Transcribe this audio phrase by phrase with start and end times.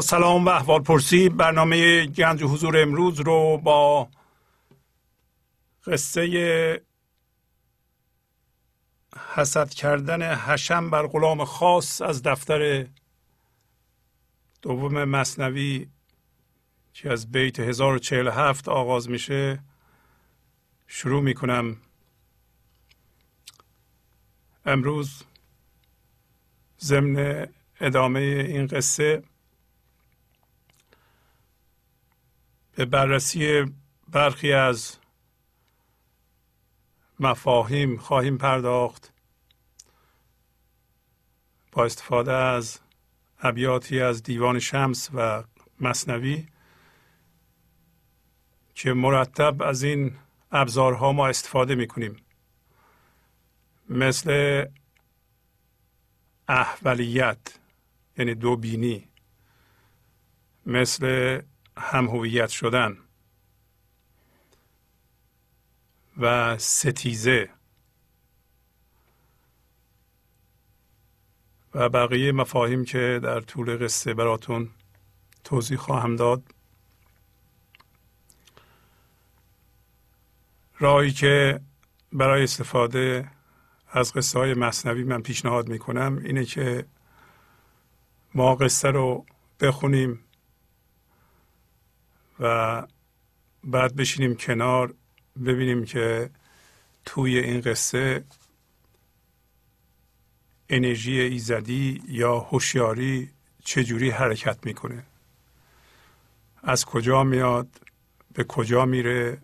[0.00, 1.28] سلام و احوال پرسی.
[1.28, 4.08] برنامه گنج حضور امروز رو با
[5.86, 6.82] قصه
[9.34, 12.86] حسد کردن حشم بر غلام خاص از دفتر
[14.62, 15.88] دوم مصنوی
[16.92, 19.58] که از بیت 1047 آغاز میشه.
[20.86, 21.76] شروع می‌کنم.
[24.64, 25.22] امروز
[26.80, 27.48] ضمن
[27.80, 29.22] ادامه این قصه
[32.76, 33.64] به بررسی
[34.08, 34.96] برخی از
[37.20, 39.12] مفاهیم خواهیم پرداخت.
[41.72, 42.80] با استفاده از
[43.38, 45.44] ابیاتی از دیوان شمس و
[45.80, 46.46] مصنوی
[48.74, 50.16] که مرتب از این
[50.52, 52.16] ابزارها ما استفاده می کنیم
[53.88, 54.64] مثل
[56.48, 57.58] احولیت
[58.18, 59.08] یعنی دو بینی.
[60.66, 61.40] مثل
[61.78, 62.98] هم هویت شدن
[66.18, 67.50] و ستیزه
[71.74, 74.70] و بقیه مفاهیم که در طول قصه براتون
[75.44, 76.42] توضیح خواهم داد.
[80.78, 81.60] راهی که
[82.12, 83.30] برای استفاده
[83.88, 86.86] از قصه های مصنوی من پیشنهاد می کنم اینه که
[88.34, 89.26] ما قصه رو
[89.60, 90.25] بخونیم
[92.40, 92.82] و
[93.64, 94.94] بعد بشینیم کنار
[95.46, 96.30] ببینیم که
[97.04, 98.24] توی این قصه
[100.68, 103.30] انرژی ایزدی یا هوشیاری
[103.64, 105.02] چجوری حرکت می‌کنه؟
[106.62, 107.68] از کجا میاد؟
[108.32, 109.38] به کجا میره؟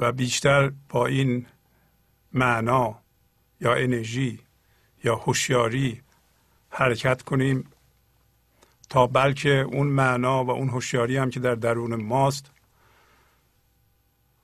[0.00, 1.46] و بیشتر با این
[2.32, 2.98] معنا
[3.60, 4.40] یا انرژی
[5.04, 6.02] یا هوشیاری
[6.70, 7.71] حرکت کنیم
[8.92, 12.50] تا بلکه اون معنا و اون هوشیاری هم که در درون ماست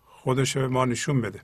[0.05, 1.43] خودش به ما نشون بده.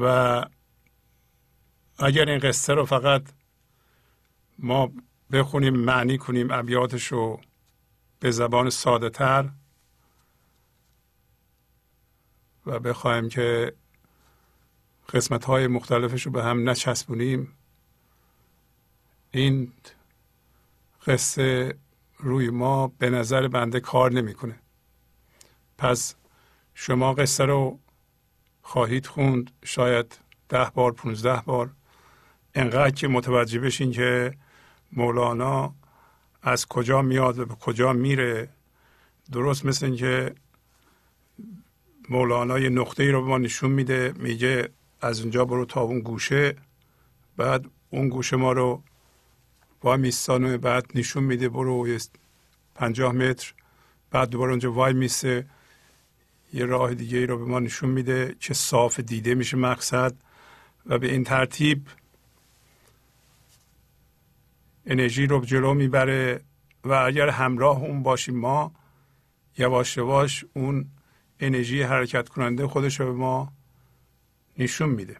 [0.00, 0.44] و
[1.98, 3.22] اگر این قصه رو فقط
[4.58, 4.92] ما
[5.32, 7.40] بخونیم معنی کنیم ابیاتش رو
[8.20, 9.50] به زبان ساده تر
[12.66, 13.74] و بخوایم که
[15.12, 17.52] قسمت های مختلفش رو به هم نچسبونیم.
[19.30, 19.72] این
[21.06, 21.74] قصه
[22.18, 24.58] روی ما به نظر بنده کار نمی‌کنه.
[25.78, 26.14] پس
[26.74, 27.78] شما قصه رو
[28.62, 30.18] خواهید خوند شاید
[30.48, 31.70] ده بار پونزده بار.
[32.54, 34.34] انقدر که متوجه بشین که
[34.92, 35.74] مولانا
[36.42, 38.48] از کجا میاد و به کجا میره.
[39.32, 40.34] درست مثل اینکه
[42.08, 44.68] مولانا یه نقطه ای رو به ما نشون میده میگه
[45.06, 46.56] از اونجا برو تا اون گوشه.
[47.36, 48.82] بعد اون گوشه ما رو
[49.82, 51.98] وای میستانه بعد نشون میده برو
[52.74, 53.54] پنجاه متر.
[54.10, 55.46] بعد دوباره اونجا وای میسه.
[56.52, 58.36] یه راه دیگه ای رو به ما نشون میده.
[58.40, 60.14] که صاف دیده میشه مقصد.
[60.86, 61.86] و به این ترتیب
[64.86, 66.40] انرژی رو جلو می‌بره
[66.84, 68.72] و اگر همراه اون باشیم ما
[69.58, 70.86] یواش یواش اون
[71.40, 73.52] انرژی حرکت کننده خودش رو به ما
[74.58, 75.16] نشون میده.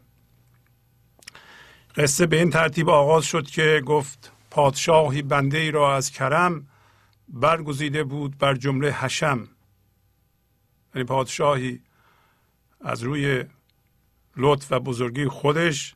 [1.96, 6.66] قصه به این ترتیب آغاز شد که گفت پادشاهی بنده ای را از کرم
[7.28, 9.48] برگزیده بود بر جمله حشم.
[10.94, 11.80] یعنی پادشاهی
[12.80, 13.44] از روی
[14.36, 15.94] لطف و بزرگی خودش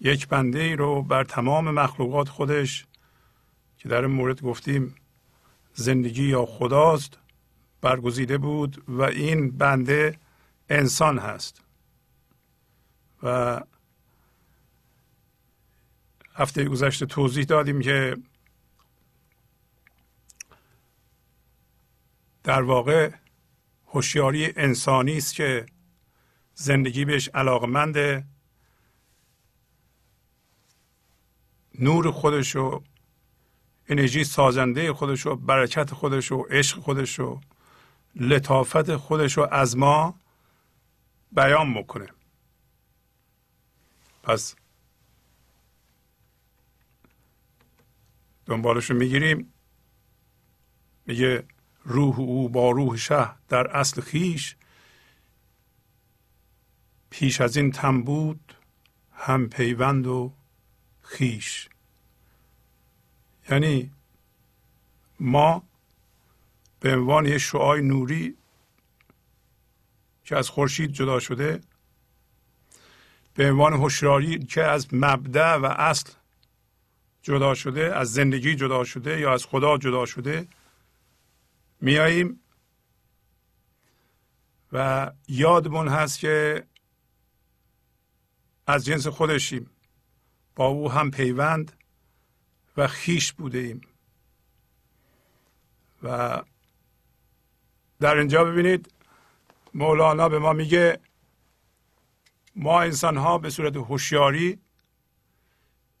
[0.00, 2.86] یک بنده ای رو بر تمام مخلوقات خودش
[3.78, 4.94] که در این مورد گفتیم
[5.74, 7.18] زندگی یا خداست
[7.80, 10.18] برگزیده بود و این بنده
[10.68, 11.62] انسان هست.
[13.22, 13.60] و
[16.34, 18.16] هفته گذشته توضیح دادیم که
[22.44, 23.10] در واقع
[23.86, 25.66] هوشیاری انسانی است که
[26.54, 28.24] زندگی بهش علاقمنده.
[31.78, 32.82] نور خودش و
[33.88, 37.40] انرژی سازنده خودش و برکت خودش و عشق خودش و
[38.14, 40.14] لطافت خودش رو از ما
[41.32, 42.08] بیان بکنه.
[44.28, 44.54] پس
[48.46, 49.52] دنبالش رو می‌گیریم.
[51.06, 51.44] میگه
[51.84, 54.56] روح او با روح شه در اصل خیش.
[57.10, 58.54] پیش از این تم بود
[59.12, 60.32] هم پیوند و
[61.02, 61.68] خیش.
[63.50, 63.92] یعنی
[65.20, 65.62] ما
[66.80, 68.36] به عنوان یه شعای نوری
[70.24, 71.60] که از خورشید جدا شده
[73.38, 76.12] به عنوان هوشیاری که از مبدع و اصل
[77.22, 80.48] جدا شده از زندگی جدا شده یا از خدا جدا شده
[81.80, 82.40] میاییم
[84.72, 86.66] و یادمون هست که
[88.66, 89.70] از جنس خودشیم.
[90.56, 91.72] با او هم پیوند
[92.76, 93.80] و خیش بوده ایم.
[96.02, 96.42] و
[98.00, 98.92] در اینجا ببینید
[99.74, 101.00] مولانا به ما میگه
[102.58, 104.58] ما انسان ها به صورت هوشیاری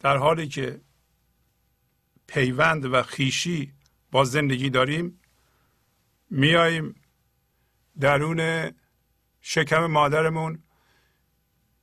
[0.00, 0.80] در حالی که
[2.26, 3.72] پیوند و خیشی
[4.10, 5.20] با زندگی داریم
[6.30, 6.94] میاییم
[8.00, 8.70] درون
[9.40, 10.62] شکم مادرمون.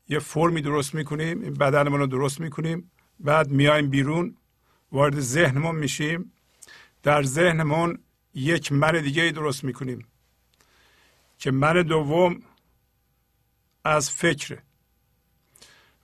[0.09, 4.37] یه فرمی درست می‌کنیم این بدنمون رو درست می‌کنیم بعد میایم بیرون
[4.91, 6.31] وارد ذهنمون میشیم.
[7.03, 7.99] در ذهنمون
[8.33, 10.07] یک من دیگه ای درست می‌کنیم
[11.37, 12.43] که من دوم
[13.83, 14.64] از فکره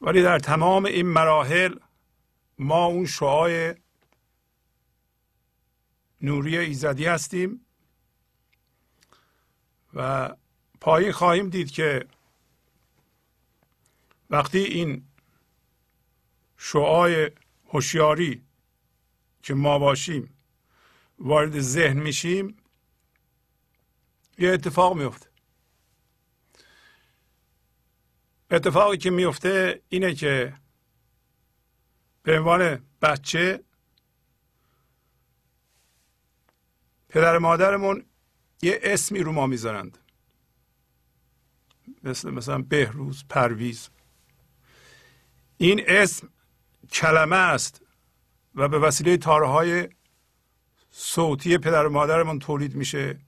[0.02, 1.76] ولی در تمام این مراحل
[2.58, 3.76] ما اون شعای
[6.22, 7.66] نوری ایزدی هستیم
[9.94, 10.30] و
[10.82, 12.06] پایین خواهیم دید که
[14.30, 15.08] وقتی این
[16.58, 17.32] شعای
[17.68, 18.44] هوشیاری
[19.44, 20.38] که ما باشیم
[21.20, 22.58] وارد ذهن میشیم
[24.38, 25.31] یه اتفاق میفته.
[28.52, 30.54] اتفاقی که میفته اینه که
[32.24, 33.64] به عنوان بچه
[37.10, 38.06] پدر مادرمون
[38.62, 39.98] یه اسمی رو ما می‌ذارند.
[42.04, 43.90] مثل مثلا بهروز پرویز.
[45.58, 46.30] این اسم
[46.92, 47.82] کلمه است
[48.56, 49.90] و به وسیله تارهای
[50.92, 53.20] صوتی پدر و مادرمون تولید میشه.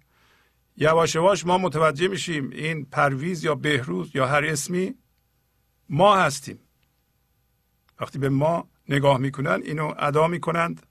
[0.78, 4.96] یواش یواش ما متوجه میشیم این پرویز یا بهروز یا هر اسمی
[5.94, 6.60] ما هستیم.
[8.00, 10.86] وقتی به ما نگاه می‌کنن اینو ادا می‌کنند.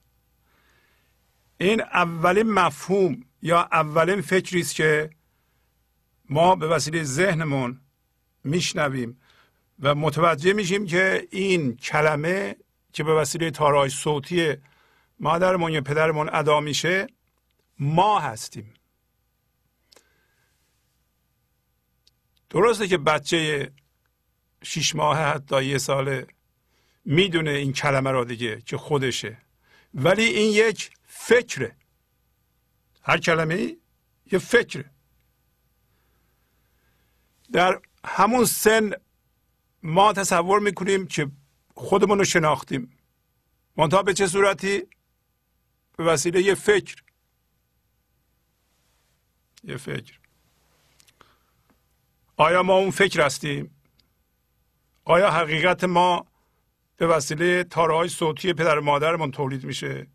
[1.57, 5.09] این اولین مفهوم یا اولین فکری است که
[6.29, 7.81] ما به وسیله ذهنمون
[8.43, 9.19] میشنویم
[9.79, 12.55] و متوجه میشیم که این کلمه
[12.93, 14.55] که به وسیله تارای صوتی
[15.19, 17.07] مادرمون یا پدرمون ادا میشه
[17.79, 18.73] ما هستیم.
[22.49, 23.71] درسته که بچه
[24.63, 26.27] شیش ماه حتی یه ساله
[27.05, 29.37] می‌دونه این کلمه را دیگه که خودشه.
[29.93, 31.75] ولی این یک فکره.
[33.03, 33.77] هر کلمه
[34.31, 34.91] یه فکره.
[37.51, 38.91] در همون سن
[39.83, 41.31] ما تصور می‌کنیم که
[41.75, 42.97] خودمون رو شناختیم.
[43.77, 44.87] منتها به چه صورتی؟
[45.97, 47.03] به وسیله یه فکر.
[49.63, 50.19] یه فکر.
[52.37, 53.72] آیا ما اون فکر هستیم؟
[55.05, 56.25] آیا حقیقت ما
[56.97, 60.07] به وسیله تارهای صوتی پدر مادرمون تولید میشه؟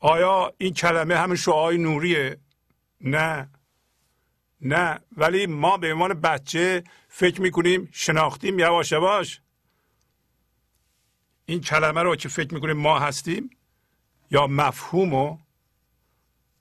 [0.00, 2.38] آیا این کلمه همین شعای نوریه؟
[3.00, 3.50] نه.
[4.60, 5.00] نه.
[5.16, 9.40] ولی ما به عنوان بچه فکر می‌کنیم شناختیم یواش یواش.
[11.46, 13.50] این کلمه رو که فکر می‌کنیم ما هستیم
[14.30, 15.38] یا مفهومو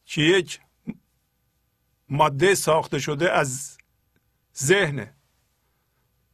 [0.06, 0.60] که یک
[2.10, 3.78] ماده ساخته شده از
[4.58, 5.13] ذهن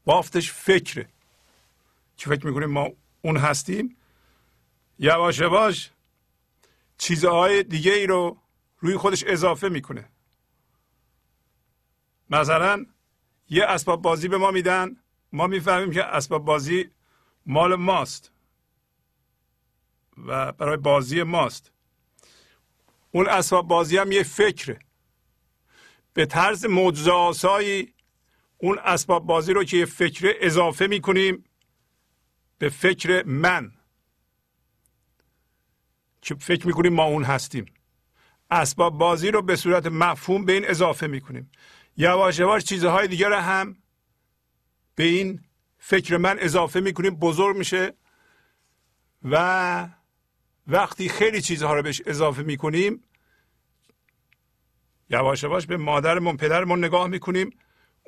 [0.08, 1.10] بافتش فکره.
[2.18, 2.90] که فکر می‌کنیم ما
[3.22, 3.98] اون هستیم؟
[5.00, 5.92] یواش یواش
[6.98, 8.38] چیزهای دیگه ای رو
[8.80, 10.10] روی خودش اضافه می‌کنه.
[12.30, 12.86] مثلا
[13.50, 14.98] یه اسباب بازی به ما میدن
[15.34, 16.90] ما می‌فهمیم که اسباب بازی
[17.46, 18.32] مال ماست
[20.18, 21.72] و برای بازی ماست.
[23.12, 24.80] اون اسباب بازی هم یه فکره.
[26.14, 27.12] به طرز معجزه
[28.58, 31.44] اون اسباب بازی رو که یه فکره اضافه می‌کنیم
[32.58, 33.72] به فکر من.
[36.22, 37.66] که فکر می‌کنیم ما اون هستیم.
[38.52, 41.52] اسباب بازی رو به صورت مفهوم به این اضافه می‌کنیم.
[41.98, 43.78] یواش یواش چیزهای دیگر هم
[44.96, 45.44] به این
[45.78, 47.94] فکر من اضافه می‌کنیم بزرگ میشه
[49.24, 49.90] و
[50.68, 53.04] وقتی خیلی چیزها رو بهش اضافه می‌کنیم
[55.10, 57.50] یواش یواش به مادرمون پدرمون نگاه می‌کنیم.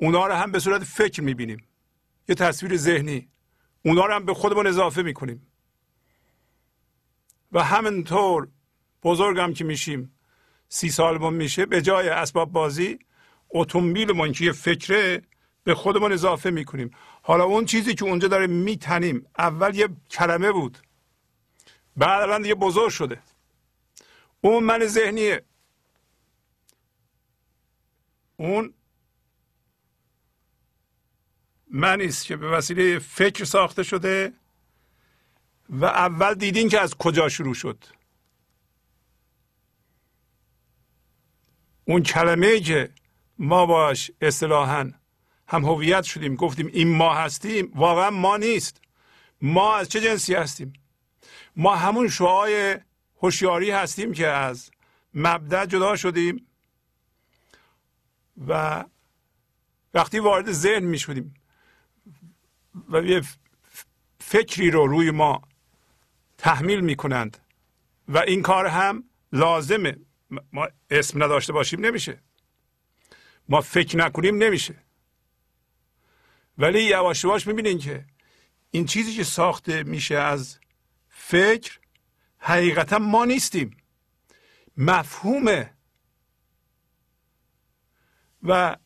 [0.00, 1.66] اونا رو هم به صورت فکر می‌بینیم.
[2.28, 3.28] یه تصویر ذهنی.
[3.84, 5.46] اونا رو هم به خودمون اضافه می‌کنیم.
[7.52, 8.48] و همینطور
[9.02, 10.16] بزرگم که میشیم
[10.68, 12.98] سی سالمون میشه به جای اسباب بازی
[13.50, 15.22] اتومبیلمون که یه فکره
[15.64, 16.90] به خودمون اضافه می‌کنیم.
[17.22, 20.78] حالا اون چیزی که اونجا داره میتنیم اول یه کلمه بود.
[21.96, 23.22] بعد الان دیگه بزرگ شده.
[24.40, 25.44] اون من ذهنیه.
[28.36, 28.74] اون
[31.70, 34.32] منی است که به وسیله فکر ساخته شده
[35.68, 37.84] و اول دیدین که از کجا شروع شد.
[41.84, 42.90] اون کلمه که
[43.38, 44.92] ما باش اصطلاحا
[45.48, 48.80] هم هویت شدیم گفتیم این ما هستیم واقعا ما نیست.
[49.42, 50.72] ما از چه جنسی هستیم؟
[51.56, 52.78] ما همون شعای
[53.22, 54.70] هوشیاری هستیم که از
[55.14, 56.46] مبدع جدا شدیم
[58.48, 58.84] و
[59.94, 61.34] وقتی وارد ذهن می شدیم.
[62.88, 63.22] و یه
[64.20, 65.42] فکری رو روی ما
[66.38, 67.38] تحمیل می کنند
[68.08, 69.96] و این کار هم لازمه.
[70.52, 72.22] ما اسم نداشته باشیم نمیشه.
[73.48, 74.74] ما فکر نکنیم نمیشه.
[76.58, 78.04] ولی یواش یواش می‌بینین که
[78.70, 80.58] این چیزی که ساخته میشه از
[81.08, 81.78] فکر
[82.38, 83.76] حقیقتا ما نیستیم.
[84.76, 85.74] مفهومه
[88.42, 88.76] و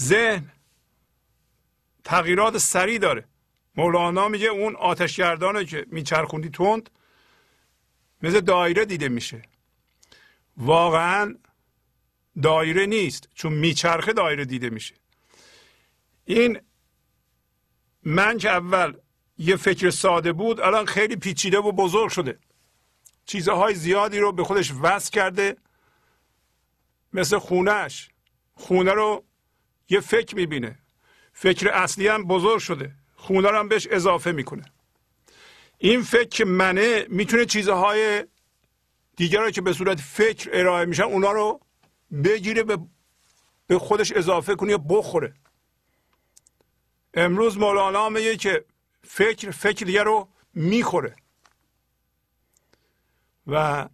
[0.00, 0.51] ذهن
[2.04, 3.24] تغییرات سریع داره.
[3.76, 6.90] مولانا میگه اون آتشگردانه که میچرخوندی تند
[8.22, 9.42] مثل دایره دیده میشه.
[10.56, 11.34] واقعا
[12.42, 14.94] دایره نیست چون میچرخه دایره دیده میشه.
[16.24, 16.60] این
[18.02, 18.96] من که اول
[19.38, 22.38] یه فکر ساده بود الان خیلی پیچیده و بزرگ شده.
[23.26, 25.56] چیزهای زیادی رو به خودش وصل کرده
[27.12, 28.10] مثل خونهش
[28.54, 29.24] خونه رو
[29.88, 30.81] یه فکر می‌بینه.
[31.32, 32.94] فکر اصلی هم بزرگ شده.
[33.16, 34.64] خونه رو هم بهش اضافه می‌کنه.
[35.78, 38.24] این فکر منه می‌تونه چیزهای
[39.16, 41.60] دیگر که به صورت فکر ارائه میشن اونا رو
[42.24, 42.78] بگیره به,
[43.66, 45.34] به خودش اضافه کنه یا بخوره.
[47.14, 48.64] امروز مولانا میگه که
[49.04, 51.16] فکر فکر دیگر رو می‌خوره.
[53.46, 53.88] و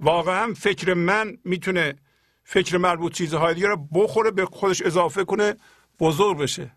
[0.00, 1.98] واقعا فکر من می‌تونه
[2.44, 5.56] فکر مربوط چیزهای دیگر رو بخوره به خودش اضافه کنه
[6.00, 6.72] بزرگ بشه.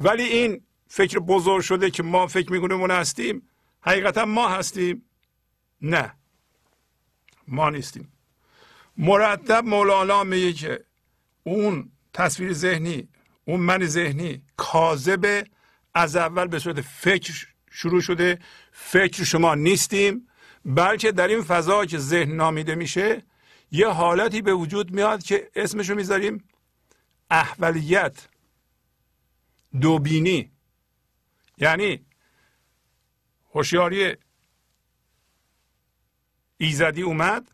[0.00, 3.42] ولی این فکر بزرگ شده که ما فکر می‌کنیم اون هستیم
[3.80, 5.02] حقیقتا ما هستیم.
[5.82, 6.14] نه.
[7.48, 8.12] ما نیستیم.
[8.96, 10.84] مرتب مولانا میگه که
[11.44, 13.08] اون تصویر ذهنی
[13.44, 15.46] اون من ذهنی کاذب
[15.94, 18.38] از اول به صورت فکر شروع شده.
[18.72, 20.28] فکر شما نیستیم
[20.64, 23.22] بلکه در این فضا که ذهن نامیده میشه
[23.70, 26.44] یه حالتی به وجود میاد که اسمشو می‌ذاریم
[27.30, 28.28] احولیت.
[29.80, 30.50] دوبینی.
[31.58, 32.06] یعنی
[33.54, 34.16] هوشیاری
[36.58, 37.50] ایزدی اومد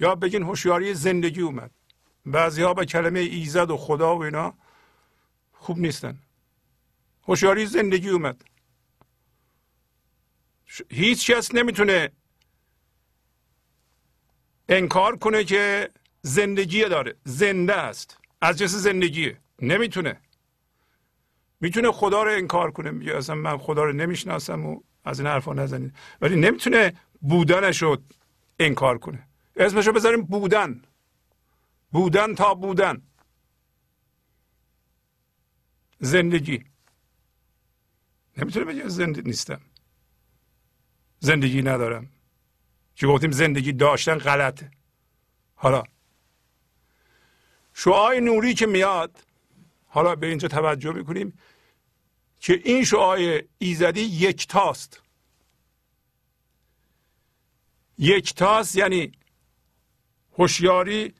[0.00, 1.70] یا بگین هوشیاری زندگی اومد.
[2.26, 4.54] بعضی ها با کلمه ایزد و خدا و اینا
[5.52, 6.18] خوب نیستن.
[7.22, 8.44] هوشیاری زندگی اومد.
[10.90, 12.12] هیچ کس نمی‌تونه
[14.68, 15.90] انکار کنه که
[16.22, 17.14] زندگی داره.
[17.24, 18.18] زنده است.
[18.40, 19.38] از جنس زندگیه.
[19.62, 20.20] نمی‌تونه.
[21.60, 22.90] می‌تونه خدا رو انکار کنه.
[22.90, 25.94] میگه اصلا من خدا رو نمی‌شناسم و از این حرفا نزنید.
[26.20, 27.98] ولی نمی‌تونه بودنش رو
[28.58, 29.28] انکار کنه.
[29.56, 30.82] اسمشو بذاریم بودن.
[31.92, 33.02] بودن تا بودن.
[36.00, 36.64] زندگی.
[38.36, 39.60] نمی‌تونه بگه زنده نیستم.
[41.20, 42.08] زندگی ندارم.
[42.94, 44.70] که گفتیم؟ زندگی داشتن غلطه.
[45.54, 45.82] حالا
[47.80, 49.24] شعای نوری که میاد
[49.86, 51.38] حالا به اینجا توجه می‌کنیم
[52.40, 55.00] که این شعای ایزدی یکتاست.
[57.98, 59.12] یکتاست یعنی
[60.38, 61.14] هوشیاری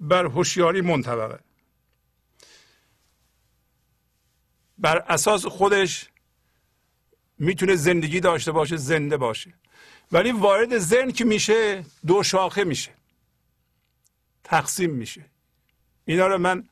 [0.00, 1.38] بر هوشیاری منطبقه.
[4.78, 6.08] بر اساس خودش
[7.38, 9.54] می‌تونه زندگی داشته باشه زنده باشه.
[10.12, 12.94] ولی وارد ذهن که میشه دو شاخه میشه.
[14.44, 15.31] تقسیم میشه.
[16.12, 16.68] اینا رو من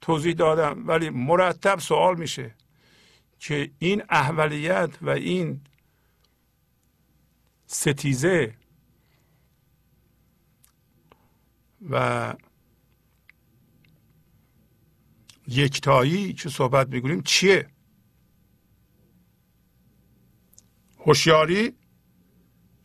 [0.00, 2.54] توضیح دادم ولی مرتب سوال میشه
[3.38, 5.60] که این احولیت و این
[7.66, 8.54] ستیزه
[11.90, 12.34] و
[15.48, 17.68] یکتایی که صحبت می‌کنیم چیه؟
[20.98, 21.72] هوشیاری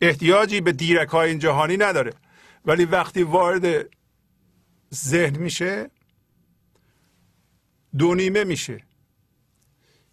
[0.00, 2.12] احتیاجی به دیرک های این جهانی نداره
[2.64, 3.88] ولی وقتی وارد
[4.94, 5.90] ذهن میشه
[7.98, 8.84] دو نیمه میشه.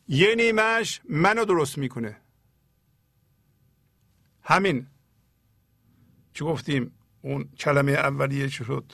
[0.08, 2.18] یه نیمهش منو درست می‌کنه.
[4.44, 4.88] همین.
[6.34, 8.94] که گفتیم؟ اون کلمه اولیه شد؟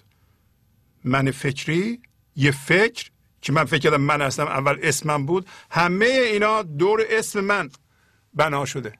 [1.03, 2.01] من فکری
[2.35, 5.49] یه فکر که من فکر کردم من هستم اول اسمم بود.
[5.71, 7.69] همه اینا دور اسم من
[8.33, 8.99] بنا شده.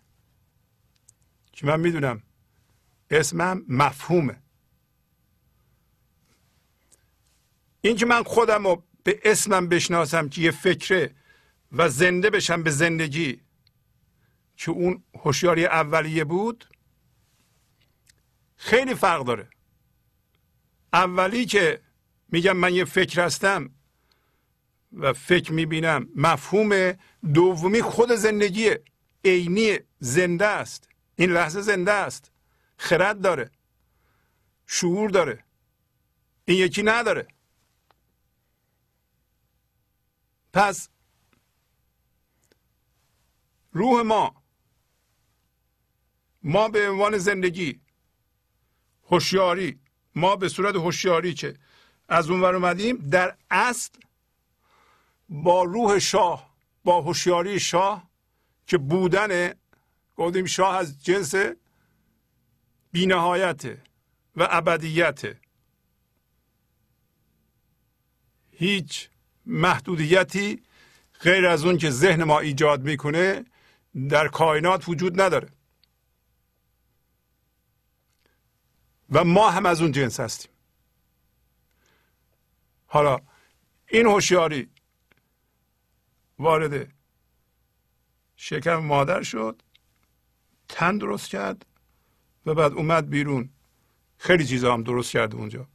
[1.52, 2.24] که من می‌دونم؟
[3.12, 4.42] اسمم مفهومه.
[7.88, 11.16] این که من خودم رو به اسمم بشناسم که یه فکره
[11.72, 13.42] و زنده بشم به زندگی
[14.58, 16.66] که اون هوشیاری اولیه بود
[18.58, 19.50] خیلی فرق داره.
[20.94, 21.82] اولی که
[22.30, 23.70] میگم من یه فکر هستم
[24.94, 26.94] و فکر می‌بینم مفهوم
[27.34, 28.70] دومی خود زندگی
[29.26, 30.90] عینی زنده است.
[31.16, 32.32] این لحظه زنده است.
[32.78, 33.52] خرد داره.
[34.68, 35.44] شعور داره.
[36.46, 37.28] این یکی نداره.
[40.58, 40.90] پس
[43.72, 44.44] روح ما
[46.44, 47.82] ما به عنوان زندگی
[49.10, 49.80] هوشیاری
[50.16, 51.58] ما به صورت هوشیاری که
[52.10, 53.92] از اون ور اومدیم در اصل
[55.30, 58.10] با روح شاه با هوشیاری شاه
[58.68, 59.54] که بودن
[60.16, 61.36] گفتیم شاه از جنس
[62.92, 63.66] بینهایت
[64.36, 65.22] و ابدیت.
[68.52, 69.10] هیچ
[69.48, 70.64] محدودیتی
[71.22, 73.46] غیر از اون که ذهن ما ایجاد می‌کنه
[74.10, 75.50] در کائنات وجود نداره.
[79.10, 80.52] و ما هم از اون جنس هستیم.
[82.88, 83.20] حالا
[83.88, 84.70] این هوشیاری
[86.40, 86.94] وارد
[88.36, 89.62] شکم مادر شد
[90.70, 91.66] تن درست کرد
[92.46, 93.50] و بعد اومد بیرون.
[94.18, 95.68] خیلی چیزا هم درست کرد اونجا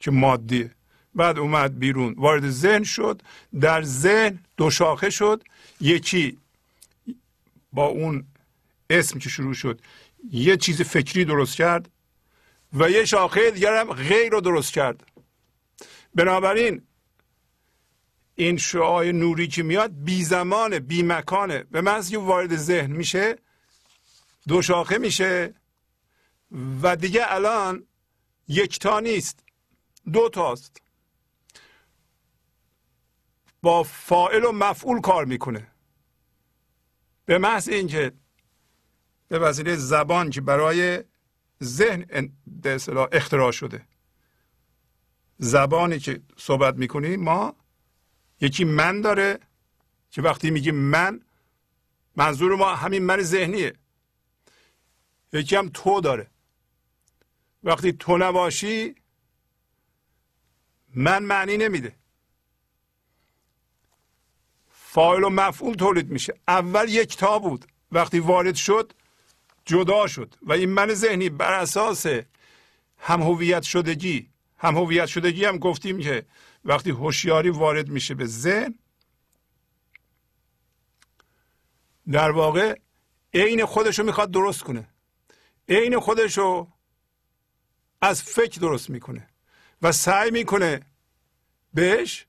[0.00, 0.74] که مادیه.
[1.14, 2.14] بعد اومد بیرون.
[2.18, 3.22] وارد ذهن شد.
[3.60, 5.42] در ذهن دو شاخه شد.
[5.80, 6.38] یکی
[7.72, 8.24] با اون
[8.90, 9.80] اسم که شروع شد
[10.30, 11.90] یه چیز فکری درست کرد
[12.72, 15.06] و یه شاخه دیگر هم غیر رو درست کرد.
[16.14, 16.82] بنابراین
[18.34, 21.64] این شعای نوری که میاد بی زمانه بی مکانه.
[21.70, 23.38] به محض که وارد ذهن میشه
[24.48, 25.54] دو شاخه میشه
[26.82, 27.86] و دیگه الان
[28.48, 29.44] یکتا نیست.
[30.12, 30.81] دو تاست.
[33.62, 35.70] با فائل و مفعول کار می‌کنه.
[37.24, 38.12] به محض اینکه
[39.28, 41.04] به وسیله زبان که برای
[41.62, 42.80] ذهن به
[43.12, 43.86] اختراع شده.
[45.38, 47.56] زبانی که صحبت می‌کنیم ما
[48.40, 49.38] یکی من داره
[50.10, 51.20] که وقتی میگیم من
[52.16, 53.72] منظور ما همین من ذهنیه.
[55.32, 56.30] یکی هم تو داره.
[57.62, 58.94] وقتی تو نباشی
[60.94, 62.01] من معنی نمیده.
[64.94, 66.34] فایل و مفعول تولید میشه.
[66.48, 67.66] اول یک تا بود.
[67.92, 68.92] وقتی وارد شد
[69.64, 70.34] جدا شد.
[70.42, 72.06] و این من ذهنی بر اساس
[72.98, 74.28] هم هویت شدگی
[74.58, 76.26] هم هویت شدگی هم گفتیم که
[76.64, 78.74] وقتی هوشیاری وارد میشه به ذهن
[82.10, 82.78] در واقع
[83.34, 84.88] عین خودش رو می‌خواد درست کنه.
[85.68, 86.68] عین خودش رو
[88.00, 89.28] از فکر درست می‌کنه
[89.82, 90.80] و سعی می‌کنه
[91.74, 92.26] بهش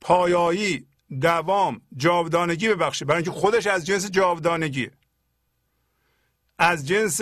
[0.00, 0.87] پایایی
[1.20, 4.92] دوام جاودانگی ببخشه برای اینکه خودش از جنس جاودانگیه
[6.58, 7.20] از جنس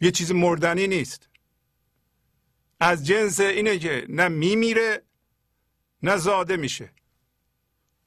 [0.00, 1.28] یه چیز مردنی نیست.
[2.80, 5.02] از جنس اینه که نه میمیره
[6.02, 6.90] نه زاده میشه.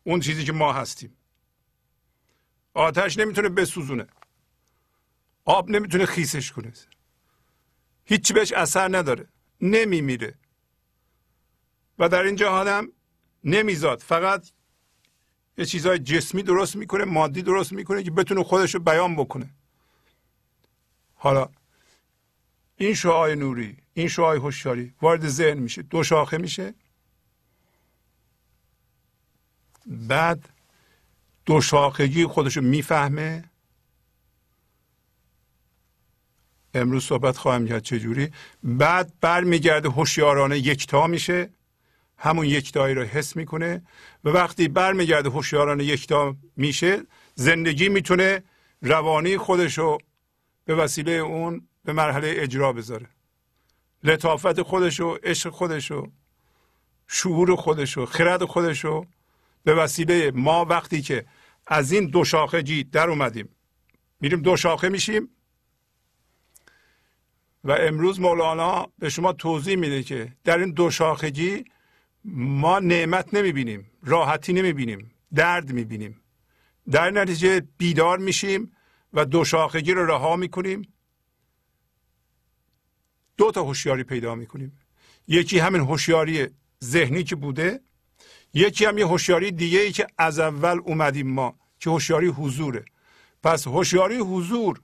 [0.04, 1.18] اون چیزی که ما هستیم.
[2.74, 4.08] آتش نمی‌تونه بسوزونه.
[5.46, 6.74] آب نمی‌تونه خیسش کنه.
[8.06, 9.28] هیچی بهش اثر نداره.
[9.62, 10.34] نمیمیره.
[12.00, 12.92] و در این جهان هم
[13.44, 14.00] نمیزاد.
[14.00, 14.52] فقط
[15.58, 19.50] یه چیزهای جسمی درست می‌کنه مادی درست می‌کنه که بتونه خودش رو بیان بکنه.
[21.16, 21.50] حالا
[22.78, 26.74] این شعای نوری این شعای هوشیاری وارد ذهن میشه دو شاخه میشه.
[29.86, 30.50] بعد
[31.46, 33.44] دو شاخگی خودشو می‌فهمه.
[36.74, 38.32] امروز صحبت خواهم کرد چجوری.
[38.64, 41.50] بعد برمیگرده هوشیارانه یکتا میشه.
[42.24, 43.82] همون یکتایی رو حس می‌کنه
[44.24, 47.02] و وقتی برمیگرده هوشیارانه یکتا میشه
[47.36, 48.44] زندگی می‌تونه
[48.82, 49.98] روانی خودشو
[50.66, 53.08] به وسیله اون به مرحله اجرا بذاره.
[54.04, 56.08] لطافت خودشو عشق خودشو
[57.08, 59.06] شعور خودشو خرد خودشو
[59.64, 61.26] به وسیله ما وقتی که
[61.68, 63.50] از این دو شاخه جی در اومدیم.
[64.20, 65.30] میریم دو شاخه میشیم
[67.64, 71.66] و امروز مولانا به شما توضیح میده که در این دو شاخگی
[72.26, 76.22] ما نعمت نمی‌بینیم راحتی نمی‌بینیم درد می‌بینیم.
[76.92, 78.72] در نتیجه بیدار میشیم
[79.14, 80.94] و دو شاخگی رو رها می‌کنیم.
[83.38, 84.80] دو تا هوشیاری پیدا می‌کنیم.
[85.28, 86.48] یکی همین هوشیاری
[86.84, 87.82] ذهنی که بوده
[88.54, 92.86] یکی هم یه هوشیاری دیگه ای که از اول اومدیم ما که هوشیاری حضوره.
[93.44, 94.82] پس هوشیاری حضور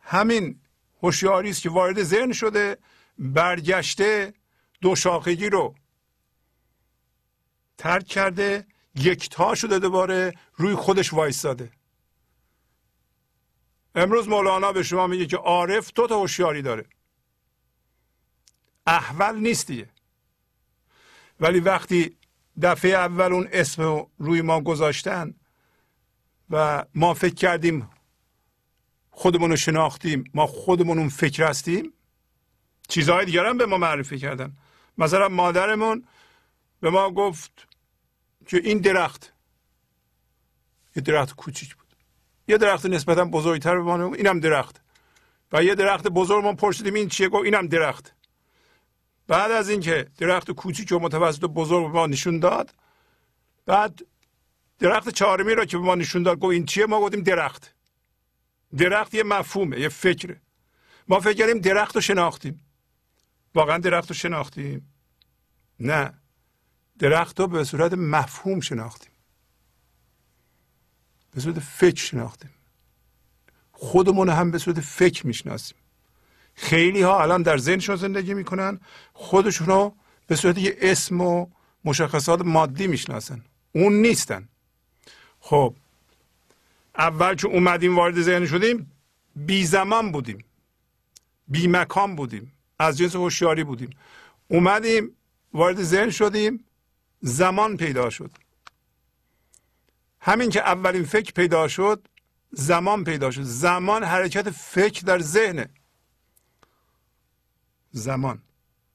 [0.00, 0.60] همین
[1.02, 2.76] هوشیاری است که وارد ذهن شده
[3.18, 4.34] برگشته
[4.80, 5.74] دو شاخگی رو
[7.78, 11.72] ترک کرده یکتا شده دوباره روی خودش وایستاده.
[13.94, 16.86] امروز مولانا به شما میگه که عارف دو تا هوشیاری داره.
[18.86, 19.88] احول نیستیه.
[21.40, 22.16] ولی وقتی
[22.62, 25.34] دفعه اول اون اسم روی ما گذاشتن
[26.50, 27.90] و ما فکر کردیم
[29.10, 31.92] خودمون رو شناختیم ما خودمون اون فکر هستیم
[32.88, 34.56] چیزهای دیگر هم به ما معرفی کردن.
[34.98, 36.08] مثلا مادرمون
[36.80, 37.67] به ما گفت
[38.48, 39.32] که این درخت
[40.96, 41.96] یه درخت کوچیک بود.
[42.48, 44.80] یه درخت نسبتا بزرگتر به ما اینم درخت.
[45.52, 48.14] و یه درخت بزرگ ما پرسیدیم این چیه؟ گفت اینم درخت.
[49.26, 52.74] بعد از اینکه درخت کوچیک و متوسط و بزرگ به ما نشون داد
[53.66, 54.00] بعد
[54.78, 57.74] درخت چهارمی را که به ما نشون داد گفت این چیه؟ ما گفتیم درخت.
[58.76, 60.40] درخت یه مفهومه یه فکره.
[61.08, 62.60] ما فکر کردیم درخت رو شناختیم.
[63.54, 64.94] واقعا درخت رو شناختیم.
[65.80, 66.14] نه.
[66.98, 69.12] درخت رو به صورت مفهوم شناختیم.
[71.30, 72.50] به صورت فکر شناختیم.
[73.72, 75.78] خودمون هم به صورت فکر می‌شناسیم.
[76.54, 78.80] خیلی ها الان در ذهنشون زندگی می‌کنن
[79.12, 79.94] خودشون رو
[80.26, 81.46] به صورت یه اسم و
[81.84, 83.44] مشخصات مادی می‌شناسن.
[83.72, 84.48] اون نیستن.
[85.40, 85.74] خب
[86.98, 88.92] اول که اومدیم وارد ذهن شدیم
[89.36, 90.44] بی زمان بودیم.
[91.48, 92.52] بی مکان بودیم.
[92.78, 93.90] از جنس هوشیاری بودیم.
[94.48, 95.16] اومدیم
[95.52, 96.64] وارد ذهن شدیم
[97.20, 98.30] زمان پیدا شد.
[100.20, 102.08] همین که اولین فکر پیدا شد
[102.50, 103.42] زمان پیدا شد.
[103.42, 105.68] زمان حرکت فکر در ذهنه.
[107.90, 108.42] زمان.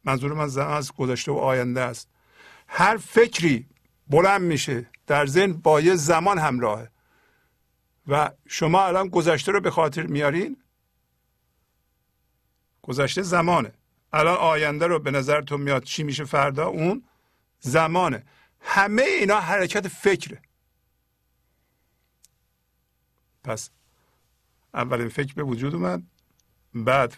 [0.03, 2.09] منظور من زمان از گذشته و آینده است.
[2.67, 3.65] هر فکری
[4.07, 6.89] بلند میشه در ذهن با یه زمان همراهه.
[8.07, 10.57] و شما الان گذشته رو به خاطر میارین
[12.81, 13.73] گذشته زمانه.
[14.13, 17.03] الان آینده رو به نظرتون میاد چی میشه فردا؟ اون
[17.63, 18.23] زمانه.
[18.60, 20.41] همه اینا حرکت فکره.
[23.43, 23.69] پس
[24.73, 26.04] اولین فکر به وجود اومد.
[26.73, 27.17] بعد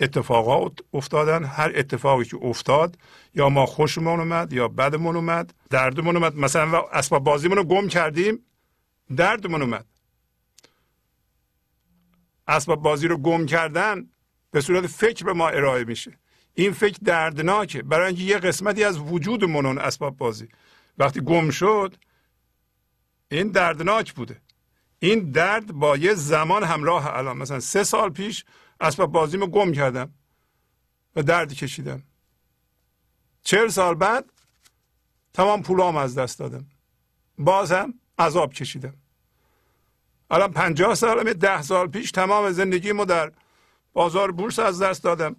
[0.00, 1.44] اتفاقات افتادن.
[1.44, 2.98] هر اتفاقی که افتاد
[3.34, 6.36] یا ما خوشمون اومد یا بدمون اومد دردمون اومد.
[6.36, 8.44] مثلا اسباب بازیمون رو گم کردیم
[9.16, 9.86] دردمون اومد.
[12.48, 14.10] اسباب بازی رو گم کردن
[14.50, 16.18] به صورت فکر به ما ارائه میشه.
[16.54, 17.82] این فکر دردناکه.
[17.82, 20.48] برای اینکه یه قسمتی از وجودمون اون اسباب بازی.
[20.98, 21.96] وقتی گم شد
[23.28, 24.40] این دردناک بوده.
[24.98, 27.36] این درد با یه زمان همراه الان.
[27.36, 28.44] مثلا سه سال پیش
[28.80, 30.14] اسباب بازیمو گم کردم
[31.16, 32.02] و درد کشیدم.
[33.42, 34.32] چهل سال بعد
[35.34, 36.66] تمام پولام از دست دادم.
[37.38, 38.94] بازم عذاب کشیدم.
[40.30, 43.32] الان پنجاه سالم ده سال پیش تمام زندگیمو در
[43.92, 45.36] بازار بورس از دست دادم.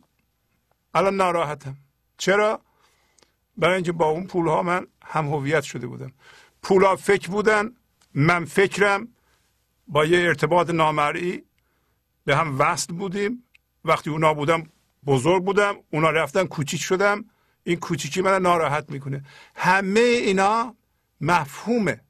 [0.93, 1.77] الان ناراحتم.
[2.17, 2.61] چرا؟
[3.57, 6.13] برای اینکه با اون پول ها من هم هویت شده بودم.
[6.61, 7.75] پول ها فکر بودن
[8.13, 9.07] من فکرم
[9.87, 11.43] با یه ارتباط نامرئی
[12.25, 13.43] به هم وصل بودیم.
[13.85, 14.69] وقتی اونا بودم
[15.05, 17.25] بزرگ بودم اونا رفتن کوچیک شدم.
[17.63, 19.25] این کوچیکی من ناراحت می‌کنه.
[19.55, 20.75] همه اینا
[21.21, 22.01] مفهومه.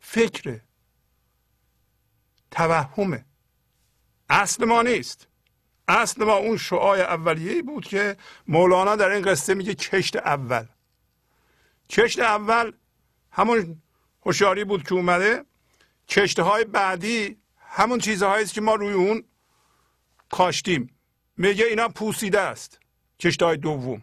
[0.00, 0.64] فکره.
[2.50, 3.24] توهمه.
[4.30, 5.27] اصل ما نیست.
[5.88, 8.16] اصل ما اون شعای اولیه بود که
[8.48, 10.66] مولانا در این قصه میگه کشت اول.
[11.90, 12.72] کشت اول
[13.30, 13.82] همون
[14.26, 15.44] هوشیاری بود که اومده.
[16.08, 19.24] کشته های بعدی همون چیزهایی است که ما روی اون
[20.30, 20.98] کاشتیم.
[21.36, 22.80] میگه اینا پوسیده است.
[23.20, 24.02] کشته های دوم.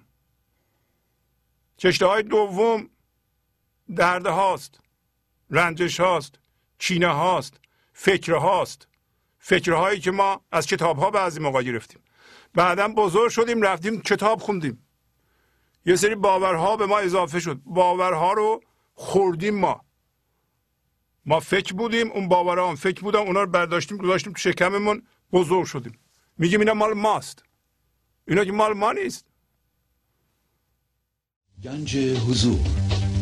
[1.80, 2.90] کشته های دوم
[3.96, 4.80] درد هاست
[5.50, 6.40] رنجش هاست
[6.80, 7.60] چینه هاست
[7.94, 8.88] فکر هاست.
[9.48, 12.02] فکرهایی که ما از کتاب ها بعضی موقع گرفتیم.
[12.54, 14.88] بعدا بزرگ شدیم رفتیم کتاب خوندیم.
[15.86, 17.62] یه سری باورها به ما اضافه شد.
[17.66, 18.62] باورها رو
[18.94, 19.82] خوردیم ما.
[21.26, 25.66] ما فکر بودیم اون باورها هم فکر بودم اونا رو برداشتیم گذاشتیم تو شکممون بزرگ
[25.66, 26.00] شدیم.
[26.38, 27.44] میگیم اینا مال ماست.
[28.28, 29.26] اینا که مال ما نیست.
[31.64, 32.85] گنج حضور.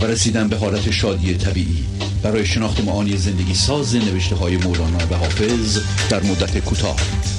[0.00, 1.86] و رسیدن به حالت شادی طبیعی.
[2.22, 5.78] برای شناخت معانی زندگی ساز نوشته های مولانا و حافظ
[6.10, 6.96] در مدت کوتاه.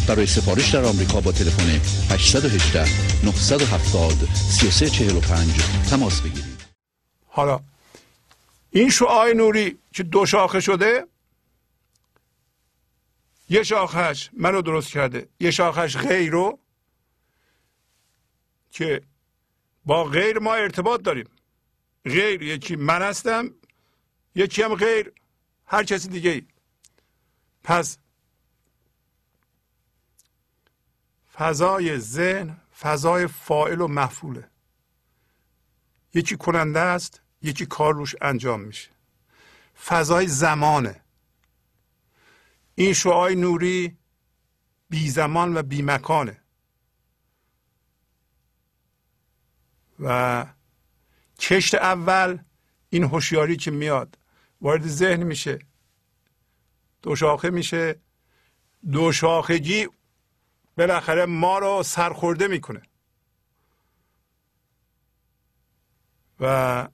[0.07, 1.81] برای سفارش در آمریکا با تلفن
[2.13, 2.85] 818
[3.25, 5.53] 970 3345
[5.89, 6.55] تماس بگیرید.
[7.27, 7.59] حالا
[8.71, 11.05] این شعاع نوری که دو شاخه شده
[13.49, 15.27] یه شاخش منو درست کرده.
[15.39, 16.59] یه شاخش غیر رو
[18.71, 19.01] که
[19.85, 21.25] با غیر ما ارتباط داریم.
[22.05, 23.51] غیر یکی من هستم
[24.35, 25.13] یکی هم غیر.
[25.67, 26.47] هر کسی دیگه ای.
[27.63, 27.97] پس
[31.33, 34.49] فضای ذهن فضای فائل و مفعوله.
[36.13, 38.89] یکی کننده است یکی کار روش انجام میشه.
[39.85, 41.01] فضای زمانه.
[42.75, 43.97] این شعای نوری
[44.89, 46.41] بی زمان و بی مکانه.
[49.99, 50.45] و
[51.39, 52.37] کشت اول
[52.89, 54.17] این هوشیاری که میاد
[54.61, 55.59] وارد ذهن میشه
[57.01, 57.99] دو شاخه میشه.
[58.91, 59.87] دو شاخگی
[60.77, 62.81] بالاخره ما رو سرخورده می‌کنه.
[66.39, 66.87] و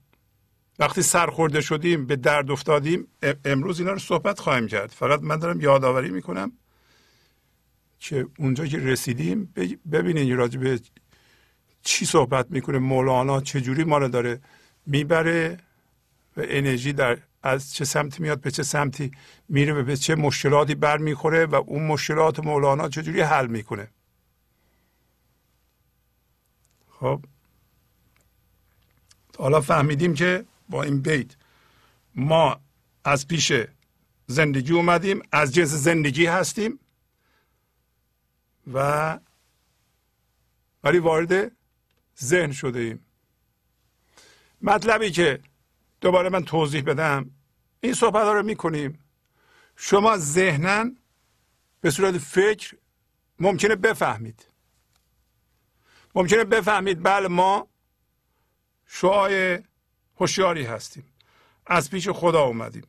[0.78, 3.08] وقتی سرخورده شدیم به درد افتادیم
[3.44, 4.90] امروز اینا رو صحبت خواهیم کرد.
[4.90, 6.52] فقط من دارم یادآوری می‌کنم
[7.98, 9.54] که اونجا که رسیدیم
[9.92, 10.80] ببینید راجع به
[11.82, 14.40] چی صحبت می‌کنه؟ مولانا چجوری ما رو داره
[14.86, 15.58] می‌بره
[16.36, 19.10] و انرژی در از چه سمتی میاد به چه سمتی
[19.48, 23.88] میره و به چه مشکلاتی برمیخوره و اون مشکلات مولانا چجوری حل می‌کنه؟
[26.90, 27.20] خب.
[29.38, 31.36] حالا فهمیدیم که با این بیت
[32.14, 32.60] ما
[33.04, 33.52] از پیش
[34.26, 36.78] زندگی اومدیم از جنس زندگی هستیم
[38.72, 39.18] و
[40.84, 41.52] ولی وارد
[42.24, 43.06] ذهن شده ایم.
[44.62, 45.40] مطلبی که
[46.00, 47.30] دوباره من توضیح بدم
[47.80, 48.98] این صحبت ها رو می‌کنیم.
[49.76, 50.90] شما ذهنا
[51.80, 52.76] به صورت فکر
[53.38, 54.46] ممکنه بفهمید.
[56.14, 57.68] ممکنه بفهمید بله ما
[58.86, 59.62] شعای
[60.16, 61.04] هوشیاری هستیم.
[61.66, 62.86] از پیش خدا اومدیم.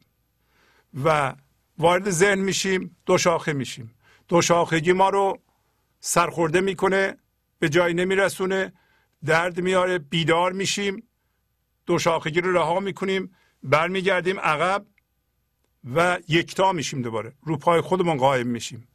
[1.04, 1.36] و
[1.78, 3.96] وارد ذهن میشیم دو شاخه میشیم.
[4.28, 5.40] دو شاخگی ما رو
[6.00, 7.18] سرخورده می‌کنه
[7.60, 8.74] به جایی نمیرسونه.
[9.26, 11.04] درد میاره بیدار میشیم
[11.86, 14.86] دو شاخگی رو رها می‌کنیم برمیگردیم عقب
[15.96, 17.34] و یکتا میشیم دوباره.
[17.44, 18.88] رو پای خودمون قایم میشیم.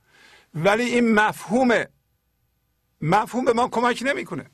[0.54, 1.84] ولی این مفهوم
[3.00, 4.50] مفهوم به ما کمک نمی‌کنه.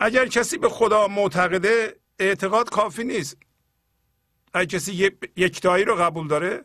[0.00, 3.36] اگر کسی به خدا معتقده اعتقاد کافی نیست.
[4.54, 4.92] اگر کسی
[5.36, 6.64] یکتایی رو قبول داره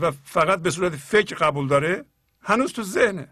[0.00, 2.04] و فقط به صورت فکر قبول داره
[2.42, 3.28] هنوز تو ذهنه.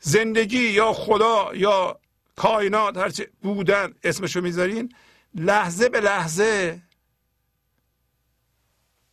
[0.00, 2.00] زندگی یا خدا یا
[2.36, 4.94] کائنات هرچه بودن اسمشو می‌ذارین
[5.34, 6.82] لحظه به لحظه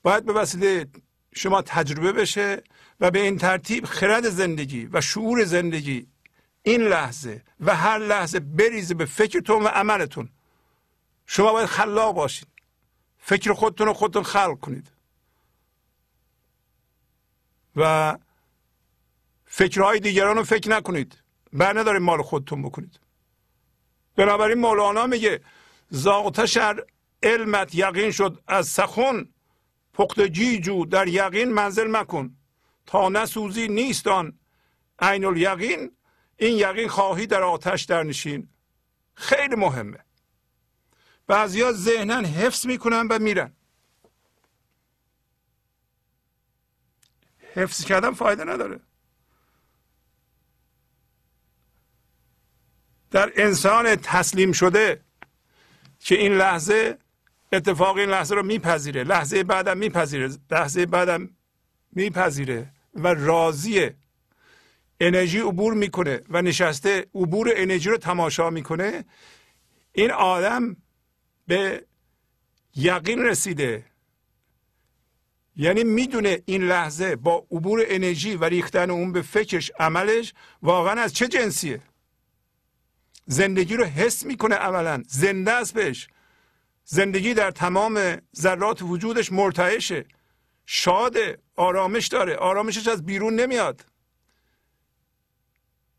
[0.03, 0.87] باید به وسیله
[1.35, 2.63] شما تجربه بشه
[2.99, 6.07] و به این ترتیب خرد زندگی و شعور زندگی
[6.63, 10.29] این لحظه و هر لحظه بریزه به فکرتون و عملتون.
[11.25, 12.47] شما باید خلاق باشید
[13.17, 14.91] فکر خودتون رو خودتون خلق کنید.
[17.75, 18.17] و
[19.55, 21.17] فکرهای دیگران رو فکر نکنید.
[21.53, 22.99] بر ندارید مال خودتون بکنید.
[24.15, 25.41] بنابراین مولانا میگه
[25.89, 26.85] زاغتشر
[27.23, 29.29] علمت یقین شد از سخن
[29.93, 32.35] پخت جیجو در یقین منزل مکن.
[32.85, 34.39] تا نسوزی نیستان
[34.99, 35.91] عین الیقین
[36.37, 38.49] این یقین خواهی در آتش در نشین.
[39.15, 39.99] خیلی مهمه.
[41.27, 43.53] بعضیا ذهنا حفظ می‌کنن و میرن.
[47.53, 48.79] حفظ کردن فایده نداره.
[53.13, 55.01] در انسان تسلیم شده
[55.99, 56.97] که این لحظه
[57.51, 59.03] اتفاق این لحظه رو میپذیره.
[59.03, 60.29] لحظه بعدم میپذیره.
[60.51, 61.29] لحظه بعدم
[61.91, 63.95] میپذیره و راضیه
[64.99, 69.05] انرژی عبور می‌کنه و نشسته عبور انرژی رو تماشا می‌کنه.
[69.91, 70.77] این آدم
[71.47, 71.85] به
[72.75, 73.85] یقین رسیده.
[75.55, 81.13] یعنی می‌دونه این لحظه با عبور انرژی و ریختن اون به فکرش عملش واقعا از
[81.13, 81.81] چه جنسیه؟
[83.25, 85.03] زندگی رو حس می‌کنه عملا.
[85.07, 86.07] زنده است بهش.
[86.85, 90.05] زندگی در تمام ذرات وجودش مرتعشه.
[90.65, 92.35] شاده آرامش داره.
[92.35, 93.85] آرامشش از بیرون نمیاد.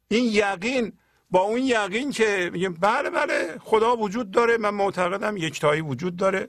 [0.09, 0.93] این یقین
[1.31, 4.57] با اون یقین که میگه بله بله خدا وجود داره.
[4.57, 6.49] من معتقدم یکتایی وجود داره.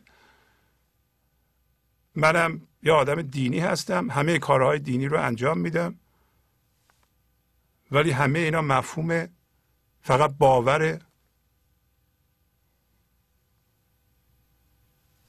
[2.15, 4.11] منم یه آدم دینی هستم.
[4.11, 5.99] همه کارهای دینی رو انجام میدم.
[7.91, 9.34] ولی همه اینا مفهوم
[10.05, 11.01] فقط باوره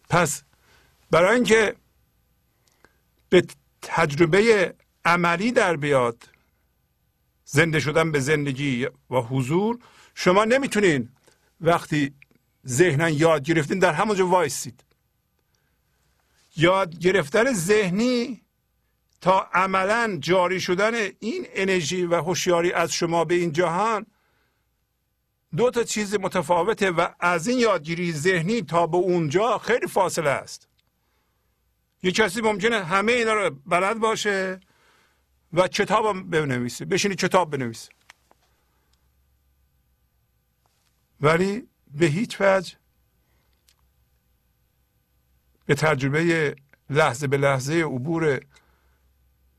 [0.08, 0.42] پس
[1.10, 1.76] برای اینکه
[3.28, 3.46] به
[3.82, 6.28] تجربه عملی در بیاد
[7.44, 9.78] زنده شدن به زندگی و حضور
[10.14, 11.08] شما نمی‌تونین
[11.60, 12.14] وقتی
[12.66, 14.84] ذهنا یاد گرفتین در همونجا وایسید.
[16.56, 18.42] یاد گرفتن ذهنی
[19.20, 24.06] تا عملا جاری شدن این انرژی و هوشیاری از شما به این جهان
[25.56, 30.68] دو تا چیز متفاوته و از این یادگیری ذهنی تا به اونجا خیلی فاصله است.
[32.02, 34.60] یه کسی ممکنه همه اینا رو بلد باشه
[35.52, 36.84] و کتاب بنویسه.
[36.84, 37.90] بشینی کتاب بنویسه.
[41.20, 42.76] ولی به هیچ وجه
[45.66, 46.56] به تجربه
[46.90, 48.40] لحظه به لحظه عبور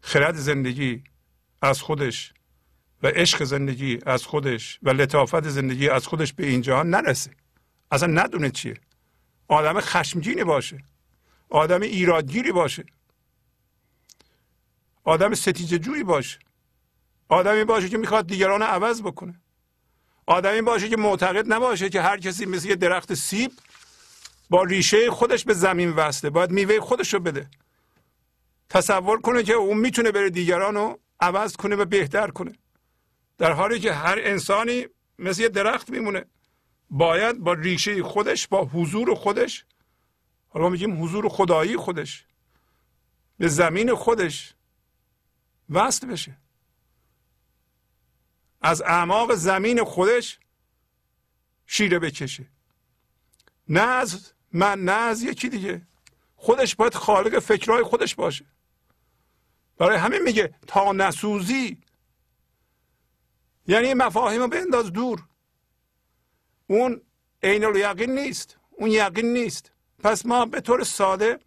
[0.01, 1.03] خرد زندگی
[1.61, 2.33] از خودش
[3.03, 7.31] و عشق زندگی از خودش و لطافت زندگی از خودش به این جهان نرسه.
[7.91, 8.77] اصلا ندونه چیه.
[9.47, 10.83] آدم خشمگینی باشه.
[11.49, 12.85] آدم ایرادگیری باشه.
[15.03, 16.39] آدم ستیجه باشه.
[17.29, 19.41] آدمی باشه که می‌خواد دیگران عوض بکنه.
[20.25, 23.51] آدمی باشه که معتقد نباشه که هر کسی مثل یه درخت سیب
[24.49, 26.29] با ریشه خودش به زمین وصله.
[26.29, 27.49] باید میوه خودش رو بده.
[28.69, 32.51] تصور کنه که اون می‌تونه بره دیگران رو عوض کنه و بهتر کنه.
[33.37, 34.85] در حالی که هر انسانی
[35.19, 36.25] مثل یه درخت میمونه.
[36.89, 39.65] باید با ریشه خودش با حضور خودش
[40.49, 42.25] حالا میگیم حضور خدایی خودش
[43.37, 44.53] به زمین خودش
[45.69, 46.37] وصل بشه.
[48.61, 50.39] از اعماق زمین خودش
[51.65, 52.45] شیره بکشه.
[53.69, 55.87] نه از من نه از یکی دیگه.
[56.35, 58.45] خودش باید خالق فکرهای خودش باشه.
[59.77, 61.77] برای همین میگه تا نسوزی
[63.67, 65.23] یعنی مفاهیم رو بنداز دور.
[66.67, 67.01] اون
[67.43, 68.57] عین یقین نیست.
[68.71, 69.71] اون یقین نیست.
[69.99, 71.39] پس ما به طور ساده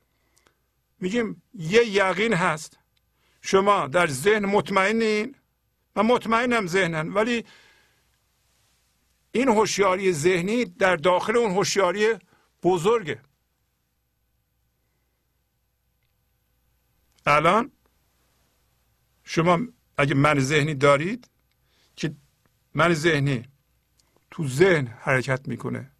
[1.01, 2.79] میگیم یه یقین هست.
[3.43, 5.35] شما در ذهن مطمئنین.
[5.97, 7.45] من مطمئنم ذهنن ولی
[9.33, 12.15] این هوشیاری ذهنی در داخل اون هوشیاری
[12.63, 13.21] بزرگه.
[17.27, 17.73] الان
[19.25, 19.59] شما
[19.97, 21.31] اگه من ذهنی دارید
[22.75, 23.49] من ذهنی
[24.31, 25.91] تو ذهن حرکت می‌کنه.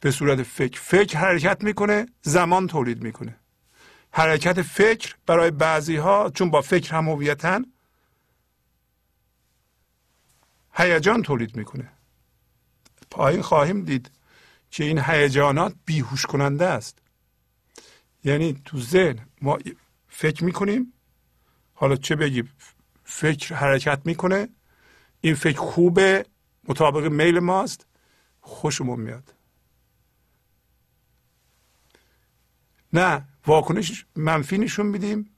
[0.00, 0.80] به صورت فکر.
[0.80, 3.36] فکر حرکت می‌کنه زمان تولید می‌کنه.
[4.10, 7.64] حرکت فکر برای بعضی ها چون با فکر هم هویتن
[10.72, 11.92] هیجان تولید می‌کنه.
[13.10, 14.10] پایین خواهیم دید
[14.70, 16.98] که این هیجانات بیهوش کننده است.
[18.24, 19.58] یعنی تو ذهن ما
[20.08, 20.92] فکر می‌کنیم
[21.74, 22.52] حالا چه بگیم
[23.04, 24.48] فکر حرکت می‌کنه
[25.24, 26.26] این فکر خوبه
[26.68, 27.86] مطابق میل ماست.
[28.40, 29.34] خوشمون میاد.
[32.92, 35.30] نه واکنش منفی نشون میدیم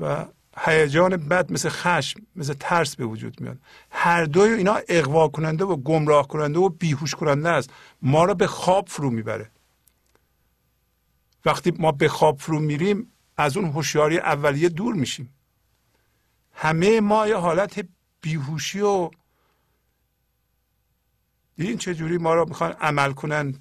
[0.00, 0.26] و
[0.58, 3.58] هیجان بد مثل خشم مثل ترس به وجود میاد.
[3.90, 7.70] هر دوی اینا اقوا کننده و گمراه کننده و بیهوش کننده است.
[8.02, 9.50] ما رو به خواب فرو می‌بره.
[11.44, 15.34] وقتی ما به خواب فرو میریم از اون هوشیاری اولیه دور میشیم.
[16.52, 17.86] همه ما یه حالت
[18.22, 19.10] بیهوشی و
[21.56, 23.54] دیدین چجوری ما رو می‌خوان عمل کنن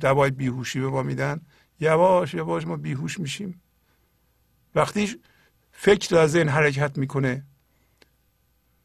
[0.00, 1.40] دوای بیهوشی به ما میدن؟
[1.80, 3.62] یواش یواش ما بیهوش میشیم.
[4.74, 5.20] وقتی
[5.72, 7.44] فکر در ذهن حرکت می‌کنه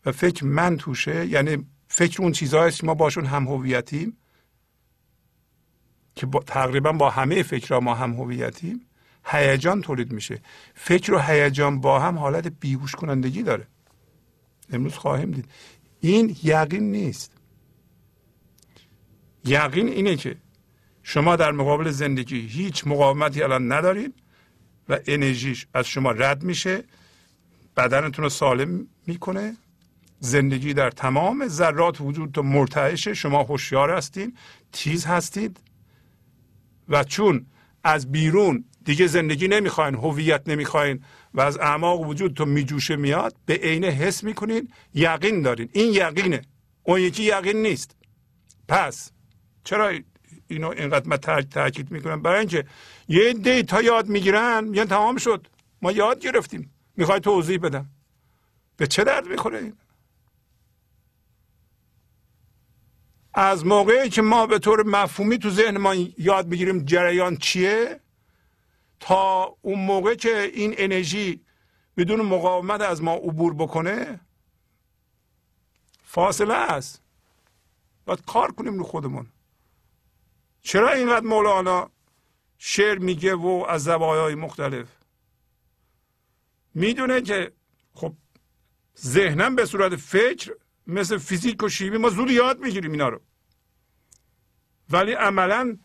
[0.05, 4.17] و فکر من توشه یعنی فکر اون چیزهایست که ما باشون هم هویتیم
[6.15, 8.85] که با تقریبا با همه فکرها ما هم هویتیم
[9.25, 10.41] هیجان تولید میشه.
[10.75, 13.67] فکر و هیجان با هم حالت بیهوش کنندگی داره.
[14.73, 15.45] امروز خواهیم دید.
[15.99, 17.31] این یقین نیست.
[19.45, 20.35] یقین اینه که
[21.03, 24.13] شما در مقابل زندگی هیچ مقاومتی الان ندارید
[24.89, 26.83] و انرژیش از شما رد میشه
[27.77, 29.57] بدنتون رو سالم می‌کنه.
[30.19, 34.37] زندگی در تمام ذرات وجود مرتعشه شما هوشیار هستید
[34.71, 35.59] تیز هستید.
[36.89, 37.45] و چون
[37.83, 41.03] از بیرون دیگه زندگی نمی‌خواین هویت نمی‌خواین
[41.35, 45.69] و از اعماق وجودتون میجوشه میاد به عینه حس می‌کنین یقین دارین.
[45.73, 46.41] این یقینه.
[46.83, 47.95] اون یکی یقین نیست.
[48.67, 49.11] پس
[49.63, 49.91] چرا
[50.47, 52.65] اینو اینقدر من تاکید می‌کنم؟ برای اینکه
[53.07, 55.47] یه دیتا یاد می‌گیرن میگن تمام شد.
[55.81, 56.71] ما یاد گرفتیم.
[56.97, 57.89] می‌خوای توضیح بدم.
[58.77, 59.73] به چه درد می‌خوره
[63.33, 67.99] از موقعی که ما به طور مفهومی تو ذهن ما یاد می‌گیریم جریان چیه؟
[68.99, 71.45] تا اون موقع که این انرژی
[71.97, 74.19] بدون مقاومت از ما عبور بکنه
[76.03, 77.01] فاصله است.
[78.05, 79.27] باید کار کنیم رو خودمون.
[80.61, 81.89] چرا اینقدر مولانا
[82.57, 84.87] شعر میگه و از زوایای مختلف؟
[86.73, 87.51] می‌دونه که
[87.93, 88.13] خب
[88.99, 90.55] ذهنم به صورت فکر
[90.87, 93.21] مثل فیزیک و شیمی ما زود یاد می‌گیریم اینا رو.
[94.89, 95.77] ولی عملا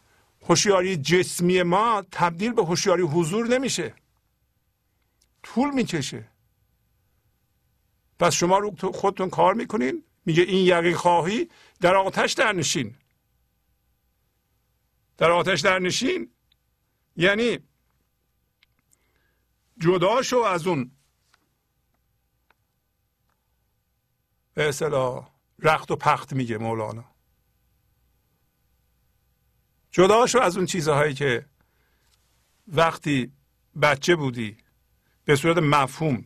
[0.43, 3.95] هوشیاری جسمی ما تبدیل به هوشیاری حضور نمیشه.
[5.43, 6.29] طول می‌کشه.
[8.19, 12.97] پس شما رو خودتون کار می‌کنین میگه این یقین خواهی در آتش در نشین.
[15.17, 16.31] در آتش در نشین.
[17.17, 17.59] یعنی
[19.79, 20.91] جدا شو از اون
[24.55, 27.10] به اصطلاح رخت و پخت میگه مولانا.
[29.91, 31.47] جدا شو از اون چیزهایی که
[32.69, 33.33] وقتی
[33.83, 34.57] بچه بودی
[35.25, 36.25] به صورت مفهوم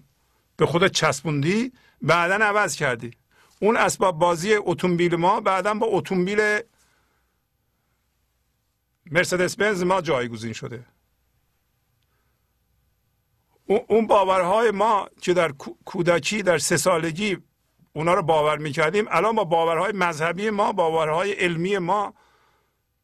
[0.56, 3.10] به خودت چسبوندی بعدا عوض کردی.
[3.60, 6.60] اون اسباب بازی اتومبیل ما بعدا با اتومبیل
[9.10, 10.86] مرسدس بنز ما جایگزین شده.
[13.66, 15.52] اون باورهای ما که در
[15.84, 17.38] کودکی در سه سالگی
[17.92, 22.14] اونا رو باور می‌کردیم الان با باورهای مذهبی ما باورهای علمی ما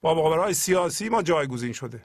[0.00, 2.02] با باورهای سیاسی ما جایگزین شده.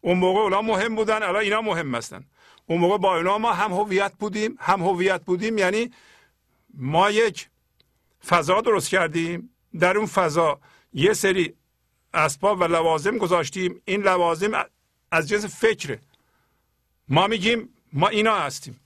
[0.00, 2.24] اون موقع اونا مهم بودن الان اینا مهم هستن.
[2.66, 5.92] اون موقع با اونا ما هم هویت بودیم هم هویت بودیم یعنی
[6.74, 7.48] ما یک
[8.26, 9.50] فضا درست کردیم.
[9.78, 10.60] در اون فضا
[10.92, 11.54] یه سری
[12.14, 13.82] اسباب و لوازم گذاشتیم.
[13.84, 14.64] این لوازم
[15.12, 16.00] از جنس فکره
[17.08, 18.80] ما میگیم ما اینا هستیم.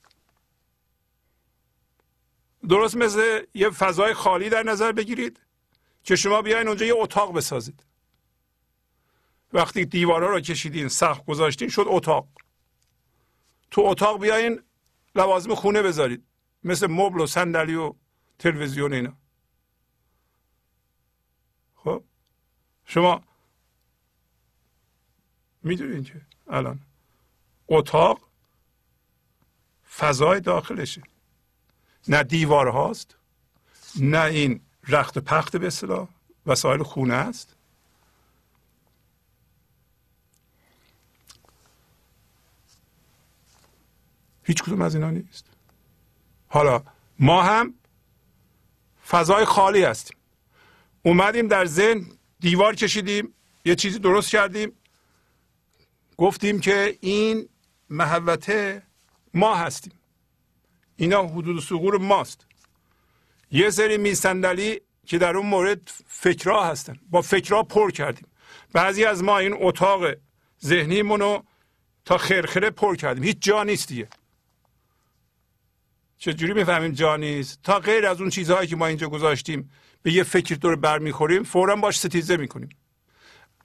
[2.68, 5.40] درست مثل یه فضای خالی در نظر بگیرید
[6.04, 7.89] که شما بیاین اونجا یه اتاق بسازید.
[9.52, 12.28] وقتی دیوارها رو کشیدین سخت گذاشتین شد اتاق.
[13.70, 14.62] تو اتاق بیاین
[15.14, 16.24] لوازم خونه بذارید.
[16.64, 17.94] مثل مبل و صندلی و
[18.38, 19.12] تلویزیون اینا.
[21.76, 22.04] خب؟
[22.84, 23.22] شما
[25.62, 26.80] می‌دونین که الان
[27.68, 28.20] اتاق
[29.96, 31.02] فضای داخلشه.
[32.08, 33.16] نه دیوار هاست
[34.00, 36.08] نه این رخت پخت به
[36.46, 37.56] وسایل خونه است.
[44.50, 45.46] هیچ کدوم از اینا نیست.
[46.48, 46.82] حالا
[47.18, 47.74] ما هم
[49.08, 50.16] فضای خالی هستیم.
[51.02, 52.06] اومدیم در ذهن
[52.40, 53.34] دیوار کشیدیم
[53.64, 54.72] یه چیزی درست کردیم.
[56.16, 57.48] گفتیم که این
[57.90, 58.82] محوته
[59.34, 59.92] ما هستیم.
[60.96, 62.46] اینا حدود سقور ماست.
[63.50, 66.96] یه سری میصندلی که در اون مورد فکرها هستن.
[67.10, 68.26] با فکرها پر کردیم.
[68.72, 70.04] بعضی از ما این اتاق
[70.64, 71.42] ذهنیمونو
[72.04, 73.24] تا خرخره پر کردیم.
[73.24, 74.08] هیچ جا نیست دیگه.
[76.20, 79.70] چجوری می‌فهمیم جا نیست؟ تا غیر از اون چیزهایی که ما اینجا گذاشتیم
[80.02, 82.68] به یه فکر دور برمیخوریم فورا باش ستیزه می‌کنیم.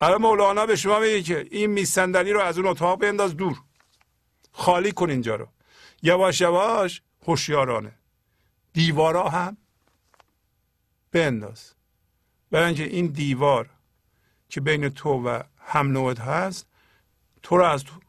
[0.01, 3.61] الان مولانا به شما میگه که این میصندلی رو از اون اتاق بنداز دور.
[4.51, 5.47] خالی کن اینجا رو.
[6.03, 7.97] یواش یواش هوشیارانه.
[8.73, 9.57] دیوارا هم
[11.11, 11.73] بنداز
[12.51, 13.69] برای اینکه این دیوار
[14.49, 16.67] که بین تو و هم نوعت هست
[17.43, 17.99] تو رو از تو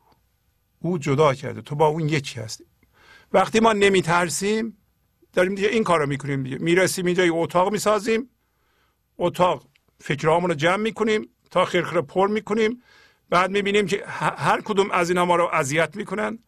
[0.79, 1.63] او جدا کرده.
[1.63, 2.65] تو با اون یکی هستی.
[3.33, 4.77] وقتی ما نمی ترسیم
[5.33, 6.59] داریم دیگه این کار رو می‌کنیم دیگه.
[6.59, 8.31] می‌رسیم اینجا یه اتاق می‌سازیم.
[9.19, 9.67] اتاق
[10.01, 12.83] فکرهامون رو جمع می‌کنیم تا خرخره پر می‌کنیم.
[13.31, 16.39] بعد می‌بینیم که هر کدوم از اینا ما رو اذیت می‌کنن.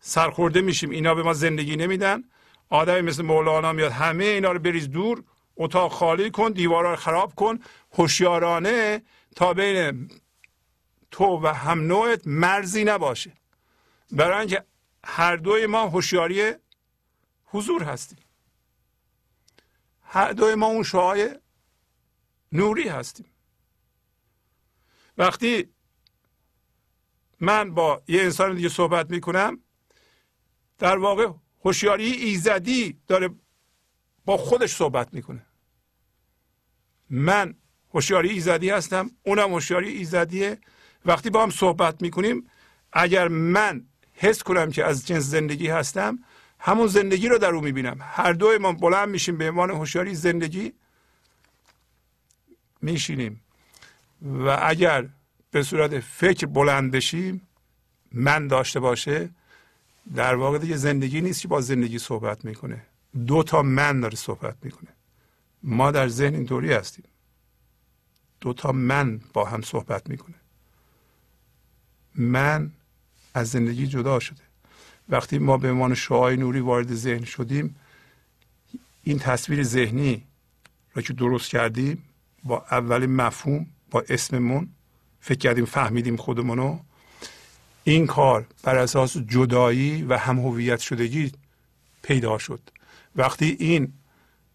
[0.00, 0.90] سرخورده میشیم.
[0.90, 2.24] اینا به ما زندگی نمیدن.
[2.70, 5.24] آدمی مثل مولانا میاد همه اینا رو بریز دور.
[5.56, 7.58] اتاق خالی کن دیوارا رو خراب کن.
[7.92, 9.02] هوشیارانه
[9.36, 10.10] تا بین
[11.10, 13.32] تو و هم نوعت مرزی نباشه.
[14.12, 14.64] برای اینکه
[15.04, 16.52] هر دوی ما هوشیاری
[17.44, 18.18] حضور هستیم.
[20.02, 21.38] هر دوی ما اون شعای
[22.52, 23.26] نوری هستیم.
[25.18, 25.74] وقتی
[27.40, 29.60] من با یه انسان دیگه صحبت می‌کنم
[30.78, 31.28] در واقع
[31.64, 33.30] هوشیاری ایزدی داره
[34.24, 35.46] با خودش صحبت می‌کنه.
[37.10, 37.54] من
[37.94, 40.58] هوشیاری ایزدی هستم اونم هوشیاری ایزدیه.
[41.04, 42.50] وقتی با هم صحبت می‌کنیم
[42.92, 46.18] اگر من حس کنم که از جنس زندگی هستم
[46.58, 47.98] همون زندگی رو در او می‌بینم.
[48.00, 50.72] هر دوی ما بلند میشیم به عنوان هوشیاری زندگی
[52.82, 53.40] میشینیم.
[54.22, 55.08] و اگر
[55.50, 57.48] به صورت فکر بلند بشیم
[58.12, 59.30] من داشته باشه
[60.14, 62.82] در واقع دیگه زندگی نیست که با زندگی صحبت می‌کنه.
[63.26, 64.90] دو تا من داره صحبت می‌کنه.
[65.62, 67.04] ما در ذهن اینطوری هستیم.
[68.40, 70.34] دو تا من با هم صحبت می‌کنه.
[72.14, 72.70] من
[73.34, 74.42] از زندگی جدا شده.
[75.08, 77.76] وقتی ما به عنوان شعای نوری وارد ذهن شدیم
[79.02, 80.22] این تصویر ذهنی
[80.94, 82.02] را که درست کردیم
[82.44, 84.68] با اولین مفهوم با اسممون
[85.20, 86.78] فکر کردیم فهمیدیم خودمونو.
[87.84, 91.32] این کار بر اساس جدایی و هم هویت شدگی
[92.02, 92.60] پیدا شد.
[93.16, 93.92] وقتی این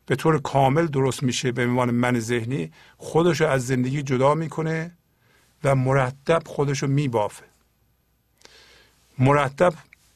[0.05, 4.91] به طور کامل درست میشه به عنوان من ذهنی خودشو از زندگی جدا می‌کنه
[5.63, 7.48] و مرتب خودشو میبافه.
[9.19, 9.73] مرتب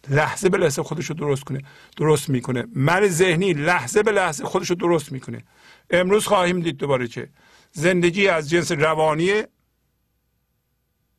[0.09, 1.61] لحظه به لحظه خودش رو درست کنه
[1.97, 2.65] درست می‌کنه.
[2.75, 5.43] من ذهنی لحظه به لحظه خودش رو درست می‌کنه.
[5.89, 7.29] امروز خواهیم دید دوباره که
[7.71, 9.47] زندگی از جنس روانیه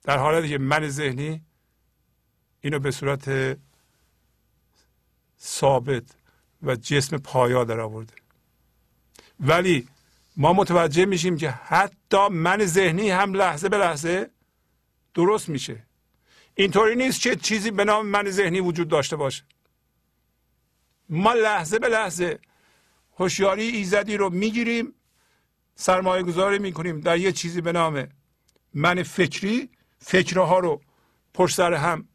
[0.02, 1.42] در حالتی که من ذهنی
[2.60, 3.56] اینو به صورت
[5.40, 6.02] ثابت
[6.62, 8.14] و جسم پایا در آورده.
[9.40, 9.88] ولی
[10.36, 14.30] ما متوجه میشیم که حتی من ذهنی هم لحظه به لحظه
[15.14, 15.82] درست میشه.
[16.54, 19.44] اینطوری نیست که چیزی به نام من ذهنی وجود داشته باشه.
[21.08, 22.38] ما لحظه به لحظه
[23.16, 24.94] هوشیاری ایزدی رو می‌گیریم
[25.74, 28.08] سرمایه گذاری می‌کنیم در یه چیزی به نام
[28.74, 30.80] من فکری فکرها رو
[31.34, 32.08] پشت سر هم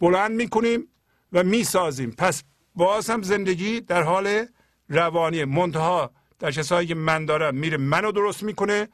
[0.00, 0.88] بلند می‌کنیم
[1.32, 2.10] و می‌سازیم.
[2.10, 2.42] پس
[2.74, 4.46] باز هم زندگی در حال
[4.88, 8.88] روانی منتها در کسایی که من دارم میره منو درست می‌کنه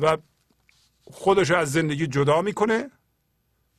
[0.00, 0.16] و
[1.04, 2.90] خودش رو از زندگی جدا می‌کنه.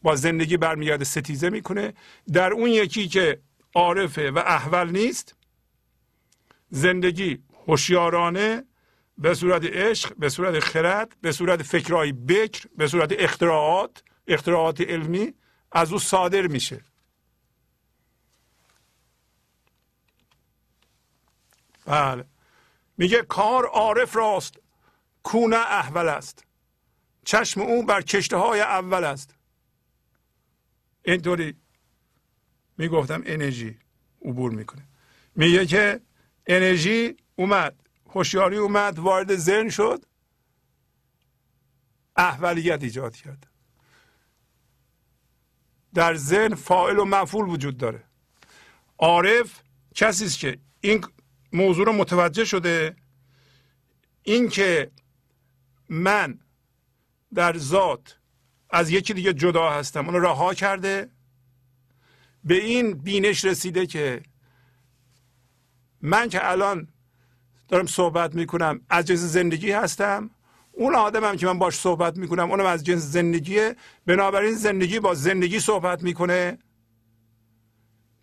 [0.02, 1.94] با زندگی برمیگرده ستیزه می‌کنه.
[2.34, 3.42] در اون یکی که
[3.76, 5.36] عارفه و احول نیست
[6.70, 8.64] زندگی هوشیارانه
[9.18, 15.34] به صورت عشق به صورت خرد به صورت فکرهای بکر به صورت اختراعات اختراعات علمی
[15.72, 16.82] از او صادر میشه.
[21.86, 22.26] بله.
[22.98, 24.56] میگه کار عارف راست
[25.24, 26.46] کونه احول است.
[27.26, 29.36] چشم او بر کشته اول است.
[31.04, 31.56] اینطوری
[32.78, 33.78] می‌گفتم انرژی
[34.22, 34.88] عبور می‌کنه.
[35.36, 36.02] میگه که
[36.48, 37.76] انرژی اومد
[38.06, 40.06] هوشیاری اومد وارد ذهن شد
[42.16, 43.48] احولیت ایجاد کرد.
[45.94, 48.04] در ذهن فاعل و مفعول وجود داره.
[48.98, 49.64] عارف
[49.96, 51.06] کسی است که این
[51.54, 52.96] موضوع رو متوجه شده
[54.24, 54.92] اینکه
[55.90, 56.40] من
[57.34, 58.18] در ذات
[58.72, 60.06] از یکی دیگه جدا هستم.
[60.06, 61.10] اونو رها کرده.
[62.44, 64.24] به این بینش رسیده که
[66.02, 66.88] من که الان
[67.68, 70.30] دارم صحبت می‌کنم از جنس زندگی هستم.
[70.72, 73.76] اون آدمم که من باش صحبت می‌کنم اونم از جنس زندگیه.
[74.06, 76.58] بنابراین زندگی با زندگی صحبت می‌کنه.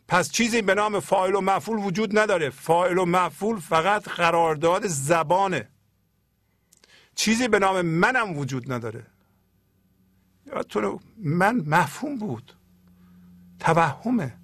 [0.09, 2.51] پس چیزی به نام فاعل و مفعول وجود نداره.
[2.51, 5.69] فاعل و مفعول فقط قرارداد زبانه.
[7.15, 9.07] چیزی به نام منم وجود نداره.
[10.49, 12.53] یادتونه من مفهوم بود.
[13.61, 14.37] توهمه.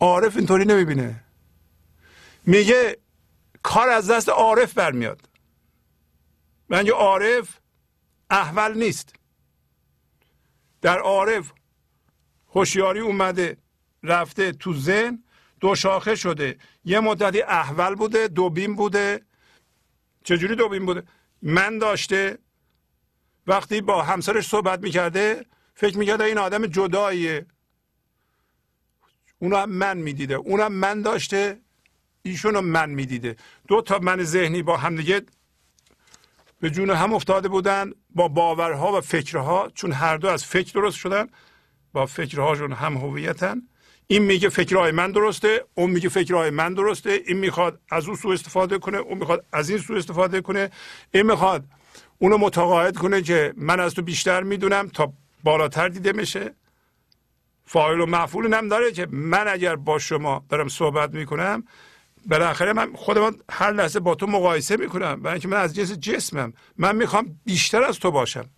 [0.00, 1.24] عارف اینطوری نمی‌بینه.
[2.46, 2.98] میگه
[3.62, 5.28] کار از دست عارف برمیاد.
[6.68, 7.58] من عارف
[8.30, 9.14] احول نیست.
[10.80, 11.52] در عارف
[12.48, 13.56] هوشیاری اومده
[14.02, 15.24] رفته تو ذهن
[15.60, 16.58] دو شاخه شده.
[16.84, 19.22] یه مدتی احول بوده دوبین بوده.
[20.24, 21.02] چجوری دوبین بوده؟
[21.42, 22.38] من داشته
[23.46, 27.46] وقتی با همسرش صحبت می‌کرده فکر می‌کرده این آدم جداییه.
[29.38, 31.60] اونم من می‌دیده اونم من داشته
[32.22, 33.36] ایشون من می‌دیده.
[33.68, 35.22] دو تا من ذهنی با همدیگه
[36.60, 40.96] به جون هم افتاده بودن با باورها و فکرها چون هر دو از فکر درست
[40.96, 41.28] شدن
[41.92, 43.67] با فکرهاشون هم هویتن.
[44.10, 47.22] این میگه فکرهای من درسته اون میگه فکرهای من درسته.
[47.26, 50.70] این می‌خواد از اون سو استفاده کنه اون می‌خواد از این سو استفاده کنه.
[51.10, 51.64] این می‌خواد
[52.18, 55.12] اونو متقاعد کنه که من از تو بیشتر می‌دونم تا
[55.44, 56.54] بالاتر دیده میشه
[57.64, 61.64] فایل و مفعول هم داره که من اگر با شما دارم صحبت می‌کنم
[62.26, 66.52] بالاخره من خودم هر لحظه با تو مقایسه می‌کنم برای اینکه من از جنس جسمم
[66.76, 68.50] من می‌خوام بیشتر از تو باشم.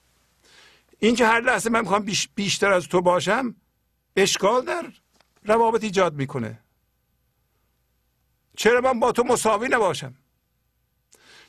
[0.99, 3.55] این که هر لحظه من می‌خوام بیشتر از تو باشم
[4.17, 4.85] اشکال در
[5.45, 6.61] روابط ایجاد می‌کنه.
[8.57, 10.15] چرا من با تو مساوی نباشم؟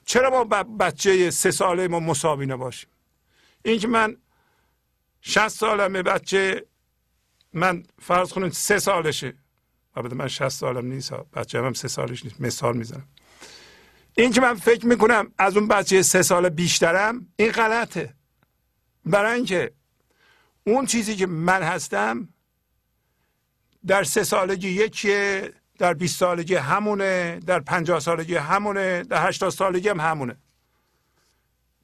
[0.05, 2.89] چرا ما بچه سه ساله ما مساوی نباشیم؟
[3.65, 4.17] این که من
[5.21, 6.65] شست سالمه بچه
[7.53, 9.33] من فرض کنیم سه سالشه.
[9.95, 13.07] البته من شست سالم نیست بچه هم, سه سالش نیست مثال می‌زنم.
[14.17, 18.15] این که من فکر می‌کنم از اون بچه سه سال بیشترم این غلطه.
[19.05, 19.73] برای اینکه
[20.63, 22.29] اون چیزی که من هستم
[23.87, 29.89] در سه سالگی یکیه در 20 سالگی همونه در 50 سالگی همونه در 80 سالگی
[29.89, 30.37] هم همونه.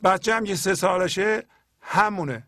[0.03, 1.43] بچه هم که سه سالشه
[1.81, 2.47] همونه.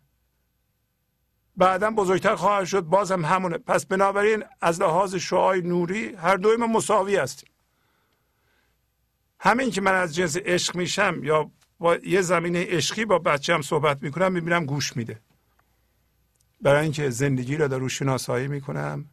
[1.58, 3.58] بعدا بزرگتر خواهد شد باز هم همونه.
[3.58, 7.50] پس بنابراین از لحاظ شعای نوری هر دوی ما مساوی هستیم.
[9.40, 13.62] همین که من از جنس عشق میشم یا با یه زمینه عشقی با بچه هم
[13.62, 15.22] صحبت می‌کنم می‌بینم گوش میده.
[16.62, 19.06] برای اینکه زندگی را در رو شناسایی می‌کنم.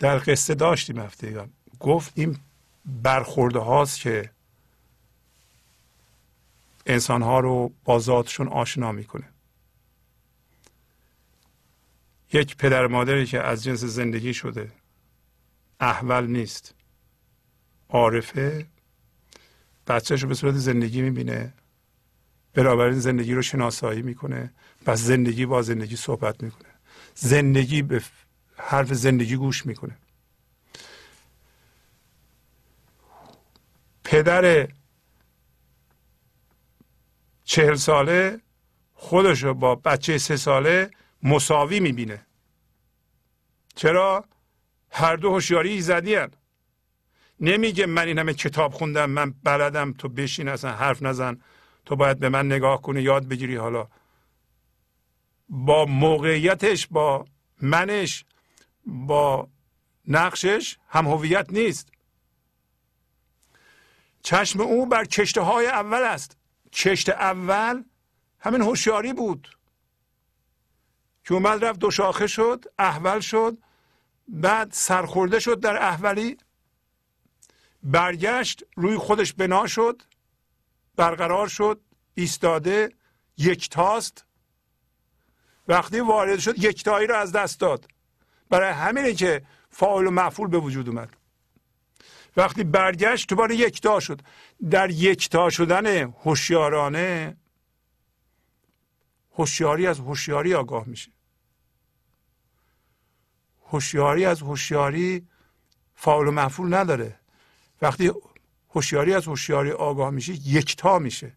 [0.00, 1.48] در قصه داشتیم هفته
[1.80, 2.38] گفت این
[2.86, 4.30] برخورده هاست که
[6.86, 9.28] انسان ها رو با ذاتشون آشنا می‌کنه.
[12.32, 14.72] یک پدر مادری که از جنس زندگی شده
[15.80, 16.74] احول نیست
[17.88, 18.66] عارفه
[19.86, 21.52] بچهش رو به صورت زندگی می‌بینه
[22.54, 24.52] بنابراین زندگی رو شناسایی می‌کنه
[24.86, 26.68] پس زندگی با زندگی صحبت می‌کنه.
[27.14, 28.02] زندگی به
[28.60, 29.98] حرف زندگی گوش می‌کنه.
[34.04, 34.68] پدر
[37.44, 38.40] چهل ساله
[38.94, 40.90] خودش با بچه سه ساله
[41.22, 42.26] مساوی می‌بینه.
[43.74, 44.24] چرا؟
[44.90, 46.30] هر دو هوشیاری ایزدی هن.
[47.40, 51.40] نمیگه من این همه کتاب خوندم من بلدم تو بشین اصلا حرف نزن.
[51.84, 53.88] تو باید به من نگاه کنی یاد بگیری حالا.
[55.48, 57.24] با موقعیتش با
[57.62, 58.24] منش
[58.86, 59.48] با
[60.08, 61.88] نقشش هم هویت نیست.
[64.22, 66.36] چشم او بر کشته های اول است.
[66.72, 67.84] کشت اول
[68.40, 69.48] همین هوشیاری بود.
[71.24, 73.58] که اومد رفت دو شاخه شد احول شد
[74.28, 76.36] بعد سرخورده شد در احولی
[77.82, 80.02] برگشت روی خودش بنا شد
[80.96, 81.80] برقرار شد
[82.14, 82.92] ایستاده
[83.36, 84.24] یکتاست
[85.68, 87.86] وقتی وارد شد یکتایی رو از دست داد.
[88.50, 91.16] برای همینه که فاعل و مفعول به وجود اومد.
[92.36, 94.20] وقتی برگشت دوباره یکتا شد.
[94.70, 97.36] در یکتا شدن هوشیارانه
[99.32, 101.10] هوشیاری از هوشیاری آگاه میشه.
[103.66, 105.28] هوشیاری از هوشیاری
[105.94, 107.18] فاعل و مفعول نداره.
[107.82, 108.12] وقتی
[108.70, 111.32] هوشیاری از هوشیاری آگاه میشه یکتا میشه.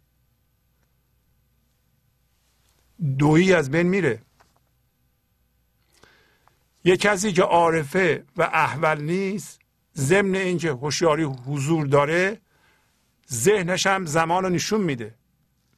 [3.18, 4.22] دویی از بین میره.
[6.84, 9.60] یک کسی که عارفه و احول نیست
[9.96, 12.42] ضمن اینکه هوشیاری حضور داره
[13.32, 15.16] ذهنش هم زمان رو نشون میده.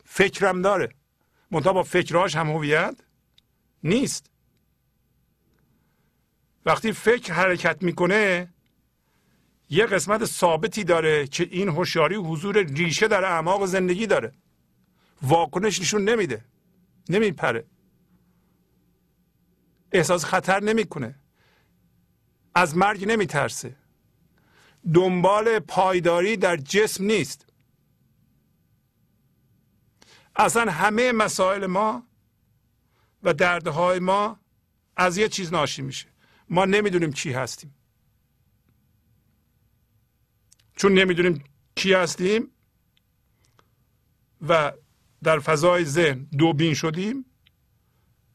[0.06, 0.90] فکرم داره.
[1.52, 2.96] منتها با فکرهاش هم هویت
[3.84, 4.30] نیست.
[6.66, 8.54] وقتی فکر حرکت می‌کنه
[9.70, 14.32] یه قسمت ثابتی داره که این هوشیاری حضور ریشه در اعماق زندگی داره.
[15.22, 16.46] واکنش نشون نمیده.
[17.10, 17.66] نمیپره.
[19.92, 21.20] احساس خطر نمی‌کنه.
[22.56, 23.76] از مرگ نمیترسه.
[24.94, 27.46] دنبال پایداری در جسم نیست.
[30.36, 32.08] اصلا همه مسائل ما
[33.24, 34.40] و دردهای ما
[34.98, 36.08] از یه چیز ناشی میشه.
[36.50, 37.76] ما نمی‌دونیم کی هستیم.
[40.76, 41.44] چون نمی‌دونیم
[41.76, 42.52] کی هستیم
[44.48, 44.72] و
[45.24, 47.26] در فضای ذهن دوبین شدیم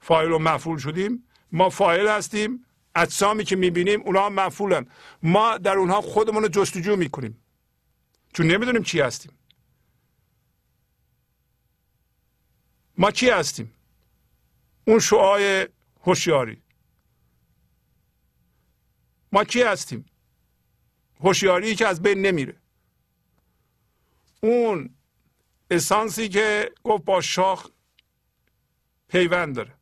[0.01, 4.87] فایل و مفعول شدیم ما فایل هستیم اجسامی که می‌بینیم اونها مفعولن
[5.23, 7.43] ما در اونها خودمون رو جستجو می‌کنیم.
[8.33, 9.33] چون نمی‌دونیم چی هستیم.
[12.99, 13.73] ما کی هستیم؟
[14.85, 15.69] اون شعای
[16.01, 16.63] هوشیاری.
[19.33, 20.07] ما کی هستیم؟
[21.21, 22.57] هوشیاری که از بین نمیره.
[24.41, 24.95] اون
[25.71, 27.71] اسانسی که گفت با شاخ
[29.09, 29.80] پیوند داره.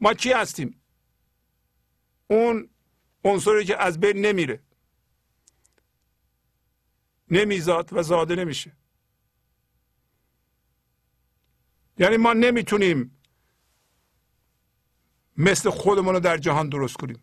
[0.00, 0.80] ما کی هستیم؟
[2.26, 2.68] اون
[3.24, 4.62] عنصری که از بین نمیره.
[7.30, 8.72] نمیزاد و زاده نمیشه.
[11.98, 13.18] یعنی ما نمی‌تونیم
[15.36, 17.22] مثل خودمون رو در جهان درست کنیم.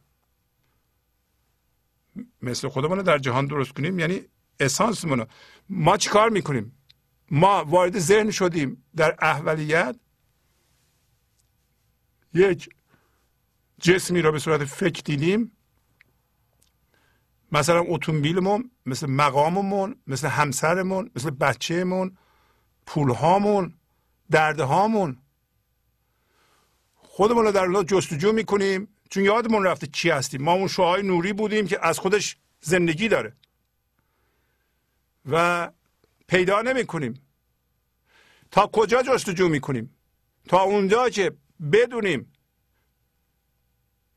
[2.41, 4.21] مثل خودمون رو در جهان درست کنیم یعنی
[4.59, 5.25] اسانسمون رو.
[5.69, 6.77] ما چیکار می‌کنیم؟
[7.31, 9.95] ما وارد ذهن شدیم در احولیت
[12.33, 12.69] یک
[13.81, 15.51] جسمی را به صورت فکر دیدیم.
[17.51, 22.17] مثلا اتومبیلمون مثل مقاممون مثل همسرمون مثل بچهمون
[22.85, 23.73] پولهامون
[24.31, 25.17] دردهامون.
[26.95, 28.87] خودمون رو در الله جستجو می‌کنیم.
[29.09, 30.41] چون یادمون رفته چی هستیم.
[30.41, 33.35] ما اون شعای نوری بودیم که از خودش زندگی داره.
[35.31, 35.71] و
[36.27, 37.13] پیدا نمی کنیم
[38.51, 39.95] تا کجا جستجو می کنیم
[40.47, 41.31] تا اونجا که
[41.71, 42.33] بدونیم.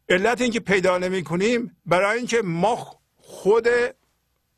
[0.08, 3.66] علت اینکه پیدا نمی کنیم برای اینکه ما خود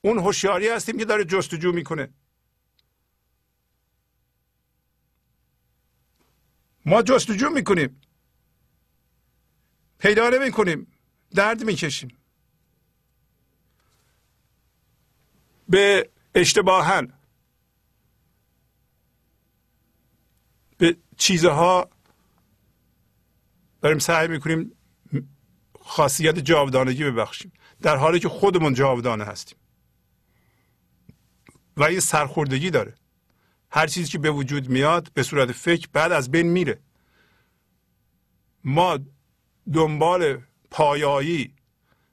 [0.00, 2.08] اون هوشیاری هستیم که داره جستجو می‌کنه.
[6.86, 8.00] ما جستجو می‌کنیم.
[9.98, 10.86] پیدا نمی کنیم
[11.34, 12.16] درد می‌کشیم.
[15.68, 17.02] به اشتباها.
[20.78, 21.90] به چیزها
[23.80, 24.72] بریم سعی می‌کنیم
[25.80, 27.52] خاصیت جاودانگی ببخشیم.
[27.82, 29.58] در حالی که خودمون جاودانه هستیم.
[31.76, 32.94] و این سرخوردگی داره.
[33.70, 36.80] هر چیزی که به وجود میاد به صورت فکر بعد از بین میره.
[38.64, 38.98] ما
[39.72, 41.54] دنبال پایایی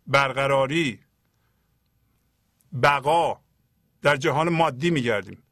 [0.07, 0.99] برقراری
[2.83, 3.39] بقا
[4.01, 5.43] در جهان مادی میگردیم.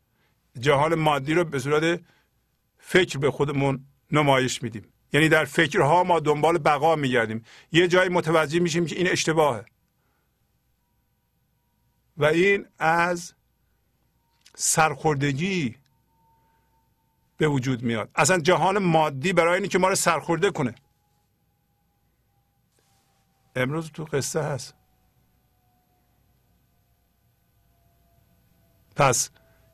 [0.59, 2.01] جهان مادی رو به صورت
[2.77, 4.92] فکر به خودمون نمایش میدیم.
[5.13, 7.45] یعنی در فکرها ما دنبال بقا میگردیم.
[7.71, 9.65] یه جایی متوجه میشیم که این اشتباهه.
[12.17, 13.33] و این از
[14.55, 15.75] سرخوردگی
[17.37, 18.09] به وجود میاد.
[18.15, 20.75] اصلا جهان مادی برای اینکه ما رو سرخورده کنه.
[23.55, 24.73] امروز تو قصه هست.
[28.95, 29.29] پس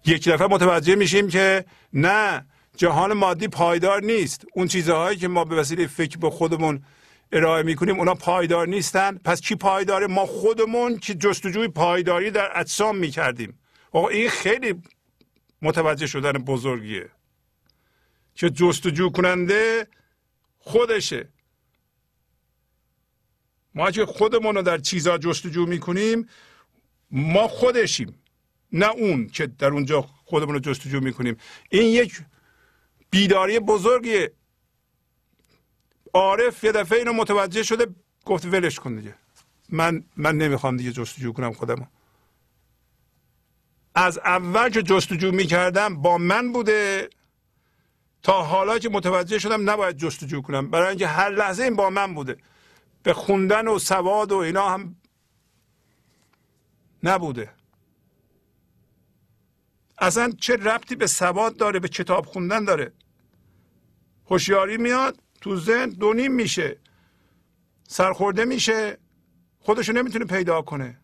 [0.06, 2.46] یک دفعه متوجه میشیم که نه
[2.80, 4.46] جهان مادی پایدار نیست.
[4.54, 6.84] اون چیزهایی که ما به وسیله فکر به خودمون
[7.32, 9.18] ارائه می‌کنیم اونا پایدار نیستن.
[9.18, 13.60] پس کی پایداره؟ ما خودمون که جستجوی پایداری در اجسام می‌کردیم.
[13.92, 14.82] آقا این خیلی
[15.62, 17.10] متوجه شدن بزرگیه.
[18.36, 19.88] که جستجو کننده
[20.58, 21.30] خودشه.
[23.76, 26.28] ما که خودمون رو در چیزها جستجو می‌کنیم
[27.12, 28.16] ما خودشیم.
[28.72, 31.38] نه اون که در اونجا خودمون رو جستجو می‌کنیم.
[31.70, 32.22] این یک
[33.12, 34.34] بیداری بزرگیه
[36.14, 37.88] عارف یه دفعه اینو متوجه شده
[38.26, 39.16] گفت ولش کن دیگه.
[39.70, 41.86] من من نمی‌خوام دیگه جستجو کنم خودمو.
[43.96, 47.10] از اول که جستجو می‌کردم با من بوده.
[48.24, 50.70] تا حالا که متوجه شدم نباید جستجو کنم.
[50.70, 52.38] برای اینکه هر لحظه این با من بوده.
[53.04, 54.96] به خوندن و سواد و اینا هم
[57.04, 57.54] نبوده.
[59.98, 62.94] اصلا چه ربطی به سواد داره به کتاب خوندن داره؟
[64.30, 66.78] هوشیاری میاد تو ذهن دونیم میشه.
[67.88, 68.98] سرخورده میشه.
[69.60, 71.00] خودشو نمی‌تونه پیدا کنه.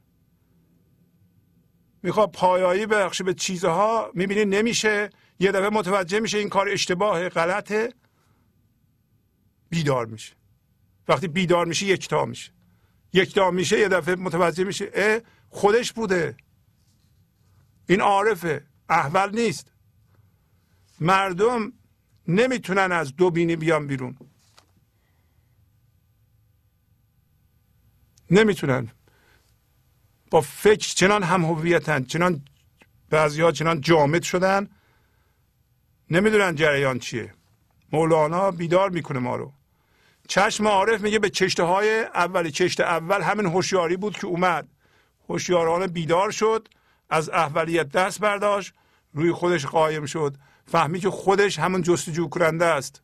[2.04, 4.12] می‌خواد پایایی بخشه به چیزها.
[4.14, 5.10] می‌بینی نمیشه.
[5.40, 7.94] یه دفعه متوجه میشه این کار اشتباهه غلطه.
[9.70, 10.34] بیدار میشه.
[11.08, 12.52] وقتی بیدار میشه یکتا میشه.
[13.14, 15.20] یکتا میشه یه دفعه متوجه میشه اه
[15.50, 16.38] خودش بوده.
[17.90, 18.66] این عارفه.
[18.90, 19.72] احول نیست.
[21.00, 21.74] مردم
[22.28, 24.18] نمی‌تونن از دو بینی بیان بیرون.
[28.32, 28.92] نمی‌تونن.
[30.32, 32.46] با فکر چنان هم هویتن چنان
[33.10, 34.70] بعضی ها چنان جامد شدن.
[36.10, 37.34] نمی‌دونن جریان چیه.
[37.92, 39.54] مولانا بیدار می‌کنه ما رو.
[40.28, 42.50] چشم عارف میگه به چشته های اول.
[42.50, 44.68] چشته اول همین هوشیاری بود که اومد.
[45.30, 46.68] هوشیاران بیدار شد
[47.10, 48.74] از احولیت دست برداشت
[49.14, 50.36] روی خودش قایم شد.
[50.68, 53.02] فهمی که خودش همون جستجو کننده است.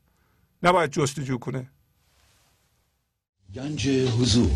[0.63, 1.69] نباید جستجو کنه.
[3.55, 4.51] گنج حضور.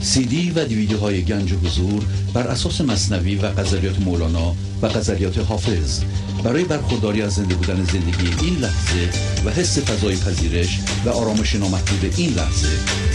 [0.00, 5.38] سی دی و دیویدیو های گنج حضور بر اساس مصنوی و غزلیات مولانا و غزلیات
[5.38, 6.04] حافظ.
[6.44, 9.10] برای برخورداری از زنده بودن زندگی این لحظه
[9.44, 12.68] و حس فضای پذیرش و آرامش نامحدود این لحظه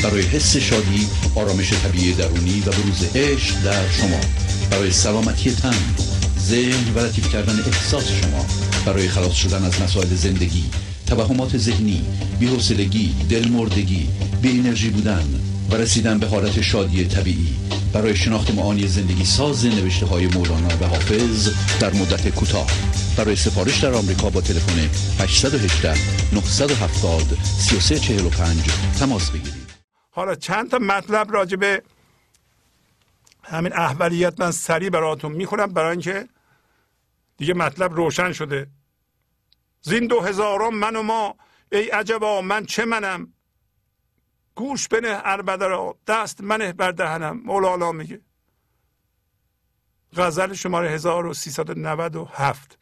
[0.03, 4.19] برای حس شادی آرامش طبیعی درونی و بروز عشق در شما.
[4.71, 6.18] برای سلامتی تن
[6.49, 8.45] ذهن و لطیف کردن احساس شما
[8.85, 10.63] برای خلاص شدن از مسائل زندگی
[11.07, 12.05] توهمات ذهنی
[12.39, 14.09] بی‌حوصلگی دلمردگی
[14.41, 15.41] بی انرژی بودن
[15.71, 17.55] و رسیدن به حالت شادی طبیعی.
[17.93, 22.67] برای شناخت معانی زندگی ساز نوشته های مولانا و حافظ در مدت کوتاه.
[23.17, 24.89] برای سفارش در آمریکا با تلفن
[25.19, 25.93] 818
[26.33, 28.57] 970 3345
[28.99, 29.69] تماس بگیرید.
[30.11, 31.81] حالا چند تا مطلب راجع به
[33.43, 35.73] همین احولیت من سریع براتون می‌خونم.
[35.73, 36.27] برای اینکه
[37.39, 38.67] دیگه مطلب روشن شده.
[39.81, 41.35] زین دو هزاران من و ما
[41.71, 43.33] ای عجبا من چه منم؟
[44.55, 48.21] گوش بنه اربده را دست منه بر دهنم مولانا میگه.
[50.13, 52.77] غزل شماره 1397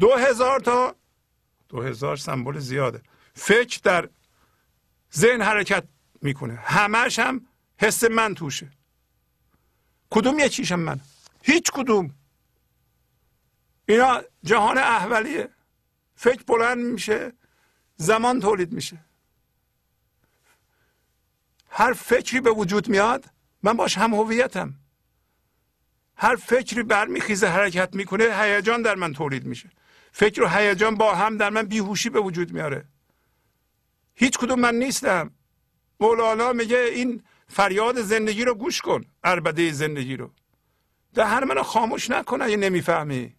[0.00, 0.96] دو هزار تا
[1.68, 3.02] دو هزار سمبل زیاده.
[3.34, 4.08] فکر در
[5.14, 5.84] ذهن حرکت
[6.22, 6.54] می‌کنه.
[6.54, 7.46] همش هم
[7.80, 8.70] حس من توشه.
[10.10, 11.00] کدوم یکیشم من؟
[11.42, 12.14] هیچ کدوم.
[13.86, 15.48] اینا جهان احولیه.
[16.14, 17.32] فکر بلند میشه
[17.96, 18.98] زمان تولید میشه.
[21.70, 23.24] هر فکری به وجود میاد
[23.62, 24.74] من باش هم هویتم.
[26.16, 29.70] هر فکری برمیخیزه حرکت می‌کنه هیجان در من تولید میشه.
[30.12, 32.84] فکر و هیجان با هم در من بیهوشی به وجود میاره.
[34.14, 35.30] هیچ کدوم من نیستم.
[36.00, 39.04] مولانا میگه این فریاد زندگی رو گوش کن.
[39.24, 40.30] اربده زندگی رو.
[41.16, 43.36] هر منو خاموش نکن اگه نمی‌فهمی.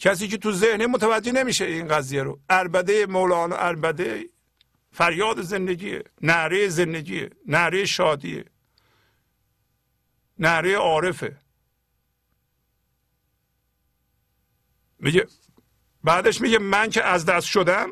[0.00, 2.40] کسی که تو ذهن متوجه نمیشه این قضیه رو.
[2.50, 4.28] اربده مولانا اربده
[4.92, 8.44] فریاد زندگی نعره زندگی نعره شادیه
[10.38, 11.36] نعره عارفه.
[14.98, 15.26] میگه
[16.04, 17.90] بعدش میگه من که از دست شدم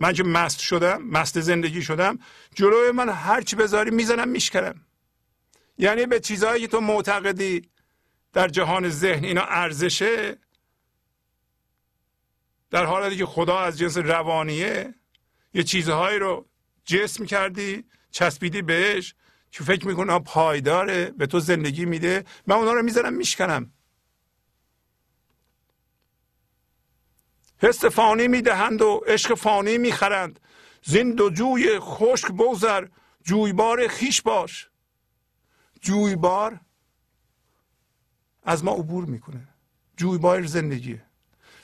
[0.00, 2.18] من که مست شدم مست زندگی شدم
[2.54, 4.86] جلوی من هرچی بذاری می‌زنم میشکرم
[5.78, 7.70] یعنی به چیزهایی که تو معتقدی
[8.32, 10.36] در جهان ذهن اینا ارزشه
[12.70, 14.94] در حالتی که خدا از جنس روانیه
[15.54, 16.48] یه چیزهایی رو
[16.84, 19.14] جسم کردی چسبیدی بهش
[19.50, 22.24] که فکر می‌کنه پایداره به تو زندگی میده.
[22.46, 23.72] من اونا رو می‌زنم میشکنم.
[27.58, 30.40] حس فانی می‌دهند و عشق فانی می‌خرند.
[30.82, 32.86] زین دو جوی خشک بگذر
[33.24, 34.70] جویبار خیش باش.
[35.80, 36.60] جویبار
[38.42, 39.48] از ما عبور می‌کنه.
[39.96, 41.09] جویبار زندگیه.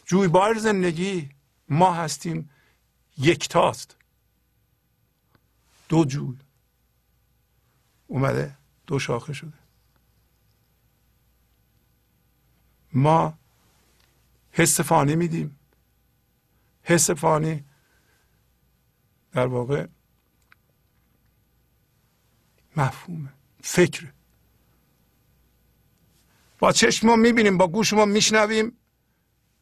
[0.07, 1.31] جویبار زندگی
[1.69, 2.51] ما هستیم
[3.19, 3.97] یکتاست.
[5.89, 6.37] دو جوی
[8.07, 9.59] اومده دو شاخه شده.
[12.93, 13.39] ما
[14.53, 15.59] حس فانی میدیم.
[16.83, 17.65] حس فانی
[19.33, 19.87] در واقع
[22.77, 23.33] مفهومه
[23.63, 24.13] فکر
[26.59, 28.73] با چشم ما می‌بینیم با گوش ما میشنویم.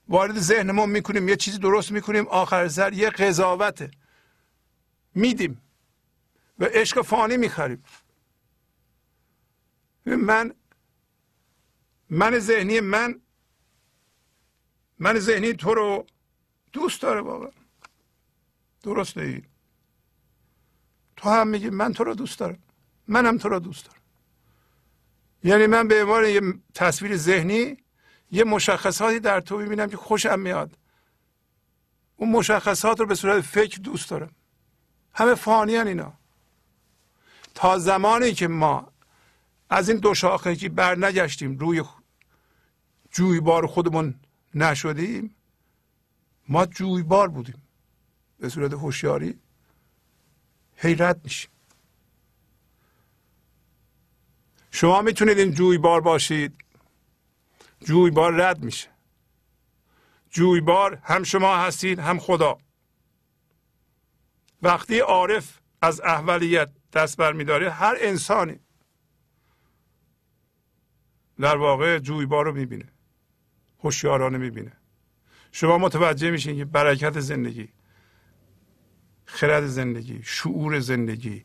[0.09, 3.91] وارد ذهن ما می‌کنیم یه چیزی درست می‌کنیم آخر سر یه قضاوته
[5.15, 5.63] میدیم
[6.59, 7.85] و عشق فانی می‌خریم.
[10.07, 10.55] من
[12.11, 13.21] من ذهنی من
[14.99, 16.07] من ذهنی تو رو
[16.73, 17.51] دوست داره واقعا.
[18.83, 19.43] درست ای؟
[21.17, 22.59] تو هم میگی من تو رو دوست دارم.
[23.09, 24.01] منم تو رو دوست دارم.
[25.45, 26.41] یعنی من به عنوان یه
[26.75, 27.84] تصویر ذهنی
[28.35, 30.78] یه مشخصاتی در تو می‌بینم که خوشم میاد.
[32.16, 34.30] اون مشخصات رو به صورت فکر دوست دارم.
[35.14, 36.12] همه فانی اینا.
[37.55, 38.93] تا زمانی که ما
[39.70, 41.82] از این دو شاخگی بر نگشتیم روی
[43.11, 44.14] جویبار خودمون
[44.55, 45.35] نشدیم
[46.49, 47.62] ما جویبار بودیم.
[48.39, 49.39] به صورت هوشیاری
[50.76, 51.51] حیرت میشیم.
[54.70, 56.64] شما می‌تونید این جویبار باشید.
[57.85, 58.89] جویبار رد میشه.
[60.30, 62.59] جویبار هم شما هستید هم خدا.
[64.62, 68.61] وقتی عارف از احولیت دست برمیداره هر انسانی
[71.41, 72.89] در واقع جویبار رو می‌بینه
[73.78, 74.72] هوشیارانه می‌بینه.
[75.53, 77.68] شما متوجه میشین که برکت زندگی
[79.24, 81.45] خرد زندگی شعور زندگی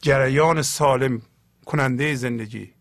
[0.00, 1.22] جریان سالم
[1.66, 2.74] کننده زندگی.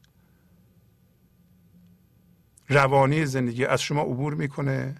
[2.70, 4.96] روانی زندگی از شما عبور می‌کنه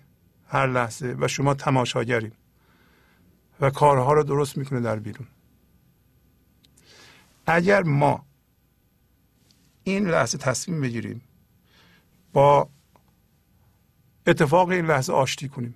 [0.48, 2.32] هر لحظه و شما تماشاگریم
[3.62, 5.28] و کارها رو درست می‌کنه در بیرون.
[7.48, 8.26] اگر ما
[9.84, 11.22] این لحظه تصمیم بگیریم
[12.34, 12.70] با
[14.28, 15.76] اتفاق این لحظه آشتی کنیم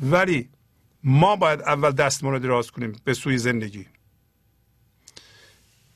[0.00, 0.48] ولی
[1.04, 3.86] ما باید اول دستمون رو دراز کنیم به سوی زندگی.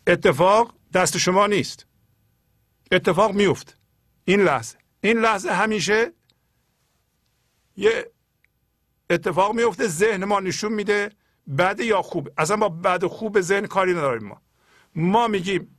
[0.07, 1.87] اتفاق دست شما نیست.
[2.93, 3.77] اتفاق میفت
[4.29, 4.79] این لحظه.
[5.01, 6.13] این لحظه همیشه
[7.77, 8.11] یه
[9.11, 11.11] اتفاق میفته ذهن ما نشون میده
[11.59, 12.31] بد یا خوب.
[12.39, 14.43] اصلا با بد خوب ذهن کاری نداریم ما.
[14.95, 15.79] ما میگیم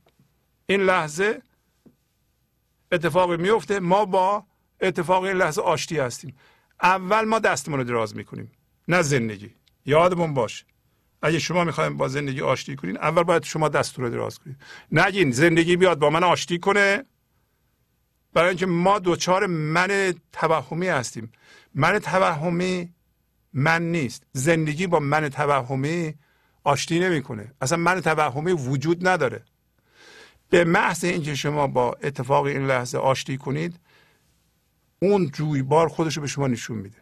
[0.66, 1.42] این لحظه
[2.92, 4.44] اتفاقی میفته ما با
[4.80, 6.36] اتفاق این لحظه آشتی هستیم.
[6.82, 8.52] اول ما دستمون رو دراز می‌کنیم
[8.88, 9.54] نه زندگی.
[9.86, 10.64] یادمون باشه.
[11.22, 14.56] اگه شما می‌خوایم با زندگی آشتی کنین اول باید شما دستور رو دراز کنید
[14.92, 17.04] نگین زندگی بیاد با من آشتی کنه.
[18.32, 21.32] برای اینکه ما دوچار من توهمی هستیم.
[21.74, 22.94] من توهمی
[23.52, 24.22] من نیست.
[24.32, 26.14] زندگی با من توهمی
[26.64, 27.52] آشتی نمی‌کنه.
[27.60, 29.42] اصلا من توهمی وجود نداره.
[30.50, 33.80] به محض اینکه شما با اتفاق این لحظه آشتی کنید
[35.02, 36.98] اون جویبار خودش رو به شما نشون میده.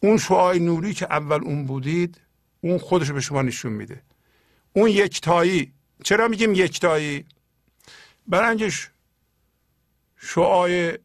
[0.00, 2.20] اون شعای نوری که اول اون بودید
[2.60, 4.02] اون خودش رو به شما نشون میده.
[4.72, 5.72] اون یکتایی.
[6.04, 7.26] چرا میگیم یکتایی؟
[8.32, 8.70] اینکه
[10.22, 10.98] شعای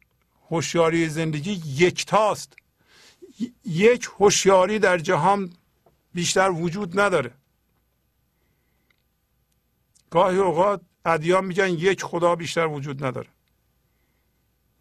[0.50, 2.54] هوشیاری زندگی یکتاست.
[3.66, 5.54] یک هوشیاری در جهان
[6.14, 7.32] بیشتر وجود نداره.
[10.10, 13.28] گاهی اوقات ادیان میگن یک خدا بیشتر وجود نداره.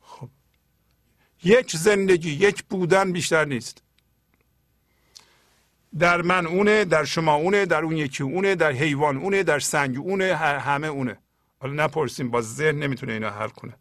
[0.01, 0.29] خب.
[1.45, 3.83] یک زندگی یک بودن بیشتر نیست.
[5.99, 9.99] در من اونه در شما اونه در اون یکی اونه در حیوان اونه در سنگ
[9.99, 11.19] اونه همه اونه.
[11.59, 13.75] حالا نپرسیم با ذهن نمی‌تونه اینا حل کنه.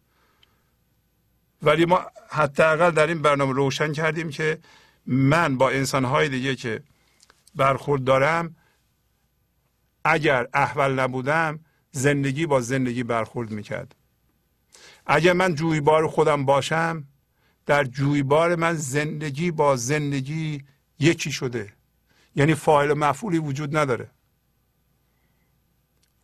[1.63, 4.59] ولی ما حداقل در این برنامه روشن کردیم که
[5.05, 6.83] من با انسانهای دیگه که
[7.55, 8.55] برخورد دارم
[10.05, 11.59] اگر احول نبودم
[11.91, 13.95] زندگی با زندگی برخورد می‌کرد.
[15.05, 17.03] اگر من جویبار خودم باشم
[17.65, 20.65] در جویبار من زندگی با زندگی
[20.99, 21.73] یکی شده.
[22.35, 24.11] یعنی فاعل و مفعولی وجود نداره.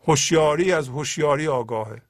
[0.07, 2.01] هوشیاری از هوشیاری آگاهه.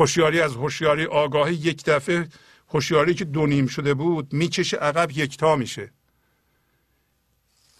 [0.00, 2.28] هوشیاری از هوشیاری آگاهی یک دفعه
[2.68, 5.92] هوشیاری که دو نیم شده بود می‌کشه عقب یکتا میشه.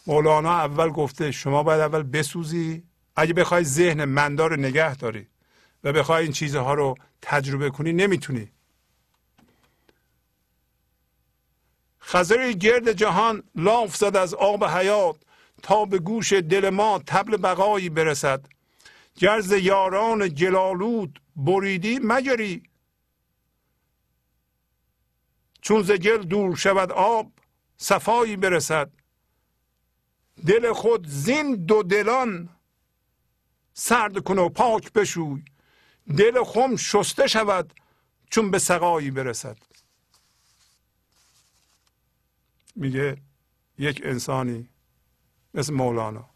[0.06, 2.82] مولانا اول گفته شما باید اول بسوزی
[3.16, 5.26] اگه بخوای ذهن مندار نگه داری
[5.84, 8.52] و بخوای این چیزها رو تجربه کنی نمی‌تونی.
[12.00, 15.16] خزر گرد جهان لاف زد از آب حیات
[15.62, 18.46] تا به گوش دل ما تبل بقایی برسد.
[19.20, 22.62] گرز یاران جلالود بریدی مگری
[25.62, 27.32] چون ز گل دور شود آب
[27.76, 28.90] صفایی برسد.
[30.46, 32.48] دل خود زین دو دلان
[33.74, 35.44] سرد کن و پاک بشوی.
[36.16, 37.74] دل خم شسته شود
[38.30, 39.58] چون به سقایی برسد.
[42.76, 43.16] میگه
[43.78, 44.68] یک انسانی
[45.54, 46.30] مثل مولانا.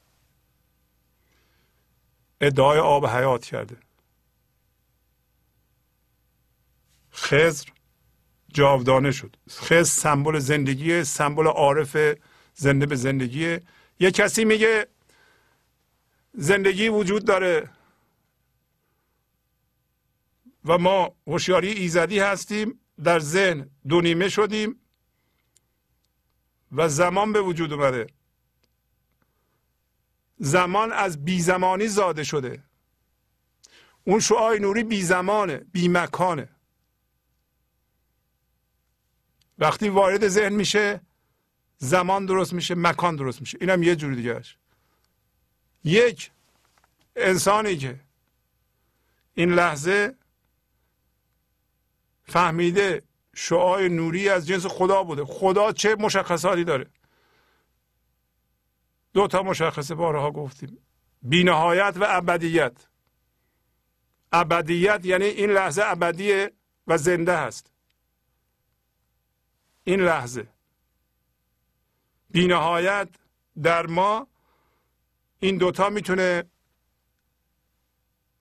[2.46, 3.76] ادعای آب حیات کرده.
[7.12, 7.68] خزر
[8.54, 9.36] جاودانه شد.
[9.50, 11.96] خزر سمبل زندگی سمبل عارف
[12.54, 13.58] زنده به زندگی.
[14.00, 14.86] یه کسی میگه
[16.32, 17.70] زندگی وجود داره
[20.64, 24.80] و ما هوشیاری ایزدی هستیم در ذهن دو نیمه شدیم
[26.72, 28.06] و زمان به وجود اومده.
[30.38, 32.62] زمان از بیزمانی زاده شده.
[34.04, 36.48] اون شعای نوری بی زمانه بی مکانه
[39.58, 41.00] وقتی وارد ذهن میشه
[41.78, 43.58] زمان درست میشه مکان درست میشه.
[43.60, 44.56] اینم یه جور دیگهش
[45.84, 46.30] یک
[47.16, 48.00] انسانی که
[49.34, 50.14] این لحظه
[52.24, 53.02] فهمیده
[53.34, 55.24] شعای نوری از جنس خدا بوده.
[55.24, 56.86] خدا چه مشخصاتی داره؟
[59.14, 60.78] دو تا مشخصه بارها گفتیم.
[61.22, 62.86] بینهایت و ابدیت.
[64.32, 66.52] ابدیت یعنی این لحظه ابدیه
[66.86, 67.72] و زنده هست.
[69.84, 70.48] این لحظه.
[72.30, 73.08] بینهایت
[73.62, 74.26] در ما
[75.40, 76.44] این دوتا می‌تونه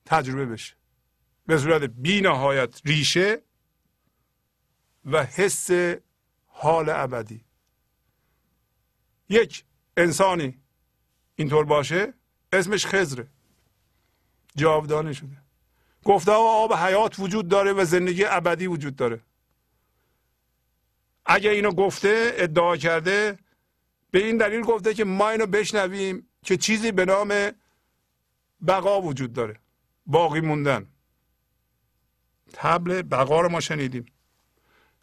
[0.04, 0.74] تجربه بشه.
[1.46, 3.42] به صورت بینهایت ریشه
[5.04, 5.70] و حس
[6.46, 7.44] حال ابدی.
[9.28, 9.64] یک
[9.96, 10.63] انسانی
[11.36, 12.14] اینطور باشه؟
[12.52, 13.26] اسمش خزره
[14.56, 15.36] جاودانه شده.
[16.04, 19.20] گفته آب حیات وجود داره و زندگی ابدی وجود داره.
[21.26, 23.38] اگه اینو گفته ادعا کرده
[24.10, 27.50] به این دلیل گفته که ما اینو بشنویم که چیزی به نام
[28.66, 29.60] بقا وجود داره.
[30.06, 30.86] باقی موندن.
[32.52, 34.06] تبل بقا رو ما شنیدیم.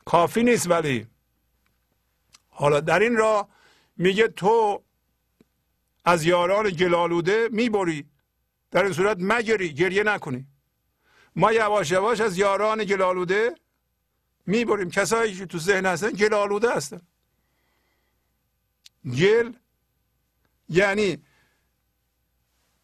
[0.05, 1.07] کافی نیست ولی.
[2.49, 3.47] حالا در این را
[3.97, 4.83] میگه تو
[6.05, 8.09] از یاران گلالوده می‌بری.
[8.71, 10.47] در این صورت مگری گریه نکنی.
[11.35, 13.55] ما یواش یواش از یاران گلالوده
[14.45, 14.89] می‌بریم.
[14.89, 17.01] کسایی که تو ذهن هستن گلالوده هستن.
[19.05, 19.53] گل
[20.69, 21.23] یعنی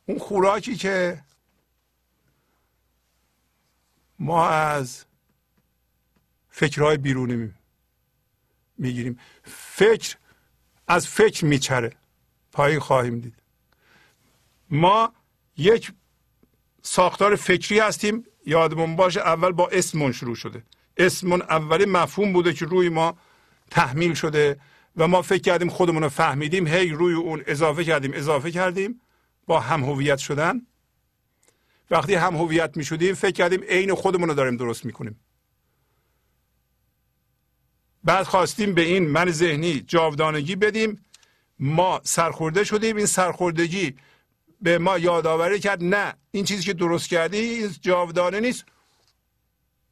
[0.05, 1.23] اون خوراکی که
[4.19, 5.05] ما از
[6.49, 7.53] فکرهای بیرونی
[8.77, 9.19] می‌گیریم.
[9.43, 10.17] فکر
[10.87, 11.96] از فکر میچره.
[12.57, 13.33] پایین خواهیم دید.
[14.69, 15.13] ما
[15.57, 15.91] یک
[16.81, 18.25] ساختار فکری هستیم.
[18.45, 20.63] یادمون باشه اول با اسمون شروع شده.
[20.97, 23.17] اسمون اولی مفهوم بوده که روی ما
[23.71, 24.59] تحمیل شده
[24.95, 26.67] و ما فکر کردیم خودمون رو فهمیدیم.
[26.67, 29.01] هی روی اون اضافه کردیم اضافه کردیم.
[29.45, 30.61] با هم هویت شدن.
[31.91, 35.19] وقتی هم هویت می شدیم فکر کردیم عین خودمون رو داریم درست می‌کنیم
[38.03, 41.05] بعد خواستیم به این من ذهنی جاودانگی بدیم.
[41.59, 43.95] ما سرخورده شدیم این سرخوردگی
[44.61, 45.83] به ما یادآوری کرد.
[45.83, 48.65] نه این چیزی که درست کردی این جاودانه نیست.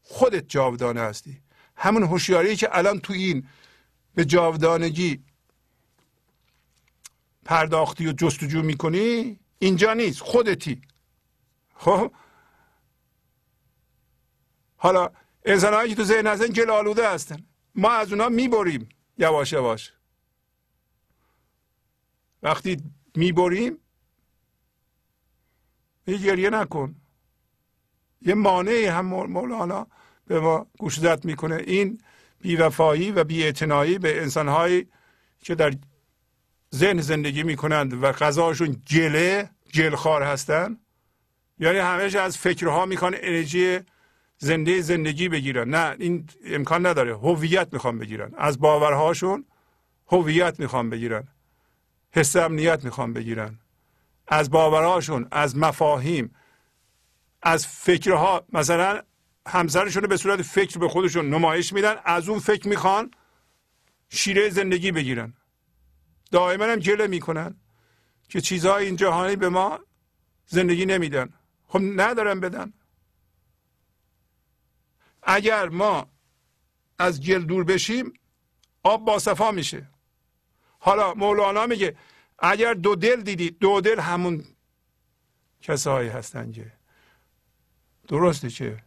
[0.01, 1.41] خودت جاودانه هستی.
[1.75, 3.47] همون هوشیاری که الان تو این
[4.15, 5.23] به جاودانگی
[7.45, 10.81] پرداختی و جستجو می‌کنی اینجا نیست خودتی.
[11.75, 12.11] خب؟
[14.77, 15.09] حالا
[15.45, 17.45] انسان که تو ذهن هستن گل هستن.
[17.75, 18.89] ما از اونا می‌بریم.
[19.17, 19.94] یواش یواش.
[22.45, 22.77] وقتی
[23.15, 23.77] می‌بریم
[26.07, 26.95] یه گریه نکن.
[28.21, 29.87] یه مانعی هم مولانا
[30.27, 31.55] به ما گوشزد می‌کنه.
[31.55, 32.01] این
[32.41, 34.87] بیوفایی و بیاعتنایی به انسانهایی
[35.39, 35.73] که در
[36.75, 40.77] ذهن زندگی می‌کنند و غذاشون جله جلخار هستن.
[41.59, 43.79] یعنی همش از فکرها می‌خوان انرژی
[44.37, 45.69] زنده زندگی بگیرن.
[45.69, 47.17] نه این امکان نداره.
[47.17, 48.33] هویت می‌خوان بگیرن.
[48.37, 49.45] از باورهاشون
[50.07, 51.27] هویت می‌خوان بگیرن.
[52.15, 53.59] حس امنیت می‌خوان بگیرن.
[54.27, 56.35] از باورهاشون از مفاهیم
[57.41, 59.01] از فکرها مثلا
[59.47, 63.11] همسرشون رو به صورت فکر به خودشون نمایش میدن از اون فکر می‌خوان
[64.09, 65.33] شیره زندگی بگیرن.
[66.31, 67.55] دائما هم گله می‌کنن
[68.29, 69.79] که چیزهای این جهانی به ما
[70.45, 71.33] زندگی نمیدن.
[71.67, 72.73] خب ندارن بدن.
[75.23, 76.07] اگر ما
[76.99, 78.13] از گل دور بشیم
[78.83, 79.94] آب باصفا میشه.
[80.85, 81.95] حالا مولانا میگه
[82.39, 84.43] اگر دو دل دیدید دو دل همون
[85.61, 86.71] کسایی هستن که.
[88.07, 88.77] درسته که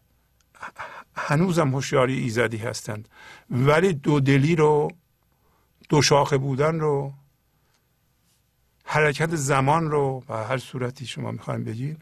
[1.17, 3.09] هنوزم هوشیاری ایزدی هستند.
[3.51, 4.91] ولی دو دلی رو
[5.89, 7.13] دو شاخه بودن رو
[8.85, 11.99] حرکت زمان رو و هر صورتی شما می‌خوایم بگین.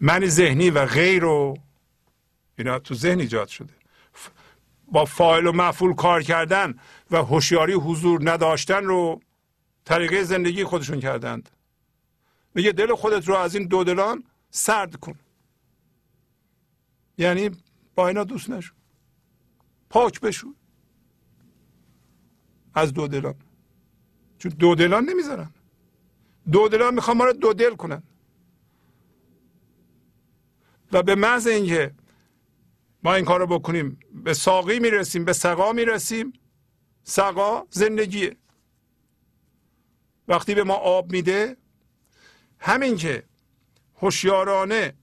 [0.00, 1.58] من ذهنی و غیر رو
[2.58, 3.79] اینا تو ذهن ایجاد شده.
[4.90, 6.74] با فایل و مفعول کار کردن
[7.10, 9.20] و هوشیاری حضور نداشتن رو
[9.84, 11.48] طریقه زندگی خودشون کردند.
[12.54, 15.18] میگه دل خودت رو از این دو دلان سرد کن.
[17.18, 17.50] یعنی
[17.94, 18.74] با اینا دوست نشو.
[19.90, 20.54] پاک بشو.
[22.74, 23.34] از دو دلان.
[24.38, 25.50] چون دو دلان نمی‌ذارن.
[26.52, 28.02] دو دلان می‌خوان ما رو دو دل کنن.
[30.92, 31.94] و به محض اینکه
[33.02, 33.98] ما این کار رو بکنیم.
[34.12, 36.32] به ساقی می‌رسیم به سقا می‌رسیم.
[37.02, 38.36] سقا زندگیه.
[40.28, 41.56] وقتی به ما آب میده
[42.58, 43.22] همین که
[43.96, 44.94] هوشیارانه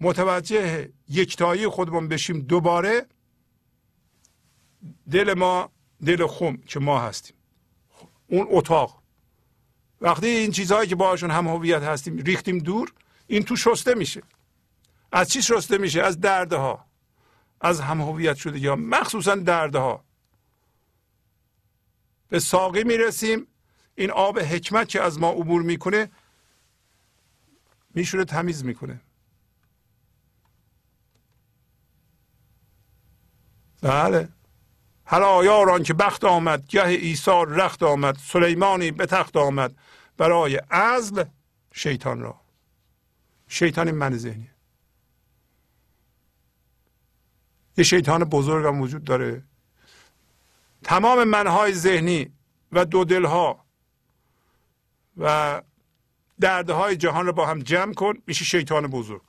[0.00, 3.06] متوجه یکتایی خودمون بشیم دوباره
[5.10, 5.72] دل ما
[6.06, 7.36] دل خم که ما هستیم.
[8.26, 9.02] اون اتاق.
[10.00, 12.92] وقتی این چیزهایی که باشون هم هویت هستیم ریختیم دور
[13.26, 14.22] این تو شسته میشه.
[15.14, 16.86] از چی شسته میشه؟ از دردها.
[17.60, 20.04] از هم هویت شده یا مخصوصا دردها.
[22.28, 23.46] به ساقی می‌رسیم.
[23.94, 26.10] این آب حکمت که از ما عبور می‌کنه
[27.94, 29.00] میشونه تمیز می‌کنه.
[33.82, 34.28] بله.
[35.04, 39.74] حالا یاران که بخت آمد گه ایثار رخت آمد سلیمانی به تخت آمد.
[40.16, 41.24] برای ازل
[41.72, 42.40] شیطان را.
[43.48, 44.53] شیطان من ذهنی
[47.76, 49.42] یه شیطان بزرگ هم وجود داره.
[50.84, 52.32] تمام منهای ذهنی
[52.72, 53.64] و دو دلها
[55.16, 55.62] و
[56.40, 59.22] دردهای جهان رو با هم جمع کن میشه شیطان بزرگ.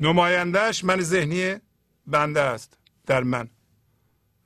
[0.00, 1.56] نمایندهش من ذهنی
[2.06, 3.48] بنده است در من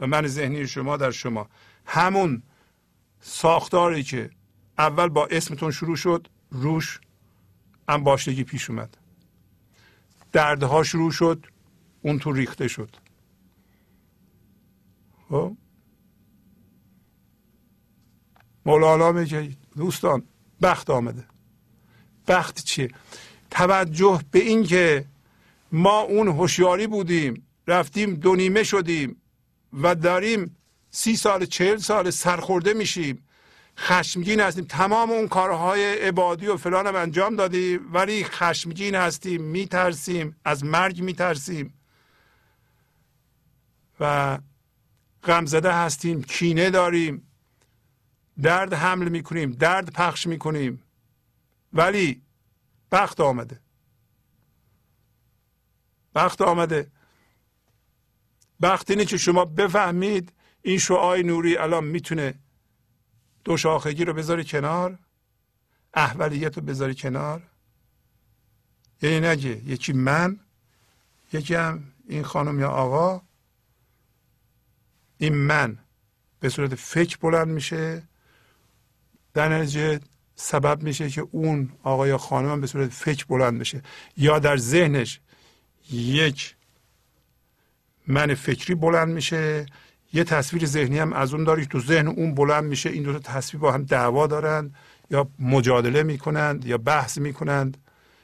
[0.00, 1.48] و من ذهنی شما در شما.
[1.86, 2.42] همون
[3.20, 4.30] ساختاری که
[4.78, 7.00] اول با اسمتون شروع شد روش
[7.88, 8.98] انباشتگی پیش اومد.
[10.32, 11.46] دردها شروع شد
[12.02, 12.96] اون تو ریخته شد.
[15.28, 15.56] خب؟
[18.66, 20.22] مولانا میگه دوستان
[20.62, 21.24] بخت آمده.
[22.28, 22.90] بخت چیه؟
[23.50, 25.04] توجه به این که
[25.72, 29.16] ما اون هوشیاری بودیم رفتیم دو نیمه شدیم
[29.82, 30.56] و داریم
[30.90, 33.24] سی سال چهل سال سرخورده میشیم.
[33.78, 34.64] خشمگین هستیم.
[34.64, 41.02] تمام اون کارهای عبادی و فلان هم انجام دادیم ولی خشمگین هستیم میترسیم از مرگ
[41.02, 41.77] میترسیم.
[44.00, 44.38] و
[45.24, 47.26] غمزده هستیم کینه داریم
[48.42, 50.82] درد حمل می‌کنیم درد پخش می‌کنیم.
[51.72, 52.22] ولی
[52.92, 53.60] بخت آمده.
[56.14, 56.90] بخت آمده.
[58.62, 62.34] بخت اینه که شما بفهمید این شعای نوری الان می‌تونه
[63.44, 64.98] دو شاخگی رو بذاری کنار
[65.94, 67.42] احولیت رو بذاری کنار.
[69.02, 70.40] یعنی نگه یکی من
[71.32, 73.27] یکی هم این خانم یا آقا.
[75.18, 75.78] این من
[76.40, 78.02] به صورت فکر بلند میشه.
[79.34, 80.00] در نتیجه
[80.34, 83.82] سبب میشه که اون آقا یا خانم به صورت فکر بلند بشه.
[84.16, 85.20] یا در ذهنش
[85.92, 86.56] یک
[88.06, 89.66] من فکری بلند میشه
[90.12, 92.90] یه تصویر ذهنی هم از اون داری تو ذهن اون بلند میشه.
[92.90, 94.74] این دو تا تصویر با هم دعوا دارند
[95.10, 97.76] یا مجادله می‌کنند یا بحث می‌کنند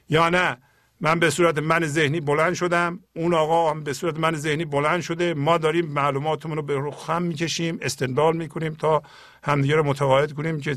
[0.08, 0.56] یا نه.
[1.00, 3.00] من به صورت من ذهنی بلند شدم.
[3.16, 5.34] اون آقا هم به صورت من ذهنی بلند شده.
[5.34, 9.02] ما داریم معلوماتمون رو به رو خم می‌کشیم استدلال می‌کنیم تا
[9.42, 10.76] همدیگه رو متقاعد کنیم که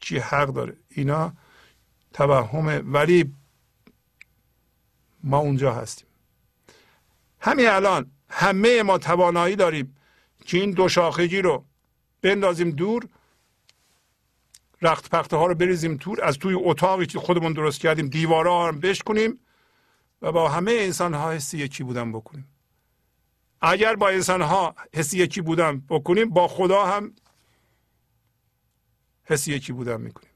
[0.00, 0.76] چی حق داره.
[0.88, 1.32] اینا
[2.12, 3.34] توهمه ولی
[5.24, 6.06] ما اونجا هستیم.
[7.40, 9.96] همین الان همه ما توانایی داریم
[10.44, 11.64] که این دو شاخگی رو
[12.22, 13.08] بندازیم دور
[14.82, 18.78] رخت پخته ها رو بریزیم تور از توی اتاقی که خودمون درست کردیم دیوارا رو
[18.78, 19.40] بشکنیم
[20.22, 22.48] و با همه انسان ها حسی یکی بودن بکنیم.
[23.60, 27.14] اگر با انسان ها حسی یکی بودن بکنیم با خدا هم
[29.24, 30.32] حسی یکی بودن می‌کنیم.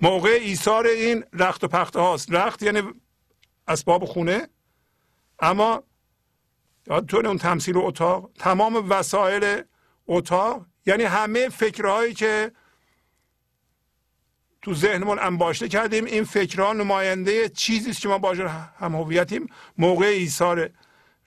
[0.00, 2.32] موقع ایثار این رخت و پخته هاست.
[2.32, 2.82] رخت یعنی
[3.68, 4.48] اسباب خونه
[5.38, 5.82] اما
[6.86, 9.62] یادتون اون تمثیل اتاق تمام وسایل
[10.06, 12.52] اتاق یعنی همه فکرهایی که
[14.62, 19.46] تو ذهنمون انباشته کردیم این فکرها نماینده چیزی است که ما باشه هم هویتیم.
[19.78, 20.70] موقع ایثار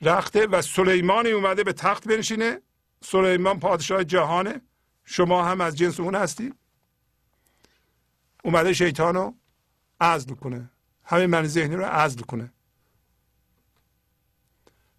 [0.02, 2.62] رخته و سلیمانی اومده به تخت بنشینه.
[3.02, 4.62] سلیمان پادشاه جهانه
[5.06, 6.54] شما هم از جنس اون هستی.
[8.44, 9.36] اومده شیطان رو
[10.02, 10.72] عزل کنه.
[11.04, 12.54] همین من ذهنی رو عزل کنه.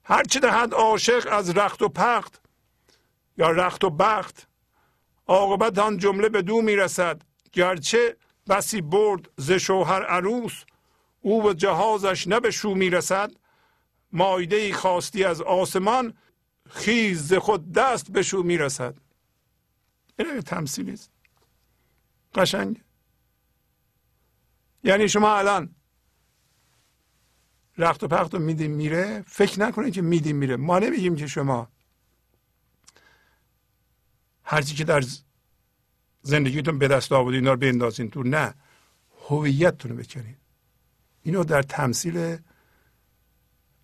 [0.04, 2.40] هرچه دهد عاشق از رخت و پخت
[3.38, 4.49] یا رخت و بخت
[5.30, 7.22] عاقبت آن جمله به دو می‌رسد.
[7.52, 8.16] گرچه
[8.48, 10.64] بسی برد ز شوهر عروس
[11.20, 13.32] او و جهازش نه به شو می‌رسد.
[14.12, 16.14] مایده ای خواستی از آسمان
[16.70, 18.94] خیز ز خود دست به شو می‌رسد.
[20.18, 21.10] این تمثیلی است.
[22.34, 22.82] قشنگ.
[24.84, 25.74] یعنی شما الان
[27.78, 30.56] رخت و پخت رو میدیم میره؟ فکر نکنید که میدیم میره.
[30.56, 31.68] ما نمیگیم که شما
[34.50, 35.04] هرچی که در
[36.22, 38.54] زندگیتون به دست آورده اینا رو بندازین تو نه.
[39.28, 40.36] هویتتون رو بکنید
[41.22, 42.38] اینو در تمثیل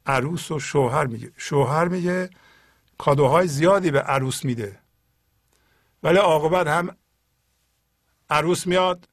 [0.06, 1.32] عروس و شوهر میگه.
[1.36, 2.30] شوهر میگه
[2.98, 4.80] کادوهای زیادی به عروس میده.
[6.02, 6.96] ولی عاقبت هم
[8.30, 9.08] عروس میاد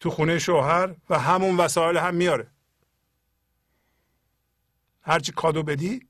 [0.00, 2.50] تو خونه شوهر و همون وسایل هم میاره.
[5.02, 6.06] هرچی کادو بدی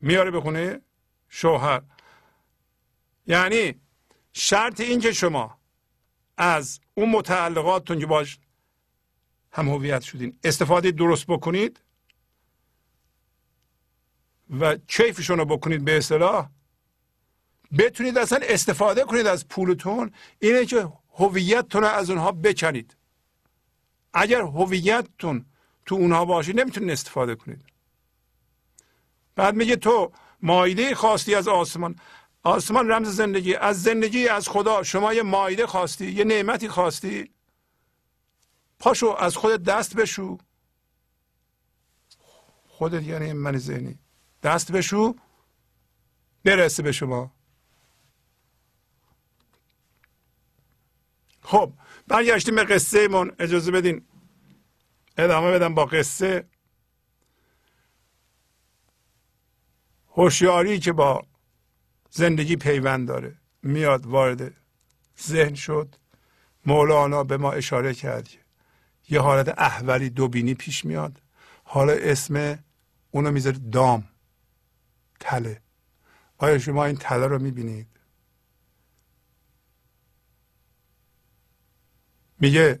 [0.00, 0.80] میاره به خونه
[1.34, 1.82] شوهر.
[3.26, 3.80] یعنی
[4.32, 5.58] شرط این که شما
[6.36, 8.38] از اون متعلقاتتون که باش
[9.52, 11.80] هم هویت شدین استفاده درست بکنید
[14.60, 16.48] و کیفشون رو بکنید به اصطلاح
[17.78, 22.96] بتونید اصلا استفاده کنید از پولتون اینه که هویتتون رو از اونها بکنید.
[24.14, 25.46] اگر هویتتون
[25.86, 27.64] تو اونها باشه نمی‌تونید استفاده کنید.
[29.34, 30.12] بعد میگه تو
[30.42, 31.96] مایده خواستی از آسمان.
[32.42, 33.54] آسمان رمز زندگی.
[33.54, 34.82] از زندگی از خدا.
[34.82, 37.30] شما یه مایده خواستی یه نعمتی خواستی.
[38.78, 40.38] پاشو از خودت دست بشو.
[42.66, 43.98] خودت یعنی من ذهنی.
[44.42, 45.14] دست بشو.
[46.44, 47.32] برسه به شما.
[51.42, 51.72] خب
[52.08, 54.06] برگشتیم به قصه من اجازه بدین.
[55.18, 56.48] ادامه بدم با قصه.
[60.16, 61.26] هوشیاری که با
[62.10, 63.36] زندگی پیوند داره.
[63.62, 64.52] میاد وارد
[65.22, 65.94] ذهن شد.
[66.66, 68.28] مولانا به ما اشاره کرد.
[69.08, 71.20] یه حالت احولی دوبینی پیش میاد.
[71.64, 72.58] حالا اسم
[73.10, 74.08] اونو می‌ذاره دام.
[75.20, 75.60] تله.
[76.38, 77.86] آیا شما این تله رو می‌بینید؟
[82.40, 82.78] میگه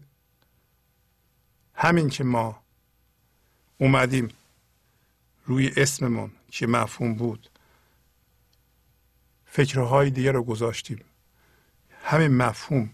[1.74, 2.62] همین که ما
[3.78, 4.28] اومدیم
[5.44, 7.50] روی اسممون که مفهوم بود.
[9.46, 11.00] فکرهای دیگه رو گذاشتیم.
[12.04, 12.90] همین مفهوم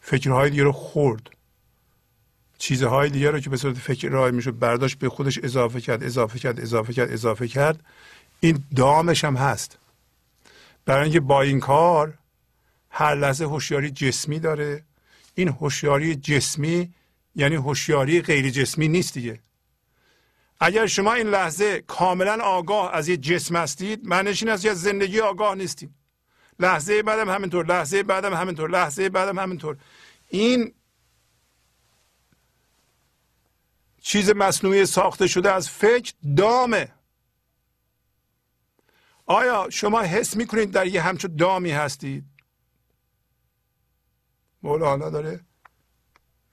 [0.00, 1.30] فکرهای دیگه رو خورد.
[2.58, 6.38] چیزهای دیگه رو که به صورت فکر راه می‌شد برداشت به خودش اضافه کرد اضافه
[6.38, 7.84] کرد اضافه کرد اضافه کرد.
[8.40, 9.78] این دامش هم هست.
[10.84, 12.18] برای اینکه با این کار
[12.90, 14.84] هر لحظه هوشیاری جسمی داره.
[15.34, 16.94] این هوشیاری جسمی
[17.34, 19.40] یعنی هوشیاری غیر جسمی نیست دیگه.
[20.60, 25.20] اگر شما این لحظه کاملا آگاه از یه جسم هستید معنیش این است از زندگی
[25.20, 25.90] آگاه نیستید.
[26.58, 29.76] لحظه بعدم همینطور لحظه بعدم همینطور لحظه بعدم همینطور.
[30.28, 30.74] این
[34.00, 36.92] چیز مصنوعی ساخته شده از فکر دامه.
[39.26, 42.24] آیا شما حس می‌کنید در یه همچون دامی هستید؟
[44.62, 45.40] مولانا داره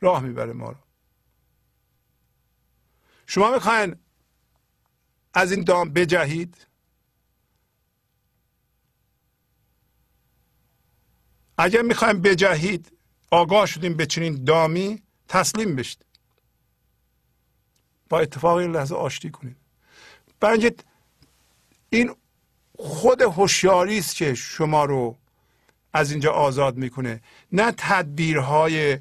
[0.01, 0.84] راه می‌بره ما رو.
[3.27, 3.95] شما می‌خواین
[5.33, 6.67] از این دام بجهید؟
[11.57, 12.91] اگر می‌خوایم بجهید
[13.31, 16.05] آگاه شدیم به چنین دامی تسلیم بشید.
[18.09, 19.57] با اتفاق این لحظه آشتی کنید.
[20.39, 20.71] برای
[21.89, 22.15] این
[22.77, 25.17] خود هوشیاری است که شما رو
[25.93, 27.21] از اینجا آزاد می‌کنه.
[27.51, 28.99] نه تدبیرهای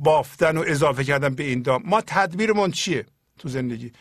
[0.00, 1.82] بافتن و اضافه کردن به این دام.
[1.84, 3.06] ما تدبیرمون چیه
[3.38, 3.92] تو زندگی؟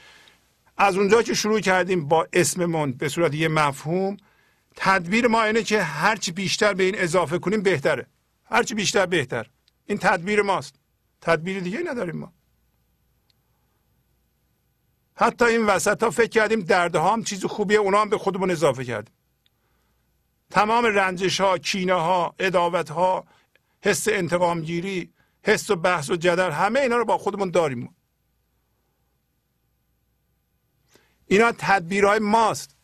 [0.78, 4.18] از اونجا که شروع کردیم با اسممون به صورت یه مفهوم
[4.76, 8.08] تدبیر ما اینه که هرچی بیشتر به این اضافه کنیم بهتره.
[8.46, 9.50] هرچی بیشتر بهتر.
[9.86, 10.76] این تدبیر ماست.
[11.22, 12.34] تدبیر دیگه نداریم ما.
[15.16, 18.86] حتی این وسط ها فکر کردیم دردها هم چیز خوبیه اونا هم به خودمون اضافه
[18.86, 19.14] کردیم.
[20.50, 23.26] تمام رنجش ها کینه ها اداوت ها
[23.82, 27.96] حس انتقام گیری حس و بحث و جدل همه اینا رو با خودمون داریم.
[31.26, 32.76] اینا تدبیرهای ماست.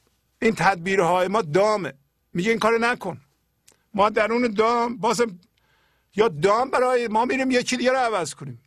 [0.42, 1.94] این تدبیرهای ما دامه.
[2.34, 3.22] میگه این کار نکن.
[3.94, 5.40] ما درون دام بازم
[6.16, 8.64] یا دام برای ما میریم یکی دیگه رو عوض کنیم.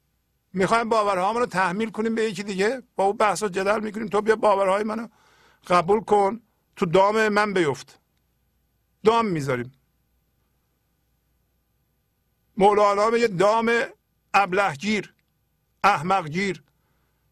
[0.53, 2.83] می‌خوایم باورهامون رو تحمیل کنیم به یکی دیگه.
[2.97, 4.07] با او بحث و جدل می‌کنیم.
[4.07, 5.09] تو بیا باورهای منو
[5.67, 6.41] قبول کن.
[6.77, 8.01] تو دام من بیفت.
[9.05, 9.73] دام می‌ذاریم.
[12.57, 13.73] مولانا میگه دام
[14.35, 15.15] ابلهگیر
[15.85, 16.63] احمقگیر.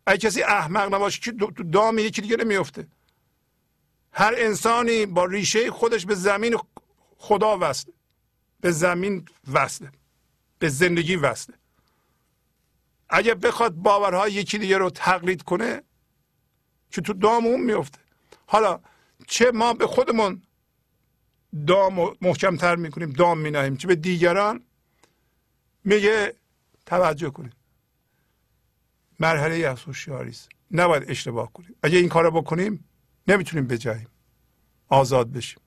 [0.07, 2.87] اگه کسی احمق نباشه که تو دام یکی دیگه نمیفته
[4.13, 6.59] هر انسانی با ریشه خودش به زمین
[7.19, 7.93] خدا وصله
[8.61, 9.93] به زمین وصله
[10.59, 11.57] به زندگی وصله
[13.09, 15.83] اگه بخواد باورهای یکی دیگه رو تقلید کنه
[16.91, 17.99] که تو دام اون میفته
[18.47, 18.81] حالا
[19.27, 20.43] چه ما به خودمون
[21.67, 24.65] دام محکمتر می‌کنیم دام مینهیم چه به دیگران
[25.85, 26.35] میگه
[26.87, 27.53] توجه کنید.
[29.21, 31.77] مرحله از هوشیاری است نباید اشتباه کنیم.
[31.83, 32.85] اگه این کارو بکنیم
[33.29, 34.09] نمی‌تونیم بجاییم
[34.89, 35.61] آزاد بشیم.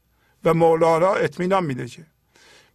[0.43, 2.05] و مولانا اطمینان میده که.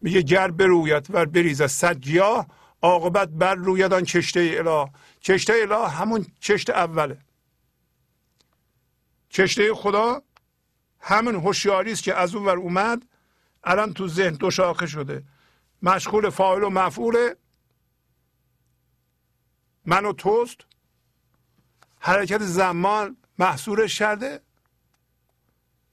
[0.00, 2.46] میگه گر برویت و بریز از صد گیاه
[2.82, 4.90] عاقبت بر روید آن چشته اله.
[5.20, 7.18] چشته اله همون چشت اوله.
[9.28, 10.22] چشته خدا
[11.00, 13.06] همون هوشیاری است که از اون ور اومد
[13.64, 15.22] الان تو ذهن دو شاخه شده.
[15.82, 17.34] مشغول فاعل و مفعول
[19.86, 20.56] من و توست.
[22.00, 24.40] حرکت زمان محصورش شده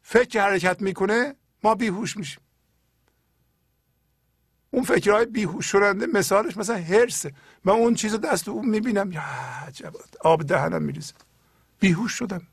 [0.03, 2.41] فکر حرکت می‌کنه ما بیهوش میشیم.
[4.71, 7.33] اون فکرهای بیهوش شدنده مثالش مثلا هرسه
[7.63, 9.17] من اون چیز دست اون می‌بینم.
[9.67, 11.13] عجب آب دهنم میریزه.
[11.79, 12.47] بیهوش شدم.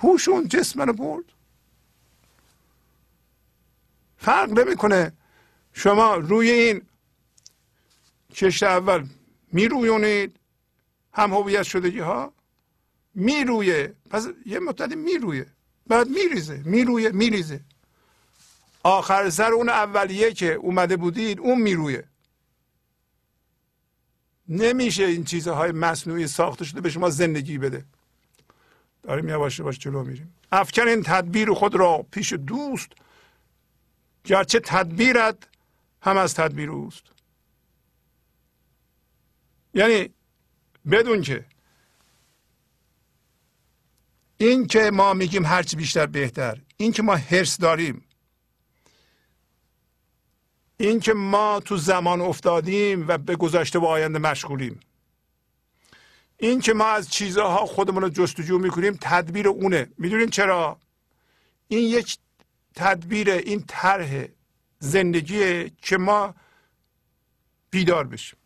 [0.00, 1.24] هوش اون جسم منو برد.
[4.18, 5.12] فرق نمی‌کنه.
[5.78, 6.82] شما روی این
[8.34, 9.06] کشت اول
[9.52, 10.36] میرویونید
[11.12, 12.32] هم هویت شدگی ها
[13.14, 13.94] میرویه.
[14.10, 15.46] پس یه مدتی میرویه.
[15.86, 16.62] بعد میریزه.
[16.64, 17.10] میرویه.
[17.10, 17.60] میریزه.
[18.82, 22.04] آخر سر اون اولیه که اومده بودید اون میرویه.
[24.48, 27.84] نمیشه این چیزهای مصنوعی ساخته شده به شما زندگی بده.
[29.02, 30.34] داریم یواش یواش جلو میریم.
[30.52, 32.92] افکن این تدبیر خود را پیش دوست
[34.24, 35.36] گرچه تدبیرت
[36.02, 37.02] هم از تدبیر اوست.
[39.74, 40.08] یعنی
[40.90, 41.46] بدون که
[44.38, 48.04] این که ما میگیم هرچی بیشتر بهتر این که ما حرس داریم
[50.76, 54.80] این که ما تو زمان افتادیم و به گذشته و آینده مشغولیم
[56.36, 59.90] این که ما از چیزها خودمون رو جستجو می‌کنیم تدبیر اونه.
[59.98, 60.80] می‌دونین چرا؟
[61.68, 62.18] این یک
[62.74, 64.24] تدبیر این طرح
[64.78, 66.34] زندگی که ما
[67.70, 68.38] بیدار بشیم.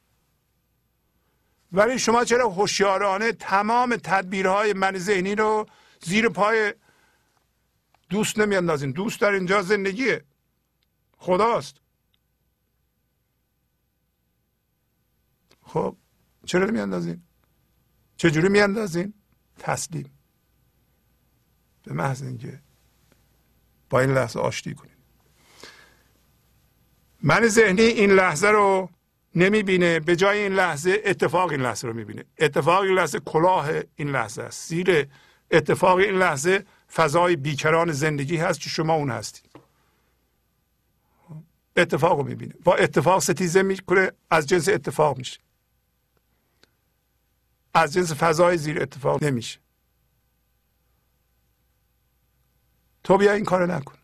[1.73, 5.67] ولی شما چرا هوشیارانه تمام تدبیرهای من ذهنی رو
[6.01, 6.75] زیر پای
[8.09, 10.25] دوست نمیاندازین؟ دوست در اینجا زندگیه.
[11.17, 11.77] خداست.
[15.63, 15.97] خب
[16.47, 17.23] چرا نمیاندازین؟
[18.17, 19.15] چجوری میاندازین؟
[19.59, 20.19] تسلیم.
[21.83, 22.63] به محض اینکه
[23.91, 24.92] با این لحظه آشتی کنید
[27.23, 28.91] من ذهنی این لحظه رو
[29.35, 32.25] نمی‌بینه به جای این لحظه اتفاق این لحظه رو می‌بینه.
[32.39, 34.69] اتفاق این لحظه کلاه این لحظه است.
[34.69, 35.09] زیر
[35.51, 39.51] اتفاق این لحظه فضای بیکران زندگی هست که شما اون هستید.
[41.77, 42.55] اتفاق رو می‌بینه.
[42.65, 45.41] با اتفاق ستیزه می‌کنه از جنس اتفاق میشه.
[47.75, 49.59] از جنس فضای زیر اتفاق نمیشه.
[53.05, 53.95] تو بیا این کارو نکن.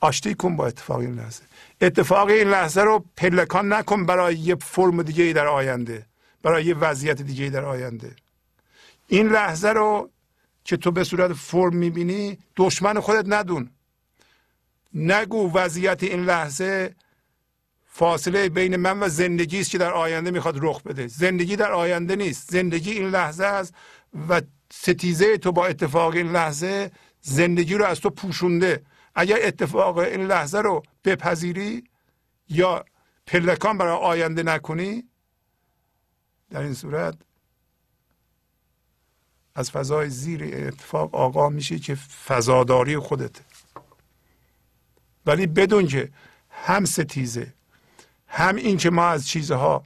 [0.00, 1.42] آشتی کن با اتفاق این لحظه.
[1.80, 6.06] اتفاق این لحظه رو پلکان نکن برای یه فرم دیگه در آینده.
[6.42, 8.16] برای یه وضعیت دیگه در آینده.
[9.08, 10.10] این لحظه رو
[10.64, 13.70] که تو به صورت فرم می‌بینی دشمن خودت ندون.
[14.94, 16.94] نگو وضعیت این لحظه
[17.90, 21.06] فاصله بین من و زندگی است که در آینده می‌خواد رخ بده.
[21.06, 22.50] زندگی در آینده نیست.
[22.50, 23.74] زندگی این لحظه است
[24.28, 24.40] و
[24.72, 28.82] ستیزه تو با اتفاق این لحظه زندگی رو از تو پوشونده.
[29.18, 31.84] اگر اتفاق این لحظه رو بپذیری
[32.48, 32.84] یا
[33.26, 35.04] پلکان برای آینده نکنی
[36.50, 37.14] در این صورت
[39.54, 43.44] از فضای زیر اتفاق آقا میشه که فضاداری خودته
[45.26, 46.10] ولی بدون که
[46.50, 47.54] هم ستیزه
[48.26, 49.84] هم این که ما از چیزها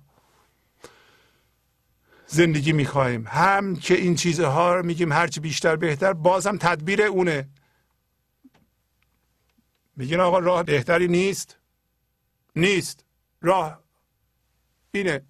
[2.26, 7.48] زندگی می‌خواهیم هم که این چیزها رو میگیم هرچی بیشتر بهتر بازم تدبیر اونه.
[9.96, 11.58] میگین آقا راه بهتری نیست؟
[12.56, 13.04] نیست.
[13.40, 13.82] راه
[14.92, 15.22] اینه.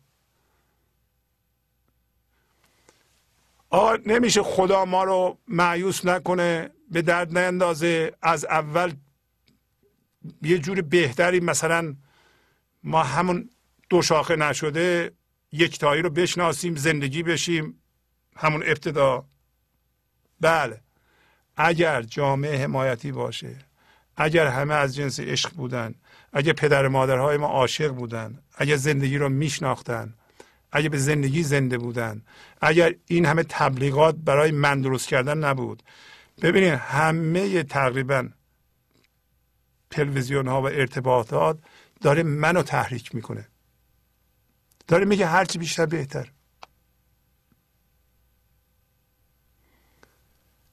[3.71, 8.13] آقا نمیشه خدا ما رو معیوس نکنه به درد نیندازه.
[8.23, 8.95] از اول
[10.43, 11.97] یه جور بهتری مثلا
[12.83, 13.51] ما همون
[13.91, 15.13] دو شاخه نشده
[15.53, 17.83] یکتایی رو بشناسیم زندگی بشیم
[18.37, 19.25] همون ابتدا.
[20.41, 20.81] بله.
[21.57, 23.57] اگر جامعه حمایتی باشه
[24.17, 25.95] اگر همه از جنس عشق بودن
[26.33, 30.15] اگر پدر مادرهای ما عاشق بودن اگر زندگی رو میشناختن
[30.73, 32.23] اگر به زندگی زنده بودن
[32.61, 35.83] اگر این همه تبلیغات برای من درست کردن نبود.
[36.43, 38.29] ببینید همه تقریبا
[39.91, 41.59] تلویزیون ها و ارتباطات
[42.01, 43.49] داره منو تحریک می‌کنه.
[44.89, 46.33] داره میگه هرچی بیشتر بهتر.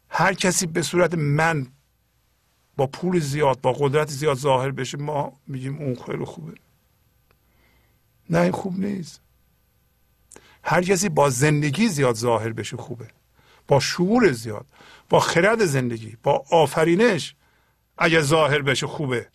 [0.09, 1.67] هر کسی به صورت من
[2.79, 6.53] با پول زیاد با قدرت زیاد ظاهر بشه ما میگیم اون خیلی خوبه.
[8.29, 9.21] نه این خوب نیست.
[10.63, 13.07] هر کسی با زندگی زیاد ظاهر بشه خوبه.
[13.67, 14.65] با شعور زیاد
[15.09, 17.35] با خرد زندگی با آفرینش
[17.97, 19.27] اگه ظاهر بشه خوبه.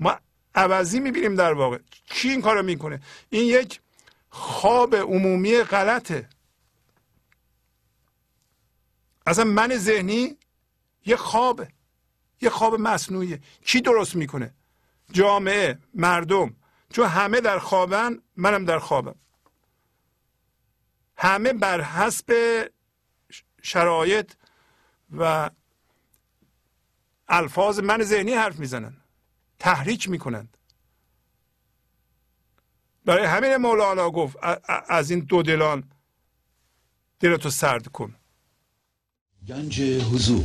[0.00, 0.16] ما
[0.54, 1.78] عوضی می‌بینیم در واقع.
[2.06, 3.00] کی این کارو می‌کنه؟
[3.30, 3.80] این یک
[4.30, 6.28] خواب عمومی غلطه.
[9.26, 10.36] اصلا من ذهنی
[11.06, 11.75] یه خوابه.
[12.40, 14.54] یه خواب مصنوعیه کی درست می‌کنه؟
[15.12, 16.56] جامعه مردم.
[16.92, 19.14] چون همه در خوابن منم در خوابم.
[21.16, 22.32] همه بر حسب
[23.62, 24.32] شرایط
[25.18, 25.50] و
[27.28, 28.96] الفاظ من ذهنی حرف می‌زنن.
[29.58, 30.56] تحریک می‌کنند.
[33.04, 34.36] برای همین مولانا گفت
[34.88, 35.90] از این دو دلان
[37.20, 38.14] دلتو سرد کن.
[39.48, 40.44] گنج حضور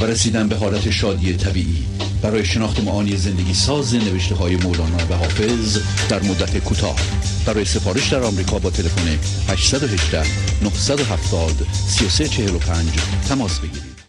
[0.00, 1.86] و رسیدن به حالت شادی طبیعی.
[2.22, 5.78] برای شناخت معانی زندگی ساز نوشته های مولانا و حافظ
[6.08, 6.96] در مدت کوتاه.
[7.46, 9.08] برای سفارش در آمریکا با تلفن
[9.52, 10.18] 818
[10.62, 11.50] 970
[11.88, 12.88] 3345
[13.28, 14.00] تماس بگیرید.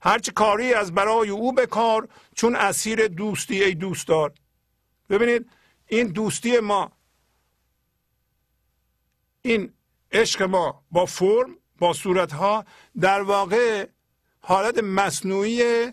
[0.00, 4.32] هرچه کاری از برای او بکار چون اسیر دوستی ای دوستدار.
[5.10, 5.46] ببینید
[5.88, 6.92] این دوستی ما
[9.42, 9.72] این
[10.12, 12.64] عشق ما با فرم با صورت ها
[13.00, 13.86] در واقع
[14.42, 15.92] حالت مصنوعی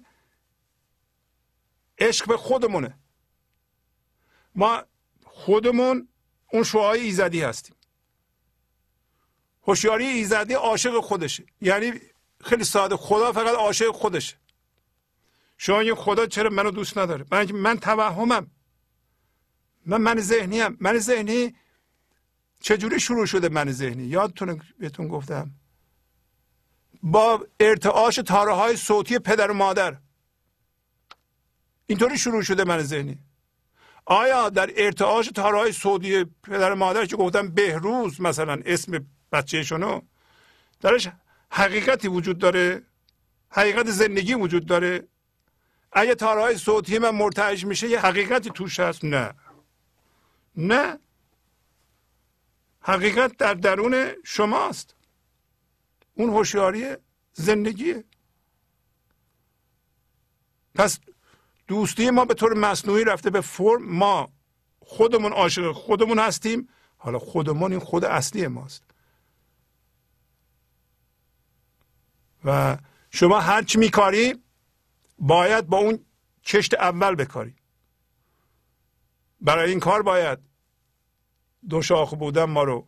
[2.00, 3.00] عشق به خودمونه.
[4.56, 4.84] ما
[5.26, 6.08] خودمون
[6.54, 7.76] اون شعای ایزدی هستیم.
[9.64, 11.46] هوشیاری ایزدی عاشق خودشه.
[11.62, 11.94] یعنی
[12.44, 14.38] خیلی ساده خدا فقط عاشق خودشه.
[15.58, 18.52] شما یه خدا چرا منو دوست نداره؟ من من توهمم.
[19.86, 21.56] من من ذهنی هم من ذهنی
[22.60, 25.52] چجوری شروع شده من ذهنی؟ یادتونه بهتون گفتم؟
[27.04, 29.98] با ارتعاش تاره های صوتی پدر و مادر.
[31.86, 33.20] اینطوری شروع شده من ذهنی.
[34.06, 40.02] آیا در ارتعاش تارهای صوتی پدر مادر که گفتم بهروز مثلا اسم بچهشونو
[40.82, 41.10] درش
[41.52, 42.84] حقیقتی وجود داره؟
[43.50, 45.08] حقیقت زندگی وجود داره؟
[45.92, 49.34] اگه تارهای صوتی من مرتعش میشه یه حقیقتی توش هست؟ نه.
[50.56, 51.00] نه.
[52.82, 54.96] حقیقت در درون شماست.
[56.20, 56.96] اون هوشیاری
[57.34, 58.04] زندگیه.
[60.76, 61.00] پس
[61.68, 64.32] دوستی ما به طور مصنوعی رفته به فرم ما.
[64.80, 66.70] خودمون عاشق خودمون هستیم.
[66.98, 68.84] حالا خودمون این خود اصلی ماست.
[72.46, 72.78] و
[73.12, 74.44] شما هر چی میکاری
[75.20, 76.06] باید با اون
[76.44, 77.56] کشت اول بکاری.
[79.42, 80.40] برای این کار باید
[81.70, 82.88] دو شاخ بودن ما رو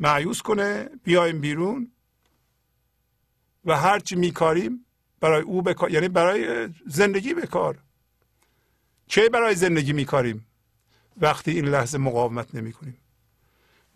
[0.00, 1.90] معیوس کنه بیایم بیرون
[3.64, 4.86] و هرچی میکاریم
[5.20, 7.78] برای او بکار یعنی برای زندگی بکار.
[9.06, 10.46] چه برای زندگی میکاریم؟
[11.20, 12.96] وقتی این لحظه مقاومت نمی کنیم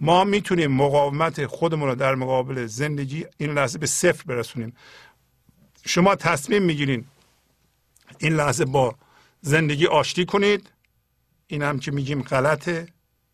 [0.00, 4.76] ما می‌تونیم مقاومت خودمون رو در مقابل زندگی این لحظه به صفر برسونیم.
[5.86, 7.04] شما تصمیم می‌گیرین
[8.18, 8.96] این لحظه با
[9.40, 10.70] زندگی آشتی کنید.
[11.46, 12.86] این هم که میگیم غلطه.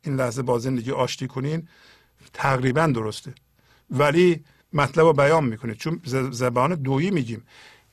[0.03, 1.69] این لحظه با زندگی آشتی کنین.
[2.33, 3.35] تقریبا درسته.
[3.91, 5.75] ولی مطلب رو بیان می‌کنه.
[5.75, 6.01] چون
[6.31, 7.43] زبان دویی میگیم.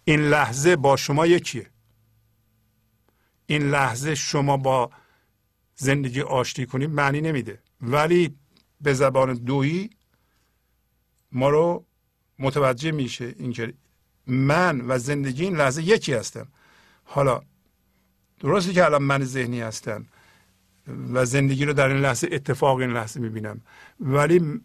[0.03, 1.68] این لحظه با شما یکیه.
[3.45, 4.91] این لحظه شما با
[5.76, 7.59] زندگی آشتی کنید معنی نمیده.
[7.81, 8.35] ولی
[8.81, 9.89] به زبان دویی
[11.31, 11.85] ما رو
[12.39, 13.73] متوجه میشه اینکه
[14.27, 16.47] من و زندگی این لحظه یکی هستم.
[17.03, 17.41] حالا
[18.39, 20.05] درسته که الان من ذهنی هستم.
[21.14, 23.61] و زندگی رو در این لحظه اتفاق این لحظه می‌بینم.
[23.99, 24.61] ولی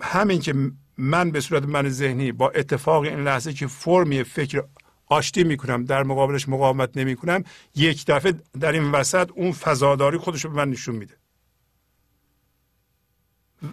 [0.00, 0.54] همین که
[0.98, 4.64] من به صورت من ذهنی با اتفاق این لحظه که فرمی فکر
[5.06, 7.44] آشتی می‌کنم در مقابلش مقاومت نمی‌کنم
[7.74, 11.14] یک دفعه در این وسط اون فضاداری خودش رو به من نشون میده.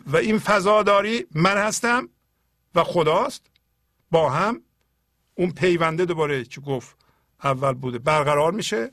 [0.08, 2.10] و این فضاداری من هستم
[2.76, 3.46] و خداست.
[4.12, 4.62] با هم
[5.36, 6.96] اون پیونده دوباره که گفت؟
[7.44, 8.00] اول بوده.
[8.00, 8.92] برقرار میشه.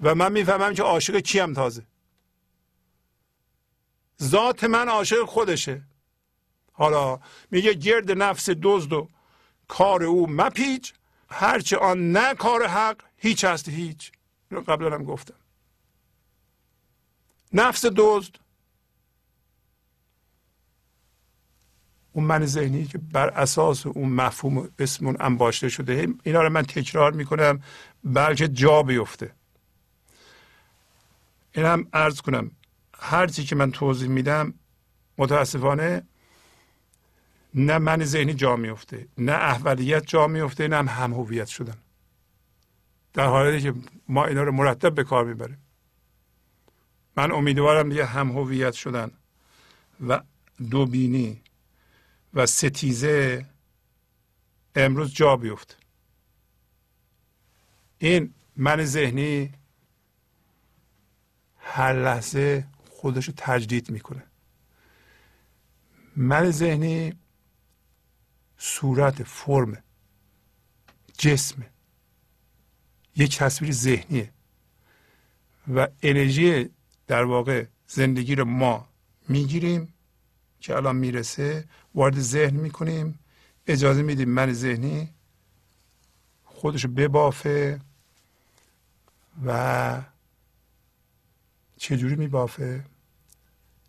[0.00, 1.82] و من می‌فهمم که عاشق کیم تازه.
[4.22, 5.82] ذات من عاشق خودشه.
[6.72, 7.20] حالا
[7.50, 9.08] میگه گرد نفس دزد و
[9.68, 10.92] کار او مپیچ.
[11.30, 14.12] هرچه آن نه کار حق هیچ هست هیچ.
[14.50, 15.34] رو قبلا هم گفتم.
[17.52, 18.36] نفس دزد.
[22.12, 27.12] اون من ذهنی که بر اساس اون مفهوم اسمون انباشته شده اینا رو من تکرار
[27.12, 27.62] می‌کنم
[28.04, 29.34] بلکه جا بیفته.
[31.52, 32.50] این هم ارز کنم.
[32.98, 34.54] هرچی که من توضیح میدم
[35.18, 36.02] متاسفانه
[37.54, 41.76] نه من ذهنی جا میفته نه احولیت جا میفته نه هم, هم هویت شدن.
[43.12, 43.74] در حالی که
[44.08, 45.58] ما اینا رو مرتب به کار می‌بریم.
[47.16, 49.10] من امیدوارم دیگه هم هویت شدن
[50.08, 50.20] و
[50.70, 51.42] دوبینی
[52.34, 53.46] و ستیزه
[54.74, 55.76] امروز جا بیفت.
[57.98, 59.52] این من ذهنی
[61.58, 62.66] هر لحظه
[63.04, 64.22] خودش رو تجدید می‌کنه.
[66.16, 67.12] من ذهنی
[68.58, 69.82] صورت فرم
[71.18, 71.66] جسم
[73.16, 74.30] یک تصویر ذهنیه
[75.74, 76.70] و انرژی
[77.06, 78.88] در واقع زندگی رو ما
[79.28, 79.94] می‌گیریم
[80.60, 83.18] که الان می‌رسه وارد ذهن می‌کنیم.
[83.66, 85.14] اجازه میدیم من ذهنی
[86.44, 87.80] خودشو ببافه
[89.46, 90.02] و
[91.76, 92.93] چجوری میبافه؟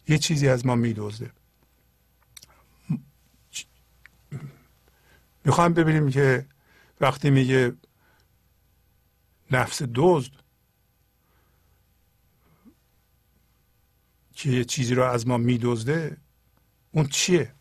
[0.07, 1.31] یه چیزی از ما میدوزده
[5.45, 6.47] می‌خوایم ببینیم که
[7.01, 7.75] وقتی میگه
[9.51, 10.31] نفس دزد
[14.35, 16.17] که یه چیزی رو از ما میدزده
[16.91, 17.55] اون چیه؟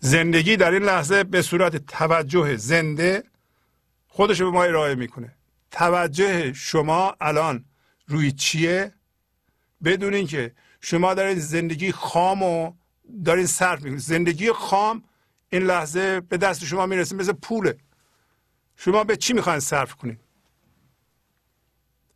[0.00, 3.24] زندگی در این لحظه به صورت توجه زنده
[4.08, 5.36] خودش به ما ارائه می‌کنه.
[5.70, 7.64] توجه شما الان
[8.06, 8.97] روی چیه؟
[9.84, 12.72] بدون اینکه شما دارید زندگی خام و
[13.24, 15.04] دارین صرف می‌کنید زندگی خام
[15.50, 17.78] این لحظه به دست شما می‌رسه مثل پوله.
[18.76, 20.20] شما به چی می‌خواین صرف کنید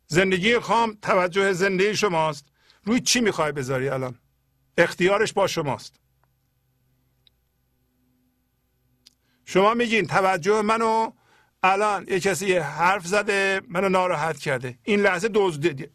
[0.07, 2.45] زندگی خام توجه زندگی شماست.
[2.83, 4.19] روی چی می‌خوای بذاری الان؟
[4.77, 5.99] اختیارش با شماست.
[9.45, 11.11] شما میگین توجه منو
[11.63, 14.77] الان یه کسی حرف زده منو ناراحت کرده.
[14.83, 15.91] این لحظه دزده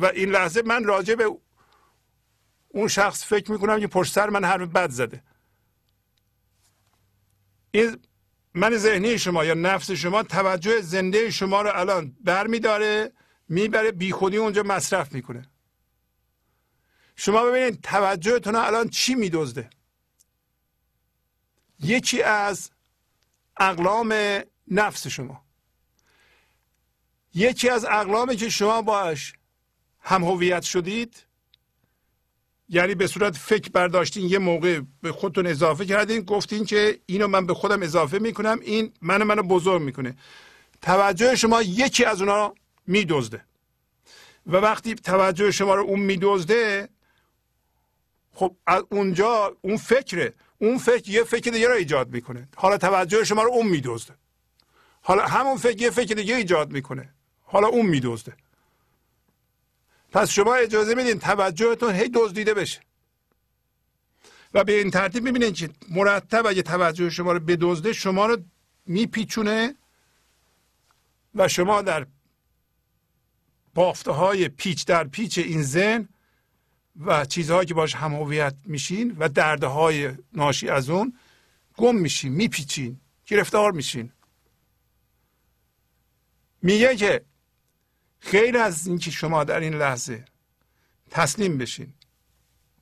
[0.00, 1.36] و این لحظه من راجع به
[2.68, 5.22] اون شخص فکر می‌کنم که پشت سر من حرف بد زده.
[7.70, 7.98] این
[8.54, 13.12] من ذهنی شما یا نفس شما توجه زنده شما رو الان برمیداره
[13.48, 15.42] می‌بره بیخودی اونجا مصرف می‌کنه.
[17.16, 19.70] شما ببینید توجهتون الان چی میدزده؟
[21.80, 22.70] یکی از
[23.56, 24.14] اقلام
[24.68, 25.44] نفس شما.
[27.34, 29.32] یکی از اقلامی که شما باش
[30.00, 31.26] هم هویت شدید؟
[32.68, 37.46] یعنی به صورت فکر برداشتین یه موقع به خودتون اضافه کردین گفتین که اینو من
[37.46, 40.16] به خودم اضافه می‌کنم این منو منو بزرگ می‌کنه.
[40.82, 42.54] توجه شما یکی از اونا
[42.86, 43.44] میدزده.
[44.46, 46.88] و وقتی توجه شما رو اون میدزده
[48.32, 50.34] خب از اونجا اون فکره.
[50.58, 52.48] اون فکر یه فکر دیگه رو ایجاد می‌کنه.
[52.56, 54.14] حالا توجه شما رو اون میدزده.
[55.02, 57.14] حالا همون فکر یه فکر دیگه ایجاد می‌کنه.
[57.42, 58.36] حالا اون میدزده.
[60.12, 62.80] پس شما اجازه میدین توجهتون هی دزدیده بشه.
[64.54, 68.36] و به این ترتیب می‌بینید که مرتب اگه توجه شما رو بدزده شما رو
[68.86, 69.74] میپیچونه
[71.34, 72.06] و شما در
[73.74, 76.08] بافته های پیچ در پیچ این زن
[77.00, 81.18] و چیزهایی که باش هم هویت میشین و دردهای ناشی از اون
[81.76, 84.12] گم میشین میپیچین گرفتار میشین.
[86.62, 87.24] میگه که
[88.20, 90.24] خیر از اینکه شما در این لحظه
[91.10, 91.92] تسلیم بشین.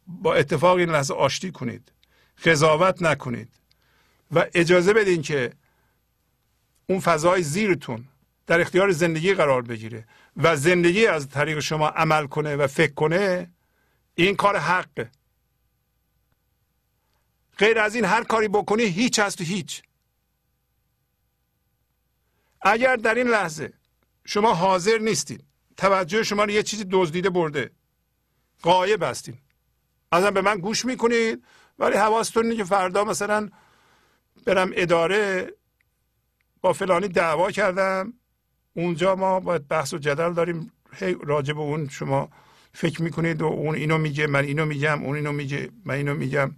[0.06, 1.92] با اتفاق این لحظه آشتی کنید.
[2.44, 3.48] قضاوت نکنید.
[4.32, 5.52] و اجازه بدین که
[6.86, 8.04] اون فضای زیرتون
[8.46, 10.04] در اختیار زندگی قرار بگیره
[10.36, 13.50] و زندگی از طریق شما عمل کنه و فکر کنه
[14.14, 15.10] این کار حقه.
[17.58, 19.82] غیر از این هر کاری بکنی هیچ هست و هیچ.
[22.60, 23.72] اگر در این لحظه
[24.30, 25.44] شما حاضر نیستید
[25.76, 27.70] توجه شما رو یه چیزی دزدیده برده.
[28.62, 29.38] قایب هستین.
[30.12, 31.44] ازم به من گوش می‌کنید
[31.78, 33.48] ولی حواستون اینه که فردا مثلا
[34.46, 35.52] برم اداره
[36.60, 38.12] با فلانی دعوا کردم.
[38.74, 40.72] اونجا ما باید بحث و جدل داریم.
[41.20, 42.28] راجع به اون شما
[42.72, 46.50] فکر می‌کنید و اون اینو میگه من اینو میگم اون اینو میگه من اینو میگم.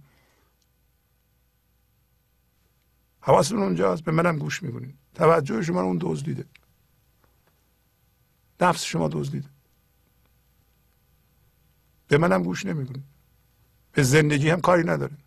[3.21, 4.95] حواستون اونجاست به منم گوش می‌کنید.
[5.15, 6.45] توجه شما اون دزدیده.
[8.61, 9.49] نفس شما دزدیده.
[12.07, 13.03] به منم گوش نمی‌کنید.
[13.91, 15.17] به زندگی هم کاری نداره.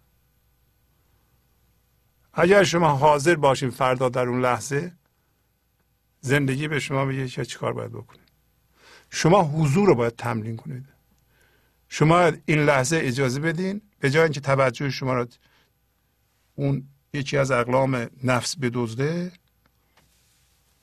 [2.32, 4.92] اگر شما حاضر باشین فردا در اون لحظه
[6.20, 8.28] زندگی به شما بگه چه چیکار باید بکنید.
[9.10, 10.88] شما حضور رو باید تمرین کنید.
[11.88, 15.26] شما این لحظه اجازه بدین به جای اینکه توجه شما رو
[16.54, 19.32] اون یکی از اقلام نفس بدزده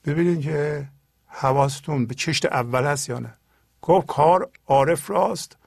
[0.06, 0.90] ببینید که
[1.34, 3.38] حواستون به چشت اول هست یا نه؟
[3.82, 5.58] گفت کار عارف راست.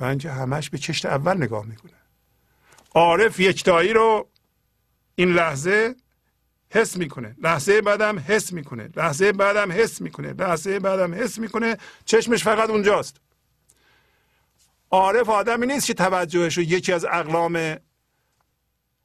[0.00, 1.92] اینکه همش به چشت اول نگاه می‌کنه.
[2.94, 4.28] عارف یکتایی رو
[5.14, 5.96] این لحظه
[6.70, 7.36] حس می‌کنه.
[7.42, 8.90] لحظه بعدم حس می‌کنه.
[8.96, 10.32] لحظه بعدم حس می‌کنه.
[10.32, 11.76] لحظه بعدم حس می‌کنه.
[12.04, 13.20] چشمش فقط اونجاست.
[14.90, 17.56] عارف آدمی نیست که توجهش رو یکی از اقلام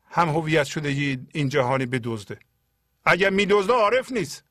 [0.09, 0.89] هم هویت شده
[1.34, 2.39] این جهانی بدزده.
[3.06, 4.44] اگر میدزده عارف نیست.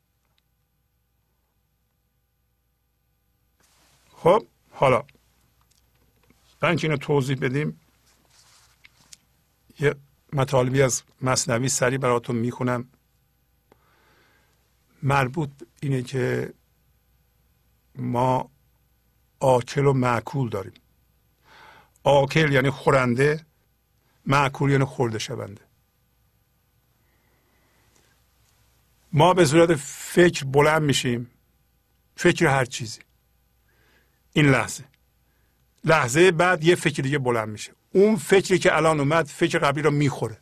[4.13, 5.03] خب حالا.
[6.59, 7.81] برای اینو توضیح بدیم
[9.79, 9.95] یه
[10.33, 12.89] مطالبی از مصنوی سری براتون می‌خونم.
[15.03, 15.49] مربوط
[15.81, 16.53] اینه که
[17.95, 18.51] ما
[19.39, 20.73] آکل و معکول داریم.
[22.03, 23.45] آکل یعنی خورنده
[24.25, 25.70] معکول یعنی خورده شونده.
[29.13, 31.31] ما به صورت فکر بلند میشیم.
[32.15, 32.99] فکر هر چیزی.
[34.33, 34.83] این لحظه.
[35.83, 37.71] لحظه بعد یه فکر دیگه بلند میشه.
[37.93, 40.37] اون فکری که الان اومد فکر قبلی رو می‌خوره.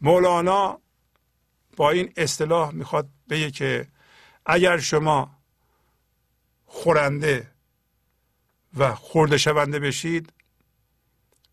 [0.00, 0.80] مولانا
[1.76, 3.88] با این اصطلاح می‌خواد بگه که
[4.46, 5.38] اگر شما
[6.66, 7.50] خورنده
[8.76, 10.32] و خورده شونده بشید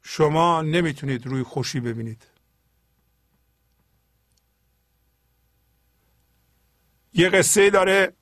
[0.01, 2.32] شما نمی‌تونید روی خوشی ببینید.
[7.13, 8.13] یه قصه داره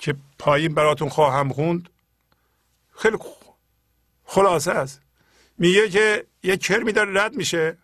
[0.00, 1.88] که پایین براتون خواهم خوند.
[2.96, 3.16] خیلی
[4.24, 5.00] خلاصه است.
[5.58, 7.78] میگه که یه کرمی داره رد میشه.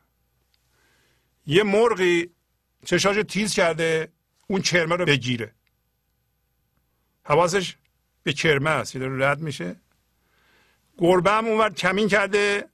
[1.46, 2.30] یه مرغی
[2.84, 4.12] چشاشو تیز کرده
[4.46, 5.55] اون کرمه رو بگیره.
[7.24, 7.76] حواسش
[8.22, 8.92] به کرمه است.
[8.92, 9.76] که داره رد میشه.
[10.98, 12.68] گربه هم اونور کمین کرده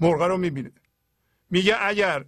[0.00, 0.72] مرغ رو می‌بینه.
[1.50, 2.24] میگه اگر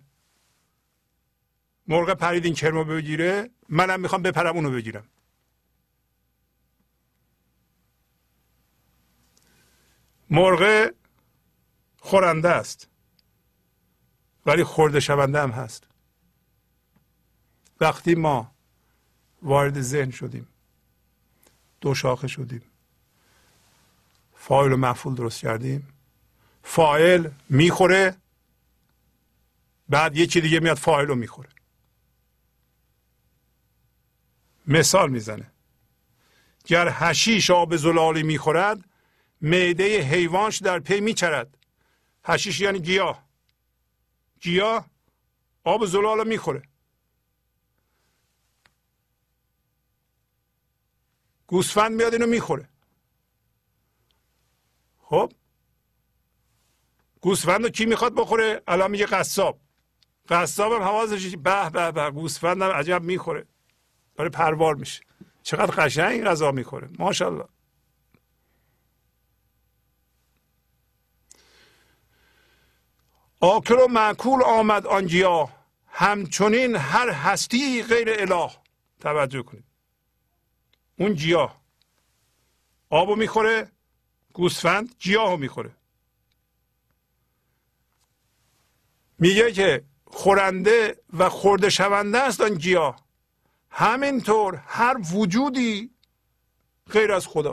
[1.86, 5.04] مرغ پرید این کرمو بگیره منم می‌خوام بپرم اونو بگیرم.
[10.30, 10.90] مرغ
[12.00, 12.88] خورنده است
[14.46, 15.86] ولی خورده شونده هم هست.
[17.80, 18.54] وقتی ما
[19.42, 20.48] وارد ذهن شدیم
[21.80, 22.62] دو شاخه شدیم
[24.34, 25.88] فاعل و مفعول درست کردیم
[26.62, 28.16] فاعل می‌خوره
[29.88, 31.48] بعد یکی دیگه میاد فاعل رو می‌خوره.
[34.66, 35.52] مثال می‌زنه.
[36.64, 38.84] گر حشیش آب زلالی می‌خورد
[39.40, 41.58] معده حیوانش در پی میچرد.
[42.24, 43.24] حشیش یعنی گیاه.
[44.40, 44.90] گیاه
[45.64, 46.62] آب زلال می‌خوره.
[51.46, 52.68] گوسفند میاد اینو می‌خوره.
[54.98, 55.32] خب؟
[57.20, 59.60] گوسفند رو کی می‌خواد بخوره؟ الان میگه قصاب.
[60.28, 63.46] قصاب هم حواسش به به به گوسفند هم عجب می‌خوره.
[64.16, 65.02] برای پروار میشه.
[65.42, 66.88] چقدر قشنگ این غذا می‌خوره.
[66.98, 67.44] ماشاءالله.
[73.40, 75.48] آکل و معکول آمد آنجیا
[75.86, 78.50] همچنین هر هستی غیر اله.
[79.00, 79.64] توجه کنید.
[80.98, 81.62] اون گیاه
[82.90, 83.72] آبو می‌خوره
[84.32, 85.76] گوسفند گیاهو می‌خوره.
[89.18, 93.01] میگه که خورنده و خورده شونده است آن گیاه
[93.74, 95.90] همینطور هر وجودی
[96.90, 97.52] غیر از خدا.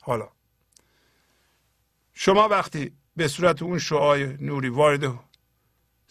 [0.00, 0.28] حالا
[2.14, 5.18] شما وقتی به صورت اون شعای نوری وارد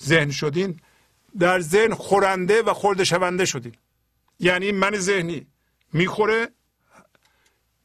[0.04, 0.80] ذهن شدین
[1.40, 3.76] در ذهن خورنده و خورده شونده شدین.
[4.40, 5.48] یعنی من ذهنی
[5.94, 6.50] می‌خوره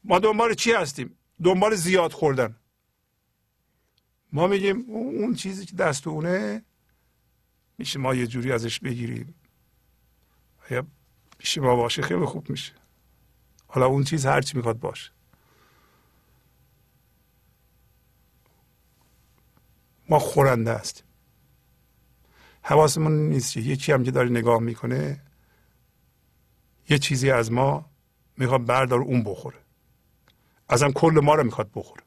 [0.04, 2.56] ما دنبال چی هستیم؟ دنبال زیاد خوردن.
[4.32, 6.64] ما میگیم اون چیزی که دست اونه
[7.78, 9.34] میشه ما یه جوری ازش بگیریم.
[11.38, 12.72] پیش ما باشه خیلی خوب میشه.
[13.66, 15.10] حالا اون چیز هرچی می‌خواد باشه.
[20.08, 21.04] ما خورنده هستیم.
[22.62, 25.22] حواسمون نیست که یکی هم که داره نگاه می‌کنه
[26.88, 27.90] یه چیزی از ما
[28.36, 29.58] می‌خواد بردار اون بخوره.
[30.68, 32.03] ازم کل ما رو می‌خواد بخوره.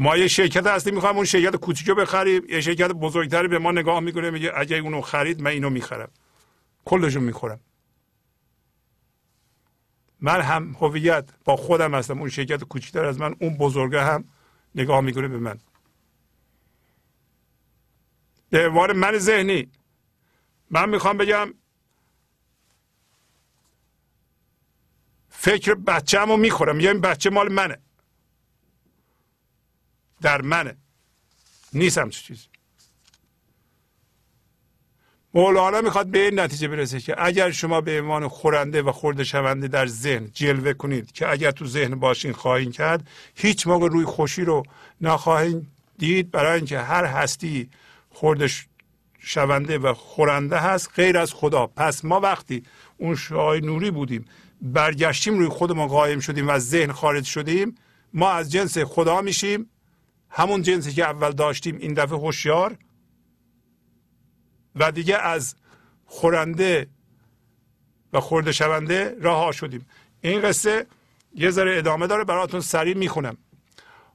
[0.00, 2.42] ما یه شرکت هستیم می‌خوام اون شرکت کوچیکو بخریم.
[2.48, 6.10] یه شرکت بزرگتری به ما نگاه می‌کنه میگه اگه اونو خرید من اینو می‌خرم.
[6.84, 7.60] کلشون می‌خورم.
[10.20, 14.24] من هم هویت با خودم هستم اون شرکت کوچیکتر از من اون بزرگه هم
[14.74, 15.58] نگاه می‌کنه به من.
[18.50, 19.70] به عنوان من ذهنی.
[20.70, 21.54] من می‌خوام بگم
[25.28, 27.78] فکر بچه رو می‌خورم این بچه مال منه.
[30.22, 30.76] در منه.
[31.72, 32.46] نیستم چه چیزی.
[35.34, 39.68] مولانا می‌خواد به این نتیجه برسه که اگر شما به عنوان خورنده و خورده شونده
[39.68, 44.44] در ذهن جلوه کنید که اگر تو ذهن باشین خواهید کرد هیچ موقع روی خوشی
[44.44, 44.62] رو
[45.00, 45.66] نخواهید
[45.98, 46.30] دید.
[46.30, 47.70] برای اینکه هر هستی
[48.10, 48.48] خورده
[49.18, 51.66] شونده و خورنده هست غیر از خدا.
[51.66, 52.62] پس ما وقتی
[52.96, 54.24] اون شعای نوری بودیم
[54.62, 57.74] برگشتیم روی خودمون قایم شدیم و از ذهن خارج شدیم
[58.14, 59.70] ما از جنس خدا میشیم.
[60.30, 62.78] همون جنسی که اول داشتیم این دفعه هوشیار
[64.74, 65.54] و دیگه از
[66.06, 66.86] خورنده
[68.12, 69.86] و خورده شونده رها شدیم.
[70.20, 70.86] این قصه
[71.34, 73.36] یه ذره ادامه داره براتون سریع می‌خونم.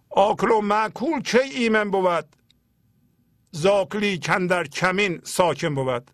[0.10, 2.36] آکل و معکول چه ایمن بود؟
[3.52, 6.12] زاکلی کندر کمین ساکن بود.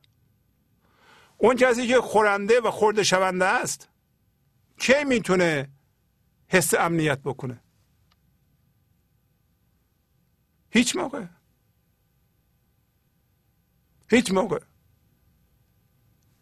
[1.38, 3.90] اون کسی که خورنده و خورده شونده است
[4.78, 5.70] کی می‌تونه
[6.48, 7.62] حس امنیت بکنه؟
[10.72, 11.26] هیچ موقع.
[14.10, 14.60] هیچ موقع.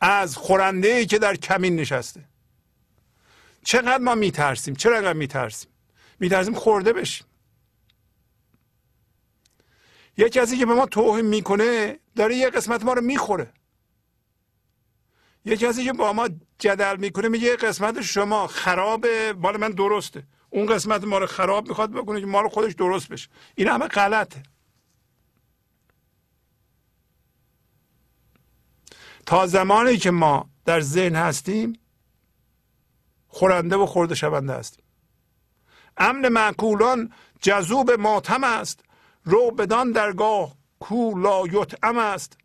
[0.02, 2.24] از خورنده ای که در کمین نشسته.
[3.64, 5.72] چقدر ما میترسیم چرا انقدر میترسیم.
[6.20, 7.28] میترسیم خورده بشیم.
[10.18, 13.54] یه کسی که به ما توهین می‌کنه داره یه قسمت ما رو می‌خوره.
[15.45, 16.30] یه کسی که با ما
[16.60, 20.24] جدل می‌کنه میگه قسمت شما خرابه مال من درسته.
[20.49, 23.30] اون قسمت ما رو خراب می‌خواد بکنه که ما رو خودش درست بشه.
[23.56, 24.44] این همه غلطه.
[29.26, 31.80] تا زمانی که ما در ذهن هستیم
[33.28, 34.84] خورنده و خورده شونده هستیم.
[35.98, 38.84] امن معکولان جذوب ماتم است.
[39.24, 41.44] رو بدان درگاه کو لا
[41.98, 42.38] است.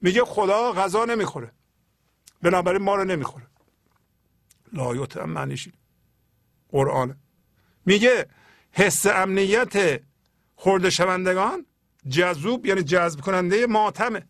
[0.00, 1.52] میگه خدا غذا نمی‌خوره.
[2.42, 3.46] بنابراین ما رو نمی‌خوره.
[4.72, 5.68] لا یطعم معنیش
[6.68, 7.16] قرآن.
[7.86, 8.26] میگه
[8.72, 10.02] حس امنیت
[10.54, 11.66] خورده شوندگان
[12.08, 14.28] جذوب یعنی جذب کننده ماتمه.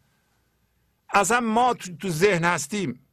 [1.11, 3.09] اصلا ما تو ذهن هستیم.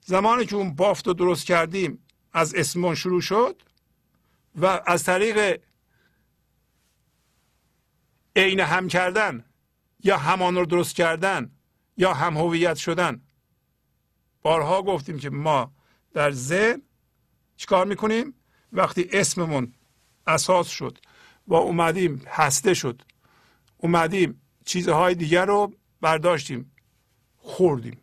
[0.00, 3.62] زمانی که اون بافت رو درست کردیم از اسمون شروع شد
[4.60, 5.62] و از طریق
[8.36, 9.44] عین هم کردن
[10.00, 11.50] یا همان رو درست کردن
[11.96, 13.22] یا هم هویت شدن.
[14.42, 15.72] بارها گفتیم که ما
[16.12, 16.82] در ذهن
[17.62, 18.34] چیکار می‌کنیم؟
[18.72, 19.72] وقتی اسممون
[20.26, 20.98] اساس شد
[21.46, 23.02] و اومدیم هسته شد
[23.76, 26.72] اومدیم چیزهای دیگر رو برداشتیم
[27.38, 28.00] خوردیم.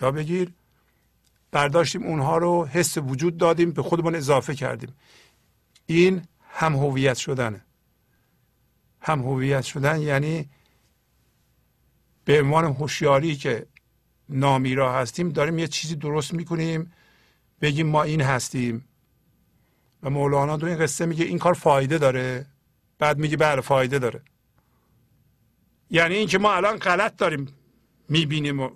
[0.00, 0.52] یا بگیر
[1.50, 4.94] برداشتیم اونها رو حس وجود دادیم به خودمون اضافه کردیم.
[5.86, 7.64] این هم هویت شدنه.
[9.00, 10.50] هم هویت شدن یعنی
[12.24, 13.66] به عنوان هوشیاری که
[14.28, 16.92] نامیرا هستیم داریم یه چیزی درست می‌کنیم.
[17.62, 18.88] بگیم ما این هستیم.
[20.02, 22.46] و مولانا تو این قصه میگه این کار فایده داره.
[22.98, 24.22] بعد میگه بله فایده داره.
[25.90, 27.48] یعنی اینکه ما الان غلط داریم
[28.08, 28.70] می‌بینیم و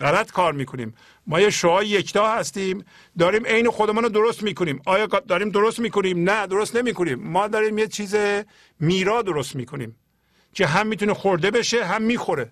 [0.00, 0.94] غلط کار می‌کنیم.
[1.26, 2.84] ما یه شعای یکتا هستیم
[3.18, 4.82] داریم عین خودمون رو درست می‌کنیم.
[4.86, 7.18] آیا داریم درست می‌کنیم؟ نه درست نمی‌کنیم.
[7.28, 8.16] ما داریم یه چیز
[8.80, 9.96] میرا درست می‌کنیم.
[10.52, 12.50] که هم می‌تونه خورده بشه هم می‌خوره.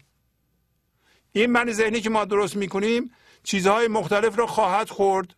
[1.32, 3.11] این من ذهنی که ما درست می‌کنیم
[3.43, 5.35] چیزهای مختلف رو خواهد خورد.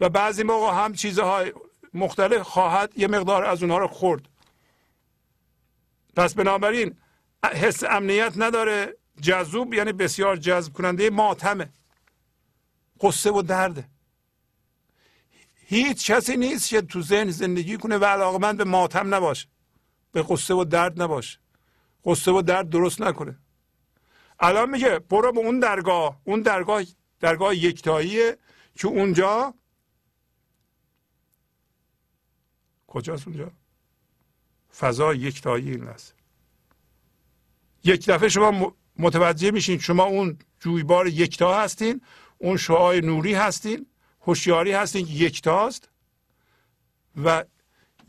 [0.00, 1.52] و بعضی موقع هم چیزهای
[1.94, 4.28] مختلف خواهد یه مقدار از اونها رو خورد.
[6.16, 6.96] پس بنابراین
[7.44, 8.96] حس امنیت نداره.
[9.20, 11.68] جذوب یعنی بسیار جذب کننده ماتمه.
[13.00, 13.88] قصه و درده.
[15.66, 19.48] هیچ کسی نیست که تو ذهن زندگی کنه و علاقمند به ماتم نباشه.
[20.12, 21.38] به قصه و درد نباشه.
[22.04, 23.38] قصه و درد درست نکنه.
[24.40, 26.20] الان میگه برو به اون درگاه.
[26.24, 26.82] اون درگاه
[27.20, 28.38] درگاه یکتاییه
[28.74, 29.54] که اونجا
[32.90, 33.50] کجاست اونجا؟
[34.78, 36.14] فضا یکتایی این است
[37.84, 42.00] یک دفعه شما متوجه میشین شما اون جویبار یکتا هستین
[42.38, 43.86] اون شعای نوری هستین
[44.20, 45.88] هوشیاری هستین که یکتاست
[47.24, 47.44] و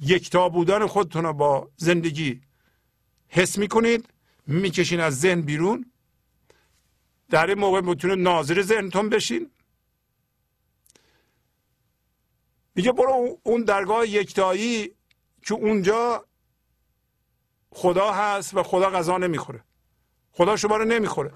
[0.02, 2.41] یکتا بودن خودتون رو با زندگی
[3.30, 4.10] حس می‌کنید
[4.48, 5.91] می‌کشین از ذهن بیرون.
[7.30, 9.52] در این موقع می‌تونه ناظر ذهنتون بشین.
[12.76, 14.95] میگه برو اون درگاه یکتایی
[15.45, 16.26] که اونجا
[17.72, 19.64] خدا هست و خدا غذا نمی‌خوره.
[20.31, 21.31] خدا شما رو نمی‌خوره.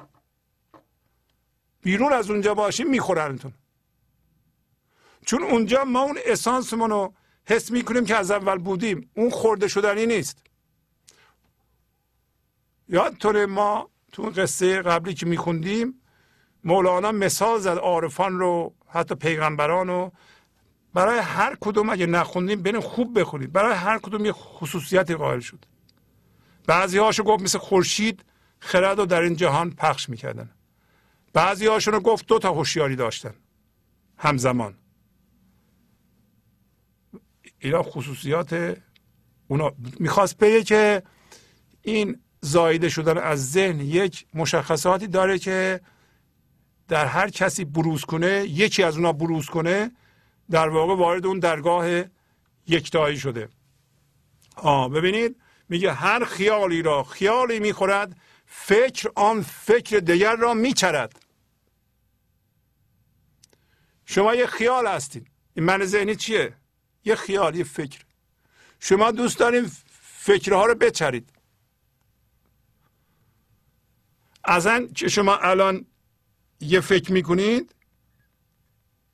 [1.82, 3.54] بیرون از اونجا باشیم میخورنتون.
[5.26, 7.14] چون اونجا ما اون اسانسمون رو
[7.48, 9.12] حس می‌کنیم که از اول بودیم.
[9.16, 10.38] اون خورده شدنی نیست.
[12.90, 16.02] یادتونه ما تو قصه قبلی که میخوندیم
[16.64, 20.12] مولانا مثال زد عارفان رو حتی پیغمبران رو.
[20.96, 23.52] برای هر کدوم اگه نخوندیم بریم خوب بخونیم.
[23.52, 25.66] برای هر کدوم یه خصوصیتی قائل شد.
[26.68, 28.26] بعضی هاشو گفت مثل خورشید
[28.60, 30.50] خرد رو در این جهان پخش می‌کردن.
[31.34, 33.34] بعضی هاشون رو گفت دو تا هوشیاری داشتن.
[34.18, 34.78] همزمان.
[37.60, 38.78] اینا خصوصیات
[39.48, 39.72] اونا.
[40.00, 41.04] می‌خواست بگه که
[41.82, 45.82] این زایده شدن از ذهن یک مشخصاتی داره که
[46.88, 49.92] در هر کسی بروز کنه یکی از اونا بروز کنه
[50.52, 52.04] در واقع وارد اون درگاه
[52.68, 53.50] یکتایی شده.
[54.56, 58.16] آه ببینید میگه هر خیالی را خیالی می‌خورد
[58.46, 61.26] فکر آن فکر دیگر را میچرد.
[64.06, 65.28] شما یه خیال هستین.
[65.54, 66.54] این من ذهنی چیه؟
[67.06, 68.06] یه خیال یه فکر.
[68.80, 71.30] شما دوست دارین فکرها رو بچرید.
[74.44, 75.86] ازن که شما الان
[76.60, 77.75] یه فکر می‌کنید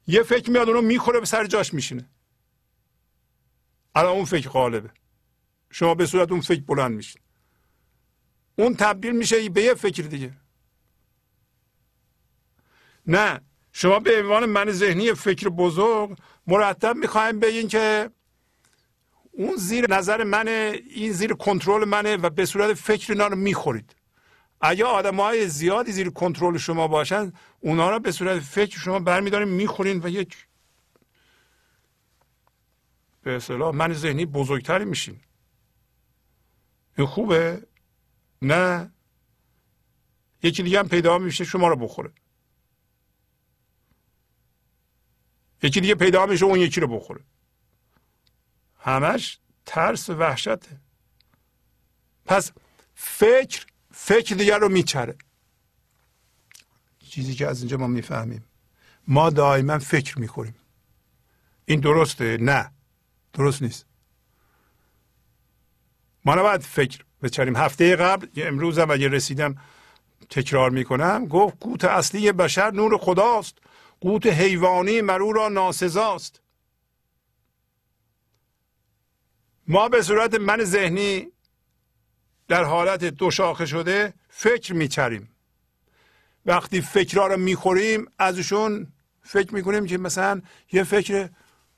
[0.07, 2.09] یه فکر میاد اونو می‌خوره به سر جاش میشینه.
[3.95, 4.89] الان اون فکر غالبه.
[5.71, 7.21] شما به صورت اون فکر بلند میشین.
[8.55, 10.33] اون تبدیل میشه به یه فکر دیگه.
[13.07, 13.41] نه
[13.71, 16.17] شما به عنوان من ذهنی فکر بزرگ
[16.47, 18.09] مرتب می‌خوایم بگین که
[19.31, 23.95] اون زیر نظر منه این زیر کنترل منه و به صورت فکر اینا رو می‌خورید.
[24.61, 29.47] اگه آدم های زیادی زیر کنترل شما باشن اونا رو به صورت فکر شما برمیدارین
[29.47, 30.47] می‌خورین و یک
[33.23, 35.19] به اصطلاح من ذهنی بزرگتری میشین.
[36.97, 37.67] این خوبه؟
[38.41, 38.91] نه.
[40.43, 42.11] یکی دیگه هم پیدا میشه شما رو بخوره.
[45.63, 47.23] یکی دیگه پیدا میشه اون یکی رو بخوره.
[48.79, 50.81] همش ترس و وحشته.
[52.25, 52.51] پس
[52.95, 53.65] فکر
[54.03, 55.15] فکر دیگر رو میچره.
[56.99, 58.45] چیزی که از اینجا ما می‌فهمیم.
[59.07, 60.55] ما دائما فکر می‌خوریم.
[61.65, 62.71] این درسته؟ نه.
[63.33, 63.85] درست نیست.
[66.25, 67.55] ما نباید فکر بچریم.
[67.55, 69.55] هفته قبل امروز هم اگه رسیدم
[70.29, 73.57] تکرار می‌کنم گفت قوت اصلی بشر نور خداست.
[73.99, 76.41] قوت حیوانی مرو را ناسزاست.
[79.67, 81.30] ما به صورت من ذهنی
[82.51, 85.29] در حالت دو شاخه شده فکر میچریم.
[86.45, 90.41] وقتی فکرها رو می‌خوریم ازشون فکر می‌کنیم که مثلا
[90.71, 91.29] یه فکر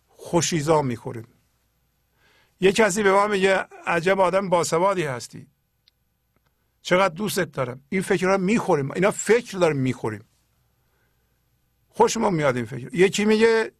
[0.07, 1.27] خوشیزا می‌خوریم.
[2.59, 5.47] یه کسی به ما میگه عجب آدم باسوادی هستی.
[6.81, 8.91] چقدر دوستت دارم؟ این فکرها می‌خوریم.
[8.91, 10.25] اینا فکر داریم می‌خوریم.
[11.89, 12.95] خوشمون میاد این فکر.
[12.95, 13.71] یکی میگه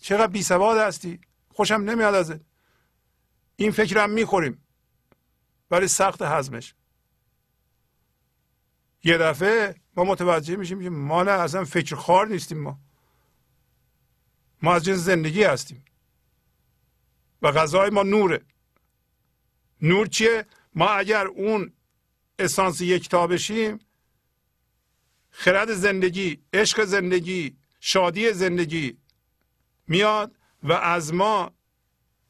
[0.00, 1.20] چقدر بی سواد هستی.
[1.48, 2.40] خوشم نمیاد ازت.
[3.56, 4.62] این فکر هم می‌خوریم.
[5.70, 6.74] ولی سخت هضمش
[9.04, 12.80] یه دفعه ما متوجه میشیم که ما نه اصلا فکر خار نیستیم ما.
[14.62, 15.84] ما از جنس زندگی هستیم.
[17.42, 18.44] و غذای ما نوره.
[19.82, 21.72] نور چیه؟ ما اگر اون
[22.38, 23.78] اسانس یکتا بشیم
[25.30, 28.98] خرد زندگی عشق زندگی شادی زندگی
[29.86, 31.52] میاد و از ما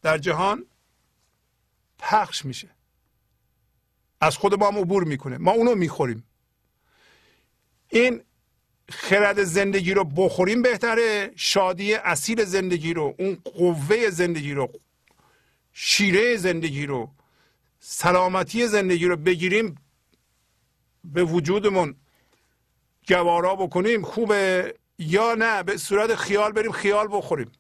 [0.03, 0.67] در جهان
[1.99, 2.80] پخش میشه.
[4.21, 5.39] از خود ما هم عبور می‌کنه.
[5.39, 6.25] ما اونو می‌خوریم.
[7.89, 8.23] این
[8.89, 11.31] خرد زندگی رو بخوریم بهتره.
[11.37, 14.73] شادی اصیل زندگی رو اون قوه زندگی رو
[15.73, 17.11] شیره زندگی رو
[17.79, 19.75] سلامتی زندگی رو بگیریم
[21.05, 21.97] به وجودمون
[23.09, 27.53] گوارا بکنیم خوبه یا نه به صورت خیال بریم خیال بخوریم.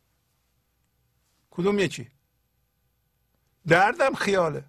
[1.50, 2.08] کدوم یکی؟
[3.66, 4.64] دردم خیاله.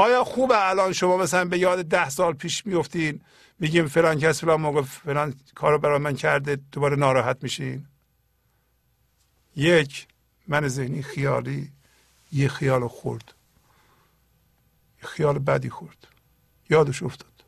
[0.00, 3.20] آیا خوبه الان شما مثلا به یاد ده سال پیش میفتین
[3.58, 7.86] میگیم فلان کس فلان موقع فلان کارو برای من کرده دوباره ناراحت میشین؟
[9.56, 10.06] یک
[10.48, 11.72] من ذهنی خیالی
[12.32, 13.34] یه خیال خورد
[15.02, 16.06] یه خیال بدی خورد
[16.70, 17.44] یادش افتاد.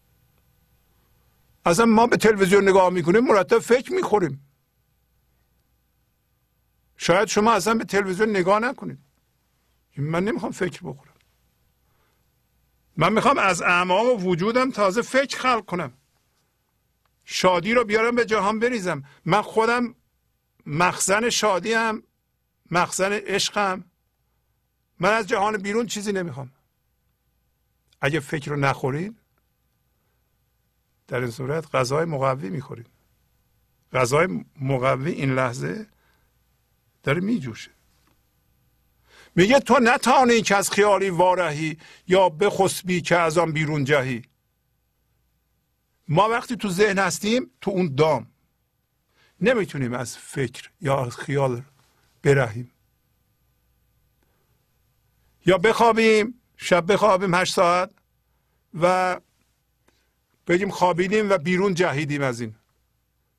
[1.66, 4.47] اصلا ما به تلویزیون نگاه می‌کنیم مرتب فکر می‌خوریم.
[6.97, 8.99] شاید شما اصلا به تلویزیون نگاه نکنید.
[9.97, 11.11] من نمی‌خوام فکر بخورم.
[12.97, 15.93] من می‌خوام از اعماق وجودم تازه فکر خلق کنم.
[17.24, 19.05] شادی رو بیارم به جهان بریزم.
[19.24, 19.94] من خودم
[20.66, 22.02] مخزن شادی هم
[22.70, 23.85] مخزن عشقم.
[25.01, 26.52] من از جهان بیرون چیزی نمی‌خوام.
[28.01, 29.19] اگه فکر رو نخورید
[31.09, 32.86] در این صورت غذای مقوی می‌خورید
[33.93, 35.86] غذای مقوی این لحظه
[37.02, 37.70] داره میجوشه.
[39.35, 41.79] میگه تو نتانی که از خیالی وارهی
[42.09, 44.23] یا بخسبی که از آن بیرون جهی.
[46.09, 48.27] ما وقتی تو ذهن هستیم تو اون دام.
[49.41, 51.63] نمی‌تونیم از فکر یا از خیال
[52.23, 52.71] برهیم.
[55.47, 57.91] یا بخوابیم شب بخوابیم هشت ساعت
[58.81, 59.21] و
[60.47, 62.55] بگیم خوابیدیم و بیرون جهیدیم از این.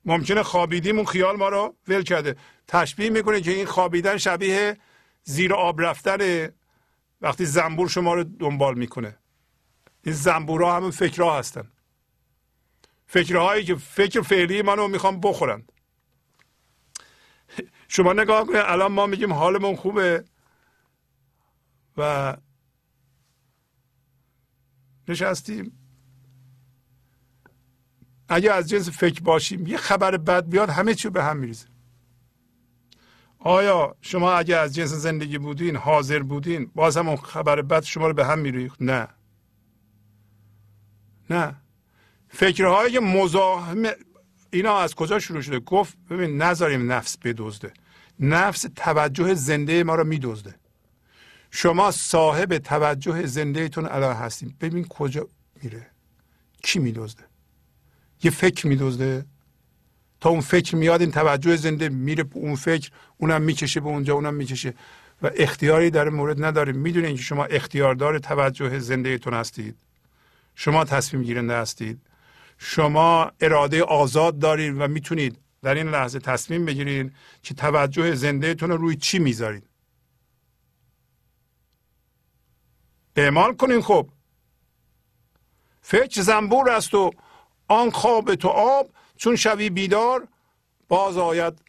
[0.04, 2.36] ممکنه خوابیدیم اون خیال ما رو ول کرده.
[2.68, 4.76] تشبیه می‌کنه که این خوابیدن شبیه
[5.24, 6.48] زیر آب رفتن
[7.20, 9.18] وقتی زنبور شما رو دنبال می‌کنه.
[10.02, 11.70] این زنبورها همون فکرها هستن.
[13.06, 15.72] فکرهایی که فکر فعلی منو می‌خوام بخورند.
[17.88, 20.24] شما نگاه کنید الان ما میگیم حالمون خوبه
[21.96, 22.36] و
[25.08, 25.78] نشستیم.
[28.28, 31.73] اگه از جنس فکر باشیم یه خبر بد بیاد همه چی به هم میریزه.
[33.46, 38.06] آیا شما اگه از جنس زندگی بودین حاضر بودین باز هم اون خبر بد شما
[38.06, 39.08] رو به هم میریخت؟ نه.
[41.30, 41.54] نه.
[42.28, 43.82] فکرهایی که مزاحم
[44.50, 47.72] اینا از کجا شروع شده؟ گفت ببین نذاریم نفس بدزده.
[48.20, 50.54] نفس توجه زنده ما رو میدزده.
[51.50, 55.28] شما صاحب توجه زنده تون الان هستیم ببین کجا
[55.62, 55.86] میره.
[56.62, 57.24] کی میدزده؟
[58.22, 59.26] یه فکر میدزده؟
[60.28, 64.74] اون فکر میاد این توجه زنده میره اون فکر اونم می‌کشه به اونجا اونم می‌کشه.
[65.22, 69.76] و اختیاری در مورد نداریم می‌دونین که شما اختیاردار توجه زنده تون هستید.
[70.54, 72.00] شما تصمیم گیرنده هستید.
[72.58, 78.76] شما اراده آزاد دارید و می‌تونید در این لحظه تصمیم بگیرید که توجه زندهتون رو
[78.76, 79.66] روی چی می‌ذارید
[83.16, 84.08] اعمال کنین خب.
[85.80, 87.10] فکر زنبور است و
[87.68, 90.28] آن خواب تو آب چون شوی بیدار
[90.88, 91.62] باز آید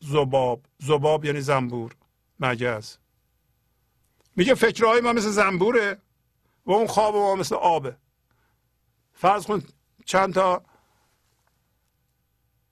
[0.00, 0.66] زباب.
[0.78, 1.96] زباب یعنی زنبور.
[2.40, 2.96] مگز
[4.36, 5.98] میگه فکرهای ما مثل زنبوره
[6.66, 7.96] و اون خواب ما مثل آبه.
[9.14, 9.62] فرض کن
[10.04, 10.62] چند تا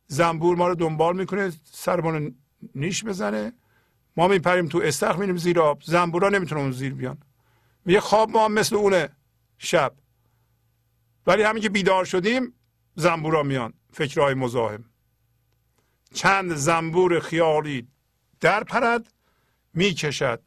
[0.07, 2.35] زنبور ما رو دنبال می‌کنه سرمون
[2.74, 3.52] نیش بزنه.
[4.16, 5.82] ما میپریم تو استخ میریم زیر آب.
[5.82, 7.19] زنبورا نمی‌تونه اون زیر بیان.
[7.85, 9.09] میگه خواب ما مثل اونه
[9.59, 9.94] شب.
[11.27, 12.55] ولی همین که بیدار شدیم
[12.94, 13.73] زنبورا میان.
[13.92, 14.84] فکرهای مزاحم.
[16.14, 17.88] چند زنبور خیالی
[18.40, 19.12] در پرد
[19.74, 20.42] می‌کشد.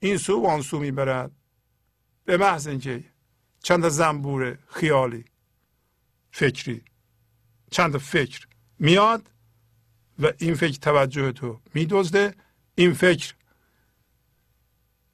[0.00, 1.30] این سو و آن سو می‌برد.
[2.24, 3.04] به محض اینکه
[3.62, 5.24] چند زنبور خیالی
[6.30, 6.84] فکری
[7.70, 8.46] چند فکر
[8.78, 9.30] میاد
[10.18, 12.34] و این فکر توجه تو میدزده.
[12.74, 13.34] این فکر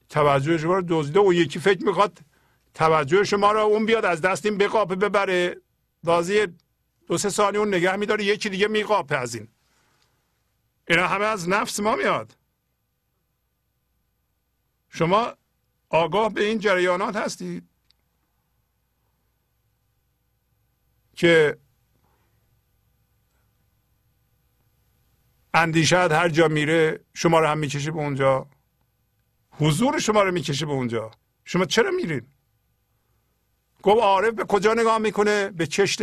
[0.08, 2.18] توجه شما رو دزده و یکی فکر می‌خواد
[2.74, 5.56] توجه شما رو اون بیاد از دست این بقاپه ببره.
[6.02, 6.46] بازی
[7.06, 9.48] دو سه ثانیه اون نگه میداره یکی دیگه میقاپه از این.
[10.88, 12.36] اینا همه از نفس ما میاد.
[14.88, 15.34] شما
[15.88, 17.68] آگاه به این جریانات هستید
[21.16, 21.58] که
[25.54, 28.46] اندیشت هر جا میره شما رو هم می‌کشه به اونجا.
[29.50, 31.10] حضور شما رو می‌کشه به اونجا.
[31.44, 32.26] شما چرا میرین؟
[33.82, 36.02] گفت عارف به کجا نگاه می‌کنه؟ به چشت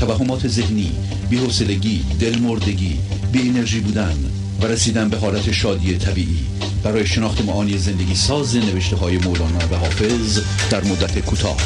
[0.00, 0.92] توهمات ذهنی
[1.30, 3.00] بی‌حوصلگی دلمردگی
[3.32, 4.16] بی انرژی بودن
[4.62, 6.46] و رسیدن به حالت شادی طبیعی
[6.84, 10.40] برای شناخت معانی زندگی ساز نوشته های مولانا و حافظ
[10.70, 11.56] در مدت کوتاه.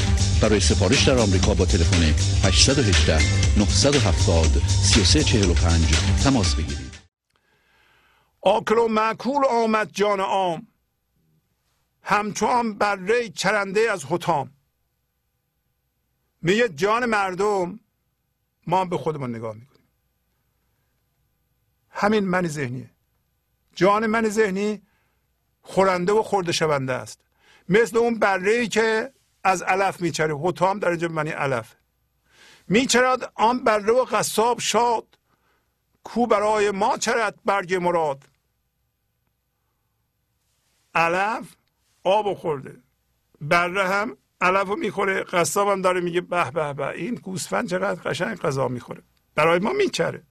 [0.40, 3.18] برای سفارش در آمریکا با تلفن 818
[3.58, 5.94] 970 3345
[6.24, 6.94] تماس بگیرید.
[8.40, 10.66] آکل و معکول آمد جان عام.
[12.02, 14.50] همچون بره چرنده از حتام
[16.42, 17.80] میگه جان مردم
[18.66, 19.88] ما به خودمون نگاه می‌کنیم.
[21.90, 22.90] همین من ذهنیه
[23.74, 24.82] جان من ذهنی
[25.62, 27.20] خورنده و خورده شونده است.
[27.68, 29.12] مثل اون بره ای که
[29.44, 31.74] از علف میچره حتام در اینجا معنی علف.
[32.68, 35.18] میچرد آن بره و قصاب شاد.
[36.04, 38.24] کو برای ما چرد برگ مراد.
[40.94, 41.56] علف
[42.04, 42.82] آب خورده.
[43.40, 48.10] بره هم علف رو می‌خوره قصاب هم داره میگه به به به این گوسفند چقدر
[48.10, 49.02] قشنگ غذا می‌خوره.
[49.34, 50.22] برای ما میچره.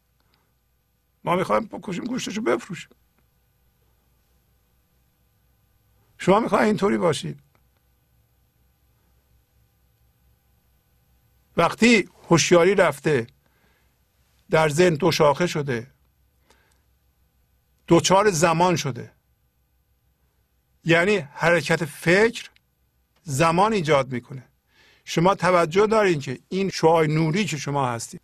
[1.23, 2.89] ما می‌خوایم بکشیم گوشتشو بفروشیم.
[6.17, 7.39] شما می‌خواین اینطوری باشید.
[11.57, 13.27] وقتی هوشیاری رفته
[14.49, 15.91] در ذهن دو شاخه شده
[17.87, 19.11] دوچار زمان شده.
[20.85, 22.49] یعنی حرکت فکر
[23.23, 24.47] زمان ایجاد می‌کنه.
[25.05, 28.21] شما توجه دارین که این شعای نوری که شما هستید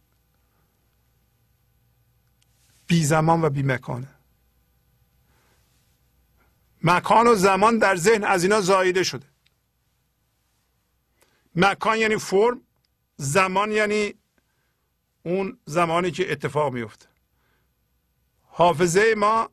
[2.88, 4.16] بی زمان و بی مکانه.
[6.84, 9.28] مکان و زمان در ذهن از اینا زایده شده.
[11.56, 12.62] مکان یعنی فرم
[13.18, 14.14] زمان یعنی
[15.24, 17.06] اون زمانی که اتفاق میفته
[18.42, 19.50] حافظه ما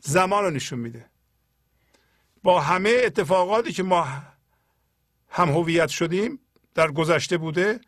[0.00, 1.10] زمان رو نشون میده.
[2.44, 4.02] با همه اتفاقاتی که ما
[5.28, 6.38] هم هویت شدیم
[6.74, 7.80] در گذشته بوده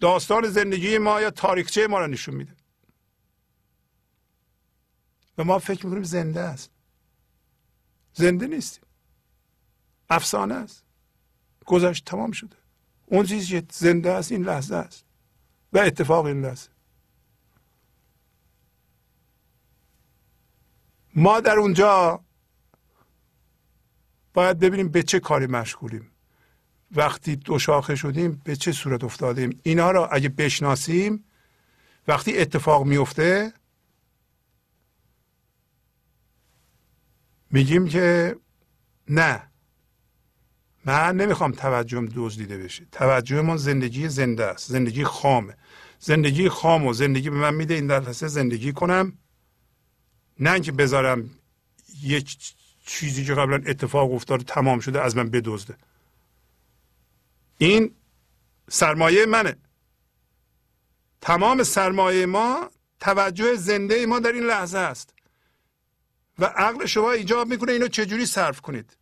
[0.00, 2.56] داستان زندگی ما یا تاریخچه ما رو نشون میده.
[5.38, 6.70] و ما فکر می‌کنیم زنده است.
[8.12, 8.84] زنده نیستیم.
[10.10, 10.84] افسانه است.
[11.66, 12.56] گذشت تمام شده.
[13.06, 15.04] اون چیزی که زنده است این لحظه است.
[15.72, 16.68] و اتفاق این لحظه.
[21.14, 22.25] ما در اونجا
[24.36, 26.10] باید ببینیم به چه کاری مشغولیم.
[26.92, 31.24] وقتی دو شاخه شدیم به چه صورت افتادیم؟ اینا را اگه بشناسیم
[32.08, 33.52] وقتی اتفاق میفته
[37.50, 38.36] میگیم که
[39.08, 39.42] نه.
[40.84, 42.86] من نمی‌خوام توجهم دزدیده بشه.
[42.92, 44.68] توجه من زندگی زنده است.
[44.70, 45.56] زندگی خامه.
[45.98, 49.18] زندگی خام و زندگی به من میده این در زندگی کنم.
[50.40, 51.30] نه اینکه بذارم
[52.02, 52.38] یک
[52.86, 55.76] چیزی که قبلا اتفاق افتاد تمام شده از من بدزده.
[57.58, 57.94] این
[58.70, 59.56] سرمایه منه.
[61.20, 65.14] تمام سرمایه ما توجه زنده ما در این لحظه است.
[66.38, 68.96] و عقل شما ایجاب می‌کنه اینو چجوری صرف کنید؟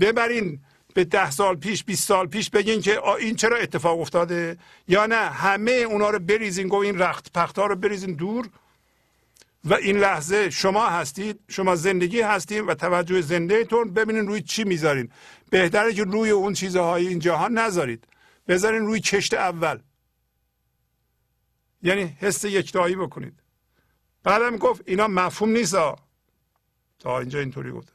[0.00, 0.60] ببرین
[0.94, 4.58] به ده سال پیش 20 سال پیش بگین که این چرا اتفاق افتاده؟
[4.88, 8.48] یا نه همه اونا رو بریزین گو این رخت پخت ها رو بریزین دور.
[9.68, 14.64] و این لحظه شما هستید شما زندگی هستید و توجه زنده تون ببینین روی چی
[14.64, 15.12] می‌ذارین.
[15.50, 18.06] بهتره که روی اون چیزهای این جهان نذارید.
[18.48, 19.78] بذارین روی کشت اول.
[21.82, 23.40] یعنی حس یکتایی بکنید.
[24.22, 25.76] بعدم گفت اینا مفهوم نیست
[26.98, 27.92] تا اینجا اینطوری گفته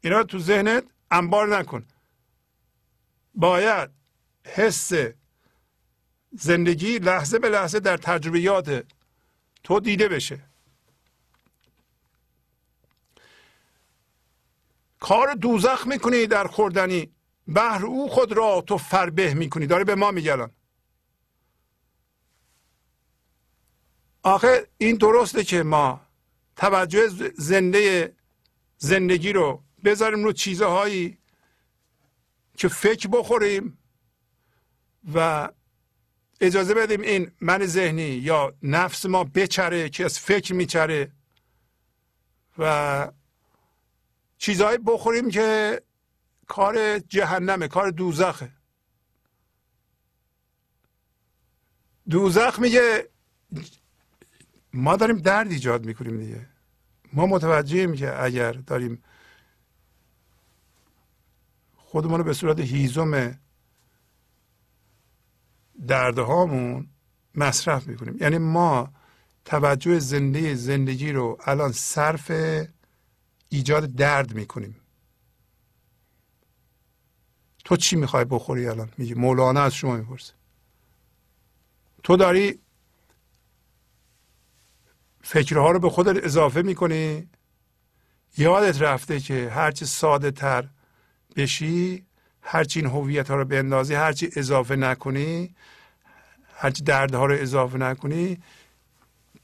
[0.00, 1.86] اینا تو ذهنت انبار نکن.
[3.34, 3.90] باید
[4.46, 4.92] حس
[6.32, 8.84] زندگی لحظه به لحظه در تجربیات
[9.62, 10.47] تو دیده بشه.
[15.00, 17.12] کار دوزخ می‌کنی در خوردنی.
[17.46, 19.66] بهر او خود را تو فربه می‌کنی.
[19.66, 20.50] داره به ما میگلن
[24.22, 26.00] آخه این درسته که ما
[26.56, 28.14] توجه زنده
[28.78, 31.18] زندگی رو بذاریم رو چیزهایی
[32.56, 33.78] که فکر بخوریم
[35.14, 35.48] و
[36.40, 41.12] اجازه بدیم این من ذهنی یا نفس ما بچره که از فکر میچره
[42.58, 43.08] و
[44.38, 45.82] چیزهایی بخوریم که
[46.46, 48.52] کار جهنمه کار دوزخه.
[52.10, 53.08] دوزخ میگه
[54.72, 56.46] ما داریم درد ایجاد می‌کنیم دیگه.
[57.12, 59.02] ما متوجهیم که اگر داریم
[61.76, 63.38] خودمون رو به صورت هیزم
[65.86, 66.88] دردهامون
[67.34, 68.16] مصرف می‌کنیم.
[68.20, 68.92] یعنی ما
[69.44, 72.30] توجه زنده زندگی رو الان صرف
[73.48, 74.76] ایجاد درد می‌کنیم.
[77.64, 80.32] تو چی می‌خوای بخوری الان؟ میگی مولانا از شما می‌پرسه.
[82.02, 82.58] تو داری
[85.22, 87.28] فکرها رو به خودت اضافه می‌کنی.
[88.38, 90.68] یادت رفته که هرچی ساده تر
[91.36, 92.06] بشی
[92.42, 95.54] هرچی این هویت ها رو بندازی هرچی اضافه نکنی
[96.54, 98.42] هرچی دردها رو اضافه نکنی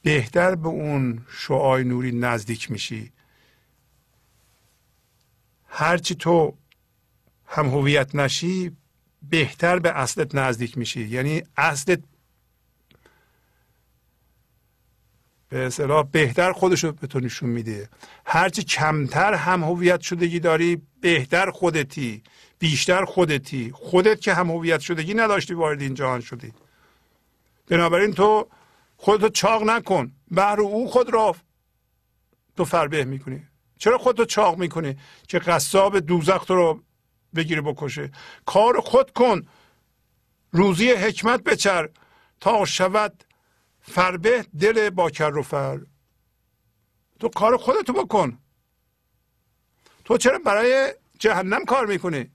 [0.01, 3.11] بهتر به اون شعای نوری نزدیک میشی.
[5.77, 6.57] هرچی تو
[7.45, 8.71] هم هویت نشی
[9.29, 11.07] بهتر به اصلت نزدیک میشی.
[11.07, 11.99] یعنی اصلت
[15.49, 17.89] به اصطلاح بهتر خودش رو به تو نشون میده.
[18.25, 22.23] هرچی کمتر هم هویت شدگی داری بهتر خودتی
[22.59, 23.71] بیشتر خودتی.
[23.71, 26.53] خودت که هم هویت شدگی نداشتی وارد این جهان شدی.
[27.67, 28.47] بنابراین تو
[28.97, 30.11] خودتو چاق نکن.
[30.31, 31.35] بهر او خود را
[32.57, 33.47] تو فربه می‌کنی.
[33.77, 34.97] چرا خودتو چاق می‌کنی؟
[35.27, 36.83] که قصاب دوزخ تو رو
[37.35, 38.11] بگیره بکشه.
[38.45, 39.47] کار خود کن.
[40.51, 41.89] روزی حکمت بچر.
[42.39, 43.23] تا شود
[43.81, 45.79] فربه دل با کر و فر.
[47.19, 48.37] تو کار خودتو بکن.
[50.05, 52.31] تو چرا برای جهنم کار می‌کنی؟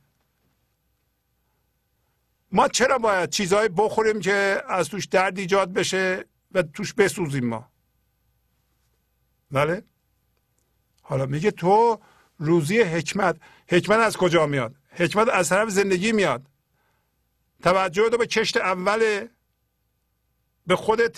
[2.52, 7.70] ما چرا باید چیزهایی بخوریم که از توش درد ایجاد بشه و توش بسوزیم ما؟
[9.50, 9.82] بله؟
[11.10, 12.00] حالا میگه تو
[12.38, 13.36] روزی حکمت
[13.68, 16.42] حکمت از کجا میاد؟ حکمت از طرف زندگی میاد.
[17.62, 19.26] توجه دو به کشت اول
[20.66, 21.16] به خودت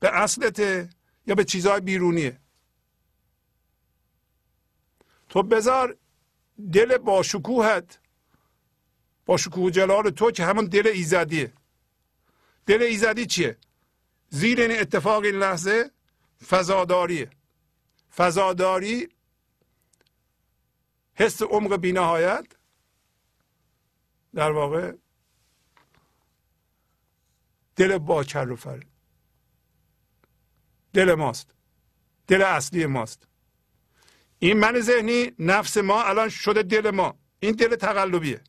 [0.00, 0.58] به اصلت
[1.26, 2.38] یا به چیزهای بیرونیه.
[5.28, 5.96] تو بذار
[6.72, 7.98] دل با شکوهت
[9.26, 11.52] با شکوه جلال تو که همون دل ایزدیه.
[12.66, 13.56] دل ایزدی چیه؟
[14.28, 15.90] زیر این اتفاق این لحظه
[16.48, 17.30] فضاداریه
[18.16, 19.08] فضاداری
[21.14, 22.46] حس عمق بینهایت
[24.34, 24.92] در واقع
[27.76, 28.82] دل با و فر.
[30.92, 31.54] دل ماست.
[32.26, 33.28] دل اصلی ماست.
[34.38, 37.18] این من ذهنی نفس ما الان شده دل ما.
[37.40, 38.44] این دل تقلبیه.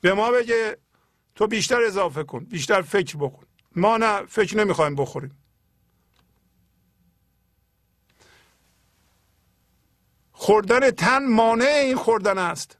[0.00, 0.78] به ما بگه
[1.34, 3.46] تو بیشتر اضافه کن بیشتر فکر بکن.
[3.76, 5.43] ما نه فکر نمی‌خوایم بخوریم.
[10.36, 12.78] خوردن تن مانع این خوردن است.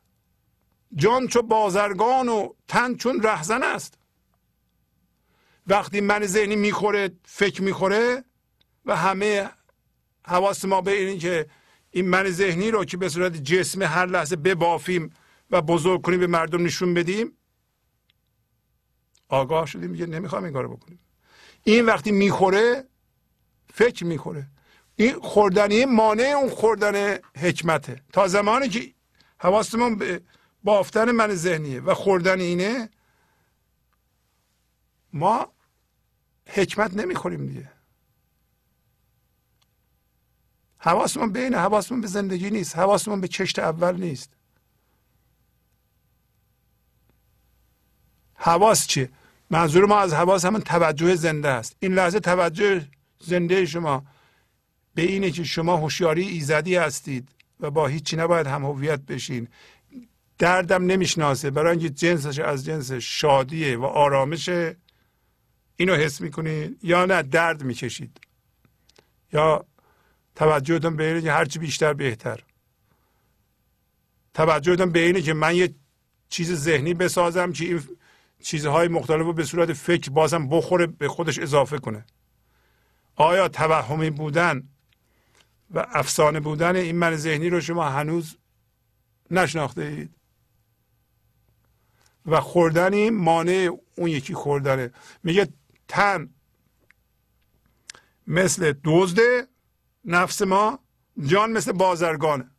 [0.95, 3.99] جان چو بازرگان و تن چون رهزن است.
[5.67, 8.25] وقتی من ذهنی می‌خوره فکر می‌خوره
[8.87, 9.51] و همه
[10.27, 11.47] حواس ما به این که
[11.91, 15.13] این من ذهنی رو که به صورت جسم هر لحظه ببافیم
[15.51, 17.39] و بزرگ کنیم به مردم نشون بدیم
[19.29, 20.99] آگاه شدیم میگه نمی‌خوام این کارو بکنیم.
[21.65, 22.85] این وقتی می‌خوره
[23.75, 24.47] فکر می‌خوره.
[24.97, 28.03] این خوردنی مانع اون خوردن حکمته.
[28.13, 28.95] تا زمانی که
[29.39, 30.21] حواستمون به
[30.65, 32.89] بافتن من ذهنیه و خوردن اینه
[35.13, 35.53] ما
[36.47, 37.71] حکمت نمی‌خوریم دیگه.
[40.79, 44.31] حواسمون بین حواسمون به زندگی نیست حواسمون به چشت اول نیست.
[48.35, 49.11] حواس چیه؟
[49.51, 51.77] منظور ما از حواس همون توجه زنده است.
[51.81, 52.89] این لحظه توجه
[53.19, 54.05] زنده شما.
[54.95, 57.29] به اینه که شما هوشیاری ایزدی هستید
[57.61, 59.49] و با هیچی نباید هم هویت بشین.
[60.39, 61.51] دردم نمی‌شناسه.
[61.51, 64.77] برای اینکه جنسش از جنس شادیه و آرامشه
[65.77, 68.21] اینو حس می‌کنید یا نه درد می‌کشید.
[69.33, 69.65] یا
[70.35, 72.41] توجهتون به اینه که هرچی بیشتر بهتر.
[74.35, 75.75] توجه دارم به اینه که من یه
[76.29, 77.83] چیز ذهنی بسازم که این
[78.43, 82.05] چیزهای مختلف رو به صورت فکر بازم بخوره به خودش اضافه کنه.
[83.17, 84.69] آیا توهمی بودن
[85.71, 88.37] و افسانه بودن این من ذهنی رو شما هنوز
[89.31, 90.11] نشناخته اید
[92.27, 94.93] و خوردنی مانع اون یکی خوردنه.
[95.23, 95.49] میگه
[95.89, 96.35] تن
[98.27, 99.49] مثل دزده
[100.05, 100.79] نفس ما
[101.27, 102.51] جان مثل بازرگانه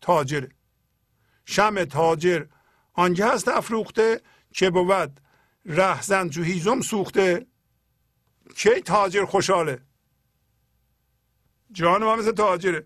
[0.00, 0.48] تاجره.
[1.44, 2.46] شم تاجر
[2.92, 4.20] آنجا هست افروخته
[4.52, 5.20] که بود
[5.66, 7.46] رهزن تو هیزم سوخته
[8.56, 9.82] کی تاجر خوشحاله.
[11.72, 12.84] جان ما مثل تاجره.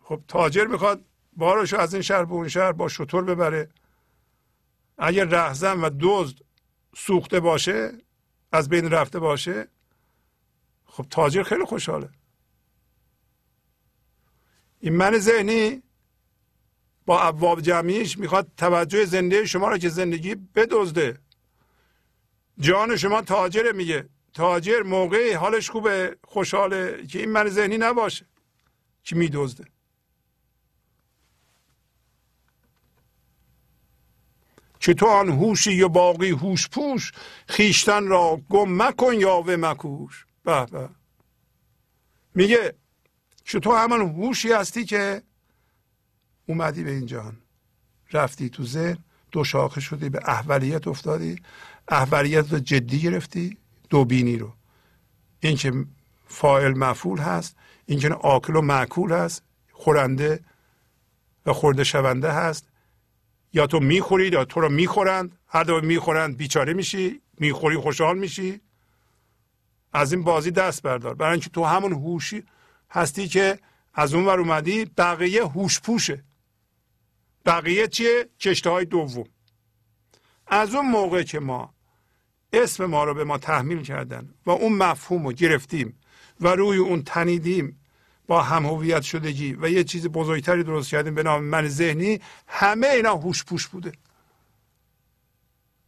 [0.00, 3.68] خب تاجر می‌خواد بارشو از این شهر به اون شهر با شطور ببره.
[4.98, 6.38] اگر رهزن و دزد
[6.96, 7.92] سوخته باشه
[8.52, 9.68] از بین رفته باشه
[10.84, 12.08] خب تاجر خیلی خوشحاله.
[14.80, 15.82] این من ذهنی
[17.06, 21.18] با ابواب جمعیش می‌خواد توجه زنده شما را که زندگی بدزده.
[22.58, 24.08] جان شما تاجره میگه.
[24.32, 28.26] تاجر موقعی حالش خوبه خوشحاله که این من ذهنی نباشه.
[29.02, 29.64] که میدزده؟
[34.80, 37.12] که تو آن هوشی یا باقی هوش پوش
[37.48, 40.26] خیشتن را گم مکن یاوه مکوش.
[40.44, 40.88] به به.
[42.34, 42.74] میگه
[43.44, 45.22] که تو همان هوشی هستی که
[46.46, 47.10] اومدی به این
[48.12, 48.98] رفتی تو ذهن
[49.32, 51.42] دو شاخه شدی به احولیت افتادی
[51.88, 53.58] احولیت رو جدی گرفتی.
[53.90, 54.52] دو بینی رو.
[55.40, 55.72] این که
[56.26, 57.56] فاعل مفعول هست
[57.86, 59.42] این که آکل و معکول هست
[59.72, 60.44] خورنده
[61.46, 62.68] و خورده شونده هست.
[63.52, 65.38] یا تو می‌خوری یا تو رو می‌خورند.
[65.48, 68.60] هر دو می‌خورند بیچاره میشی می‌خوری خوشحال میشی.
[69.92, 71.14] از این بازی دست بردار.
[71.14, 72.44] برای اینکه تو همون هوشی
[72.90, 73.58] هستی که
[73.94, 76.24] از اون ور اومدی بقیه هوش پوشه.
[77.46, 79.24] بقیه چیه؟ کشته های دوم.
[80.46, 81.74] از اون موقع که ما
[82.52, 85.98] اسم ما رو به ما تحمیل کردن و اون مفهوم رو گرفتیم
[86.40, 87.76] و روی اون تنیدیم.
[88.26, 92.20] با هم هویت شدگی و یه چیز بزرگتری درست کردیم به نام من ذهنی.
[92.46, 93.92] همه اینا هوش پوش بوده.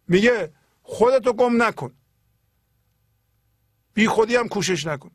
[0.08, 0.52] میگه
[0.82, 1.92] خودتو گم نکن.
[3.94, 5.10] بی خودی هم کوشش نکن.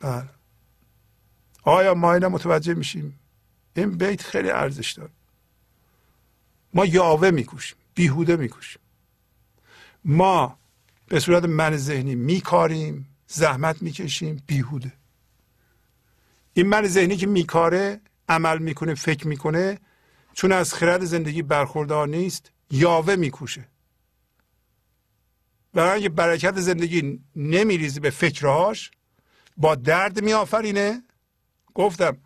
[0.00, 0.28] بله.
[1.62, 3.20] آیا ما اینا متوجه میشیم؟
[3.76, 5.10] این بیت خیلی ارزش داره.
[6.74, 8.82] ما یاوه میکوشیم بیهوده میکوشیم.
[10.04, 10.58] ما
[11.08, 14.92] به صورت من ذهنی میکاریم زحمت می‌کشیم بیهوده.
[16.52, 19.78] این من ذهنی که میکاره عمل می‌کنه فکر می‌کنه
[20.32, 23.68] چون از خرد زندگی برخوردار نیست یاوه میکوشه.
[25.74, 28.90] برای اینکه برکت زندگی نمیریزه به فکرهاش
[29.56, 31.02] با درد میآفرینه.
[31.74, 32.16] گفتم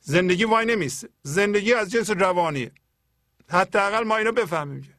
[0.00, 2.72] زندگی وای نمیسته زندگی از جنس روانیه.
[3.52, 4.94] حداقل ما اینو بفهمیم که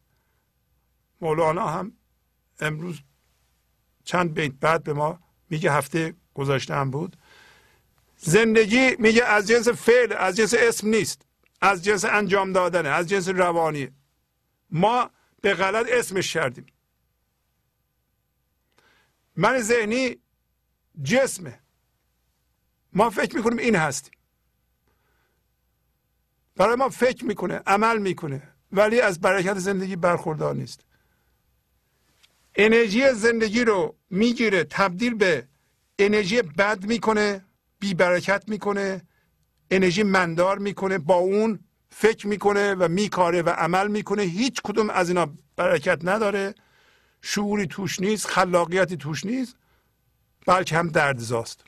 [1.21, 1.97] مولانا هم
[2.59, 3.01] امروز
[4.03, 5.19] چند بیت بعد به ما
[5.49, 7.17] میگه هفته گذاشته هم بود.
[8.17, 11.25] زندگی میگه از جنس فعل از جنس اسم نیست.
[11.61, 13.89] از جنس انجام دادنه از جنس روانی.
[14.69, 15.09] ما
[15.41, 16.65] به غلط اسمش کردیم.
[19.35, 20.17] من ذهنی
[21.03, 21.59] جسمه.
[22.93, 24.12] ما فکر می‌کنیم این هستیم.
[26.55, 30.81] برای ما فکر می‌کنه عمل می‌کنه ولی از برکت زندگی برخوردار نیست.
[32.55, 35.47] انرژی زندگی رو می‌گیره تبدیل به
[35.99, 37.45] انرژی بد می‌کنه
[37.79, 39.01] بی برکت می‌کنه
[39.71, 41.59] انرژی مندار می‌کنه با اون
[41.89, 44.21] فکر می‌کنه و میکاره و عمل می‌کنه.
[44.21, 46.55] هیچ کدوم از اینا برکت نداره.
[47.21, 49.55] شعوری توش نیست خلاقیتی توش نیست
[50.47, 51.63] بلکه هم دردزاست.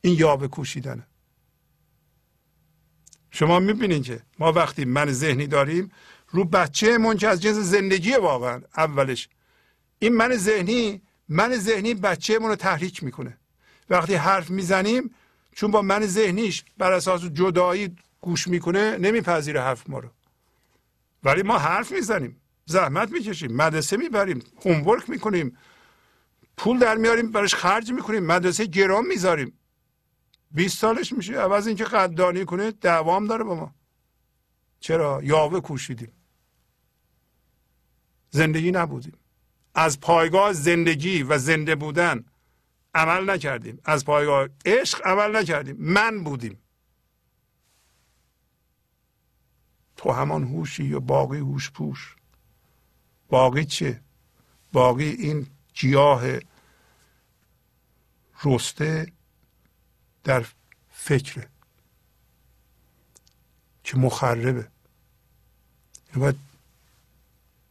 [0.00, 1.06] این یاوه کوشیدنه.
[3.34, 5.90] شما می‌بینید که ما وقتی من ذهنی داریم
[6.30, 9.28] رو بچه من که از جنس زندگی واقعا اولش
[9.98, 13.38] این من ذهنی من ذهنی بچه رو تحریک می‌کنه.
[13.90, 15.14] وقتی حرف می‌زنیم
[15.54, 20.08] چون با من ذهنیش بر اساس جدایی گوش می‌کنه نمیپذیره حرف ما رو.
[21.24, 25.56] ولی ما حرف می‌زنیم زحمت می‌کشیم مدرسه می‌بریم هومورک می‌کنیم
[26.56, 29.52] پول در میاریم برش خرج می‌کنیم مدرسه گرام می‌ذاریم.
[30.54, 31.40] 20 سالش میشه.
[31.40, 33.74] عوض اینکه قدردانی کنه دوام داره با ما.
[34.80, 36.12] چرا؟ یاوه کوشیدیم.
[38.30, 39.18] زندگی نبودیم.
[39.74, 42.24] از پایگاه زندگی و زنده بودن
[42.94, 43.80] عمل نکردیم.
[43.84, 45.76] از پایگاه عشق عمل نکردیم.
[45.78, 46.58] من بودیم.
[49.96, 52.16] تو همان هوشی یا باقی هوش پوش؟
[53.28, 54.00] باقی چه؟
[54.72, 56.22] باقی این گیاه
[58.44, 59.12] رسته
[60.24, 60.46] در
[60.90, 61.48] فکره
[63.84, 64.68] که مخربه.
[66.08, 66.36] اینو باید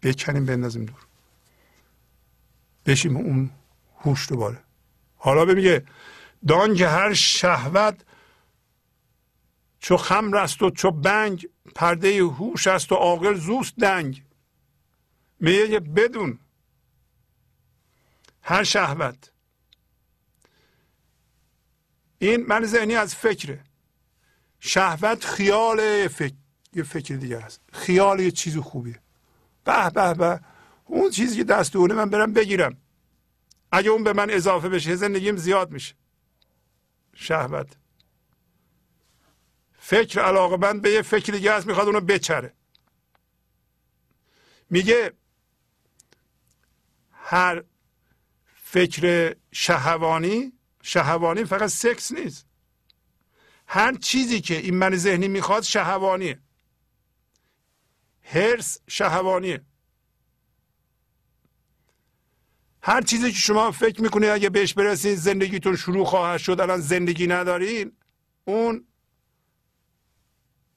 [0.03, 1.05] بکنیم بندازیم دور.
[2.85, 3.51] بشیم اون
[3.99, 4.63] هوش دوباره.
[5.17, 5.85] حالا به میگه
[6.47, 8.05] دان که هر شهوت
[9.79, 14.23] چو خمر است و چو بنگ پرده هوش است و عاقل زوست دنگ.
[15.39, 16.39] میگه بدون
[18.41, 19.31] هر شهوت
[22.27, 23.63] این من ذهنی از فکره.
[24.59, 26.33] شهوت خیال فکر
[26.73, 28.99] یه فکر دیگه است خیال یه چیز خوبیه.
[29.63, 30.39] به به به.
[30.85, 32.77] اون چیزی که دست اونه من برم بگیرم.
[33.71, 35.95] اگه اون به من اضافه بشه زندگیم زیاد میشه.
[37.13, 37.77] شهوت.
[39.79, 42.53] فکر علاقه من به یه فکر دیگه هست می‌خواد اونو بچره.
[44.69, 45.13] میگه
[47.11, 47.63] هر
[48.63, 50.52] فکر شهوانی
[50.85, 52.45] شهوانی فقط سکس نیست.
[53.67, 56.39] هر چیزی که این من ذهنی می‌خواد شهوانیه.
[58.23, 59.61] هرس شهوانیه.
[62.81, 67.27] هر چیزی که شما فکر می‌کنید اگه بهش برسید زندگیتون شروع خواهد شد الان زندگی
[67.27, 67.91] ندارین
[68.45, 68.87] اون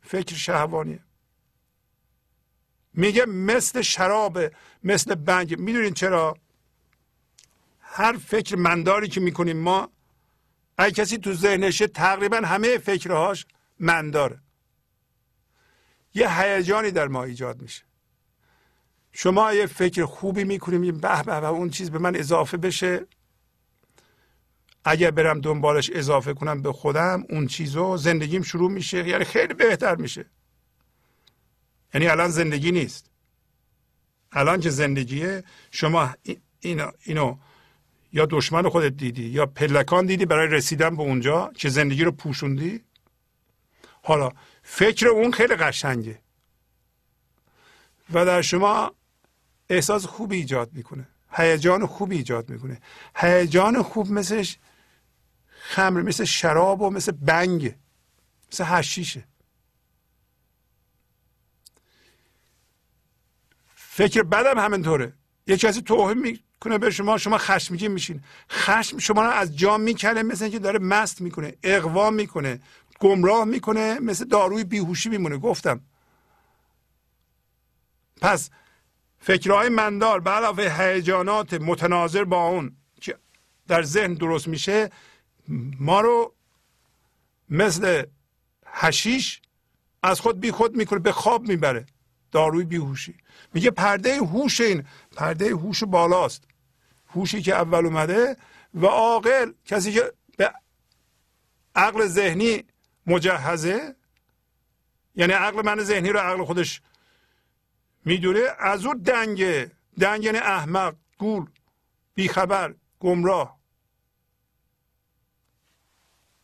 [0.03, 1.01] فکر شهوانیه.
[2.95, 4.39] میگه مثل شراب
[4.85, 5.59] مثل بنگ.
[5.59, 6.37] می‌دونین چرا؟
[7.81, 9.96] هر فکر منداری که می‌کنیم ما
[10.79, 13.47] اگه کسی تو ذهنشه تقریبا همه فکرهاش
[13.81, 14.41] منداره
[16.15, 17.83] یه هیجانی در ما ایجاد میشه.
[19.13, 23.07] شما یه فکر خوبی می‌کنیم به به به اون چیز به من اضافه بشه.
[24.85, 29.97] اگر برم دنبالش اضافه کنم به خودم اون چیزو زندگیم شروع میشه یعنی خیلی بهتر
[29.97, 30.27] میشه.
[31.95, 33.11] یعنی الان زندگی نیست.
[34.33, 36.15] الان که زندگیه شما
[36.61, 37.39] اینو, اینو
[38.17, 42.85] یا دشمن خودت دیدی یا پلکان دیدی برای رسیدن به اونجا که زندگی رو پوشوندی؟
[44.03, 44.33] حالا
[44.63, 46.19] فکر اون خیلی قشنگه.
[48.13, 48.93] و در شما
[49.71, 51.09] احساس خوبی ایجاد می‌کنه.
[51.31, 52.81] هیجان خوبی ایجاد می‌کنه.
[53.17, 54.45] هیجان خوب مثل
[55.49, 57.75] خمر مثل شراب و مثل بنگ
[58.53, 59.25] مثل هشیشه
[63.75, 65.13] فکر بدم همینطوره.
[65.47, 68.23] یه کسی توهین می‌کنه به شما شما خشمگین میشین.
[68.51, 72.61] خشم شما رو از جا می‌کنه مثل اینکه داره مست می‌کنه اقوا می‌کنه
[73.01, 75.39] گمراه می‌کنه مثل داروی بیهوشی میمونه.
[75.39, 75.81] گفتم.
[78.21, 78.51] پس
[79.19, 83.19] فکرهای مندار به علاوه هیجانات متناظر با اون که
[83.69, 84.91] در ذهن درست میشه
[85.81, 86.35] ما رو
[87.51, 88.03] مثل
[88.67, 89.41] هشیش
[90.03, 91.87] از خود بی خود می‌کنه به خواب می‌بره.
[92.37, 93.15] داروی بیهوشی.
[93.55, 94.85] میگه پرده هوش این
[95.17, 96.45] پرده هوش بالاست.
[97.09, 98.37] هوشی که اول اومده
[98.75, 100.53] و عاقل کسی که به
[101.75, 102.65] عقل ذهنی
[103.07, 103.97] مجهزه
[105.15, 106.81] یعنی عقل من ذهنی رو عقل خودش
[108.05, 111.47] می‌دونه از او دنگه دنگ یعنی احمق گول
[112.15, 113.59] بیخبر گمراه.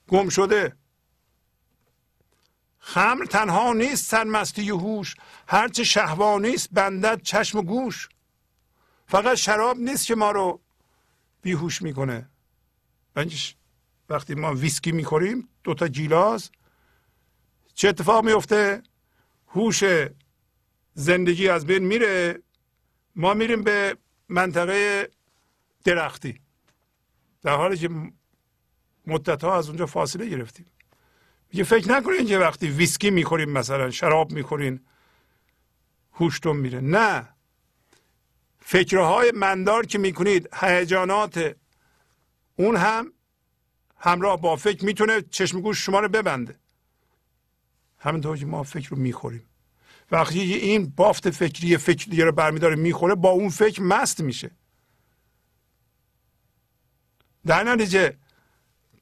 [0.08, 0.76] گم شده.
[2.84, 5.14] خمر تنها نیست سرمستی هوش
[5.48, 8.08] هرچه شهوانی است بندد چشم و گوش.
[9.06, 10.60] فقط شراب نیست که ما رو
[11.42, 12.28] بیهوش می‌کنه.
[14.08, 16.50] وقتی ما ویسکی می‌خوریم دوتا گیلاس
[17.74, 18.82] چه اتفاق میفته
[19.48, 19.84] هوش
[20.94, 22.42] زندگی از بین میره.
[23.16, 23.96] ما میریم به
[24.28, 25.10] منطقه
[25.84, 26.40] درختی.
[27.42, 27.90] در حالی که
[29.06, 30.66] مدت ها از اونجا فاصله گرفتیم.
[31.52, 34.80] یه فکر نکنین که وقتی ویسکی می‌خوریم مثلا شراب می‌خورین
[36.12, 36.80] هوشتون میره.
[36.80, 37.28] نه.
[38.60, 41.56] فکرهای مندار که می‌کنید هیجانات
[42.56, 43.12] اون هم
[43.96, 46.58] همراه با فکر می‌تونه چشم گوش شما رو ببنده.
[47.98, 49.48] همینطور که ما فکر رو می‌خوریم.
[50.10, 54.50] وقتی این بافت فکری فکر دیگه رو برمیداره می‌خوره با اون فکر مست میشه.
[57.46, 58.16] در نتیجه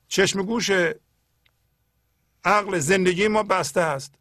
[0.08, 0.70] چشم گوش
[2.44, 4.14] عقل زندگی ما بسته است.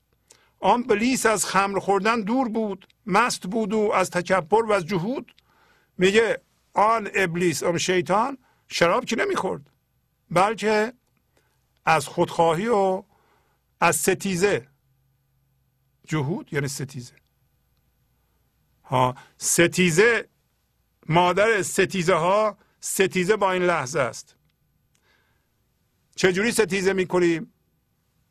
[0.60, 5.36] آن بلیس از خمر خوردن دور بود مست بود و از تکبر و از جهود.
[5.98, 6.42] میگه
[6.74, 8.38] آن ابلیس آن شیطان
[8.68, 9.70] شراب که نمی‌خورد
[10.32, 10.94] بلکه
[11.86, 13.04] از خودخواهی و
[13.82, 14.68] از ستیزه.
[16.08, 17.14] جهود یعنی ستیزه.
[18.84, 20.28] ها ستیزه
[21.10, 24.36] مادر ستیزه ها ستیزه با این لحظه است.
[26.16, 27.54] چجوری ستیزه می‌کنیم؟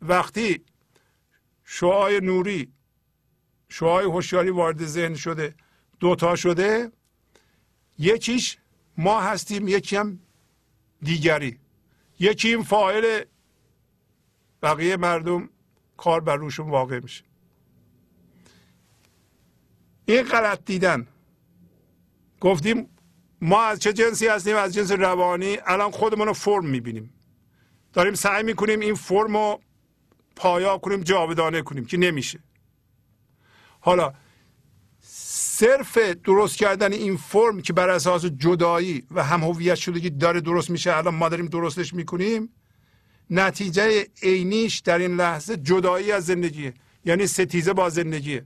[0.02, 0.64] وقتی
[1.64, 2.72] شعای نوری
[3.68, 5.54] شعای هوشیاری وارد ذهن شده
[6.00, 6.92] دوتا شده
[7.98, 8.58] یکیش
[8.96, 10.18] ما هستیم یکی هم
[11.02, 11.58] دیگری.
[12.18, 13.24] یکی این فاعل
[14.62, 15.50] بقیه مردم
[15.96, 17.24] کار بر روشون واقع میشه.
[20.06, 21.06] این غلط دیدن.
[22.40, 22.88] گفتیم
[23.40, 25.58] ما از چه جنسی هستیم؟ از جنس روانی.
[25.66, 27.12] الان خودمون رو فرم می‌بینیم.
[27.92, 29.60] داریم سعی می‌کنیم این فرم رو
[30.38, 32.38] پایا کنیم جاودانه کنیم که نمیشه.
[33.80, 34.12] حالا
[35.58, 40.70] صرف درست کردن این فرم که بر اساس جدایی و هم هویت شدگی داره درست
[40.70, 42.48] میشه الان ما داریم درستش می‌کنیم
[43.30, 46.74] نتیجه عینیش در این لحظه جدایی از زندگیه
[47.04, 48.44] یعنی ستیزه با زندگیه.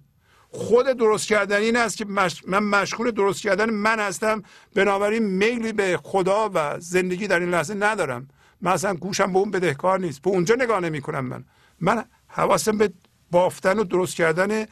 [0.49, 2.05] خود درست کردن این است که
[2.47, 4.43] من مشغول درست کردن من هستم
[4.75, 8.29] بنابراین میلی به خدا و زندگی در این لحظه ندارم.
[8.61, 10.23] من اصلا گوشم به اون بدهکار نیست.
[10.23, 11.45] به اونجا نگاه نمی کنم من.
[11.83, 12.93] من حواسم به
[13.31, 14.67] بافتن و درست کردن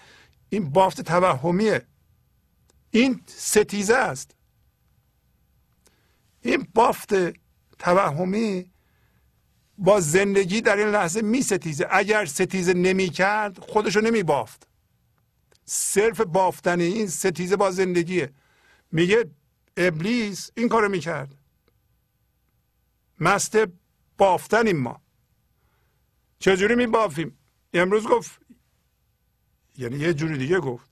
[0.49, 1.87] این بافت توهمیه.
[2.91, 4.35] این ستیزه است.
[6.41, 7.15] این بافت
[7.79, 8.71] توهمی
[9.79, 11.87] با زندگی در این لحظه می ستیزه.
[11.91, 14.67] اگر ستیزه نمی کرد خودشو نمی بافت.
[15.65, 18.33] صرف بافتن این ستیزه با زندگیه.
[18.93, 19.31] میگه
[19.77, 21.35] ابلیس این کارو می‌کرد.
[23.21, 23.57] مست
[24.19, 25.01] بافتنیم ما.
[26.41, 27.39] چجوری میبافیم؟
[27.73, 28.41] امروز گفت.
[29.79, 30.91] یعنی یه جوری دیگه گفت.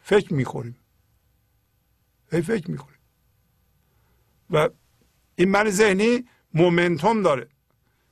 [0.00, 0.78] فکر می‌خوریم.
[2.32, 2.98] هی فکر می‌خوریم.
[4.50, 4.68] و
[5.36, 7.48] این من ذهنی مومنتوم داره.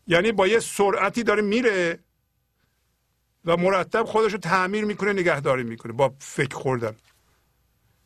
[0.06, 2.04] یعنی با یه سرعتی داره میره
[3.44, 6.96] و مرتب خودش رو تعمیر می‌کنه نگهداری می‌کنه با فکر خوردن.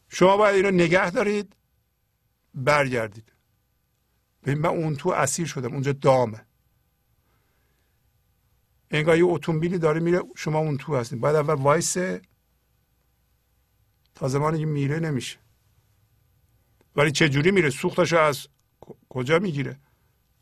[0.08, 1.56] شما باید اینو نگه دارید
[2.54, 3.32] برگردید.
[4.46, 5.72] ببین من اون تو اسیر شدم.
[5.72, 6.46] اونجا دامه.
[8.90, 12.22] انگار یه اتومبیلی داره میره شما اون تو هستید باید اول وایسه
[14.14, 15.38] تا زمانی که میره نمیشه.
[16.96, 18.48] ولی چه جوری میره؟ سوختش از
[19.08, 19.78] کجا می‌گیره؟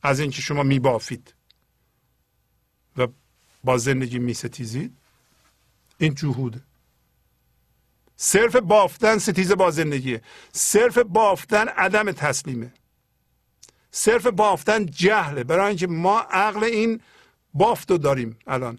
[0.03, 1.35] از اینکه شما میبافید.
[2.97, 3.07] و
[3.65, 4.97] با زندگی میستیزید.
[5.99, 6.61] این جهوده.
[8.17, 10.23] صرف بافتن ستیزه با زندگیه.
[10.53, 12.73] صرف بافتن عدم تسلیمه.
[13.97, 17.01] صرف بافتن جهله برای اینکه ما عقل این
[17.55, 18.79] بافت رو داریم الان.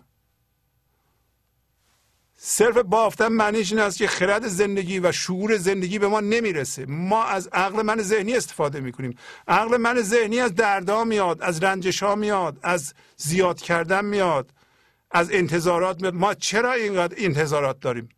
[2.38, 6.86] صرف بافتن معنیش این است که خرد زندگی و شعور زندگی به ما نمی‌رسه.
[6.86, 9.18] ما از عقل من ذهنی استفاده می‌کنیم.
[9.48, 14.52] عقل من ذهنی از دردا میاد از رنجش ها میاد از زیاد کردن میاد
[15.12, 16.14] از انتظارات میاد.
[16.14, 18.10] ما چرا اینقدر انتظارات داریم؟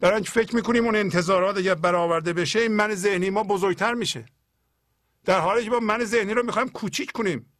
[0.00, 4.24] برای اینکه فکر می‌کنیم اون انتظارات اگر برآورده بشه این من ذهنی ما بزرگتر میشه.
[5.26, 7.52] در حالی که ما من ذهنی رو می‌خوایم کوچیک کنیم.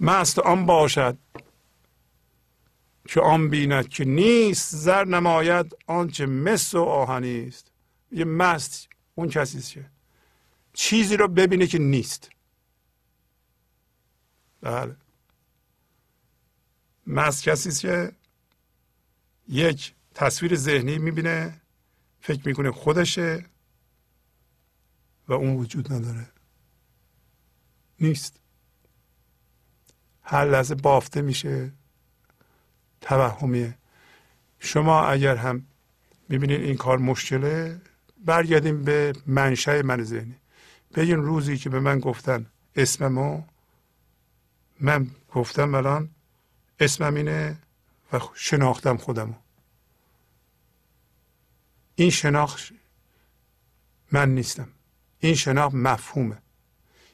[0.00, 1.18] مست آن باشد
[3.08, 7.72] که آن بیند که نیست زر نماید آنچه مس و آهنی است.
[8.12, 9.90] یه مست اون کسی که
[10.72, 12.30] چیزی رو ببینه که نیست.
[14.60, 14.96] بله.
[17.06, 18.12] مست کسی که
[19.48, 21.60] یک تصویر ذهنی می‌بینه
[22.20, 23.44] فکر می‌کنه خودشه
[25.28, 26.28] و اون وجود نداره.
[28.00, 28.40] نیست.
[30.22, 31.72] هر لحظه بافته میشه
[33.00, 33.78] توهمیه.
[34.58, 35.66] شما اگر هم
[36.28, 37.80] می‌بینید این کار مشکله
[38.24, 40.36] برگردیم به منشأ من ذهنی.
[40.94, 43.42] بگین روزی که به من گفتن اسممو
[44.80, 46.10] من گفتم الان
[46.80, 47.58] اسمم اینه
[48.12, 49.34] و شناختم خودمو.
[51.96, 52.72] این شناخت
[54.12, 54.68] من نیستم.
[55.18, 56.42] این شناخت مفهومه.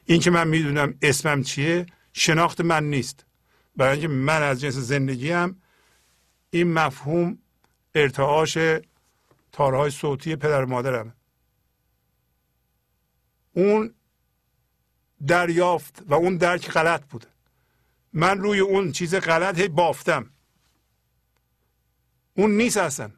[0.04, 3.24] این که من می‌دونم اسمم چیه شناخت من نیست.
[3.76, 5.62] برای اینکه من از جنس زندگی هم
[6.50, 7.38] این مفهوم
[7.94, 8.59] ارتعاش
[9.52, 11.14] تارهای صوتی پدر مادرم
[13.52, 13.94] اون
[15.26, 17.28] دریافت و اون درک غلط بوده.
[18.12, 20.30] من روی اون چیز غلط هی بافتم.
[22.34, 23.10] اون نیست اصلا.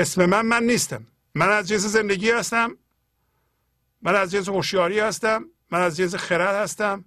[0.00, 1.06] اسم من من نیستم.
[1.34, 2.78] من از جنس زندگی هستم.
[4.02, 5.44] من از جنس هوشیاری هستم.
[5.70, 7.04] من از جنس خرد هستم.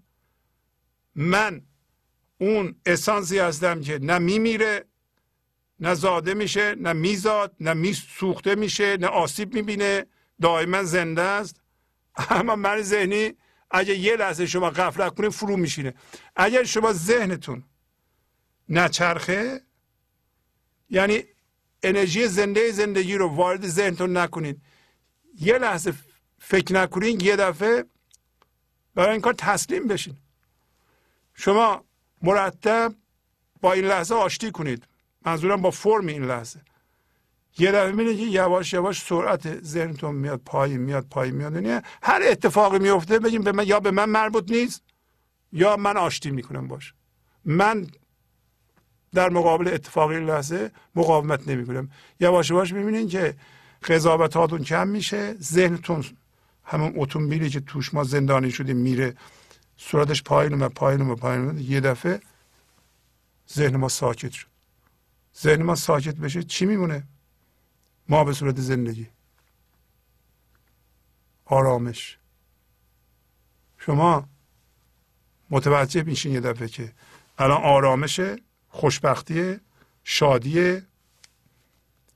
[1.15, 1.61] من
[2.37, 4.85] اون اسانسی هستم که نه میمیره
[5.79, 10.05] نه زاده میشه نه میزاد نه میسوخته میشه نه آسیب می‌بینه.
[10.41, 11.61] دائما زنده است.
[12.29, 13.33] اما من ذهنی
[13.71, 15.93] اگه یه لحظه شما غفلت کنید فرو میشینه.
[16.35, 17.63] اگر شما ذهنتون
[18.69, 19.61] نچرخه
[20.89, 21.23] یعنی
[21.83, 24.61] انرژی زنده زندگی رو وارد ذهنتون نکنید.
[25.39, 25.93] یه لحظه
[26.39, 27.85] فکر نکنید یه دفعه
[28.95, 30.17] برای این کار تسلیم بشین.
[31.33, 31.83] شما
[32.21, 32.95] مرتب
[33.61, 34.87] با این لحظه آشتی کنید.
[35.25, 36.61] منظورم با فرم این لحظه.
[37.59, 41.53] یه دفعه می‌بینید که یواش یواش سرعت ذهنتون میاد پایین میاد پایین میاد.
[41.53, 44.83] یعنی هر اتفاقی میفته بگیم به من یا به من مربوط نیست
[45.51, 46.93] یا من آشتی می‌کنم باش.
[47.45, 47.87] من
[49.17, 51.89] در مقابل اتفاقی لحظه مقاومت نمی‌کنم.
[52.19, 53.35] یواش یواش می‌بینید که
[53.83, 56.05] قضاوت هاتون کم میشه ذهنتون
[56.63, 59.15] همون اتومبیلی که توش ما زندانی شدیم میره
[59.77, 62.19] صورتش پایین و پایین و پایین یه دفعه
[63.53, 64.47] ذهن ما ساکت شد.
[65.37, 67.03] ذهن ما ساکت بشه چی میمونه؟
[68.09, 69.07] ما به صورت زندگی.
[71.45, 72.17] آرامش.
[73.77, 74.29] شما
[75.49, 76.93] متوجه میشین یه دفعه که
[77.37, 78.19] الان آرامش
[78.77, 79.59] خوشبختی
[80.03, 80.81] شادی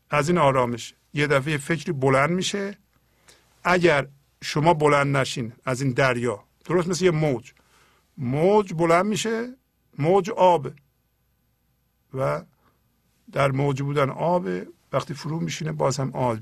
[0.09, 2.77] از این آرامش یه دفعه فکری بلند میشه.
[3.63, 4.07] اگر
[4.43, 7.53] شما بلند نشین از این دریا درست مثل یه موج.
[8.17, 9.55] موج بلند میشه
[9.97, 10.67] موج آب.
[12.13, 12.43] و
[13.31, 14.47] در موج بودن آب
[14.93, 16.37] وقتی فرو میشینه باز هم آب.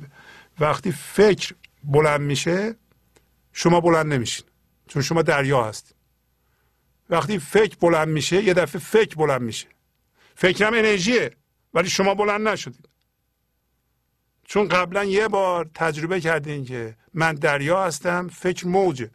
[0.60, 2.76] وقتی فکر بلند میشه
[3.54, 4.46] شما بلند نمیشین
[4.88, 5.96] چون شما دریا هست
[7.10, 9.68] وقتی فکر بلند میشه یه دفعه فکر بلند میشه.
[10.41, 11.32] فکرم انرژیه
[11.74, 12.90] ولی شما بلند نشدید.
[14.44, 19.11] چون قبلا یه بار تجربه کردین که من دریا هستم فکر موجه.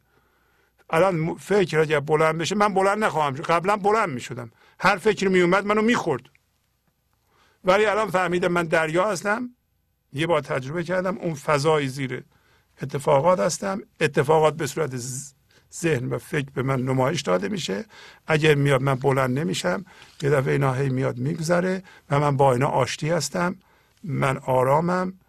[0.90, 3.42] الان فکر اگر بلند بشه من بلند نخواهم شد.
[3.42, 4.51] قبلا بلند می‌شدم.
[4.80, 6.22] هر فکر می اومد منو می‌خورد.
[7.64, 9.56] ولی الان فهمیدم من دریا هستم.
[10.12, 12.24] یه بار تجربه کردم اون فضای زیر
[12.82, 13.81] اتفاقات هستم.
[14.00, 14.97] اتفاقات به صورت
[15.75, 17.85] ذهن و فکر به من نمایش داده میشه.
[18.27, 19.85] اگر میاد من بلند نمیشم.
[20.23, 23.57] یه دفعه اینا هی میاد میگذره و من با اینا آشتی هستم.
[24.05, 25.20] من آرامم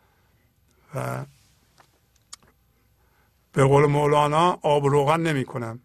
[0.96, 1.26] و
[3.54, 5.80] به قول مولانا آب روغن نمی کنم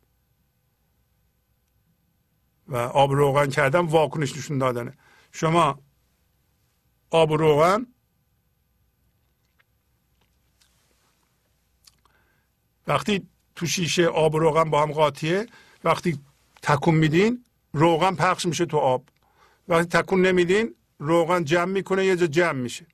[2.68, 4.92] و آب روغن کردم واکنش نشون دادنه.
[5.32, 5.82] شما
[7.10, 7.86] آب روغن
[12.86, 13.28] وقتی
[13.60, 15.46] تو شیشه آب و روغن با هم قاطیه.
[15.84, 16.18] وقتی
[16.62, 19.08] تکون میدین روغن پخش میشه تو آب.
[19.68, 22.86] وقتی تکون نمیدین روغن جمع می‌کنه یه جا جمع میشه.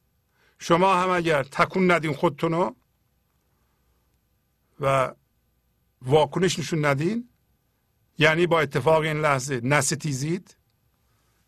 [0.58, 2.70] شما هم اگر تکون ندین خودتونو
[4.80, 5.14] و
[6.02, 7.28] واکنش نشون ندین
[8.18, 10.56] یعنی با اتفاق این لحظه نستیزید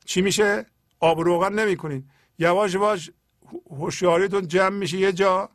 [0.04, 0.66] چی میشه؟
[1.00, 2.10] آب روغن نمی‌کنین.
[2.38, 3.10] یواش یواش
[3.70, 5.50] هوشیاریتون جمع میشه یه جا.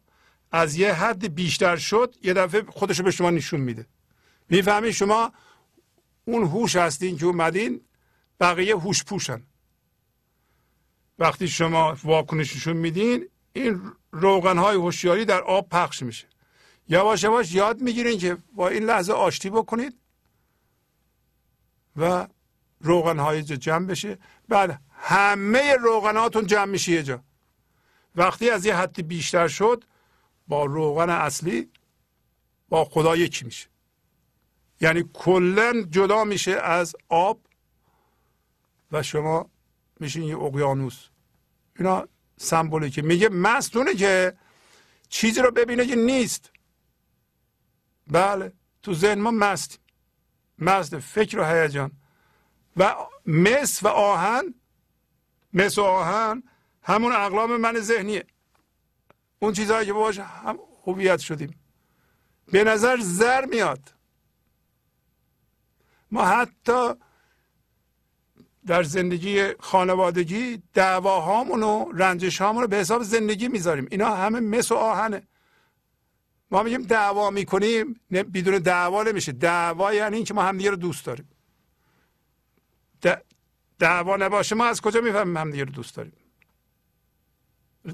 [0.54, 3.88] از یه حد بیشتر شد یه دفعه خودش رو به شما نشون میده.
[4.50, 5.32] می‌فهمید شما
[6.26, 7.82] اون هوش هستین که اومدین
[8.40, 9.44] بقیه هوش پوشن.
[11.20, 16.28] وقتی شما واکنش نشون میدین این روغن های هوشیاری در آب پخش میشه.
[16.88, 19.98] یواش یواش یاد می‌گیرین که با این لحظه آشتی بکنید
[21.96, 22.28] و
[22.82, 24.18] روغن های جمع بشه.
[24.50, 27.24] بعد همه روغناتون جمع میشه یه جا.
[28.16, 29.84] وقتی از یه حدی بیشتر شد
[30.48, 31.72] با روغن اصلی
[32.70, 33.68] با خدا یکی میشه؟
[34.82, 37.40] یعنی کلا جدا میشه از آب
[38.92, 39.50] و شما
[40.00, 41.08] میشین یه اقیانوس.
[41.80, 42.08] اینا
[42.38, 44.38] سمبولی که میگه مستونه که
[45.10, 46.52] چیزی رو ببینه که نیست.
[48.08, 49.80] بله تو ذهن ما مست.
[50.60, 51.92] مست فکر و هیجان.
[52.78, 54.54] و مس و آهن
[55.54, 56.44] مس و آهن
[56.84, 58.26] همون اقلام من ذهنیه.
[59.44, 61.56] اون چیزهایی که باش هم هویت شدیم.
[62.52, 63.94] به نظر زر میاد.
[66.12, 66.94] ما حتی
[68.66, 73.88] در زندگی خانوادگی دعواهامون و رنجش رو به حساب زندگی می‌ذاریم.
[73.92, 75.28] اینا همه مس و آهنه.
[76.52, 79.32] ما میگیم دعوا می‌کنیم بدون دعوا نمیشه.
[79.32, 81.30] دعوا یعنی اینکه ما همدیگه رو دوست داریم.
[83.80, 86.14] دعوا نباشه ما از کجا می‌فهمیم همدیگه رو دوست داریم؟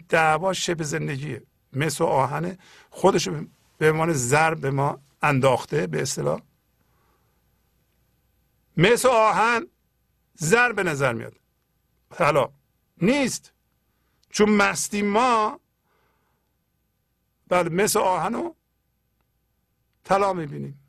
[0.10, 1.44] دعوا شب زندگیه
[1.74, 2.58] مس و آهنه.
[2.90, 3.30] خودش
[3.78, 6.42] به عنوان زر به ما انداخته به اصطلاح.
[8.78, 9.68] مس و آهن
[10.36, 11.36] زر به نظر میاد.
[12.18, 12.50] حالا
[13.02, 13.52] نیست.
[14.30, 15.60] چون مستی ما
[17.48, 18.54] بله مثل آهن و
[20.04, 20.80] طلا می‌بینیم.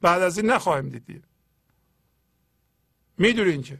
[0.00, 1.22] بعد از این نخواهیم دیدیم
[3.18, 3.78] می‌دونین که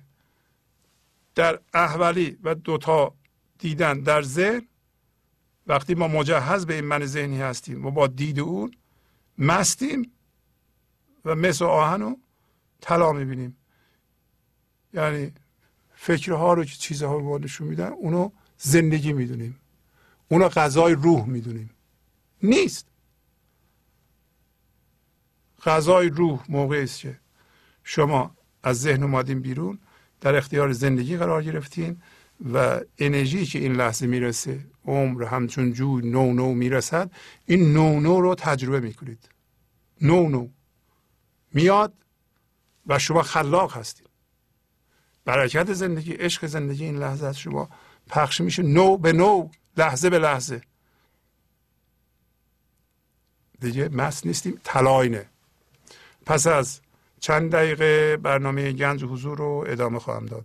[1.34, 3.14] در احولی و دوتا
[3.60, 4.62] دیدن در ذهن
[5.66, 8.70] وقتی ما مجهز به این من ذهنی هستیم و با دید اون
[9.38, 10.12] مستیم
[11.24, 12.18] و مثل آهن رو
[12.80, 13.56] طلا می‌بینیم.
[14.94, 15.32] یعنی
[15.94, 19.60] فکرها رو که چیزها رو نشون میدن اونو زندگی می‌دونیم.
[20.28, 21.70] اونو غذای روح می‌دونیم.
[22.42, 22.86] نیست.
[25.64, 27.20] غذای روح موقعی است که
[27.84, 29.78] شما از ذهن اومدین بیرون
[30.20, 32.02] در اختیار زندگی قرار گرفتین.
[32.52, 37.10] و انرژی که این لحظه می‌رسه عمر همچون جوی نو نو می‌رسد
[37.46, 39.28] این نو نو رو تجربه می‌کنید.
[40.00, 40.48] نو نو.
[41.54, 41.94] میاد
[42.86, 44.06] و شما خلاق هستید.
[45.24, 47.68] برکت زندگی عشق زندگی این لحظه از شما
[48.08, 48.62] پخش میشه.
[48.62, 50.60] نو به نو لحظه به لحظه.
[53.60, 55.26] دیگه مس نیستیم تلاینه
[56.26, 56.80] پس از
[57.20, 60.44] چند دقیقه برنامه گنج حضور رو ادامه خواهم داد.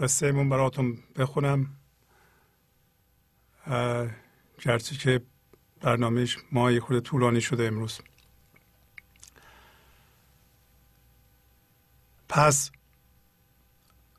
[0.00, 1.76] قصه مون براتون بخونم.
[4.58, 5.22] گرچه که
[5.80, 8.00] برنامهش ماهی خود طولانی شده امروز.
[12.28, 12.70] پس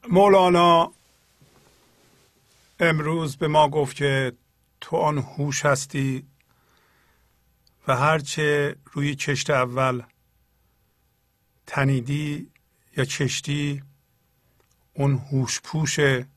[0.10, 0.94] مولانا
[2.80, 4.34] امروز به ما گفت که
[4.82, 6.28] تو آن هوش هستی
[7.88, 10.04] و هرچه روی کشت اول
[11.68, 12.52] تنیدی
[12.98, 13.84] یا کشتی
[15.02, 16.28] اون هوش پوشه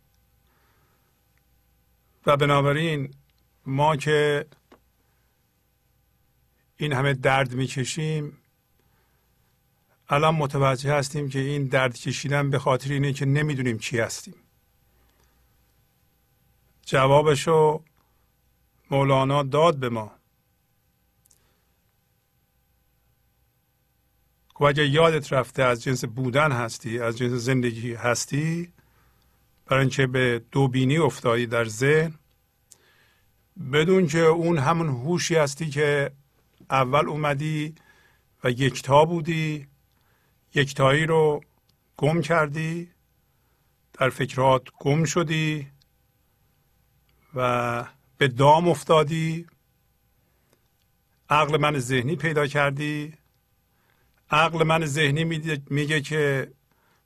[2.27, 3.15] و بنابراین
[3.67, 4.47] ما که
[6.77, 8.39] این همه درد می‌کشیم
[10.09, 14.35] الان متوجه هستیم که این درد کشیدن به خاطر اینه که نمی‌دونیم کی هستیم.
[16.83, 17.83] جوابشو
[18.91, 20.13] مولانا داد به ما.
[24.61, 28.73] و اگه یادت رفته از جنس بودن هستی از جنس زندگی هستی
[29.67, 32.15] برای اینکه به دو بینی افتادی در ذهن
[33.73, 36.11] بدون که اون همون هوشی هستی که
[36.71, 37.75] اول اومدی
[38.45, 39.67] و یکتا بودی
[40.55, 41.41] یکتایی رو
[41.97, 42.91] گم کردی
[43.93, 45.67] در فکرات گم شدی
[47.35, 47.85] و
[48.19, 49.47] به دام افتادی
[51.31, 53.15] عقل من ذهنی پیدا کردی.
[54.35, 55.25] عقل من ذهنی
[55.71, 56.53] میگه که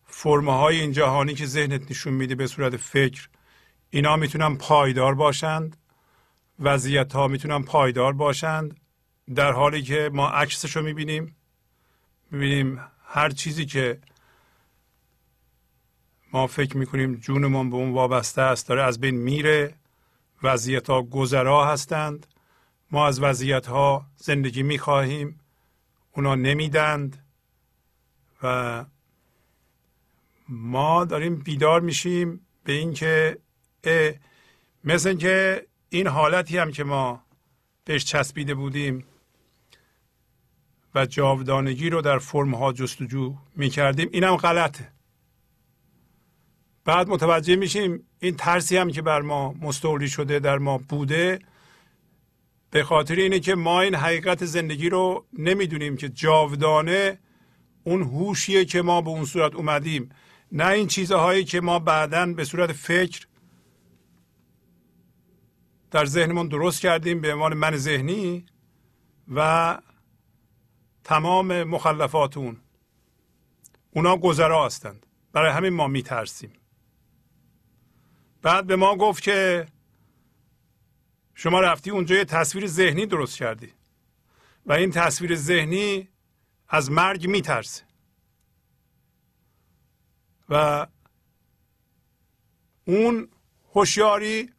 [0.05, 3.29] فرمه های این جهانی که ذهنت نشون میده به صورت فکر
[3.91, 5.77] اینا می‌تونن پایدار باشند
[6.61, 8.81] وضعیت ها می‌تونن پایدار باشند
[9.35, 11.37] در حالی که ما عکسش رو می‌بینیم.
[12.31, 13.99] می‌بینیم هر چیزی که
[16.33, 19.75] ما فکر می‌کنیم جونمون به اون وابسته است داره از بین میره.
[20.43, 22.27] وضعیت ها گذرا هستند.
[22.91, 25.41] ما از وضعیت ها زندگی می‌خواهیم.
[26.19, 27.25] اونا نمیدند
[28.43, 28.85] و
[30.49, 33.39] ما داریم بیدار میشیم به اینکه
[34.85, 37.23] مثل اینکه این حالتی هم که ما
[37.85, 39.05] بهش چسبیده بودیم
[40.95, 44.93] و جاودانگی رو در فرم ها جستجو می‌کردیم اینم غلطه.
[46.85, 51.39] بعد متوجه میشیم این ترسی هم که بر ما مستولی شده در ما بوده
[52.71, 57.19] به خاطر اینه که ما این حقیقت زندگی رو نمی‌دونیم که جاودانه
[57.85, 60.11] اون هوشیه که ما به اون صورت اومدیم.
[60.53, 63.27] نه این چیزهایی که ما بعدا به صورت فکر
[65.91, 68.47] در ذهنمون درست کردیم به عنوان من ذهنی
[69.35, 69.79] و
[71.05, 72.57] تمام مخلفات اون
[73.91, 75.07] اونا گذرا هستند.
[75.33, 76.53] برای همین ما میترسیم.
[78.43, 79.67] بعد به ما گفت که
[81.41, 83.73] شما رفتی اونجا یه تصویر ذهنی درست کردی.
[84.67, 86.09] و این تصویر ذهنی
[86.69, 87.83] از مرگ میترسه.
[90.49, 90.87] و
[92.85, 93.29] اون
[93.75, 94.53] هوشیاری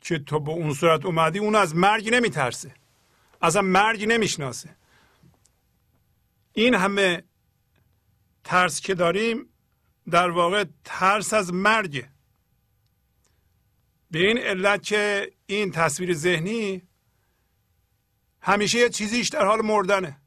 [0.00, 2.74] که تو به اون صورت اومدی اون از مرگ نمیترسه.
[3.42, 4.76] اصلا مرگ نمی‌شناسه.
[6.52, 7.22] این همه
[8.44, 9.48] ترس که داریم
[10.10, 12.10] در واقع ترس از مرگه.
[14.10, 16.82] به این علت که این تصویر ذهنی
[18.40, 20.20] همیشه یه چیزیش در حال مردنه.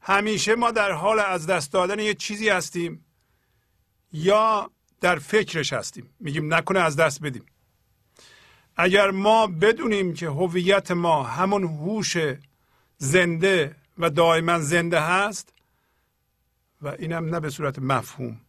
[0.00, 3.04] همیشه ما در حال از دست دادن یه چیزی هستیم
[4.12, 4.70] یا
[5.00, 6.14] در فکرش هستیم.
[6.20, 7.46] میگیم نکنه از دست بدیم.
[8.76, 12.16] اگر ما بدونیم که هویت ما همون هوش
[12.98, 15.52] زنده و دائما زنده هست
[16.82, 18.40] و اینم نه به صورت مفهوم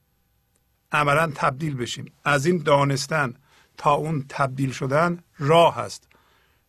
[0.91, 2.11] عملا تبدیل بشیم.
[2.23, 3.33] از این دانستن
[3.77, 6.07] تا اون تبدیل شدن راه هست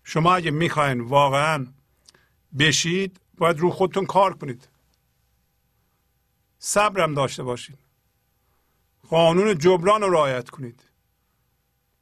[0.04, 1.66] شما اگه می‌خواین واقعا
[2.58, 4.68] بشید باید رو خودتون کار کنید.
[6.58, 7.78] صبرم داشته باشید
[9.08, 10.84] قانون جبران رو رعایت کنید.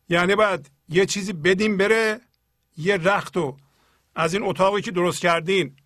[0.08, 2.20] یعنی باید یه چیزی بدیم بره
[2.76, 3.56] یه رخت رو
[4.14, 5.76] از این اتاقی که درست کردین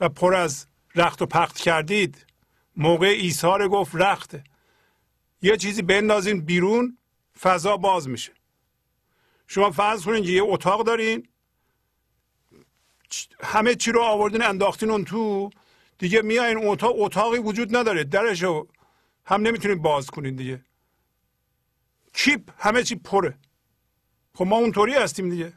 [0.00, 2.26] و پر از رخت و پخت کردید.
[2.76, 4.44] موقع ایثار گفت رخته.
[5.42, 6.98] یه چیزی بندازین بیرون
[7.40, 8.32] فضا باز میشه.
[9.48, 11.28] شما فرض کنید یه اتاق دارین
[13.42, 15.50] همه چی رو آوردین انداختین اون تو
[15.98, 18.04] دیگه میایین اتاق اتاقی وجود نداره.
[18.04, 18.68] درش رو
[19.26, 20.64] هم نمی‌تونید باز کنین دیگه.
[22.12, 23.38] کیپ همه چی پره.
[24.34, 25.52] خب ما اونطوری هستیم دیگه.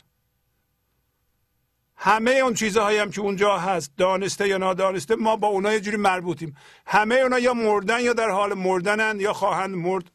[1.95, 5.98] همه اون چیزهایی هم که اونجا هست دانسته یا نادانسته ما با اونها یه جوری
[5.98, 6.58] مربوطیم.
[6.86, 10.11] همه اونا یا مردن یا در حال مردنند یا خواهند مرد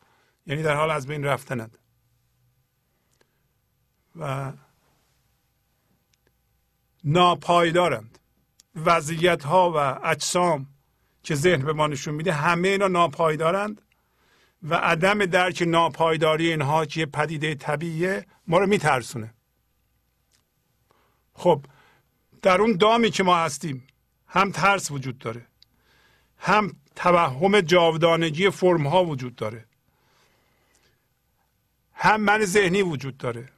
[0.47, 1.79] یعنی در حال از بین رفتنند.
[4.21, 4.53] و
[7.05, 8.19] ناپایدارند.
[8.85, 10.67] وضعیت ها و اجسام
[11.23, 13.83] که ذهن به ما نشون میده همه اینا ناپایدارند
[14.63, 19.35] و عدم درک ناپایداری اینها که پدیده طبیعیه ما رو میترسونه.
[21.35, 21.67] خب
[22.43, 23.87] در اون دامی که ما هستیم
[24.27, 25.47] هم ترس وجود داره
[26.39, 29.65] هم توهم جاودانگی فرم ها وجود داره
[31.95, 33.49] هم من ذهنی وجود داره.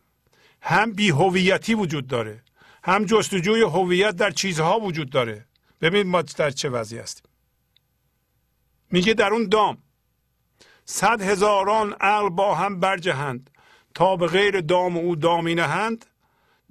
[0.63, 2.43] هم بیهویتی وجود داره
[2.85, 5.47] هم جستجوی هویت در چیزها وجود داره.
[5.81, 7.31] ببینید ما در چه وضعی هستیم.
[8.91, 9.79] میگه در اون دام
[10.85, 13.51] صد هزاران عقل با هم برجهند
[13.95, 16.07] تا به غیر دام او دامی نهند.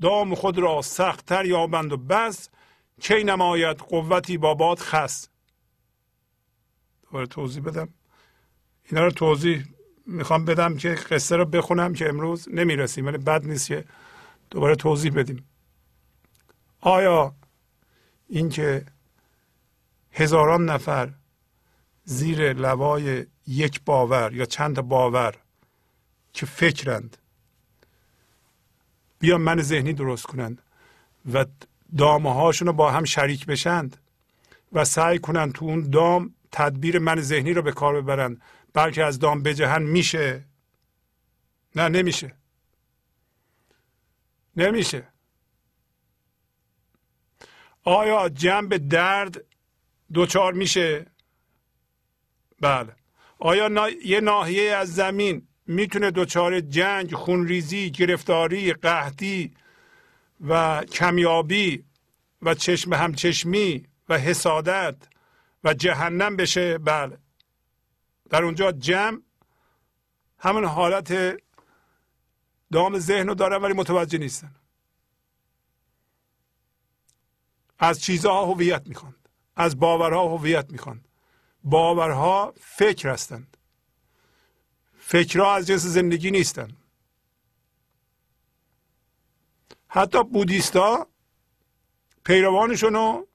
[0.01, 2.49] دام خود را سختتر یابند و بس
[3.01, 5.27] کی نماید قوتی با باد خس.
[7.03, 7.89] دوباره توضیح بدم.
[8.91, 9.63] اینا رو توضیح
[10.07, 13.85] می‌خوام بدم که قصه رو بخونم که امروز نمی‌رسیم ولی بد نیست که
[14.49, 15.45] دوباره توضیح بدیم.
[16.81, 17.35] آیا
[18.29, 18.85] اینکه
[20.11, 21.13] هزاران نفر
[22.03, 25.35] زیر لوای یک باور یا چند باور
[26.33, 27.17] که فکرند
[29.19, 30.61] بیا من ذهنی درست کنند
[31.33, 31.45] و
[31.97, 33.97] دامه هاشون رو با هم شریک بشند
[34.73, 38.41] و سعی کنند تو اون دام تدبیر من ذهنی رو به کار ببرند
[38.77, 40.45] بلکه از دام بجهن میشه.
[41.75, 42.33] نه نمیشه.
[44.57, 45.07] نمیشه.
[47.83, 49.43] آیا جنب درد
[50.13, 51.05] دوچار میشه؟
[52.61, 52.95] بله.
[53.39, 53.89] آیا نا...
[53.89, 59.53] یه ناحیه از زمین می‌تونه دچار جنگ خونریزی گرفتاری قحطی
[60.47, 61.83] و کمیابی
[62.41, 64.95] و چشم همچشمی و حسادت
[65.63, 67.17] و جهنم بشه؟ بله.
[68.29, 69.21] در اونجا جمع
[70.39, 71.37] همون حالت
[72.71, 74.55] دام ذهن رو دارن ولی متوجه نیستن.
[77.79, 81.07] از چیزها هویت می‌خواند از باورها هویت می‌خواند
[81.63, 83.57] باورها فکر هستند.
[84.99, 86.77] فکرها از جنس زندگی نیستند
[89.87, 91.07] حتی بودیستا
[92.23, 93.27] پیروانشون رو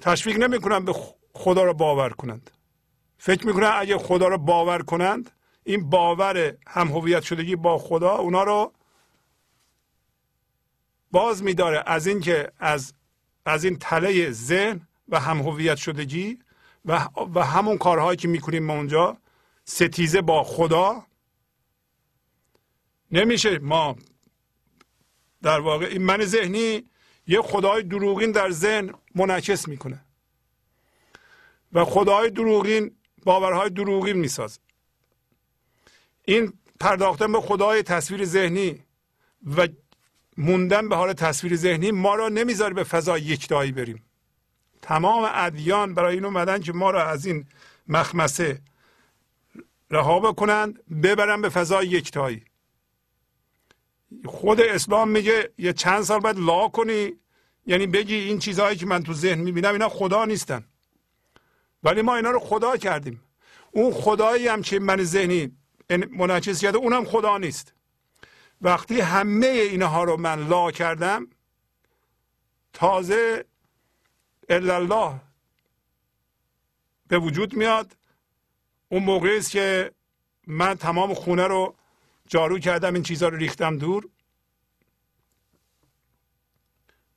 [0.00, 0.94] تشویق نمی‌کنن به
[1.34, 2.50] خدا رو باور کنند.
[3.18, 5.30] فکر می‌کنن اگه خدا رو باور کنند
[5.64, 8.72] این باور هم هویت شدگی با خدا اونا رو
[11.10, 12.94] باز میداره از اینکه از
[13.44, 16.38] از این تله ذهن و هم هویت شدگی
[16.84, 19.16] و, و همون کارهایی که می‌کنیم ما اونجا
[19.64, 21.04] ستیزه با خدا.
[23.10, 23.96] نمیشه ما
[25.42, 26.84] در واقع این من ذهنی
[27.26, 30.04] یه خدای دروغین در ذهن منعکس می‌کنه.
[31.72, 32.97] و خدای دروغین
[33.28, 34.60] باورهای دروغین می‌سازه
[36.24, 38.82] این پرداختن به خدای تصویر ذهنی
[39.56, 39.68] و
[40.36, 44.02] موندن به حال تصویر ذهنی ما را نمی‌ذاره به فضای یکتایی بریم.
[44.82, 47.46] تمام ادیان برای این اومدن که ما را از این
[47.88, 48.60] مخمسه
[49.90, 52.44] رها بکنند ببرن به فضای یکتایی.
[54.24, 57.12] خود اسلام میگه یه چند سال بعد لا کنی.
[57.66, 60.64] یعنی بگی این چیزهایی که من تو ذهن می‌بینم اینا خدا نیستن.
[61.82, 63.22] ولی ما اینا رو خدا کردیم.
[63.70, 65.58] اون خدایی هم که من ذهنی
[66.10, 67.74] منعکس کرده اونم خدا نیست.
[68.60, 71.26] وقتی همه اینها رو من لا کردم
[72.72, 73.44] تازه
[74.48, 75.20] الله
[77.08, 77.96] به وجود میاد.
[78.88, 79.92] اون موقع است که
[80.46, 81.74] من تمام خونه رو
[82.26, 84.08] جارو کردم این چیزها رو ریختم دور.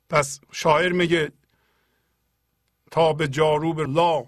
[0.10, 1.32] پس شاعر میگه
[2.92, 4.26] تا به جاروب لا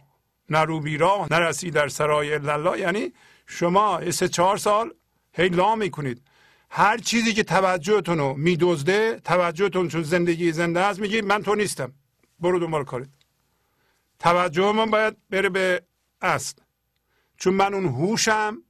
[0.49, 3.13] نروبی را نرسی در سرای للا یعنی
[3.47, 4.93] شما سه چهار سال
[5.33, 6.21] هی لا می‌کنید.
[6.69, 11.93] هر چیزی که توجهتون رو میدزده توجهتون چون زندگی زنده است میگی من تو نیستم.
[12.39, 13.09] برو دنبال کارت.
[14.19, 15.83] توجه من باید بره به
[16.21, 16.55] اصل.
[17.37, 18.63] چون من اون هوشم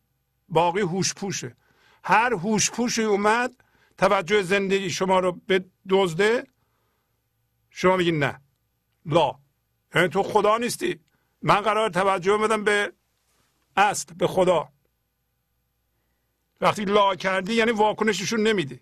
[0.49, 1.55] باقی هوش پوشه.
[2.03, 3.63] هر هوش پوشی اومد
[3.97, 6.47] توجه زندگی شما رو به دزده
[7.69, 8.41] شما میگین نه.
[9.05, 9.35] لا.
[9.95, 10.99] یعنی تو خدا نیستی.
[11.43, 12.93] من قرار توجه بدم به
[13.75, 14.69] اصل به خدا.
[16.61, 18.79] وقتی لا کردی یعنی واکنششون نمیدی.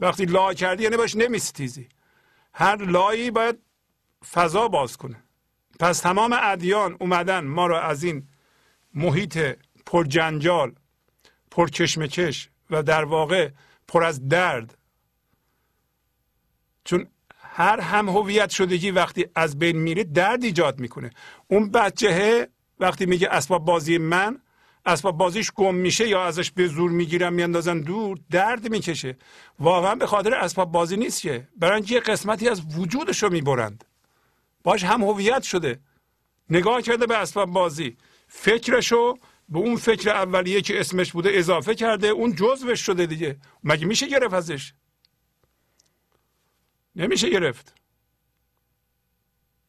[0.00, 1.88] وقتی لا کردی یعنی باش نمیستیزی.
[2.54, 3.58] هر لایی باید
[4.30, 5.24] فضا باز کنه.
[5.80, 8.28] پس تمام ادیان اومدن ما رو از این
[8.94, 10.74] محیط پر جنجال
[11.50, 13.50] پر کشمکش و در واقع
[13.88, 14.78] پر از درد.
[16.84, 17.06] چون
[17.54, 21.10] هر هم هویت شدگی وقتی از بین میره درد ایجاد می‌کنه.
[21.48, 22.48] اون بچه
[22.80, 24.38] وقتی میگه اسباب بازی من
[24.86, 29.16] اسباب بازیش گم میشه یا ازش به زور می‌گیرن میاندازن دور درد می‌کشه.
[29.58, 31.48] واقعا به خاطر اسباب بازی نیست که.
[31.56, 33.84] برای یه قسمتی از وجودش رو می‌برند.
[34.62, 35.80] باش هم هویت شده.
[36.50, 37.96] نگاه کرده به اسباب بازی.
[38.28, 42.08] فکرشو به اون فکر اولیه که اسمش بوده اضافه کرده.
[42.08, 43.36] اون جزوش شده دیگه.
[43.64, 44.72] مگه میشه گرفت ازش؟
[46.96, 47.74] نمیشه گرفت.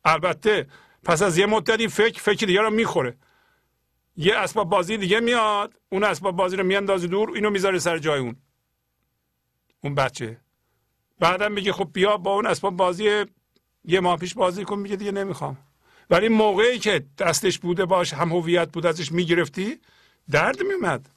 [0.05, 0.67] البته
[1.03, 3.17] پس از یه مدتی فکر فکر دیگه رو می‌خوره.
[4.15, 8.19] یه اسباب بازی دیگه میاد اون اسباب بازی رو میاندازه دور اینو می‌ذاره سر جای
[8.19, 8.35] اون.
[9.81, 10.37] اون بچه.
[11.19, 13.25] بعدم میگه خب بیا با اون اسباب بازی
[13.85, 15.57] یه ماه پیش بازی کن میگه دیگه نمی‌خوام.
[16.09, 19.79] ولی موقعی که دستش بوده باش هم هویت بود ازش می‌گرفتی
[20.29, 21.09] درد میومد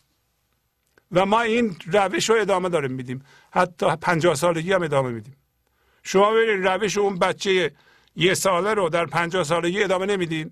[1.13, 3.25] و ما این روش رو ادامه داریم میدیم.
[3.51, 5.37] حتی پنجاه سالگی هم ادامه میدیم.
[6.07, 7.75] شما برید روش اون بچه
[8.17, 10.51] یه ساله رو در پنجاه سالگی ادامه نمیدین؟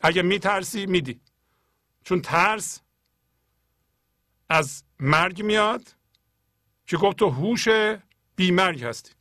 [0.00, 1.20] اگه میترسی میدی.
[2.04, 2.80] چون ترس
[4.48, 5.82] از مرگ میاد
[6.86, 7.68] که گفت تو هوش
[8.36, 9.12] بیمرگ هستی.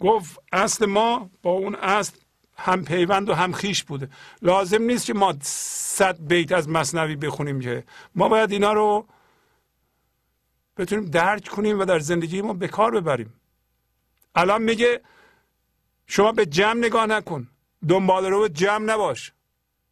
[0.00, 2.16] گفت اصل ما با اون اصل
[2.56, 4.10] هم پیوند و هم خیش بوده.
[4.42, 7.84] لازم نیست که ما صد بیت از مصنوی بخونیم که.
[8.14, 9.06] ما باید اینا رو
[10.76, 13.34] بتونیم درک کنیم و در زندگی ما به کار ببریم.
[14.34, 15.00] الان میگه
[16.06, 17.48] شما به جمع نگاه نکن.
[17.88, 19.32] دنبال رو جمع نباش.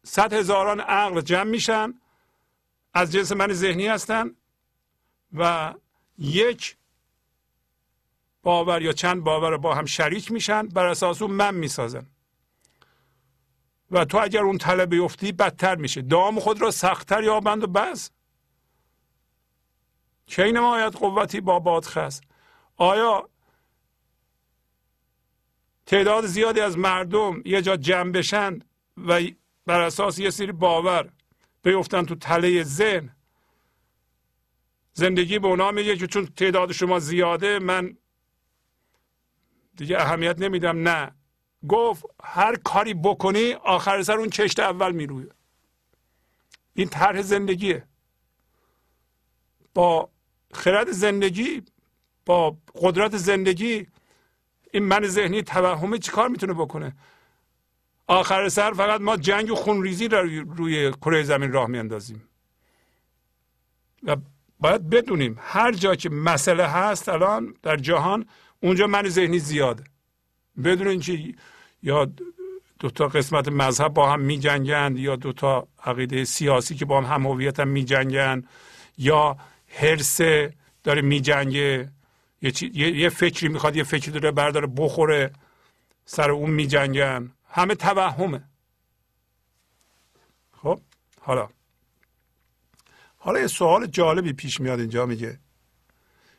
[0.03, 1.93] صد هزاران عقل جمع میشن.
[2.93, 4.31] از جنس من ذهنی هستن
[5.33, 5.73] و
[6.17, 6.77] یک
[8.43, 10.67] باور یا چند باور با هم شریک میشن.
[10.67, 12.05] بر اساس اون من می‌سازن.
[13.91, 16.01] و تو اگر اون طلب بیفتی بدتر میشه.
[16.01, 18.11] دام خود را سختتر یابند و بس.
[20.27, 22.23] کی نماید قوتی با بادخست؟
[22.77, 23.29] آیا
[25.85, 28.59] تعداد زیادی از مردم یه جا جمع بشن
[28.97, 29.21] و
[29.65, 31.09] بر اساس یه سری باور
[31.63, 33.15] بیفتن تو تله ذهن؟
[34.93, 37.97] زندگی به اونا میگه که چون تعداد شما زیاده من
[39.77, 40.87] دیگه اهمیت نمیدم.
[40.87, 41.15] نه.
[41.67, 45.27] گفت هر کاری بکنی آخر سر اون کشت اول می‌روی.
[46.73, 47.87] این طرح زندگیه.
[49.73, 50.09] با
[50.55, 51.61] خرد زندگی
[52.25, 53.87] با قدرت زندگی
[54.71, 56.95] این من ذهنی توهمه چیکار می‌تونه بکنه؟
[58.07, 60.21] آخر سر فقط ما جنگ و خونریزی را
[60.57, 62.23] روی کره زمین راه میاندازیم.
[64.03, 64.15] و
[64.59, 68.25] باید بدونیم هر جا که مسئله هست الان در جهان
[68.59, 69.83] اونجا من ذهنی زیاده.
[70.63, 71.33] بدون که
[71.83, 72.05] یا
[72.79, 77.01] دو تا قسمت مذهب با هم می جنگند یا دو تا عقیده سیاسی که با
[77.01, 78.49] هم هم هویت هم می جنگند
[78.97, 79.37] یا
[79.79, 80.21] هرس
[80.83, 81.91] داره می جنگه
[82.41, 85.33] یه, یه،, یه فکری می‌خواد یه فکری داره برداره بخوره.
[86.05, 88.43] سر اون می جنگن همه توهمه.
[90.51, 90.81] خب
[91.21, 91.49] حالا.
[93.17, 95.39] حالا یه سوال جالبی پیش میاد اینجا میگه.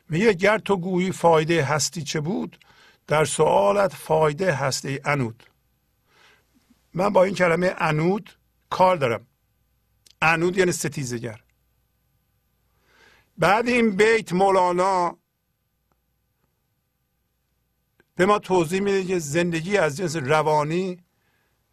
[0.08, 2.58] میگه گر تو گویی فایده هستی چه بود؟
[3.06, 5.42] در سوالت فایده هستی انود
[6.94, 8.30] من با این کلمه انود
[8.70, 9.26] کار دارم.
[10.22, 11.40] انود یعنی ستیزگر.
[13.38, 15.18] بعد این بیت مولانا
[18.14, 21.04] به ما توضیح میده که زندگی از جنس روانی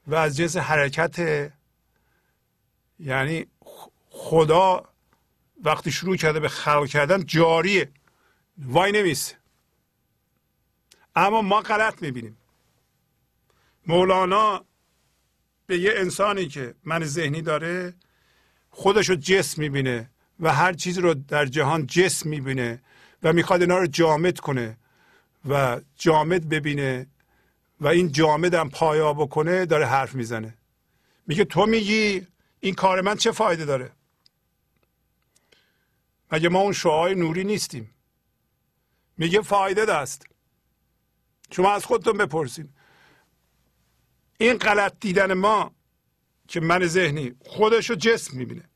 [0.08, 1.52] و از جنس حرکت
[3.00, 3.46] یعنی
[4.10, 4.90] خدا
[5.64, 7.92] وقتی شروع کرده به خلق کردن جاریه.
[8.58, 9.36] وای نمیسه
[11.16, 12.38] اما ما غلط می‌بینیم.
[13.88, 14.66] مولانا
[15.66, 17.94] به یه انسانی که من ذهنی داره
[18.70, 20.13] خودش رو جسم می‌بینه.
[20.44, 22.82] و هر چیز رو در جهان جسم می‌بینه
[23.24, 24.78] و می‌خواد اینا رو جامد کنه
[25.50, 27.08] و جامد ببینه
[27.82, 30.58] و این جامد هم پایا بکنه داره حرف می‌زنه.
[31.28, 32.28] میگه تو میگی
[32.60, 33.92] این کار من چه فایده داره؟
[36.32, 37.90] مگه ما اون شعای نوری نیستیم؟
[39.18, 40.26] میگه فایده دست.
[41.52, 42.70] شما از خودتون بپرسین.
[44.38, 45.72] این غلط دیدن ما
[46.48, 48.70] که من ذهنی خودش رو جسم می‌بینه.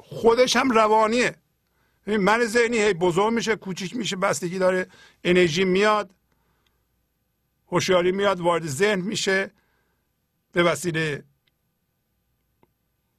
[0.00, 1.36] خودش هم روانیه.
[2.06, 4.86] من ذهنی هی بزرگ میشه کوچیک میشه بستگی داره
[5.24, 6.10] انرژی میاد
[7.68, 9.50] هوشیاری میاد وارد ذهن میشه.
[10.52, 11.24] به وسیله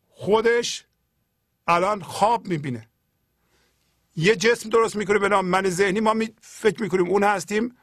[0.09, 0.85] خودش
[1.67, 2.88] الان خواب می‌بینه.
[4.15, 5.99] یه جسم درست می‌کنه به نام من ذهنی.
[5.99, 7.77] ما می فکر می‌کنیم اون هستیم.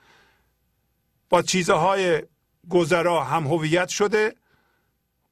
[1.29, 2.23] با چیزهای
[2.69, 4.35] گذرا هم هویت شده.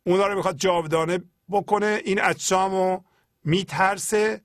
[0.05, 2.02] اونا رو می‌خواد جاودانه بکنه.
[2.05, 3.05] این اجسام رو
[3.47, 4.42] میترسه.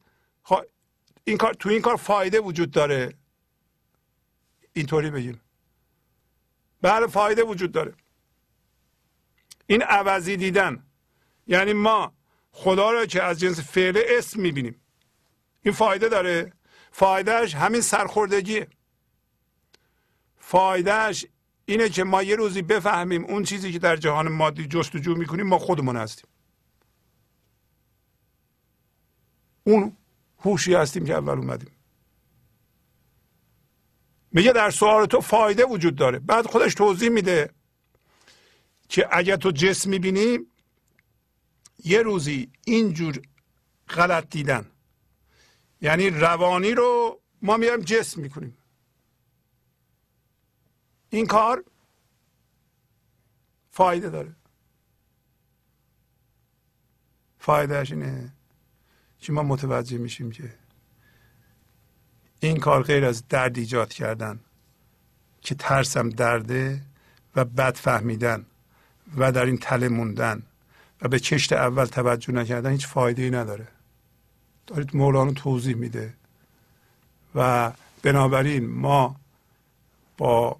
[1.23, 3.13] این کار تو این کار فایده وجود داره.
[4.73, 5.41] اینطوری بگیم.
[6.81, 7.93] بله فایده وجود داره.
[9.67, 10.85] این عوضی دیدن.
[11.47, 12.13] یعنی ما
[12.51, 14.81] خدا را که از جنس فعل اسم می‌بینیم.
[15.61, 16.53] این فایده داره.
[16.91, 18.67] فایدهش همین سرخوردگیه.
[20.37, 21.25] فایدهش
[21.65, 25.59] اینه که ما یه روزی بفهمیم اون چیزی که در جهان مادی جستجو می‌کنیم ما
[25.59, 26.30] خودمون هستیم.
[29.63, 29.97] اون
[30.39, 31.71] هوشی هستیم که اول اومدیم.
[34.31, 36.19] میگه در سوال تو فایده وجود داره.
[36.19, 37.49] بعد خودش توضیح میده
[38.89, 40.39] که اگر تو جسم می‌بینی
[41.83, 43.21] یه روزی اینجور
[43.89, 44.65] غلط دیدن.
[45.81, 48.57] یعنی روانی رو ما میایم جسم می‌کنیم.
[51.09, 51.63] این کار
[53.71, 54.35] فایده داره.
[57.39, 58.33] فایدهش اینه.
[59.21, 60.53] که ما متوجه میشیم که
[62.39, 64.39] این کار غیر از درد ایجاد کردن
[65.41, 66.81] که ترسم درده
[67.35, 68.45] و بد فهمیدن
[69.17, 70.43] و در این تله موندن
[71.01, 73.67] و به کشت اول توجه نکردن هیچ فایده ای نداره.
[74.67, 76.13] دارید مولانا توضیح میده.
[77.35, 79.15] و بنابراین ما
[80.17, 80.59] با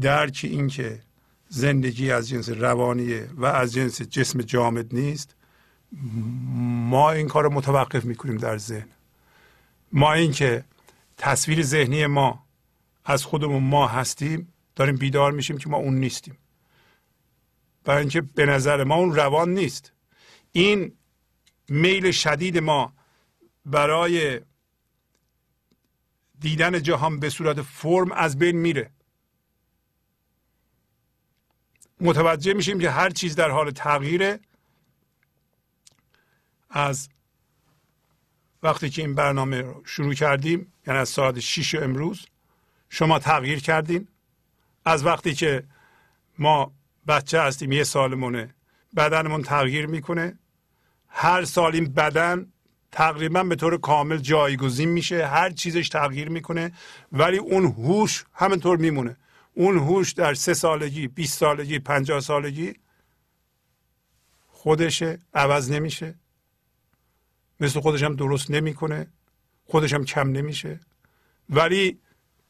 [0.00, 1.02] درک این که
[1.48, 5.34] زندگی از جنس روانیه و از جنس جسم جامد نیست
[5.92, 8.88] ما این کار رو متوقف می‌کنیم در ذهن.
[9.92, 10.64] ما اینکه
[11.16, 12.46] تصویر ذهنی ما
[13.04, 16.38] از خودمون ما هستیم داریم بیدار میشیم که ما اون نیستیم.
[17.84, 19.92] برای اینکه به نظر ما اون روان نیست.
[20.52, 20.92] این
[21.68, 22.92] میل شدید ما
[23.66, 24.40] برای
[26.40, 28.90] دیدن جهان به صورت فرم از بین میره.
[32.00, 34.40] متوجه میشیم که هر چیز در حال تغییره.
[36.72, 37.08] از
[38.62, 42.26] وقتی که این برنامه رو شروع کردیم یعنی از ساعت 6 امروز
[42.88, 44.08] شما تغییر کردین.
[44.84, 45.64] از وقتی که
[46.38, 46.72] ما
[47.08, 48.54] بچه هستیم یه سالمونه
[48.96, 50.38] بدنمون تغییر می‌کنه.
[51.08, 52.52] هر سال این بدن
[52.92, 56.72] تقریبا به طور کامل جایگزین میشه هر چیزش تغییر می‌کنه
[57.12, 59.16] ولی اون هوش همینطور میمونه.
[59.54, 62.74] اون هوش در سه سالگی 20 سالگی 50 سالگی
[64.48, 66.14] خودشه عوض نمیشه.
[67.62, 69.06] مثل خودش هم درست نمی‌کنه
[69.64, 70.80] خودش هم کم نمیشه.
[71.50, 71.98] ولی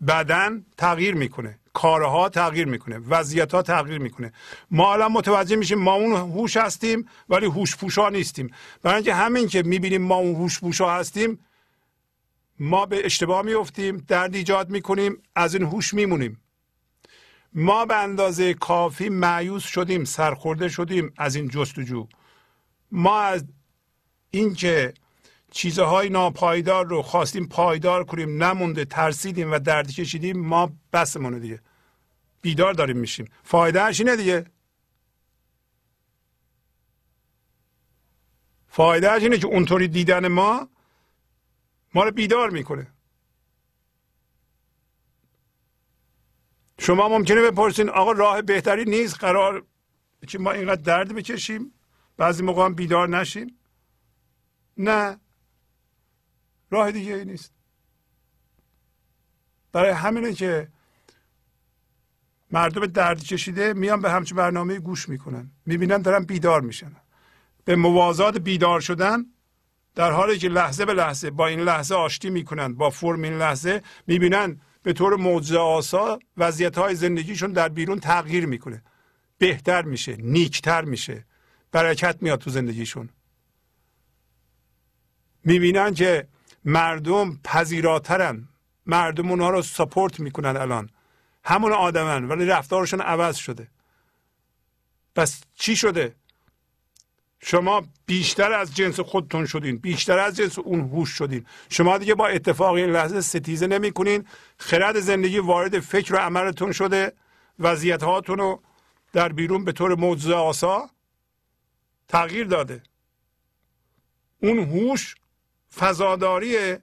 [0.07, 4.33] بدن تغییر می‌کنه کارها تغییر می‌کنه وضعیت ها تغییر می‌کنه.
[4.71, 8.51] ما الان متوجه میشیم ما اون هوش هستیم ولی هوش پوشا نیستیم.
[8.83, 11.39] برای اینکه همین که می‌بینیم ما اون هوش پوشا هستیم
[12.59, 16.41] ما به اشتباه میفتیم درد ایجاد می‌کنیم از این هوش میمونیم.
[17.55, 22.07] ما به اندازه کافی معیوس شدیم سرخورده شدیم از این جستجو.
[22.91, 23.45] ما از
[24.31, 24.95] اینکه
[25.53, 31.61] چیزهای ناپایدار رو خواستیم پایدار کنیم نمونده ترسیدیم و درد کشیدیم ما بسمونه دیگه.
[32.43, 33.29] بیدار داریم میشیم.
[33.43, 34.45] فایدهش اینه دیگه.
[38.67, 40.69] فایدهش اینه که اونطوری دیدن ما
[41.95, 42.87] ما رو بیدار می‌کنه.
[46.79, 49.67] شما ممکنه بپرسین آقا راه بهتری نیست؟ قرار
[50.29, 51.75] که ما اینقدر درد بکشیم؟
[52.17, 53.59] بعضی موقع هم بیدار نشیم؟
[54.79, 55.21] نه.
[56.73, 57.53] راه دیگه ای نیست.
[59.73, 60.69] برای همینه که
[62.51, 65.51] مردم درد کشیده میان به همچین برنامه گوش می‌کنن.
[65.67, 66.93] می‌بینن دارن بیدار میشن.
[67.65, 69.27] به موازات بیدار شدن
[69.95, 73.83] در حالی که لحظه به لحظه با این لحظه آشتی می‌کنن با فرم این لحظه
[74.07, 78.83] می‌بینن به طور معجزه آسا وضعیت های زندگیشون در بیرون تغییر می‌کنه.
[79.39, 81.25] بهتر میشه نیکتر میشه.
[81.73, 83.09] برکت میاد تو زندگیشون.
[85.45, 86.29] می‌بینن که
[86.65, 88.49] مردم پذیراترن.
[88.87, 90.91] مردم اونها رو سپورت می‌کنن الان.
[91.45, 93.69] همون آدمن ولی رفتارشون عوض شده.
[95.15, 96.15] پس چی شده؟
[97.41, 99.77] شما بیشتر از جنس خودتون شدین.
[99.79, 101.47] بیشتر از جنس اون هوش شدین.
[101.71, 104.27] شما دیگه با اتفاق این لحظه ستیزه نمی کنین
[104.59, 107.13] خرد زندگی وارد فکر و عملتون شده.
[107.59, 108.63] وضعیت هاتون رو
[109.13, 110.91] در بیرون به طور معجزه آسا
[112.09, 112.83] تغییر داده.
[114.43, 115.15] اون هوش
[115.77, 116.83] فضاداریه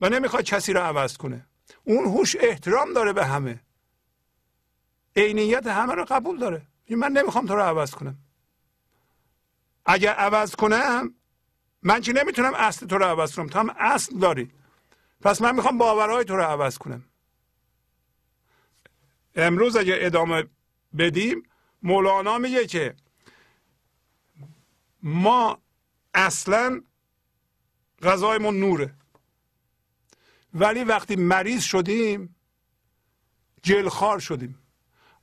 [0.00, 1.46] و نمی‌خواد کسی رو عوض کنه.
[1.84, 3.60] اون هوش احترام داره به همه.
[5.16, 6.62] عینیت همه رو قبول داره.
[6.90, 8.18] من نمی‌خوام تو رو عوض کنم.
[9.86, 11.14] اگر عوض کنم
[11.82, 13.46] من که نمی‌تونم اصل تو رو عوض کنم.
[13.46, 14.50] تو هم اصل داری.
[15.20, 17.04] پس من می‌خوام باورهای تو رو عوض کنم.
[19.34, 20.44] امروز اگر ادامه
[20.98, 21.42] بدیم
[21.82, 22.94] مولانا میگه که
[25.02, 25.58] ما
[26.14, 26.82] اصلا
[28.02, 28.94] غذایمون نوره.
[30.54, 32.36] ولی وقتی مریض شدیم
[33.62, 34.58] جلخار شدیم.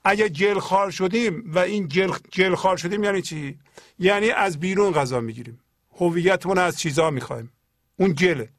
[0.03, 3.59] اگه جلخار شدیم و این جل جلخار شدیم یعنی چی؟
[3.99, 5.59] یعنی از بیرون غذا می‌گیریم.
[5.93, 7.51] هویتمون از چیزا می‌خوایم.
[7.97, 8.49] اون جله.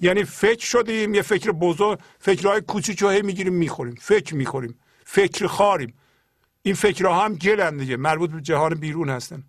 [0.00, 3.94] یعنی فکر شدیم یه فکر بزرگ فکرهای کوچیک رو می‌گیریم می‌خوریم.
[3.94, 4.78] فکر می‌خوریم.
[5.04, 5.94] فکر خاریم.
[6.62, 7.96] این فکرها هم جلن دیگه.
[7.96, 9.42] مربوط به جهان بیرون هستن.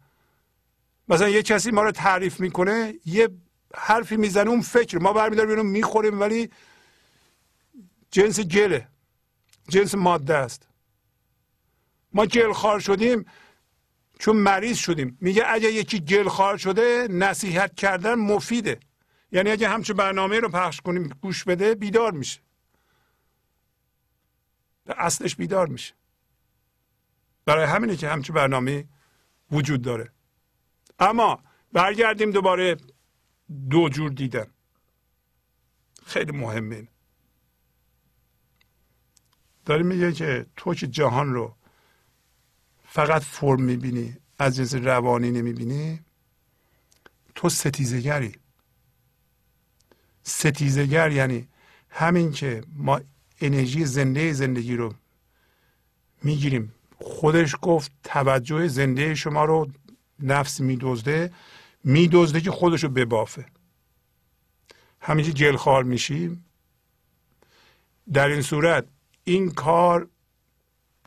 [1.08, 3.30] مثلا یه کسی ما رو تعریف می‌کنه یه
[3.76, 4.98] حرفی می‌زنه اون فکر.
[4.98, 6.50] ما برمیداریم اینو می‌خوریم ولی
[8.12, 8.88] جنس جله
[9.70, 10.68] جنس ماده است.
[12.14, 13.26] ما جلخار شدیم
[14.20, 15.18] چون مریض شدیم.
[15.22, 18.80] میگه اگه یکی جلخار شده نصیحت کردن مفیده.
[19.32, 22.40] یعنی اگه همچون برنامه رو پخش کنیم گوش بده بیدار میشه.
[24.88, 25.94] اصلش بیدار میشه.
[27.46, 28.86] برای همینه که همچون برنامه
[29.52, 30.12] وجود داره.
[31.00, 31.44] اما
[31.74, 32.78] برگردیم دوباره
[33.70, 34.46] دو جور دیدن.
[36.06, 36.88] خیلی مهمه
[39.66, 41.56] داره میگه که تو که جهان رو
[42.84, 46.00] فقط فرم می‌بینی از جنس روانی نمی‌بینی
[47.36, 48.36] تو ستیزگری
[50.24, 51.48] ستیزگر یعنی
[51.90, 53.02] همین که ما
[53.42, 54.94] انرژی زنده زندگی رو
[56.24, 56.74] می‌گیریم.
[57.00, 59.72] خودش گفت توجه زنده شما رو
[60.20, 61.32] نفس میدزده.
[61.84, 63.46] میدزده که خودش رو ببافه.
[65.02, 66.46] همینجا جلخار میشیم.
[68.14, 68.86] در این صورت
[69.24, 70.10] این کار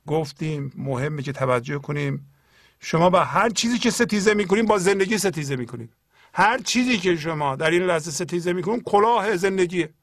[0.07, 2.33] گفتیم مهمه که توجه کنیم.
[2.81, 5.93] شما با هر چیزی که ستیزه می‌کنیم با زندگی ستیزه می‌کنیم.
[6.35, 9.95] هر چیزی که شما در این لحظه ستیزه می‌کنیم کلاه زندگیه.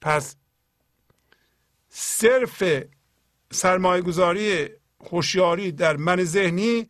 [0.00, 0.36] پس
[1.88, 2.62] صرف
[3.52, 6.88] سرمایه گذاری خوشیاری در من ذهنی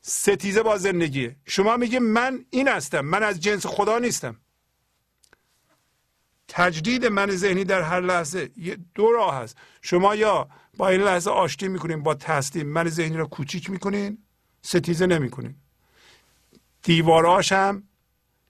[0.00, 4.36] ستیزه با زندگیه شما میگه من این هستم من از جنس خدا نیستم.
[6.48, 8.50] تجدید من ذهنی در هر لحظه
[8.94, 9.56] دو راه هست.
[9.82, 14.18] شما یا با این لحظه آشتی می‌کنین با تسلیم من ذهنی رو کوچیک می‌کنین
[14.62, 15.54] ستیزه نمی‌کنین.
[16.82, 17.82] دیواراش هم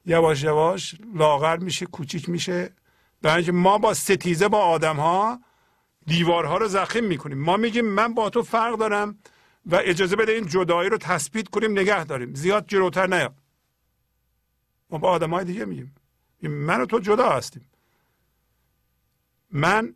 [0.07, 2.73] یواش یواش لاغر میشه کوچیک میشه.
[3.23, 5.41] برای ما با ستیزه با آدم ها
[6.07, 7.39] دیوارها رو زخیم می‌کنیم.
[7.39, 9.19] ما میگیم من با تو فرق دارم.
[9.69, 12.35] و اجازه بده این جدایی رو تثبیت کنیم نگه داریم.
[12.35, 13.35] زیاد جلوتر نیا.
[14.91, 15.95] ما با آدم های دیگه میگیم.
[16.43, 17.71] من و تو جدا هستیم.
[19.51, 19.95] من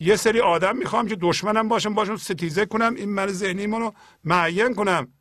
[0.00, 4.74] یه سری آدم می‌خوام که دشمنم باشم باشم ستیزه کنم این من ذهنی رو معین
[4.74, 5.12] کنم.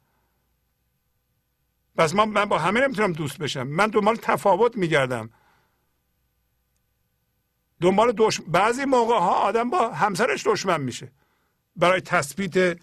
[1.96, 3.64] پس من, من با همه نمی‌تونم دوست بشم.
[3.64, 5.30] من دنبال تفاوت میگردم.
[7.82, 11.12] دنبال دشمن بعضی موقع ها آدم با همسرش دشمن میشه.
[11.76, 12.80] برای تثبیت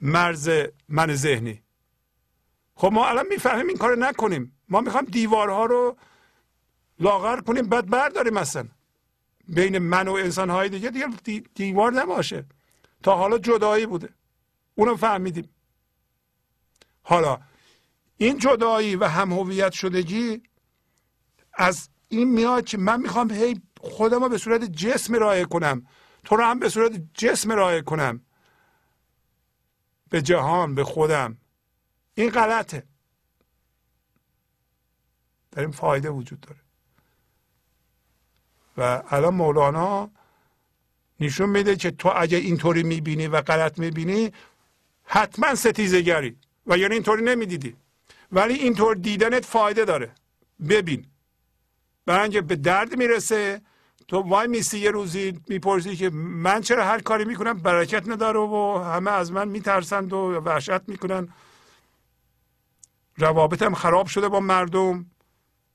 [0.00, 0.50] مرز
[0.88, 1.62] من ذهنی.
[2.74, 4.56] خب ما الان می‌فهمیم این کار نکنیم.
[4.68, 5.96] ما می‌خوام دیوارها رو
[7.00, 8.68] لاغر کنیم بعد برداریم اصلا.
[9.48, 12.44] بین من و انسان های دیگه دیگه دیوار نباشه.
[13.02, 14.08] تا حالا جدایی بوده.
[14.74, 15.48] اونو فهمیدیم.
[17.02, 17.38] حالا
[18.16, 20.42] این جدایی و هم هویت شدگی
[21.54, 25.86] از این میاد که من می‌خوام هی خودم رو به صورت جسم رایه کنم.
[26.24, 28.20] تو رو هم به صورت جسم رایه کنم.
[30.10, 31.36] به جهان به خودم.
[32.14, 32.82] این غلطه.
[35.50, 36.60] در این فایده وجود داره.
[38.76, 40.10] و الان مولانا
[41.20, 44.32] نشون میده که تو اگه اینطوری می‌بینی و غلط می‌بینی
[45.04, 47.76] حتما ستیزگری و یعنی اینطوری نمی‌دیدی.
[48.32, 50.14] ولی اینطور دیدنت فایده داره.
[50.68, 51.06] ببین.
[52.06, 53.62] برای به درد می‌رسه
[54.10, 58.82] تو وای میسی یه روزی می‌پرسی که من چرا هر کاری می‌کنم؟ برکت نداره و
[58.84, 61.28] همه از من میترسند و وحشت می‌کنن.
[63.16, 65.06] روابطم خراب شده با مردم.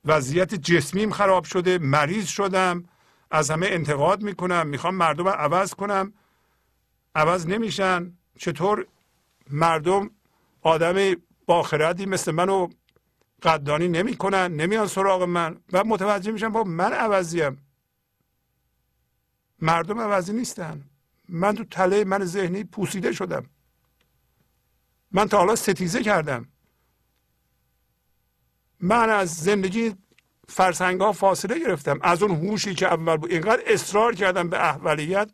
[0.04, 1.78] وضعیت جسمیم خراب شده.
[1.78, 2.84] مریض شدم.
[3.30, 4.66] از همه انتقاد می‌کنم.
[4.66, 6.12] می‌خوام مردم عوض کنم.
[7.14, 8.12] عوض نمیشن.
[8.38, 8.86] چطور
[9.50, 10.10] مردم
[10.62, 11.16] آدم
[11.46, 12.68] باخردی مثل منو
[13.42, 15.56] قدردانی نمی‌کنن؟ نمیان سراغ من.
[15.72, 17.65] و متوجه میشن با من عوضیم.
[19.60, 20.84] مردم عوضی نیستن.
[21.28, 23.50] من تو تله من ذهنی پوسیده شدم.
[25.10, 26.48] من تا حالا ستیزه کردم.
[28.80, 29.94] من از زندگی
[30.48, 31.98] فرسنگ ها فاصله گرفتم.
[32.02, 33.30] از اون هوشی که اول بود.
[33.30, 35.30] اینقدر اصرار کردم به احولیت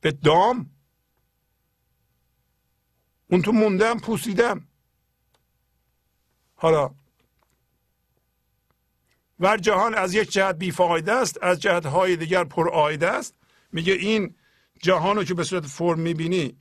[0.00, 0.70] به دام.
[3.30, 4.68] اون تو موندم پوسیدم.
[6.54, 6.90] حالا
[9.40, 13.34] ور جهان از یک جهت بیفایده است از جهت های دیگر پرآیده است.
[13.72, 14.34] میگه این
[14.82, 16.56] جهان رو که به صورت فرم می‌بینی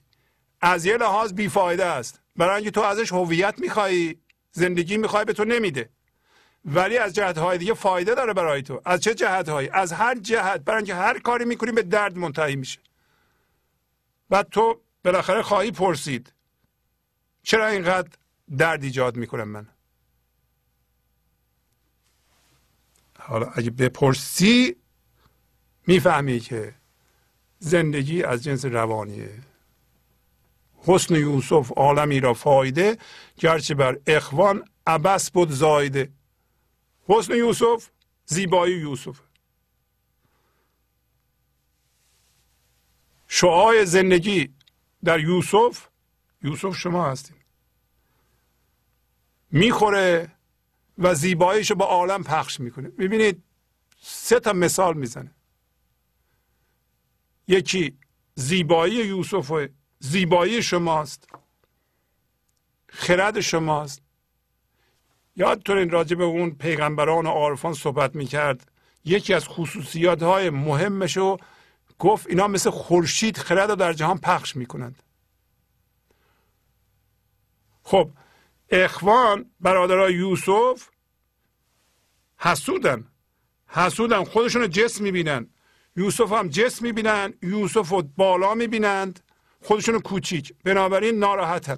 [0.61, 2.21] از یه لحاظ بیفایده است.
[2.35, 4.15] برای اینکه تو ازش هویت می‌خوای
[4.51, 5.89] زندگی می‌خوای به تو نمیده.
[6.65, 8.81] ولی از جهت های دیگه فایده داره برای تو.
[8.85, 10.61] از چه جهت هایی از هر جهت.
[10.61, 12.79] برای اینکه هر کاری می‌کنی به درد منتهی میشه.
[14.29, 16.33] و تو بالاخره خواهی پرسید
[17.43, 18.09] چرا اینقدر
[18.57, 19.67] درد ایجاد می‌کنم من؟
[23.29, 24.75] حالا اگه بپرسی
[25.87, 26.75] می‌فهمی که
[27.59, 29.29] زندگی از جنس روانیه.
[30.77, 32.97] حسن یوسف عالمی را فایده
[33.37, 36.11] گرچه بر اخوان عبس بود زایده.
[37.07, 37.89] حسن یوسف
[38.25, 39.19] زیبایی یوسف.
[43.27, 44.53] شعای زندگی
[45.03, 45.87] در یوسف
[46.43, 47.35] یوسف شما هستیم.
[49.51, 50.31] می‌خوره
[50.99, 52.89] و زیباییش با عالم پخش می‌کنه.
[52.89, 53.43] ببینید
[54.01, 55.31] سه تا مثال می‌زنه.
[57.47, 57.97] یکی
[58.35, 59.67] زیبایی یوسف
[59.99, 61.27] زیبایی شماست.
[62.89, 64.01] خرد شماست.
[65.35, 68.71] یادتون راجع به اون پیغمبران و عارفان صحبت می‌کرد.
[69.05, 71.37] یکی از خصوصیات های مهمش رو
[71.99, 75.03] گفت اینا مثل خورشید خرد رو در جهان پخش می‌کنند.
[77.83, 78.11] خب
[78.71, 80.87] اخوان برادرای یوسف
[82.37, 83.07] حسودن.
[83.67, 85.49] حسودن خودشون جسم می‌بینن.
[85.95, 89.19] یوسف هم جسم می‌بینن یوسف رو بالا می‌بینند.
[89.61, 91.77] خودشون کوچیک بنابراین ناراحتن.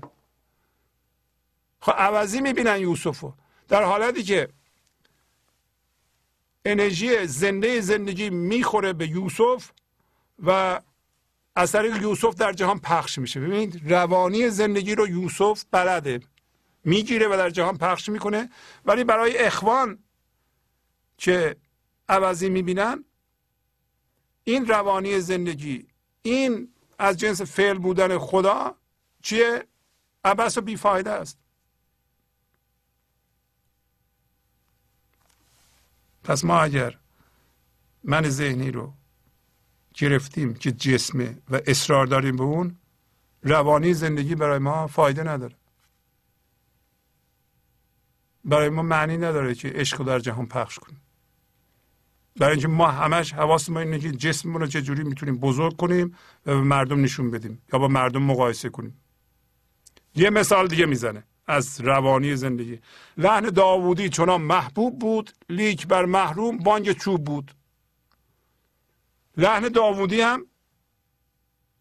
[1.80, 3.34] خب عوضی می‌بینن یوسف رو
[3.68, 4.50] در حالتی که
[6.66, 9.72] انرژی زنده زندگی می‌خوره به یوسف
[10.40, 10.82] و
[11.56, 13.40] از یوسف در جهان پخش میشه.
[13.40, 16.20] ببینید روانی زندگی رو یوسف بلده.
[16.84, 18.50] می‌گیره و در جهان پخش می‌کنه.
[18.86, 20.00] ولی برای اخوان
[21.18, 21.56] که
[22.10, 23.06] عوضی می‌بینن؟
[24.44, 25.88] این روانی زندگی
[26.22, 28.76] این از جنس فعل بودن خدا
[29.22, 29.68] چیه؟
[30.24, 31.38] عبس و بیفایده است.
[36.24, 37.00] پس ما اگر
[38.04, 38.94] من ذهنی رو
[39.94, 42.78] گرفتیم که جسمه و اصرار داریم به اون
[43.44, 45.56] روانی زندگی برای ما فایده نداره.
[48.46, 51.02] برای ما معنی نداره که عشق در جهان پخش کنیم.
[52.36, 56.56] برای اینکه ما همش حواس ما اینه که جسممون رو چجوری می‌تونیم بزرگ کنیم و
[56.56, 59.02] به مردم نشون بدیم یا با مردم مقایسه کنیم.
[60.16, 62.80] یه مثال دیگه می‌زنه از روانی زندگی.
[63.18, 67.52] لحن داوودی چنان محبوب بود لیک بر محروم بانگ چوب بود.
[69.38, 70.46] لحن داوودی هم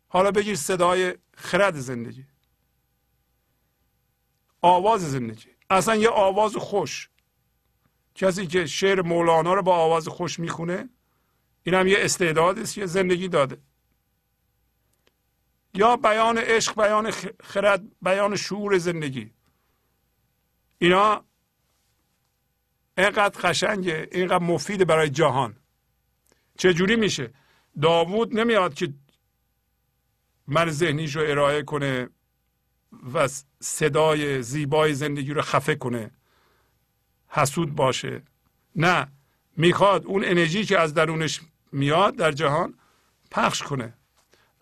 [0.08, 2.26] حالا بگیر صدای خرد زندگی.
[4.62, 5.49] آواز زندگی.
[5.70, 7.08] اصلا یه آواز خوش.
[8.15, 10.89] کسی که شعر مولانا رو با آواز خوش می‌خونه
[11.62, 13.58] این هم یه استعدادی است که زندگی داده.
[15.74, 17.10] یا بیان عشق بیان
[17.42, 19.31] خرد بیان شعور زندگی.
[20.78, 21.24] اینا
[22.99, 25.57] اینقدر قشنگه اینقدر مفید برای جهان.
[26.58, 27.34] چجوری میشه؟
[27.82, 28.94] داوود نمیاد که
[30.47, 32.08] من ذهنیش رو ارائه کنه
[33.15, 33.28] و
[33.60, 36.10] صدای زیبای زندگی رو خفه کنه.
[37.28, 38.23] حسود باشه.
[38.77, 39.09] نه
[39.57, 41.41] می‌خواد اون انرژی که از درونش
[41.73, 42.75] میاد در جهان
[43.31, 43.94] پخش کنه.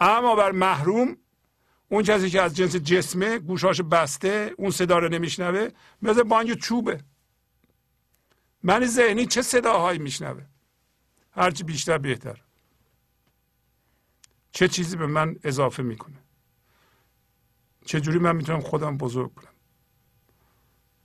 [0.01, 1.17] اما بر محروم
[1.89, 5.69] اون کسی که از جنس جسمه گوشاش بسته اون صدا رو نمیشنوه
[6.03, 7.01] مثل بانگ چوبه.
[8.63, 10.43] من ذهنی چه صداهایی میشنوه؟
[11.33, 12.43] هرچی بیشتر بهتر.
[14.53, 16.18] چه چیزی به من اضافه می‌کنه؟
[17.89, 19.53] چجوری من می‌تونم خودم بزرگ کنم؟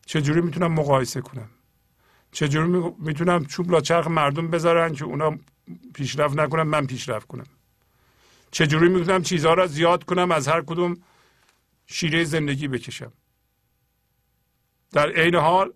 [0.05, 1.49] چجوری می‌تونم مقایسه کنم؟
[2.31, 5.37] چجوری می‌تونم چوب چرخ مردم بذارن که اونا
[5.93, 7.45] پیشرفت نکنم من پیشرفت کنم؟
[8.51, 10.97] چجوری می‌تونم چیزها را زیاد کنم از هر کدوم
[11.85, 13.13] شیره زندگی بکشم؟
[14.91, 15.73] در عین حال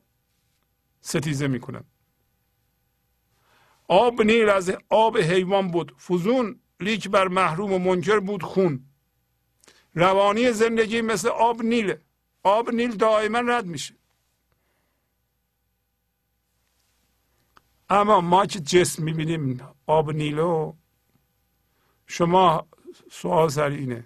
[1.02, 1.84] ستیزه می‌کنم.
[3.88, 5.96] آب نیل از آب حیوان بود.
[6.02, 8.87] فزون لیک بر محروم و منکر بود خون.
[9.98, 12.02] روانی زندگی مثل آب نیله.
[12.44, 13.96] آب نیل دائما رد میشه.
[17.90, 20.74] اما ما که جسم می‌بینیم آب نیلو
[22.08, 22.68] شما
[23.12, 24.06] سوال سر اینه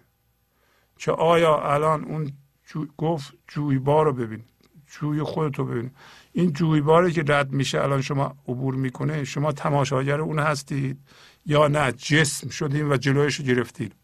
[0.97, 2.33] که آیا الان اون
[2.67, 4.43] جو گفت جویبار رو ببین
[4.87, 5.91] جوی خودتو ببین.
[6.31, 10.99] این جویباری که رد میشه الان شما عبور می‌کنه شما تماشاگر اون هستید
[11.45, 13.95] یا نه؟ جسم شدیم و جلویش رو گرفتید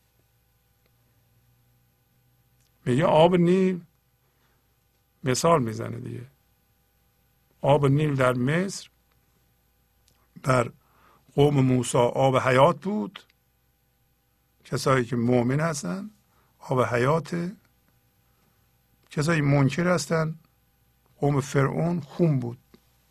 [2.87, 3.81] میگه آب نیل
[5.23, 6.25] مثال می‌زنه دیگه.
[7.61, 8.89] آب نیل در مصر
[10.43, 10.71] در
[11.35, 13.19] قوم موسی آب حیات بود.
[14.65, 16.09] کسایی که مؤمن هستن
[16.59, 17.51] آب حیات.
[19.09, 20.35] کسایی منکر هستن
[21.17, 22.57] قوم فرعون خون بود.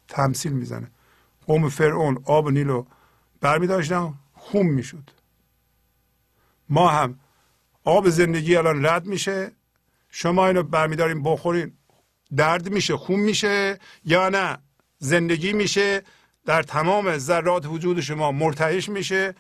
[0.09, 0.91] تمثیل می‌زنه.
[1.47, 2.87] قوم فرعون آب نیل رو
[3.41, 5.11] برمی داشتن خون می‌شد.
[6.69, 7.21] ما هم
[7.85, 9.53] آب زندگی الان رد میشه.
[10.11, 11.73] شما اینو برمیداریم بخورین.
[12.37, 14.59] درد میشه خون میشه یا نه؟
[14.99, 16.03] زندگی میشه.
[16.45, 19.35] در تمام ذرات وجود شما مرتعش میشه.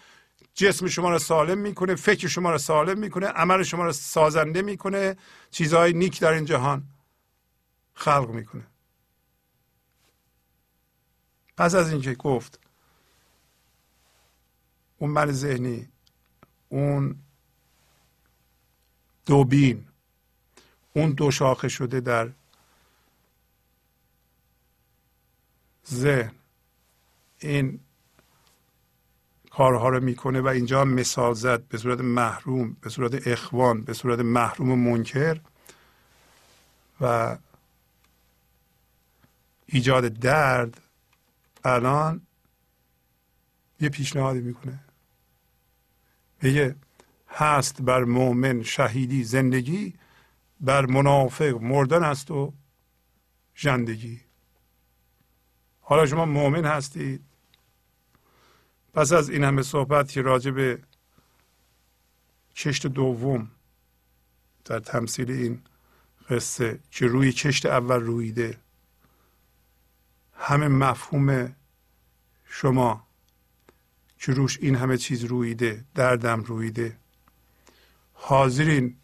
[0.55, 5.17] جسم شما را سالم می‌کنه فکر شما را سالم می‌کنه عمل شما را سازنده می‌کنه.
[5.51, 6.85] چیزهای نیک در این جهان
[7.95, 8.67] خلق می‌کنه.
[11.57, 12.61] پس از اینکه گفت
[14.99, 15.89] اون من ذهنی
[16.69, 17.17] اون
[19.27, 19.89] دوبین
[20.97, 22.31] اون دو شاخه شده در
[25.91, 26.33] ذهن.
[27.39, 27.81] این
[29.51, 34.19] کارها رو می‌کنه و اینجا مثال زد به صورت محروم به صورت اخوان به صورت
[34.19, 35.41] محروم منکر
[37.01, 37.37] و
[39.67, 40.81] ایجاد درد.
[41.65, 42.27] الان
[43.81, 44.81] یه پیشنهادی می‌کنه.
[46.43, 46.77] میگه
[47.29, 49.95] هست بر مؤمن شهیدی زندگی
[50.61, 52.53] بر منافق مردن است و
[53.57, 54.21] زندگی
[55.81, 57.25] حالا شما مؤمن هستید.
[58.95, 60.83] پس از این همه صحبت که راجع به
[62.57, 63.51] کشت دوم
[64.65, 65.63] در تمثیل این
[66.31, 68.59] قصه که روی کشت اول رویده
[70.33, 71.57] همه مفهوم
[72.45, 73.07] شما
[74.19, 76.97] که روش این همه چیز رویده دردم رویده.
[78.13, 78.97] حاضرین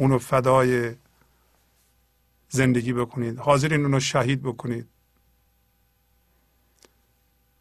[0.00, 0.94] اونو فدای
[2.48, 3.38] زندگی بکنید.
[3.38, 4.88] حاضرین اونو شهید بکنید.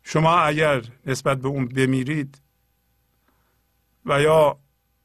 [0.03, 2.41] شما اگر نسبت به اون بمیرید
[4.05, 4.59] و یا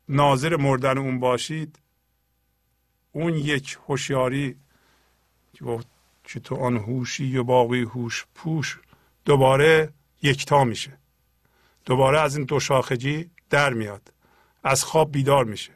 [0.08, 1.78] ناظر مردن اون باشید
[3.12, 4.56] اون یک هوشیاری
[5.52, 5.86] که گفت
[6.24, 8.80] که تو آن هوشی و باقی هوش پوش
[9.24, 10.98] دوباره یکتا میشه.
[11.84, 14.12] دوباره از این دو شاخجی در میاد.
[14.64, 15.72] از خواب بیدار میشه.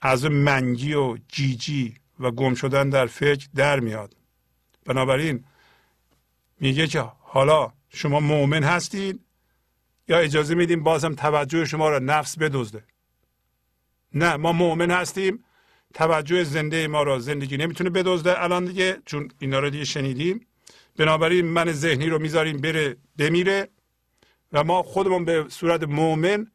[0.00, 4.16] از منگی و جیجی و گم شدن در فکر در میاد.
[4.84, 5.44] بنابراین
[6.60, 9.20] میگه که حالا شما مؤمن هستید
[10.08, 12.84] یا اجازه میدیم بازم توجه شما را نفس بدزده؟
[14.14, 15.44] نه ما مؤمن هستیم
[15.94, 20.46] توجه زنده ما را زندگی نمی‌تونه بدزده الان دیگه چون اینا رو دیگه شنیدیم.
[20.96, 23.68] بنابراین من ذهنی رو می‌ذاریم بره بمیره
[24.52, 26.46] و ما خودمون به صورت مؤمن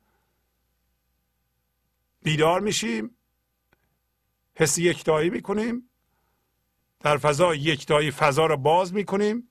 [2.23, 3.14] بیدار میشیم.
[4.55, 5.89] حس یکتایی می‌کنیم
[6.99, 9.49] در فضا یکتایی فضا رو باز می‌کنیم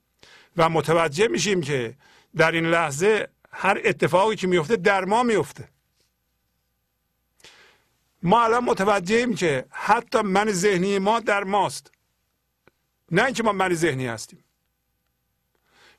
[0.56, 1.96] و متوجه میشیم که
[2.36, 5.68] در این لحظه هر اتفاقی که میفته در ما میفته
[8.22, 11.92] ما الان متوجهیم که حتی من ذهنی ما در ماست.
[13.10, 14.44] نه اینکه ما من ذهنی هستیم.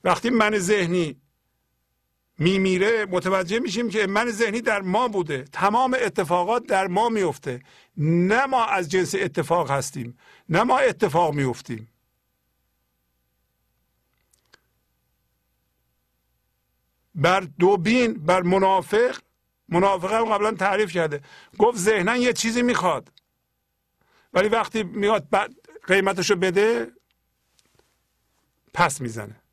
[0.03, 1.21] وقتی من ذهنی
[2.37, 5.43] میمیره متوجه میشیم که من ذهنی در ما بوده.
[5.43, 7.61] تمام اتفاقات در ما میفته.
[7.97, 10.17] نه ما از جنس اتفاق هستیم
[10.49, 11.89] نه ما اتفاق میفتیم
[17.15, 19.17] بر دوبین بر منافق
[19.69, 21.21] منافق هم قبلا تعریف کرده.
[21.57, 23.11] گفت ذهنا یه چیزی می‌خواد.
[24.33, 25.27] ولی وقتی میاد
[25.87, 26.91] قیمتشو بده
[28.73, 29.44] پس می‌زنه.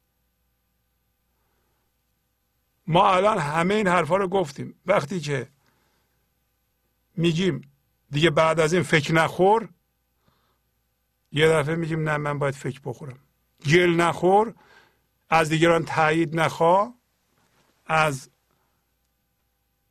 [2.86, 4.74] ما الان همه این حرفا رو گفتیم.
[4.86, 5.48] وقتی که
[7.16, 7.72] میگیم
[8.10, 9.68] دیگه بعد از این فکر نخور
[11.32, 13.18] یه دفعه میگیم نه من باید فکر بخورم.
[13.66, 14.54] گل نخور
[15.30, 16.94] از دیگران تایید نخوا
[17.86, 18.30] از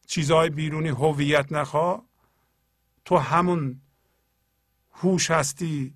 [0.08, 2.04] چیزهای بیرونی هویت نخوا.
[3.06, 3.82] تو همون
[4.92, 5.94] هوش هستی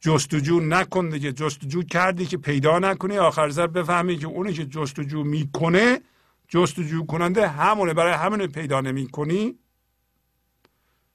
[0.00, 1.32] جستجو نکن دیگه.
[1.32, 3.18] جستجو کردی که پیدا نکنی.
[3.18, 6.00] آخر سر بفهمی که اونی که جستجو می‌کنه
[6.48, 9.58] جستجو کننده همونه برای همون پیدا نمی کنی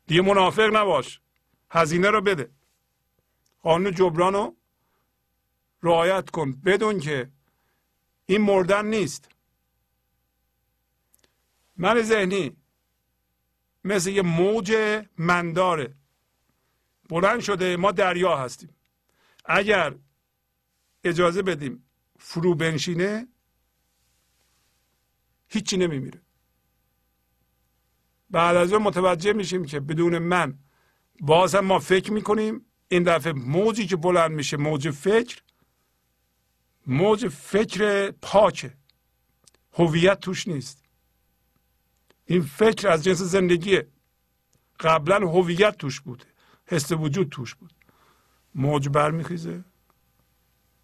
[0.07, 1.21] دیگه منافق نباش.
[1.71, 2.51] هزینه رو بده.
[3.61, 4.55] قانون جبران رو
[5.83, 6.51] رعایت کن.
[6.51, 7.31] بدون که
[8.25, 9.29] این مردن نیست.
[11.77, 12.57] من ذهنی
[13.83, 14.75] مثل یه موج
[15.17, 15.95] منداره.
[17.09, 18.75] بلند شده ما دریا هستیم.
[19.45, 19.95] اگر
[21.03, 21.85] اجازه بدیم
[22.19, 23.27] فرو بنشینه
[25.51, 26.21] هیچی نمیمیره.
[28.29, 30.57] بعد از اون متوجه میشیم که بدون من
[31.19, 32.65] باز هم ما فکر می‌کنیم.
[32.87, 35.41] این دفعه موجی که بلند میشه موج فکر
[36.87, 38.73] موج فکر پاکه.
[39.73, 40.83] هویت توش نیست.
[42.25, 43.87] این فکر از جنس زندگیه.
[44.79, 46.25] قبلا هویت توش بوده.
[46.65, 47.73] حس وجود توش بود.
[48.55, 49.63] موج برمیخیزه.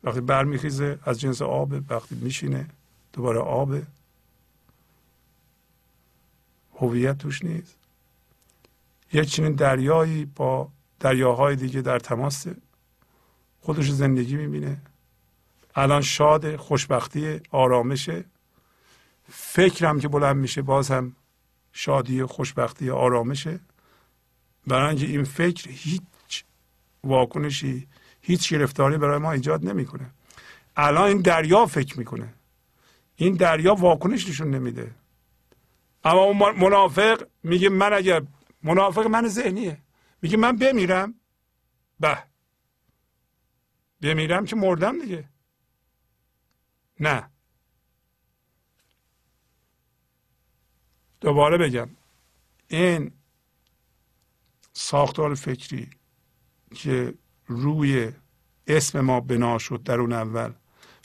[0.03, 2.69] وقتی برمیخیزه از جنس آب وقتی میشینه
[3.13, 3.81] دوباره آب.
[6.77, 7.77] هویت توش نیست.
[9.14, 12.47] یک چنین دریایی با دریاهای دیگه در تماس
[13.61, 14.81] خودش زندگی می‌بینه.
[15.75, 18.25] الان شاد خوشبختی آرامشه
[19.30, 21.15] فکرم که بلند میشه باز هم
[21.72, 23.59] شادی خوشبختی آرامشه
[24.67, 26.43] برای اینکه این فکر هیچ
[27.03, 27.88] واکنشی
[28.22, 30.09] هیچ گرفتاری برای ما ایجاد نمی‌کنه.
[30.75, 32.33] الان این دریا فکر می‌کنه.
[33.15, 34.91] این دریا واکنش نشون نمیده.
[36.08, 38.22] اما اون منافق میگه من اگر
[38.64, 39.77] منافق من ذهنیه.
[40.22, 41.16] میگه من بمیرم.
[42.00, 42.24] به.
[44.02, 45.30] بمیرم که مردم دیگه.
[47.00, 47.30] نه.
[51.22, 51.90] دوباره بگم.
[52.68, 53.11] این
[54.74, 55.90] ساختار فکری
[56.76, 57.14] که
[57.45, 58.11] روی
[58.68, 60.53] اسم ما بنا شد در اون اول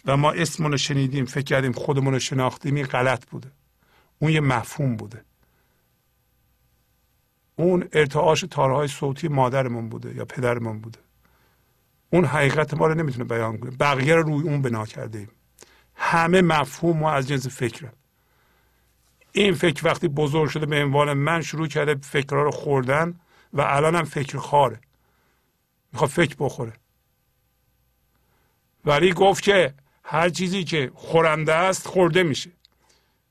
[0.05, 3.53] و ما اسمونو شنیدیم فکر کردیم خودمون رو شناختیم این غلط بوده.
[4.23, 5.25] اون یه مفهوم بوده.
[7.57, 10.99] اون ارتعاش تارهای صوتی مادرمون بوده یا پدرمون بوده.
[12.11, 13.71] اون حقیقت ما رو نمی‌تونه بیان کنه.
[13.71, 15.29] بقیه رو روی اون بنا کرده ایم
[15.95, 17.93] همه مفهوم ما از جنس فکره.
[19.33, 23.21] این فکر وقتی بزرگ شده به عنوان من شروع کرده فکرها رو خوردن
[23.53, 24.81] و الان هم فکر خاره.
[25.93, 26.73] می‌خواد فکر بخوره.
[28.85, 32.51] ولی گفت که هر چیزی که خورنده است خورده میشه.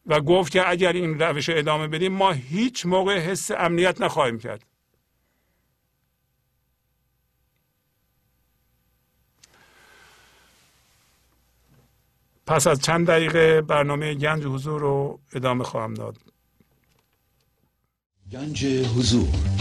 [0.05, 4.65] و گفت که اگر این روش ادامه بدیم ما هیچ موقع حس امنیت نخواهیم کرد.
[12.47, 16.17] پس از چند دقیقه برنامه گنج حضور رو ادامه خواهم داد.
[18.31, 19.60] گنج حضور.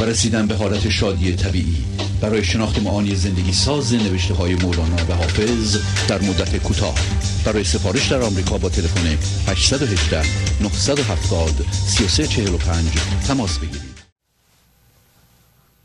[0.00, 1.84] و رسیدن به حالت شادی طبیعی.
[2.22, 6.94] برای شناخت معانی زندگی ساز نوشته های مولانا و حافظ در مدت کوتاه.
[7.44, 9.06] برای سفارش در آمریکا با تلفن
[9.50, 10.22] 818
[10.62, 12.86] 970 3345
[13.28, 14.00] تماس بگیرید.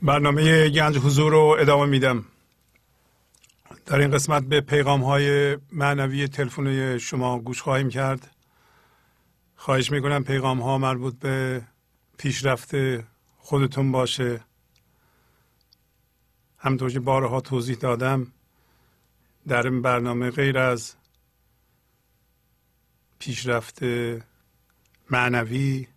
[0.01, 2.25] برنامه گنج حضور رو ادامه میدم.
[3.85, 8.31] در این قسمت به پیغام های معنوی تلفن شما گوش خواهیم کرد.
[9.55, 11.61] خواهش می‌کنم پیغام ها مربوط به
[12.17, 12.71] پیشرفت
[13.45, 14.41] خودتون باشه.
[16.57, 18.27] همطور که بارها توضیح دادم
[19.47, 20.93] در این برنامه غیر از
[23.19, 23.79] پیشرفت
[25.09, 25.87] معنوی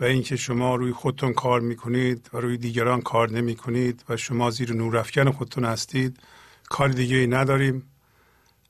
[0.00, 4.50] و اینکه شما روی خودتون کار می‌کنید و روی دیگران کار نمی کنید و شما
[4.50, 6.20] زیر نورافکن خودتون هستید
[6.68, 7.90] کار دیگه ای نداریم.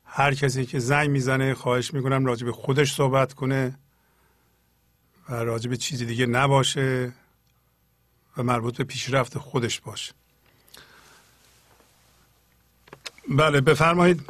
[0.04, 3.78] هر کسی که زنگ می‌زنه خواهش می‌کنم راجع به خودش صحبت کنه
[5.28, 7.12] و راجع به چیزی دیگه نباشه.
[8.38, 10.12] و مربوط به پیشرفت خودش باشه.
[13.28, 14.20] بله بفرمایید.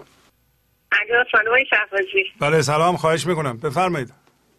[2.41, 3.57] بله سلام خواهش می‌کنم.
[3.59, 4.13] بفرمایید.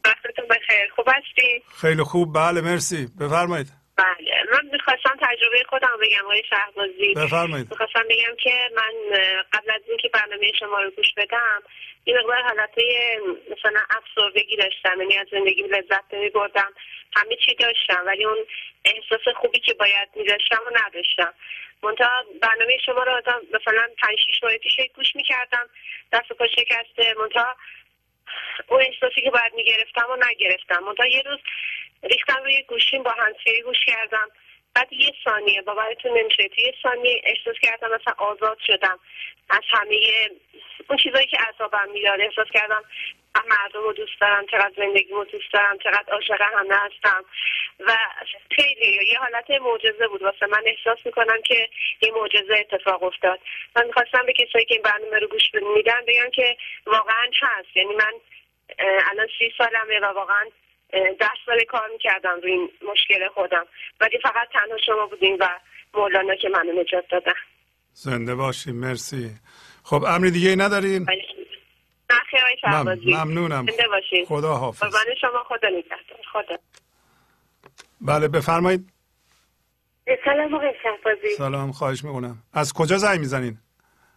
[0.05, 0.91] وقتتون بخیر.
[0.95, 2.33] خوب هستی؟ خیلی خوب.
[2.33, 3.07] بله مرسی.
[3.19, 3.67] بفرمایید.
[3.95, 4.31] بله.
[4.51, 7.13] من می‌خواستم تجربه خودم بگم آقای شهبازی.
[7.15, 7.67] بفرمایید.
[7.71, 9.19] می‌خواستم بگم که من
[9.53, 11.61] قبل از اینکه برنامه شما رو گوش بدم
[12.07, 13.19] این مقدار حالتهای
[13.51, 16.73] مثلا افسردگی داشتم یعنی از زندگی لذت نمی بردم
[17.15, 18.37] همه چی داشتم ولی اون
[18.85, 21.33] احساس خوبی که باید می داشتم و نداشتم.
[21.83, 23.21] منتها برنامه شما رو
[23.53, 25.69] مثلا پنج شیش ماه پیش گوش می‌کردم.
[26.13, 27.13] دست و پا شکسته.
[27.19, 27.55] منتها
[28.67, 30.83] اون احساسی که باید می‌گرفتم و نگرفتم.
[30.83, 31.39] منتها یه روز
[32.03, 34.29] ریختم روی گوشیم با هنسفری گوش کردم.
[34.77, 36.49] بعد یه ثانیه باورتون نمیشه.
[36.57, 38.99] یه ثانیه احساس کردم مثلا آزاد شدم.
[39.49, 39.99] از همه
[40.89, 42.83] اون چیزایی که عذابم می‌داد احساس کردم
[43.47, 47.25] مردم رو دوست دارم چقدر زندگی رو دوست دارم چقدر عاشق همه هستم.
[47.79, 47.97] و
[48.55, 50.21] خیلی یه حالت معجزه بود.
[50.21, 51.69] واسه من احساس می‌کنم که
[52.01, 53.39] یه معجزه اتفاق افتاد.
[53.75, 55.43] من می‌خواستم به کسایی که این برنامه رو گوش
[55.75, 57.77] میدن بگم که واقعا هست.
[57.77, 58.13] یعنی من
[59.11, 60.45] الان سی سالمه و واقعا
[60.91, 63.65] ده سال کار می‌کردم روی این مشکل خودم.
[64.01, 65.49] ولی فقط تنها شما بودیم و
[65.93, 67.33] مولانا که منو نجات دادن.
[67.93, 69.31] زنده باشیم مرسی.
[69.83, 71.05] خب امری دیگه ای ندارین؟
[73.05, 73.65] ممنونم.
[74.27, 74.95] خدا حافظ.
[75.21, 76.19] شما خدا نگهدار.
[76.33, 76.57] خدا.
[78.01, 78.89] بله بفرمایید.
[80.25, 81.35] سلام آقای شهبازی.
[81.37, 82.37] سلام خواهش می‌کنم.
[82.53, 83.57] از کجا زنگ می‌زنین؟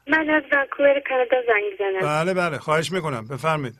[0.07, 2.01] من از ونکوور کانادا زنگ می‌زنم.
[2.01, 3.29] بله بله خواهش می‌کنم.
[3.29, 3.75] بفرمایید.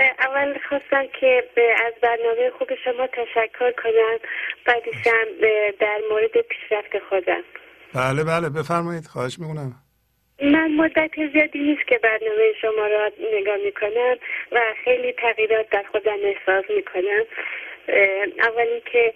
[0.00, 1.44] اول خواستم که
[1.86, 4.18] از برنامه خوب شما تشکر کنم.
[4.64, 5.26] بعدیشم
[5.80, 7.42] در مورد پیشرفت خودم.
[7.94, 9.06] بله بله بفرمایید.
[9.06, 9.72] خواهش می‌کنم.
[10.42, 14.16] من مدت زیادی نیست که برنامه شما را نگاه می‌کنم
[14.52, 17.24] و خیلی تغییرات در خودم احساس می‌کنم.
[18.42, 19.14] اولی که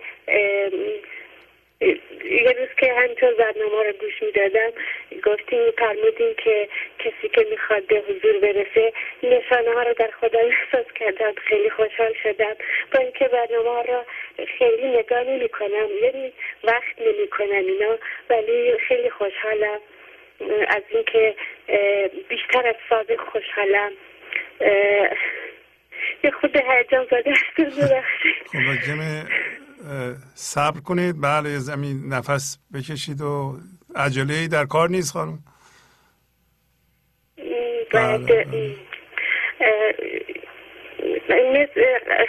[2.24, 4.72] یه روز که همینطور برنامه رو گوش می‌دادم
[5.24, 10.92] گفتیم فرمودین که کسی که می‌خواد به حضور برسه نشانه ها رو در خودم احساس
[10.94, 12.54] کردم خیلی خوشحال شدم.
[12.94, 14.04] با اینکه برنامه را
[14.58, 16.32] خیلی نگاه نمی کنم یعنی
[16.64, 17.98] وقت نمی کنم اینا
[18.30, 19.80] ولی خیلی خوشحالم.
[20.68, 21.34] از اینکه
[22.28, 23.92] بیشتر از سابق خوشحالم.
[26.24, 28.62] یه خود هیجان زده هستم خب
[30.34, 31.20] صبر کنید.
[31.20, 33.56] بله زمین نفس بکشید و
[33.96, 35.38] عجله ای در کار نیست خانم.
[37.92, 38.76] بله, بله.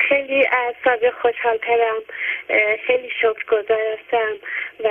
[0.09, 0.75] خیلی از
[1.21, 2.01] خوشحال ترم.
[2.87, 4.33] خیلی شکر گذارستم
[4.83, 4.89] و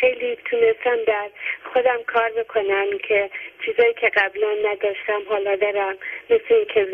[0.00, 1.28] خیلی تونستم در
[1.72, 3.30] خودم کار بکنم که
[3.66, 5.94] چیزایی که قبلا نداشتم حالا دارم.
[6.30, 6.84] مثل اینکه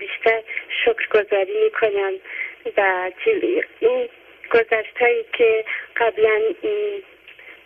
[0.00, 0.42] بیشتر
[0.84, 2.12] شکر گذاری می‌کنم
[2.76, 3.10] و
[3.80, 4.08] این
[4.50, 5.64] گذشت هایی که
[5.96, 6.40] قبلا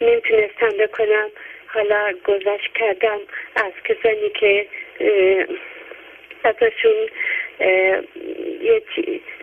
[0.00, 1.30] نمی‌تونستم بکنم
[1.66, 3.18] حالا گذشت کردم
[3.56, 4.66] از کسانی که
[6.44, 7.08] ازشون
[8.62, 8.82] یه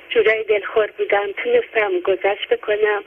[0.09, 3.03] جورایی دلخور بودم تونستم گذشت بکنم.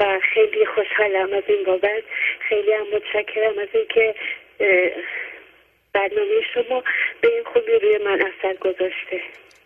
[0.00, 2.02] و خیلی خوشحالم از این بابت.
[2.48, 4.14] خیلی هم متشکرم از اینکه
[5.92, 6.84] برنامه شما
[7.20, 9.20] به این خوبی روی من اثر گذاشته.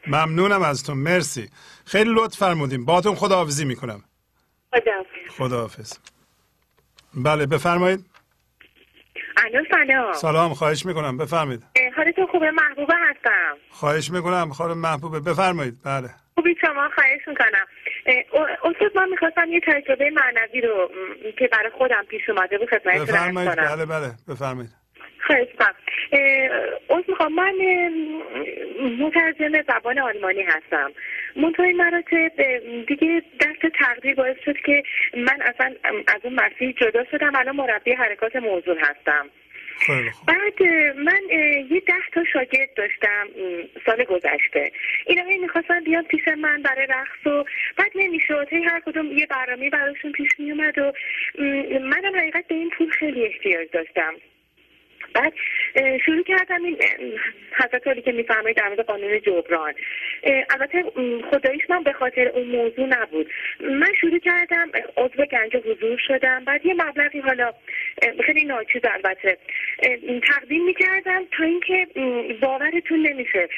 [0.07, 0.95] ممنونم از تو.
[0.95, 1.49] مرسی.
[1.87, 4.05] خیلی لطف فرمودیم باتون خداحافظی می‌کنم.
[4.73, 5.37] خداحافظ.
[5.39, 5.99] خداحافظ.
[7.15, 8.01] بله بفرمایید.
[9.37, 10.13] الو سلام.
[10.13, 11.17] سلام خواهش می‌کنم.
[11.19, 11.63] بفرمایید.
[11.97, 13.57] حالتون خوبه؟ محبوبه هستم.
[13.71, 15.21] خواهش می‌کنم خانم محبوبه.
[15.21, 15.75] بفرمایید.
[15.85, 16.11] بله.
[16.35, 17.67] خوبی شما؟ خواهش می‌کنم.
[18.65, 20.91] استاد من می‌خواستم یه تجربه معنوی رو
[21.39, 23.57] که برای خودم پیش اومده بود خدمتتون بفرمایید.
[23.57, 24.13] بله بله.
[24.29, 24.71] بفرمایید.
[25.27, 25.49] خواهش
[26.91, 27.53] از می‌خوام من
[29.01, 30.91] مترجم زبان آلمانی هستم.
[31.37, 32.33] منتهای مراتب
[32.87, 34.83] دیگه دست تقدیر باعث شد که
[35.17, 35.75] من اصلا
[36.09, 37.35] از اون مسیح جدا شدم.
[37.35, 39.31] الان مربی حرکات موضوع هستم.
[40.27, 40.63] بعد
[40.97, 41.21] من
[41.71, 43.29] یه ده تا شاگرد داشتم
[43.87, 44.73] سال گذشته.
[45.07, 47.45] اینا هی می‌خواستن بیان پیش من برای رقص و
[47.77, 48.49] بعد نمی‌شد.
[48.51, 50.93] هی هر کدوم یه برنامه براشون پیش میومد و
[51.81, 54.15] منم حقیقت به این پول خیلی احتیاج داشتم.
[55.15, 55.33] بعد
[56.07, 56.79] شروع کردم این
[57.53, 59.75] حضرت که میفرمایید در مورد قانون جبران.
[60.51, 60.85] البته
[61.31, 63.31] خداییش من به خاطر اون موضوع نبود.
[63.61, 66.45] من شروع کردم عضو گنج حضور شدم.
[66.45, 67.53] بعد یه مبلغی حالا
[68.27, 69.39] خیلی ناچیز البته.
[70.29, 71.87] تقدیم می‌کردم تا اینکه
[72.41, 73.49] باورتون نمیشه.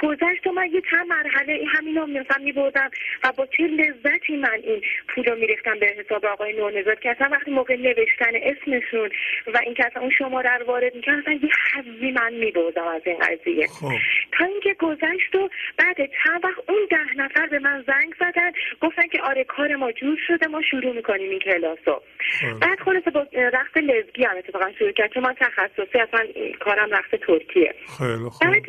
[0.00, 2.90] گذشت و من یه چند مرحله همینا مثلا میبردم
[3.24, 5.36] و با چه لذتی من این پول رو
[5.80, 9.10] به حساب آقای نورنزاد که اصلا وقتی موقع نوشتن اسمشون
[9.46, 13.18] و اینکه اصلا اون شماره رو وارد می‌کردم اصلا یه حضی من میبردم از این
[13.18, 13.92] قضیه خب.
[14.32, 15.48] تا اینکه گذشت و
[15.78, 19.92] بعد چند وقت اون ده نفر به من زنگ زدن گفتن که آره کار ما
[19.92, 22.02] جور شده ما شروع می‌کنیم این کلاسو
[22.40, 22.58] خب.
[22.60, 26.26] بعد خلاصه با رقص لزگی هم اتفاقا شروع کرد چون من تخصصی اصلا
[26.60, 28.30] کارم رقص ترکیه خیلی.
[28.40, 28.66] بعد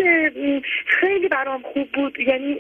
[0.85, 2.59] خیلی برام خوب بود یعنی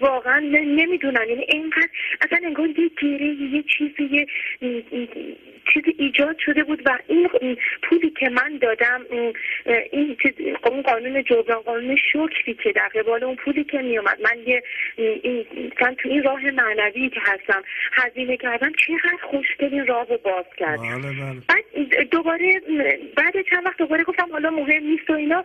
[0.00, 1.88] واقعا نمی‌دونم یعنی اینقدر
[2.20, 4.26] اصلا انگار یه گیره یه چیزی
[5.72, 7.28] چیزی ایجاد شده بود و این
[7.82, 9.06] پولی که من دادم
[9.92, 10.16] این
[10.64, 14.62] اون قانون جبران قانون شکری که در قبال اون پولی که میومد من یه
[14.96, 15.46] این
[15.78, 17.62] تو این راه معنوی که هستم
[17.92, 20.78] هزینه کردم چقدر خوشگل این راه رو باز کرد.
[20.80, 21.40] بله بله.
[21.48, 22.60] بعد دوباره
[23.16, 25.44] بعد چند وقت دوباره گفتم حالا مهم نیست و اینا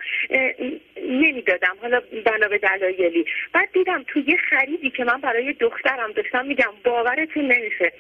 [1.10, 1.78] نمی‌دادم.
[1.82, 3.26] حالا بنا به دلایلی.
[3.54, 7.92] بعد دیدم توی یه خریدی که من برای دخترم داشتم میگم باورتون نمیشه.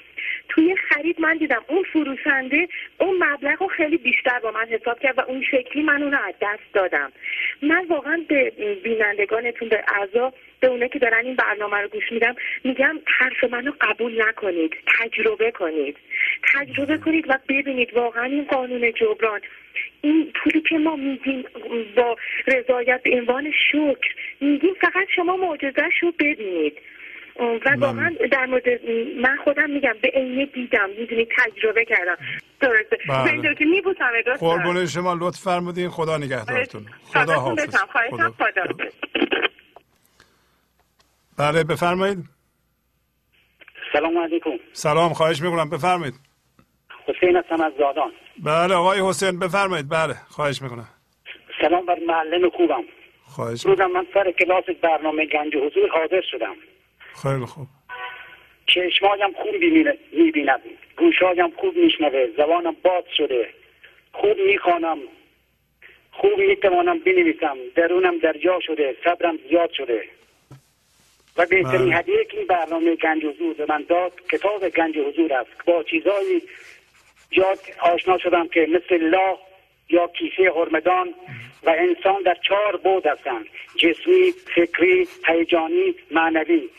[0.49, 1.83] توی خرید من دیدم اون
[2.15, 6.11] فروشنده اون مبلغ رو خیلی بیشتر با من حساب کرد و اون شکلی من اون
[6.11, 7.11] رو از دست دادم.
[7.61, 8.51] من واقعا به
[8.83, 13.71] بینندگانتون به اعضا به اونه که دارن این برنامه رو گوش میدم میگم حرف منو
[13.81, 15.97] قبول نکنید تجربه کنید.
[16.53, 19.41] تجربه کنید و ببینید واقعا این قانون جبران
[20.01, 21.45] این پولی که ما میگیم
[21.95, 22.15] با
[22.47, 26.77] رضایت به عنوان شکر میگیم فقط شما معجزش رو ببینید.
[27.39, 28.63] و واقعا در مورد
[29.21, 32.17] من خودم میگم به عینه دیدم می‌دونی تجربه کردم.
[32.61, 32.97] درسته.
[33.09, 33.55] بله.
[33.55, 35.89] که میبوسم قربون شما لطف فرمودین.
[35.89, 36.85] خدا نگهدارتون.
[37.13, 37.75] خدا حافظ.
[37.75, 38.33] خدا.
[41.37, 42.17] بله بفرمایید.
[43.93, 44.49] سلام علیکم.
[44.73, 45.69] سلام خواهش می‌کنم.
[45.69, 46.13] بفرمایید.
[47.07, 48.11] حسین هستم از زادان.
[48.43, 49.89] بله آقای حسین بفرمایید.
[49.89, 50.87] بله خواهش می‌کنم.
[51.61, 52.83] سلام بر معلم خوبم.
[53.23, 56.55] خواهش روزم من سر کلاس برنامه گنج حضور حاضر شدم.
[57.21, 57.67] خیلی خوب.
[58.67, 59.55] چشمایم خوب
[60.13, 60.61] می‌بیند.
[60.97, 62.27] گوشایم خوب میشنوه.
[62.37, 63.49] زبانم باز شده.
[64.11, 64.97] خوب می‌خوانم.
[66.11, 67.57] خوب می‌توانم بنویسم.
[67.75, 68.95] درونم درجا شده.
[69.03, 70.03] صبرم زیاد شده.
[71.37, 71.95] و بهترین بله.
[71.95, 76.41] هدیه که این برنامه گنج حضور به من داد کتاب گنج حضور است با چیزایی
[77.31, 79.37] یاد آشنا شدم که مثل الله
[79.89, 81.13] یا کیسه هرمدان
[81.63, 83.45] و انسان در چهار بود هستند.
[83.75, 86.69] جسمی فکری هیجانی معنوی.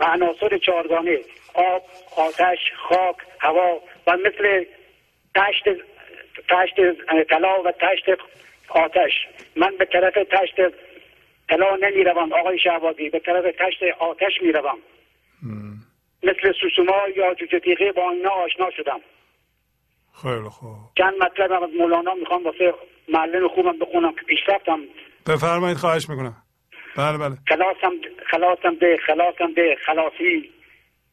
[0.00, 1.18] و عناصر چهارگانه
[1.54, 1.82] آب
[2.16, 4.64] آتش خاک هوا و مثل
[5.34, 5.64] تشت
[6.48, 6.76] تشت
[7.30, 8.20] طلا و تشت
[8.68, 9.12] آتش.
[9.56, 10.56] من به طرف تشت
[11.48, 13.10] طلا نمی روم آقای شهبازی.
[13.10, 14.78] به طرف تشت آتش می روم
[16.22, 19.00] مثل سوسوما یا جوجه با اینا آشنا شدم.
[20.22, 20.76] خیلی خوب.
[20.98, 22.74] چند مطلب از مولانا می‌خوام واسه
[23.08, 24.80] معلم خوبم بخونم که پیشرفتم.
[25.26, 26.36] بفرمایید خواهش می‌کنم.
[27.00, 27.36] بله بله.
[27.48, 27.94] خلاصم
[28.30, 30.50] خلاصم ده خلاصم ده خلاصی.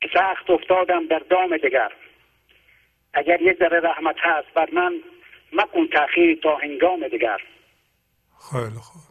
[0.02, 1.92] که سخت افتادم در دام دگر.
[3.14, 4.94] اگر یک ذره رحمت هست بر من
[5.54, 7.38] مکن تاخیر تا هنگام دگر.
[8.52, 9.02] خیلی خوب.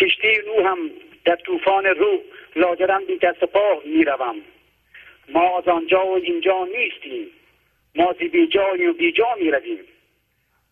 [0.00, 0.78] کشتی رو هم
[1.24, 2.20] در طوفان روح
[2.56, 4.36] لاجرم بی دست پا می‌روم.
[5.28, 7.26] ما از آنجا و اینجا نیستیم.
[7.94, 9.84] ما زی بی جای و بی جا می‌رویم.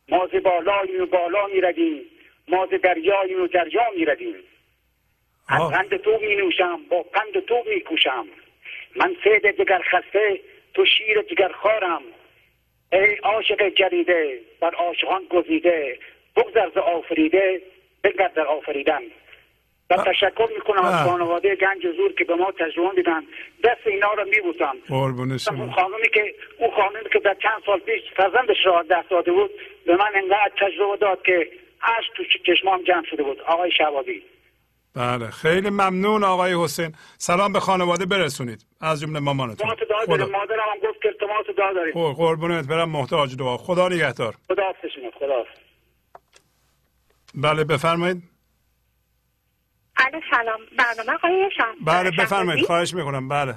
[0.09, 2.03] ما زی بالای و بالا می‌رویم.
[2.49, 4.37] ما زی دریای و دریا می‌رویم.
[5.49, 8.27] از قند تو می نوشم با قند تو می کوشم
[8.97, 10.41] من سید دگر خسته
[10.75, 12.03] تو شیر دگر خارم.
[12.93, 15.99] ای عاشق جریده بر عاشقان گزیده
[16.37, 17.63] بگذر ز آفریده
[18.05, 19.03] بگرد در آفریدن.
[19.91, 23.23] و تشکر می‌کنم از خانواده گنج زور که به ما تجربه میدن.
[23.65, 24.77] دست اینا رو میبوسم.
[25.61, 29.51] اون خانمی که اون خانمی که در چند سال پیش فرزندش را دست داده بود
[29.87, 31.49] به من انقدر تجربه داد که
[31.83, 33.41] عشق تو چشمام جمع شده بود.
[33.41, 34.23] آقای شوابی
[34.99, 36.95] بله خیلی ممنون آقای حسین.
[37.19, 38.67] سلام به خانواده برسونید.
[38.81, 39.71] از جمله مامانتون.
[40.07, 40.27] خدا.
[40.27, 43.57] مادرم هم گفت که التماس دعا دارید قربونت برم محتاج دعا.
[43.57, 44.35] خدا نگهدار.
[44.49, 44.63] خدا
[45.19, 45.45] خدا
[47.35, 48.23] بله بفرمایید.
[49.99, 50.61] بله سلام.
[50.79, 52.67] برنامه آقای بله بفرمایید.
[52.67, 53.29] خواهش می‌کنم.
[53.29, 53.55] بله.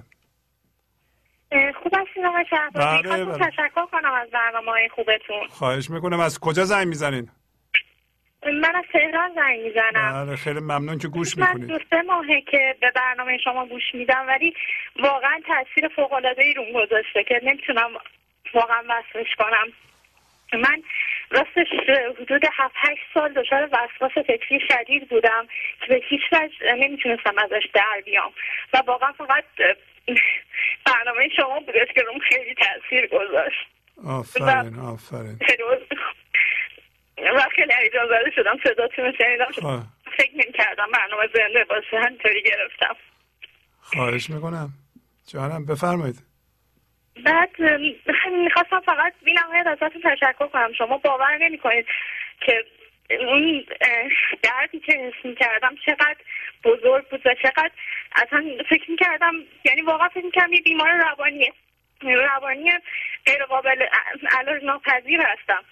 [1.84, 3.38] خوب هستین آقای بله بله.
[3.38, 5.48] تشکر کنم از برنامه خوبتون.
[5.50, 6.20] خواهش می‌کنم.
[6.20, 7.30] از کجا زنگ می‌زنین؟
[8.46, 10.26] من از تهران زنگ می‌زنم.
[10.26, 11.72] بله خیلی ممنون که گوش می‌کنید.
[11.72, 14.54] من دو سه ماهه که به برنامه شما گوش میدم ولی
[15.00, 17.90] واقعا تاثیر فوق العاده ای روم گذاشته که نمی‌تونم
[18.54, 19.68] واقعا وصلش کنم.
[20.54, 20.84] من
[21.30, 21.68] راستش
[22.20, 25.48] حدود هفت هشت سال دچار وسواس فکری شدید بودم
[25.82, 28.32] که به هیچ وجه نمی‌تونستم ازش در بیام.
[28.74, 29.44] و واقعا فقط
[30.86, 33.68] برنامه شما بودش که روم خیلی تاثیر گذاشت.
[34.08, 35.40] آفرین آفرین.
[37.30, 38.58] و خیلی ایجان زده شدم.
[38.64, 39.46] صداتون رو شنیدم.
[39.46, 39.80] خب.
[40.18, 42.00] فکر نمی کردم برنامه زنده باشه.
[42.00, 42.96] همینطوری گرفتم.
[43.82, 44.70] خواهش می‌کنم.
[45.34, 46.16] جانم بفرمایید.
[47.26, 47.50] بعد
[48.32, 50.74] می‌خواستم فقط بی نهایت ازتون تشکر کنم.
[50.78, 51.86] شما باور نمی کنید
[52.46, 52.66] که
[53.20, 53.66] اون
[54.44, 56.18] دردی که حس می‌کردم چقدر
[56.64, 57.72] بزرگ بود و چقدر
[58.16, 59.34] اصلا فکر می‌کردم
[59.66, 61.54] یعنی واقعا فکر می‌کردم یه بیمار روانیه.
[62.04, 62.72] روانی
[63.26, 63.86] غیر قابل
[64.40, 65.64] علاج ناپذیر هستم.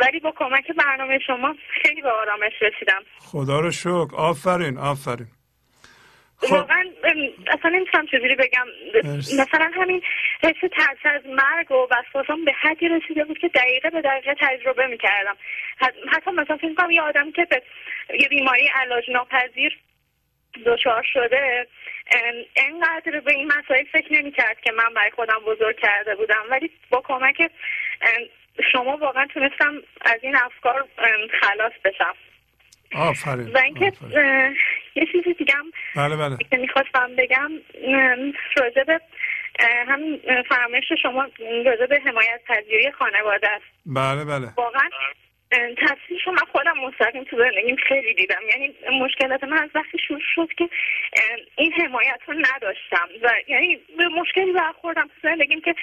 [0.00, 3.02] ولی با کمک برنامه شما خیلی به آرامش رسیدم.
[3.18, 4.14] خدا رو شکر.
[4.16, 5.26] آفرین آفرین.
[6.36, 6.52] خب.
[6.52, 6.84] واقعا
[7.46, 8.66] اصلا نمی‌تونم چجوری بگم.
[9.04, 9.36] مرسی.
[9.42, 10.02] مثلا همین
[10.42, 14.86] حس ترس از مرگ و وسواسام به حدی رسیده بود که دقیقه به دقیقه تجربه
[14.86, 15.36] می‌کردم.
[16.12, 17.62] حتی مثلا فکر کنم یه آدم که به
[18.20, 19.78] یه بیماری علاج ناپذیر
[20.66, 21.66] دچار شده
[22.56, 26.44] انقدر به این مسائل فکر نمی‌کرد که من برای خودم بزرگ کرده بودم.
[26.50, 27.50] ولی با کمک
[28.72, 30.84] شما واقعا تونستم از این افکار
[31.40, 32.14] خلاص بشم.
[32.94, 33.92] آفرین و اینکه
[34.94, 36.36] یه چیز دیگه هم بله بله.
[36.50, 37.50] که می‌خواستم بگم
[38.56, 39.00] راجع به
[39.88, 41.28] همین اه، فرمایش شما
[41.66, 43.64] راجع به حمایت پذیری خانواده است.
[43.86, 44.48] بله بله.
[44.56, 45.14] واقعا اه،
[45.50, 48.40] تاثیرش رو من خودم مستقیم تو زندگیم خیلی دیدم.
[48.48, 50.68] یعنی مشکلات من از وقتی شروع شد که
[51.56, 53.08] این حمایت رو نداشتم.
[53.22, 55.74] و یعنی به مشکلی برخوردم تو زندگیم که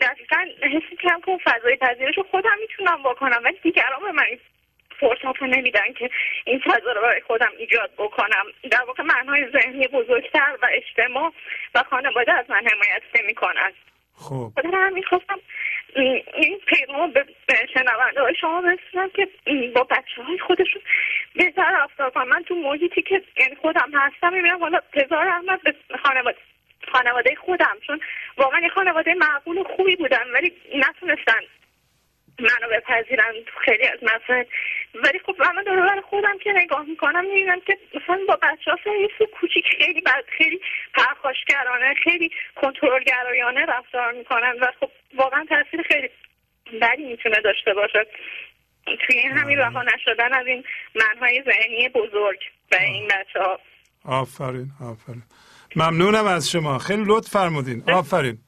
[0.00, 4.24] دقیقا حسی کردم که اون فضای پذیرش رو خودم می‌تونم بکنم ولی دیگران به من
[5.00, 6.10] فرصت رو نمیدن که
[6.44, 8.44] این فضا رو برای خودم ایجاد بکنم.
[8.70, 11.32] در واقع معنای ذهنی بزرگتر و اجتماع
[11.74, 13.72] و خانواده از من حمایت نمی‌کنن.
[14.14, 14.52] خب.
[14.54, 15.40] خاطر همین خواستم
[15.94, 17.24] این پیغام به
[17.74, 19.28] شنونده های شما برسونم که
[19.74, 20.82] با بچه های خودشون
[21.34, 25.74] بهتر رفتار کنم من تو محیطی که یعنی خودم هستم می‌بینم حالا تظاهر احمد به
[26.04, 26.38] خانواده
[26.92, 27.76] خانواده خودم.
[27.86, 28.00] چون
[28.36, 31.40] واقعا یه خانواده معقول و خوبی بودن ولی نتونستن
[32.38, 33.32] منو بپذیرن
[33.64, 34.44] خیلی از مسائل.
[34.94, 39.30] ولی خب من دور خودم که نگاه می‌کنم می‌بینم که مثلا با بچه ها سرویس
[39.40, 40.60] کوچیک خیلی بد خیلی
[40.94, 46.08] پرخاشگرانه خیلی کنترلگرایانه رفتار می‌کنن و خب واقعا تاثیر خیلی
[46.82, 48.06] بدی می‌تونه داشته باشه.
[49.06, 52.38] توی این همین رها نشدن از این منهای ذهنی بزرگ
[52.72, 53.60] و این بچه ها
[54.04, 55.22] آفرین آفرین.
[55.76, 56.78] ممنونم از شما.
[56.78, 57.82] خیلی لطف فرمودین.
[57.90, 58.38] آفرین.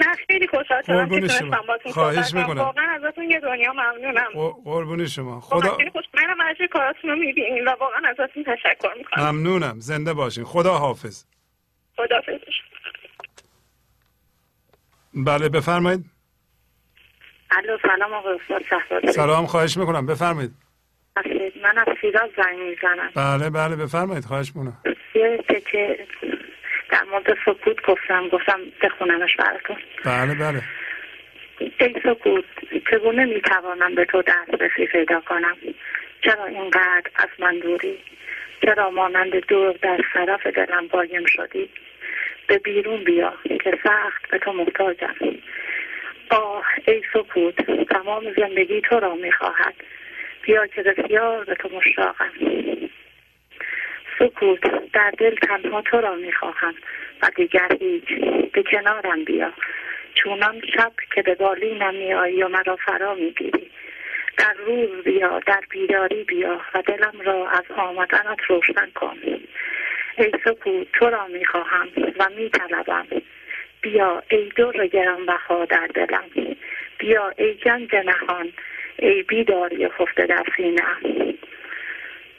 [0.00, 1.20] نه خیلی خوشحال شدم که.
[1.20, 2.40] تونستم باتون خواهش صحبت کنم.
[2.40, 2.60] می‌کنم.
[2.64, 4.30] واقعا ازتون یه دنیا ممنونم.
[4.34, 5.30] قر- قربون شما.
[5.30, 9.24] واقعا خدا خیلی خوش منم از کاراتون رو می‌بینیم و واقعا ازتون تشکر می‌کنم.
[9.30, 9.74] ممنونم.
[9.80, 10.44] زنده باشین.
[10.44, 11.24] خدا حافظ
[11.96, 12.20] خدا
[15.14, 16.04] بله بفرمایید.
[17.50, 20.06] الو سلام آقای استاد سلام خواهش می‌کنم.
[20.06, 20.52] بفرمایید.
[21.62, 23.10] من از شیراز زنگ می‌زنم.
[23.14, 24.24] بله بله بفرمایید.
[24.24, 24.78] خواهش می‌کنم.
[25.14, 26.06] یه تکه
[26.90, 29.76] در مورد سکوت گفتم گفتم بخونمش براتون.
[30.04, 30.62] بله بله.
[31.80, 32.44] ای سکوت
[32.90, 35.56] چگونه می‌توانم به تو دسترسی پیدا کنم؟
[36.20, 37.98] چرا اینقدر از من دوری؟
[38.64, 41.68] چرا مانند دور در طرف دلم قایم شدی؟
[42.46, 45.14] به بیرون بیا که سخت به تو محتاجم.
[46.30, 49.74] آه ای سکوت تمام زندگی تو را می‌خواهد.
[50.42, 52.30] بیا که بسیار به تو مشتاقم.
[54.20, 56.74] سکوت در دل تنها تو را می‌خواهم
[57.22, 58.04] و دیگر هیچ.
[58.52, 59.52] به کنارم بیا.
[60.14, 63.70] چونان شب که به بالینم میآیی و مرا فرا می‌گیری.
[64.38, 69.16] در روز بیا در بیداری بیا و دلم را از آمدنت روشن کن.
[70.18, 73.06] ای سکوت تو را می‌خواهم و میطلبم.
[73.80, 76.56] بیا ای در گرم وفا در دلم.
[76.98, 78.52] بیا ای گنج نهان
[78.98, 81.30] ای بیداری خفته در سینه‌ام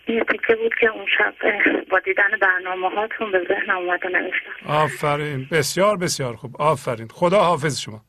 [0.05, 1.33] این تیکه بود که اون شب
[1.89, 5.47] با دیدن برنامه هاتون به ذهنم اومد و نوشتم آفرین.
[5.51, 6.61] بسیار بسیار خوب.
[6.61, 7.07] آفرین.
[7.07, 8.01] خدا حافظ شما.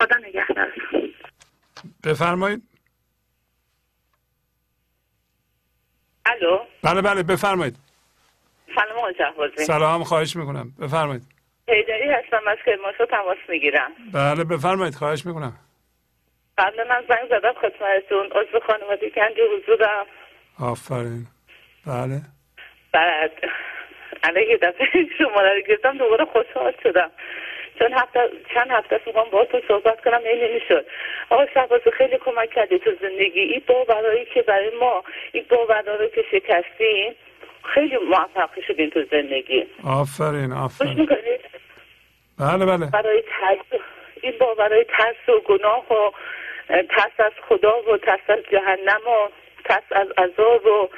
[0.00, 1.14] خدا نگهدارتون
[2.04, 2.62] بفرمایید.
[6.26, 7.22] الو؟ بله بله.
[7.22, 7.76] بفرمایید.
[8.74, 9.14] سلام آقای
[9.56, 10.04] سلام.
[10.04, 10.72] خواهش می‌کنم.
[10.80, 11.22] بفرمایید.
[11.66, 13.90] پیدری هستم از کرمانشاه تماس می‌گیرم.
[14.12, 14.94] بله بفرمایید.
[14.94, 15.52] خواهش می‌کنم.
[16.58, 18.26] قبلا من زنگ زدم خدمتتون.
[18.26, 20.06] عضو خانواده گنج حضورم.
[20.62, 21.26] آفرین.
[21.86, 22.20] بله.
[22.92, 23.32] بعد
[24.22, 24.86] الان یه دفعه
[25.18, 27.10] شماره رو گرفتم دوباره خوشحال شدم.
[27.78, 28.20] چون هفته
[28.54, 30.86] چند هفته است می‌خوام با تو صحبت کنم این نمی‌شد.
[31.30, 33.40] آقای شهبازی خیلی کمک کردی تو زندگی.
[33.40, 37.14] این باورایی که برای ما این باورایی که شکستیم
[37.74, 39.66] خیلی موفق شدیم تو زندگی.
[39.84, 41.08] آفرین آفرین.
[42.38, 42.86] بله بله.
[42.92, 43.80] برای ترس
[44.22, 46.12] این باورای ترس و گناه و
[46.68, 49.28] ترس از خدا و ترس از جهنم و
[49.64, 50.88] ترس از عذاب و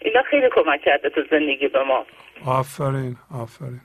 [0.00, 2.06] اینا خیلی کمک کرده تو زندگی به ما.
[2.46, 3.80] آفرین آفرین.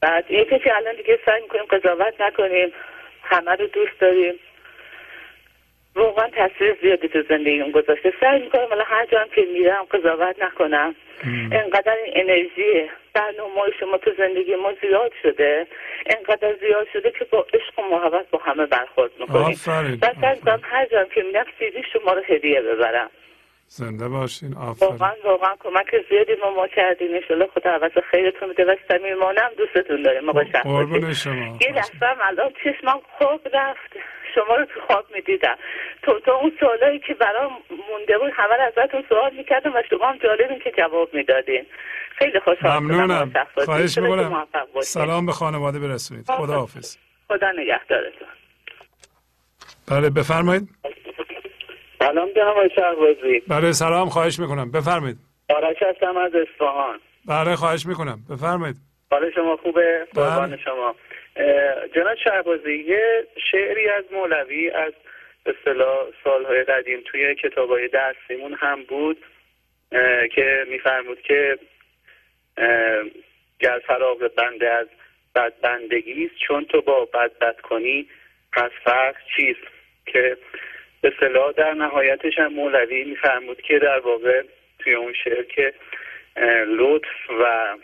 [0.00, 2.72] بعد یکی که الان دیگه سعی می‌کنیم قضاوت نکنیم
[3.22, 4.34] همه رو دوست داریم.
[5.96, 8.12] واقعا تاثیر زیادی تو زندگیم گذاشته.
[8.20, 10.94] سعی می‌کنم الان هر جا هم که میرم قضاوت نکنم.
[11.52, 15.66] انقدر این انرژی برنامه شما تو زندگی ما زیاد شده
[16.06, 19.98] انقدر زیاد شده که با عشق و محبت با همه برخورد می‌کنیم و سعی.
[20.34, 23.10] می‌کنم هر جا هم که میرم سیدی شما رو هدیه ببرم.
[23.66, 24.54] زنده باشین.
[24.56, 24.90] آفرین.
[24.90, 27.14] واقعا واقعا کمک زیادی ما ما کردیم.
[27.14, 30.28] انشالله خدا عوض خیرتون بده و صمیمانه هم دوستتون داریم.
[30.28, 31.58] آقا قربون شما.
[31.60, 33.92] یه لحظه الان چشمم خواب رفت.
[34.34, 35.56] شما رو تو خواب می‌دیدم.
[36.02, 37.52] تو تو اون سوالایی که برام
[37.90, 41.66] مونده بود همه ازتون سوال می‌کردم و شما هم جالبین که جواب می‌دادین.
[42.18, 42.78] خیلی خوشحال شدم.
[42.78, 43.32] ممنونم.
[43.64, 44.46] خواهش می‌کنم.
[44.80, 46.26] سلام به خانواده برسونید.
[46.30, 46.96] خدا حافظ
[47.28, 48.28] خدا نگهدارتون.
[49.90, 50.68] بله بفرمایید.
[52.04, 54.70] سلام جناب شهبازی بله سلام خواهش می‌کنم.
[54.70, 55.16] بفرمایید.
[55.48, 57.00] آرش هستم از اصفهان.
[57.28, 58.18] بله خواهش می‌کنم.
[58.30, 58.76] بفرمایید.
[59.10, 60.24] حال شما خوبه؟ بله.
[60.24, 60.94] قربان شما.
[61.94, 64.92] جناب شهبازی یه شعری از مولوی از
[65.44, 69.18] به اصطلاح سالهای قدیم توی کتابای درسیمون هم بود
[70.34, 71.58] که میفرمود که
[73.60, 74.86] گر فراغ بنده از
[75.34, 78.08] بد بندگی است چون تو با بد بد کنی
[78.52, 79.74] پس فرق چیست؟
[80.06, 80.38] که به
[81.04, 84.42] اصطلاح در نهایتش هم مولوی میفرمود که در واقع
[84.78, 85.74] توی اون شعر که
[86.66, 87.76] لطف و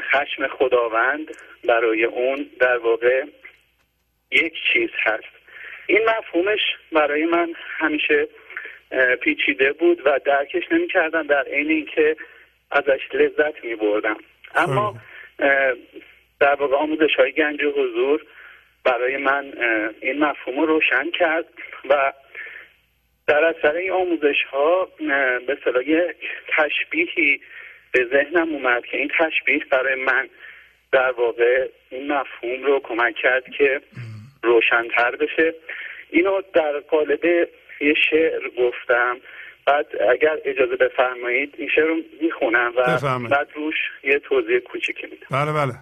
[0.00, 1.30] خشم خداوند
[1.64, 3.24] برای اون در واقع
[4.30, 5.40] یک چیز هست.
[5.86, 6.60] این مفهومش
[6.92, 8.28] برای من همیشه
[9.20, 12.16] پیچیده بود و درکش نمی کردم در عین اینکه
[12.70, 14.16] ازش لذت می بردم
[14.54, 14.94] اما
[16.40, 18.26] در واقع آموزش های گنج و حضور
[18.84, 19.52] برای من
[20.00, 21.44] این مفهوم رو روشن کرد
[21.90, 22.12] و
[23.26, 24.88] در اثر این آموزش ها
[25.46, 26.16] به اصطلاح یک
[26.56, 27.40] تشبیهی
[27.92, 30.28] به ذهنم اومد که این تشبیه برای من
[30.92, 33.80] در واقع این مفهوم رو کمک کرد که
[34.42, 35.54] روشنتر بشه.
[36.10, 37.24] اینو در قالب
[37.80, 39.20] یه شعر گفتم.
[39.66, 43.30] بعد اگر اجازه بفرمایید این شعر رو می‌خونم و بفرمایید.
[43.30, 45.26] بعد روش یه توضیح کوچیکی میدم.
[45.30, 45.72] بله بله.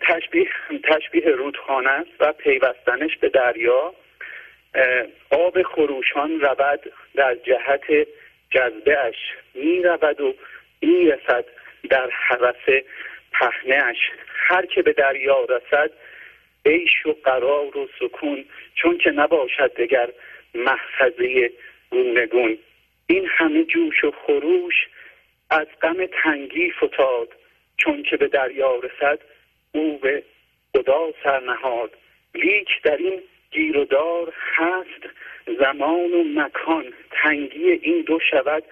[0.00, 0.48] تشبیه
[0.84, 3.94] تشبیه رودخانه است و پیوستنش به دریا.
[5.30, 8.08] آب خروشان رود در جهت
[8.50, 9.16] جذبهش
[9.54, 10.34] می رود و
[10.82, 11.44] می رسد
[11.90, 12.82] در حرس
[13.32, 13.96] پهنهش
[14.28, 15.90] هر که به دریا رسد
[16.66, 18.44] عیش و قرار و سکون
[18.74, 20.08] چون که نباشد دگر
[20.54, 21.50] محفظه
[21.90, 22.58] گونگون
[23.06, 24.74] این همه جوش و خروش
[25.50, 27.28] از غم تنگی فتاد
[27.76, 29.18] چون که به دریا رسد
[29.74, 30.22] او به
[30.72, 31.90] خدا سرنهاد.
[32.34, 35.08] لیک در این گیر و دار هست
[35.58, 36.92] زمان و مکان.
[37.10, 38.64] تنگی این دو شود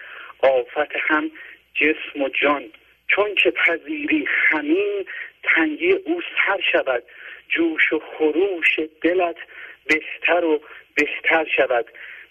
[0.43, 1.31] آفت هم
[1.75, 2.65] جسم و جان.
[3.09, 5.07] چون که پذیری همین
[5.43, 7.03] تنگی او سر شود.
[7.49, 9.37] جوش و خروش دلت
[9.87, 10.61] بهتر و
[10.95, 11.87] بهتر شود.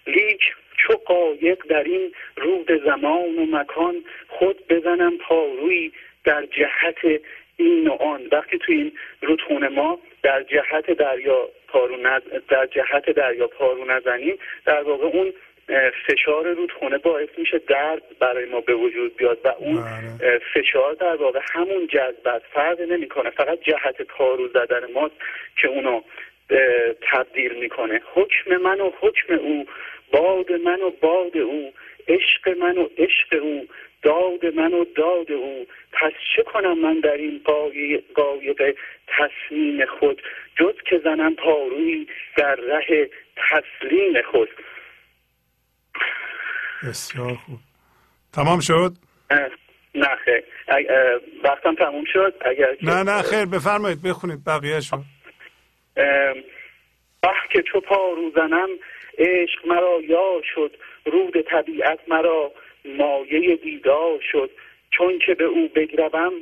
[0.07, 0.41] لیک
[0.77, 5.91] چو قایق در این رود زمان و مکان خود بزنم پاروی
[6.23, 7.21] در جهت
[7.61, 8.27] این آن.
[8.31, 8.91] وقتی تو این
[9.21, 12.21] رودخونه ما در جهت دریا پارو نز...
[12.49, 15.33] در جهت دریا پارو نزنیم در واقع اون
[16.07, 20.39] فشار رودخونه باعث میشه درد برای ما به وجود بیاد و اون بله.
[20.53, 22.45] فشار در واقع همون جذب است.
[22.53, 23.29] فرق نمی‌کنه.
[23.29, 25.15] فقط جهت پارو زدن ماست
[25.61, 26.01] که اونو
[27.11, 28.01] تبدیل می‌کنه.
[28.13, 29.65] حکم من و حکم او
[30.11, 31.73] باد من و باد او
[32.07, 33.67] عشق من و عشق او
[34.01, 35.65] داد من و داد او.
[35.91, 38.75] پس چه کنم من در این قای- قایق
[39.07, 40.21] تصمیم خود؟
[40.59, 42.07] جز که زنم پارویی
[42.37, 44.49] در ره تسلیم خود.
[46.89, 47.59] بسیار خوب.
[48.33, 48.91] تمام شد؟
[49.95, 50.43] نه خیر.
[51.43, 53.45] وقتم تموم شد؟ اگر نه نه خیر.
[53.45, 54.95] بفرمایید بخونید بقیه شد
[55.97, 56.33] اه،
[57.23, 58.67] وقت که چو پارو زنم
[59.17, 60.77] عشق مرا یار شد.
[61.05, 62.51] رود طبیعت مرا
[62.85, 64.51] مایه دیدار شد.
[64.91, 66.33] چون که به او بگروم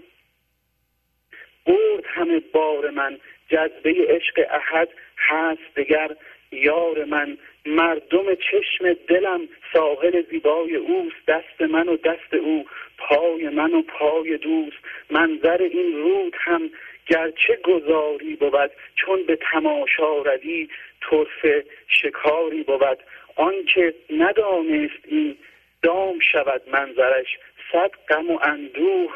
[1.66, 3.20] برد همه بار من.
[3.50, 6.16] جذبه عشق احد هست دگر.
[6.52, 9.42] یار من مردم چشم دلم
[9.74, 11.26] ساحل زیبای اوست.
[11.28, 12.66] دست من و دست او
[12.98, 14.78] پای من و پای دوست.
[15.10, 16.70] منظر این رود هم
[17.08, 20.68] گرچه گذاری بود چون به تماشا روی
[21.02, 22.98] طرف شکاری بود.
[23.36, 25.38] آنکه ندانست این
[25.82, 27.38] دام شود منظرش
[27.72, 29.14] صد غم و اندوه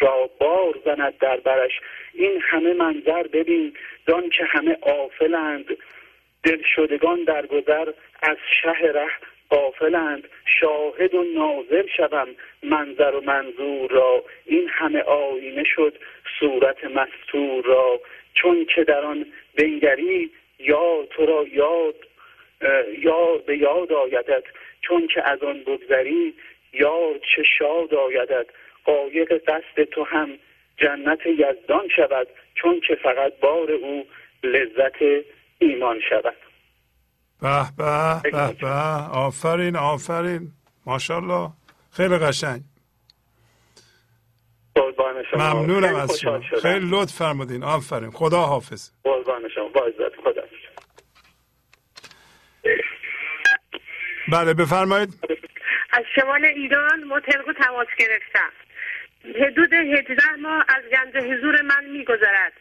[0.00, 1.80] را بار زند در برش.
[2.12, 5.76] این همه منظر ببین دان که همه آفلند.
[6.44, 9.10] دل شدگان در گذر از شه ره
[9.50, 10.28] غافلند.
[10.60, 12.28] شاهد و ناظر شوم
[12.62, 14.24] منظر و منظور را.
[14.44, 15.98] این همه آینه شد
[16.40, 18.00] صورت مستور را.
[18.34, 19.26] چون که در آن
[19.58, 21.94] بنگری یار تو را یاد
[22.98, 24.44] یار به یاد آیدت.
[24.88, 26.34] چون که از آن بگذری
[26.72, 28.46] یار چه شاد آیدت.
[28.84, 30.28] قایق دست تو هم
[30.76, 34.06] جنت یزدان شود چون که فقط بار او
[34.42, 35.26] لذت
[35.58, 36.36] ایمان شود.
[37.42, 38.68] به به به به.
[39.12, 40.48] آفرین آفرین.
[40.86, 41.50] ماشاءالله.
[41.92, 42.60] خیلی قشنگ.
[45.32, 46.40] ممنونم از شما.
[46.62, 47.62] خیلی لطف فرمودین.
[47.62, 48.10] آفرین.
[48.10, 49.68] خدا حافظ قربان شما.
[50.24, 50.42] خدا
[54.32, 55.08] بله بفرمایید.
[55.90, 58.52] از شمال ایران ما تلگو تماس گرفتم.
[59.40, 62.52] حدود 18 ماه از گنج حضور من میگذرد.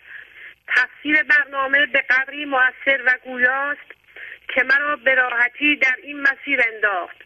[0.67, 3.91] تفسیر برنامه به قدری موثر و گویاست
[4.47, 7.17] که مرا به راحتی در این مسیر انداخت.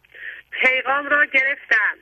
[0.52, 1.98] پیغام را گرفتم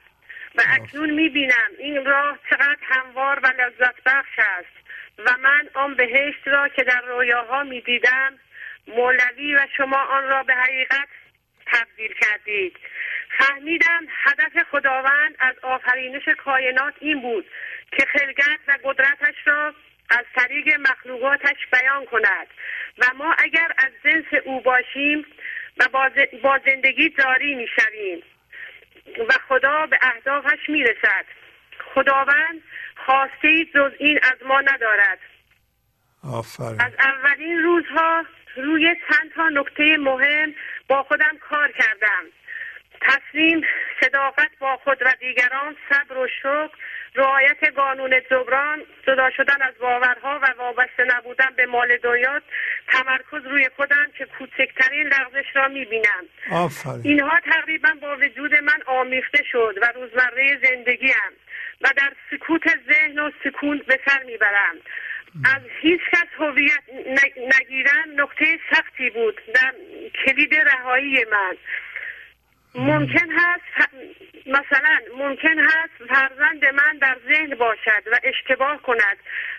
[0.56, 6.48] و اکنون می‌بینم این راه چقدر هموار و لذت بخش است و من آن بهشت
[6.48, 8.34] را که در رویاها می‌دیدم
[8.88, 11.08] مولوی و شما آن را به حقیقت
[11.74, 12.78] تبدیل کردید.
[13.40, 17.46] فهمیدم هدف خداوند از آفرینش کائنات این بود
[17.92, 19.74] که خلقت و قدرتش را
[20.10, 22.48] از طریق مخلوقاتش بیان کند
[22.98, 25.26] و ما اگر از جنس او باشیم
[25.80, 26.10] و
[26.44, 28.24] با زندگی جاری می شویم
[29.30, 31.26] و خدا به اهدافش می رسد
[31.94, 32.62] خداوند
[33.06, 35.20] خواسته ای جز این از ما ندارد.
[36.24, 36.82] آفرین.
[36.82, 40.54] از اولین روزها روی چند تا نکته مهم
[40.88, 42.26] با خودم کار کردم.
[43.02, 43.62] تصمیم
[44.02, 46.70] صداقت با خود و دیگران صبر و شکر
[47.16, 52.42] رعایت قانون جبران جدا شدن از باورها و وابسته نبودن به مال دنیا
[52.88, 56.24] تمرکز روی خودم که کوچکترین لغزش را می‌بینم.
[57.04, 61.34] اینها تقریبا با وجود من آمیخته شد و روزمره زندگیم
[61.82, 64.76] و در سکوت ذهن و سکون به سر می‌برم.
[65.46, 66.84] از هیچ کس هویت
[67.38, 69.74] نگیرن نقطه سختی بود در
[70.26, 71.58] کلید رهایی من.
[72.76, 73.90] ممکن هست
[74.46, 79.18] مثلا ممکن هست فرزند من در ذهن باشد و اشتباه کند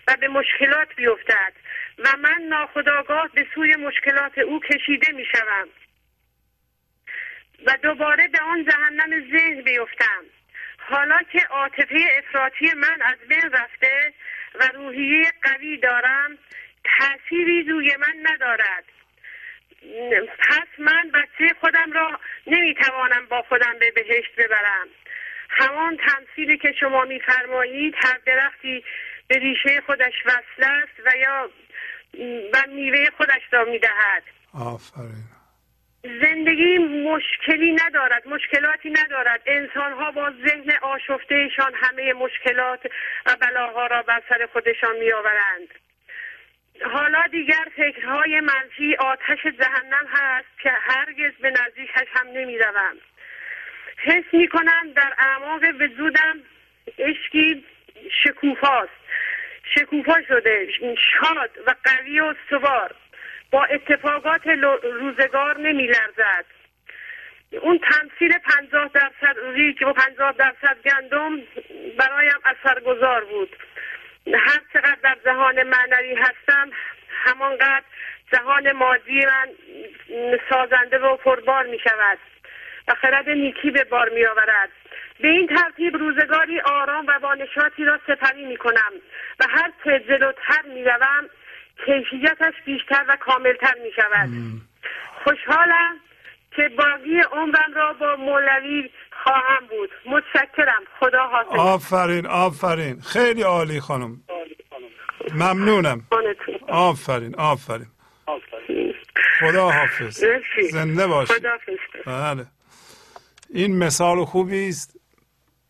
[0.08, 1.52] و به مشکلات بیفتد
[1.98, 5.68] و من ناخداگاه به سوی مشکلات او کشیده می شوم
[7.66, 10.24] و دوباره به آن جهنم ذهن بیفتم.
[10.78, 14.12] حالا که عاطفه افراطی من از بین رفته
[14.60, 16.38] و روحیه قوی دارم
[16.98, 18.84] تأثیری روی من ندارد.
[20.38, 24.88] پس من بچه خودم را نمی‌توانم با خودم به بهشت ببرم.
[25.50, 28.84] همان تمثیلی که شما میفرمایید هر درختی
[29.28, 31.50] به ریشه خودش وصل است و یا
[32.52, 34.22] و میوه خودش را می‌دهد.
[34.54, 35.37] آفرین.
[36.22, 39.42] زندگی مشکلی ندارد مشکلاتی ندارد.
[39.46, 42.80] انسان ها با ذهن آشفتهشان همه مشکلات
[43.26, 45.68] و بلاها را بر سر خودشان میآورند.
[46.82, 52.96] حالا دیگر فکرهای منفی آتش جهنم هست که هرگز به نزدیکش هم نمی‌روم.
[53.96, 56.42] حس می کنم در اعماق وجودم
[56.98, 57.64] عشقی
[58.24, 58.98] شکوفاست.
[59.74, 60.68] شکوفا شده
[61.20, 62.94] شاد و قوی و سوار.
[63.50, 64.46] با اتفاقات
[64.82, 66.44] روزگار نمی لرزد
[67.50, 71.42] اون تمثیل پنجاه درصد ریگ و پنجاه درصد گندم
[71.98, 73.56] برایم اثرگذار بود.
[74.34, 76.70] هر چقدر در جهان معنوی هستم
[77.10, 77.84] همانقدر
[78.32, 79.48] جهان مادی من
[80.50, 82.18] سازنده و پربار می شود
[82.88, 84.68] و خرد نیکی به بار می آورد
[85.20, 87.36] به این ترتیب روزگاری آرام و با
[87.78, 88.92] را سپری می کنم
[89.40, 91.28] و هر چه جلوتر می روم
[91.86, 94.28] کیفیتش بیشتر و کاملتر می شود
[95.24, 95.96] خوشحالم
[96.56, 98.90] که باقی عمرم را با مولوی
[99.22, 99.90] خواهم بود.
[100.06, 100.82] متشکرم.
[101.00, 101.58] خدا حافظ.
[101.58, 103.00] آفرین آفرین.
[103.00, 104.22] خیلی عالی خانم.
[105.34, 106.06] ممنونم.
[106.68, 107.86] آفرین آفرین.
[109.40, 110.24] خدا حافظ.
[110.70, 111.34] زنده باشی.
[112.06, 112.46] بله.
[113.54, 115.00] این مثال خوبی است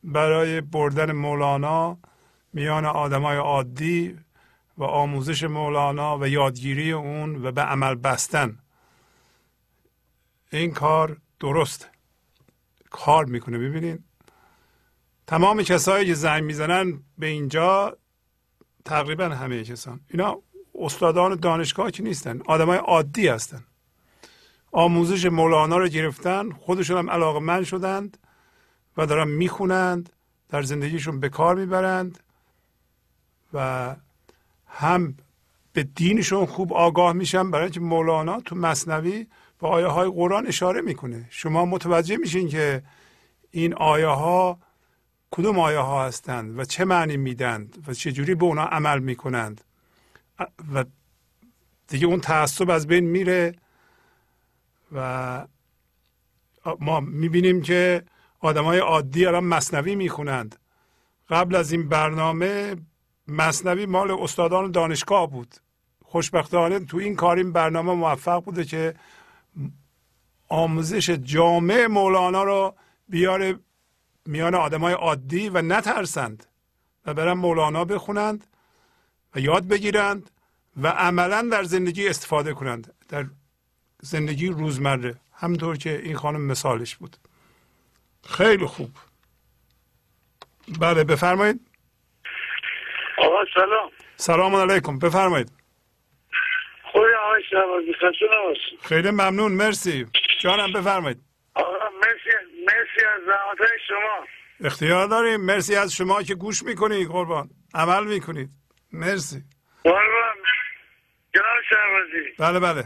[0.05, 1.99] برای بردن مولانا
[2.53, 4.17] میان آدمای عادی
[4.79, 8.59] و آموزش مولانا و یادگیری اون و به عمل بستن.
[10.53, 11.89] این کار درست
[12.91, 14.05] کار می‌کنه ببینید
[15.27, 17.97] تمام کسایی که زنگ می‌زنن به اینجا
[18.85, 20.01] تقریبا همه کسان.
[20.11, 20.39] اینا
[20.75, 23.65] استادان دانشگاه که نیستن آدمای عادی هستن.
[24.73, 28.19] آموزش مولانا رو گرفتن خودشون هم علاقه من شدند
[28.97, 30.13] و دارن می‌خونند
[30.49, 32.19] در زندگیشون به کار می‌برند
[33.53, 33.97] و
[34.79, 35.15] هم
[35.73, 39.27] به دینشون خوب آگاه میشن برای اینکه مولانا تو مصنوی
[39.61, 41.27] به آیه های قرآن اشاره می‌کنه.
[41.31, 42.83] شما متوجه میشین که
[43.51, 44.59] این آیه ها
[45.31, 49.61] کدوم آیه ها هستند و چه معنی میدند و چجوری به اونا عمل می‌کنند.
[50.75, 50.85] و
[51.89, 53.55] دیگه اون تعصب از بین میره
[54.93, 55.47] و
[56.81, 58.03] ما می‌بینیم که
[58.41, 60.57] آدم های عادی الان مصنوی می‌خونند.
[61.31, 62.77] قبل از این برنامه
[63.29, 65.55] مصنوی مال استادان دانشگاه بود.
[66.05, 68.95] خوشبختانه تو این کار این برنامه موفق بوده که
[70.49, 72.75] آموزش جامع مولانا رو
[73.09, 73.59] بیاره
[74.27, 76.47] میان آدمای عادی و نترسند
[77.07, 78.47] و برن مولانا بخونند
[79.35, 80.31] و یاد بگیرند
[80.77, 83.27] و عملا در زندگی استفاده کنند در
[84.03, 85.17] زندگی روزمره.
[85.33, 87.17] همطور که این خانم مثالش بود.
[88.25, 88.91] خیلی خوب.
[90.81, 91.68] بله بفرمایید.
[93.19, 93.91] آقا سلام.
[94.17, 94.99] سلام علیکم.
[94.99, 95.53] بفرمایید.
[96.93, 97.93] خوبی آقای شهبازی.
[97.93, 99.53] خسته خیلی ممنون.
[99.53, 100.07] مرسی.
[100.41, 101.19] جانم بفرمایید.
[101.55, 101.73] آقا
[102.03, 102.31] مرسی
[102.67, 104.27] مرسی از زحمت شما.
[104.65, 105.41] اختیار داریم.
[105.41, 107.49] مرسی از شما که گوش می‌کنید قربان.
[107.75, 108.49] عمل می‌کنید.
[108.93, 109.43] مرسی.
[109.85, 110.37] قربان.
[111.35, 112.35] جناب شهبازی.
[112.39, 112.85] بله بله.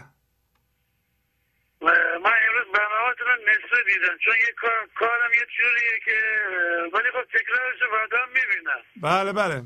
[2.25, 4.19] من امروز برنامه‌تون رو نصفه دیدم.
[4.25, 6.19] چون یه کار کارم یه جوریه که
[6.93, 8.81] ولی خب تکرارش رو بعدا می‌بینم.
[9.03, 9.63] بله بله.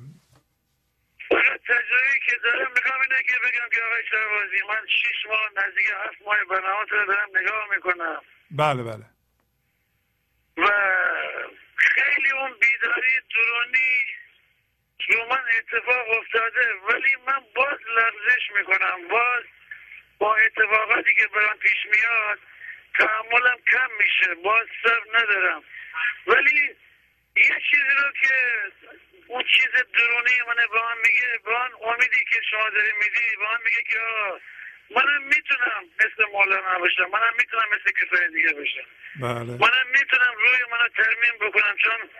[1.30, 5.86] فقط تجربه که دارم می‌خوام اینه که بگم که آقای شهبازی من شیش ماه نزدیک
[6.04, 8.22] هفت ماه برنامه رو دارم نگاه می‌کنم.
[8.50, 9.04] بله بله.
[10.56, 10.66] و
[11.76, 14.04] خیلی اون بیداری درونی
[15.08, 19.44] رو من اتفاق افتاده ولی من باز لرزش می‌کنم باز
[20.18, 22.38] با اتفاقاتی که برام پیش میاد
[22.98, 25.62] تحملم کم میشه باز سر ندارم.
[26.26, 26.76] ولی
[27.36, 28.34] یه چیزی رو که
[29.28, 33.44] اون چیز درونی من به من میگه به من امیدی که شما داری میدی به
[33.44, 33.98] من میگه که
[34.90, 38.86] منم می‌تونم مثل مولانا باشم منم می‌تونم مثل کسای دیگه باشم.
[39.20, 39.52] بله.
[39.64, 42.10] منم می‌تونم روی منو ترمیم بکنم چون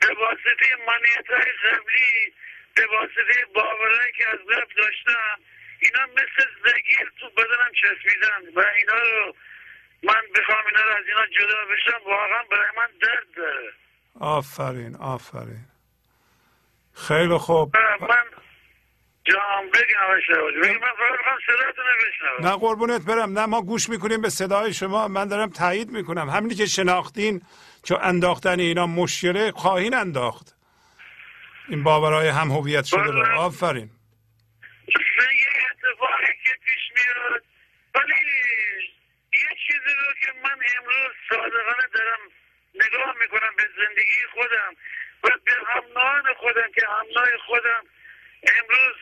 [0.00, 2.34] به واسطه منیت های قبلی
[2.74, 5.38] به واسطه باورهایی که از قبل داشتم
[5.80, 9.34] اینا مثل زگیر تو بدنم چسبیدن و اینا رو
[10.02, 13.72] من بخوام اینا رو از اینا جدا بشم واقعا برای من درد داره.
[14.20, 15.64] آفرین آفرین.
[16.94, 17.76] خیلی خوب.
[18.00, 18.16] من
[19.24, 20.10] جام بگم
[20.60, 23.38] من نه قربونت برم.
[23.38, 25.08] نه ما گوش می‌کنیم به صدای شما.
[25.08, 26.30] من دارم تایید می‌کنم.
[26.30, 27.42] همینی که شناختین
[27.84, 30.56] که انداختن اینا مشکله خواهین انداخت.
[31.68, 33.38] این باورهای هم هویت شده رو.
[33.38, 33.90] آفرین.
[35.70, 37.42] اتفاقی که پیش میاد؟
[37.94, 38.14] ولی
[39.32, 42.18] یه چیزی رو که من امروز صادقانه دارم
[42.74, 44.74] نگاه می‌کنم به زندگی خودم.
[45.24, 47.84] و به همناهان خودم که همناه خودم
[48.42, 48.96] امروز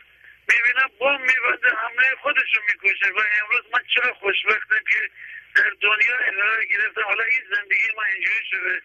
[0.49, 5.09] می‌بینم بم میبنده همه خودشو می‌کشه و امروز من چرا خوشبختم که
[5.55, 7.01] در دنیا قرار گرفتم.
[7.03, 8.81] حالا این زندگی من اینجوری شده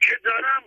[0.00, 0.64] که دارم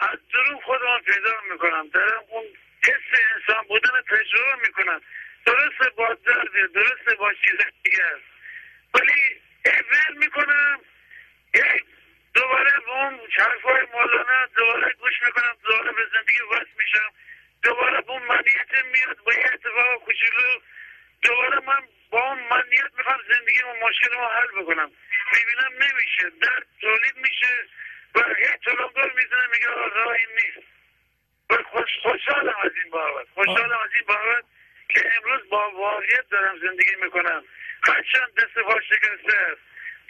[0.00, 1.88] از درون خودم پیدا می‌کنم.
[1.88, 2.44] دارم اون
[2.84, 5.02] حس انسان بودن تجربه می‌کنم.
[5.46, 8.16] درسته با درد درسته با چیز دیگر
[8.94, 10.80] ولی اول می‌کنم.
[12.34, 17.12] دوباره به اون حرفای مولانا دوباره گوش می‌کنم دوباره به زندگی وصل میشم.
[17.62, 20.60] دوباره به اون منیت میاد با یه اتفاق کوچولو.
[21.22, 24.90] دوباره من با اون منیت می‌خوام زندگی و مشکل رو حل بکنم.
[25.32, 27.66] می‌بینم نمیشه درد تولید میشه
[28.14, 30.68] و یه تلنگر می‌زنه میگه راهی نیست.
[31.50, 34.44] و خوش خوشحالم از این بابت خوشحالم از این بابت
[34.88, 37.44] که امروز با واقعیت دارم زندگی می‌کنم.
[37.86, 39.60] هرچند دست پا شکسته است.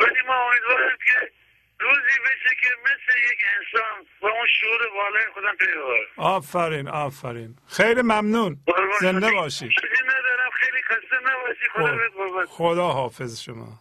[0.00, 1.32] ولی ما امیدوارم که
[1.80, 5.80] روزی بشه که مثل یک انسان با اون شعور بالای خودم پیدا
[6.16, 7.56] آفرین آفرین.
[7.68, 8.56] خیلی ممنون.
[9.00, 10.50] زنده باشید چیزی ندارم.
[10.52, 11.68] خیلی خسته نباشی.
[11.72, 13.80] خدا خدا حافظ شما.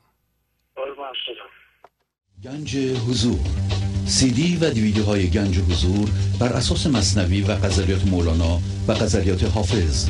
[0.76, 1.50] قربان شما.
[2.44, 3.40] گنج حضور.
[4.08, 6.10] سی دی و دیویدیو های گنج حضور
[6.40, 10.10] بر اساس مصنوی و غزلیات مولانا و غزلیات حافظ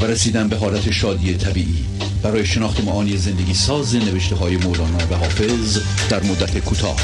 [0.00, 1.80] و رسیدن به حالت شادی طبیعی.
[2.24, 5.68] برای شناخت معانی زندگی ساز نوشته های مولانا و حافظ
[6.12, 6.98] در مدت کوتاه.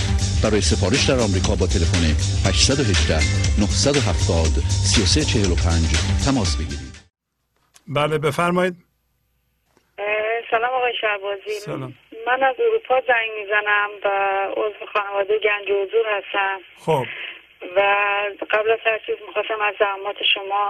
[0.44, 2.04] برای سفارش در آمریکا با تلفن
[2.48, 3.14] 818
[3.60, 4.52] 970
[4.92, 6.92] 3345 تماس بگیرید.
[7.96, 8.74] بله بفرمایید.
[10.50, 11.94] سلام آقای شعبازی سلام.
[12.26, 14.08] من از اروپا زنگ می‌زنم و
[14.60, 16.58] عضو خانواده گنج و حضور هستم.
[16.86, 17.06] خب.
[17.76, 17.80] و
[18.50, 20.64] قبل از هر چیز می‌خواستم از زحمات شما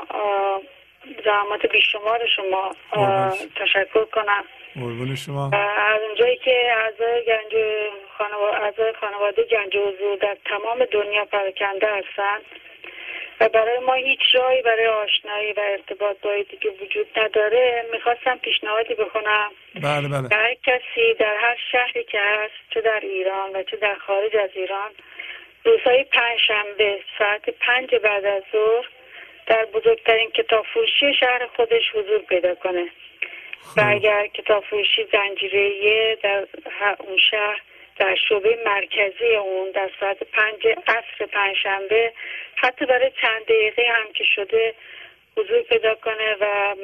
[1.25, 2.75] زحمات بیشمار شما.
[3.57, 4.45] تشکر کنم.
[4.75, 5.51] قربون شما.
[5.79, 7.53] از اونجایی که اعضای گنج
[8.19, 12.43] خانواده, اعضای خانواده گنج حضور در تمام دنیا پراکنده هستند
[13.41, 18.95] و برای ما هیچ راهی برای آشنایی و ارتباط با دیگه وجود نداره می‌خواستم پیشنهادی
[18.95, 19.51] بکنم.
[19.75, 20.29] بله بله.
[20.33, 24.51] هر کسی در هر شهری که هست چه در ایران و چه در خارج از
[24.55, 24.91] ایران
[25.65, 28.89] روزهای پنج شنبه ساعت پنج بعد از ظهر
[29.47, 32.89] در بزرگترین کتاب فروشی شهر خودش حضور پیدا کنه.
[33.77, 35.05] و اگر کتاب فروشی
[36.23, 36.47] در
[36.99, 37.61] اون شهر
[37.97, 42.13] در شعبه مرکزی اون در ساعت پنج عصر پنجشنبه
[42.57, 44.75] حتی برای چند دقیقه هم که شده
[45.37, 46.75] حضور پیدا کنه و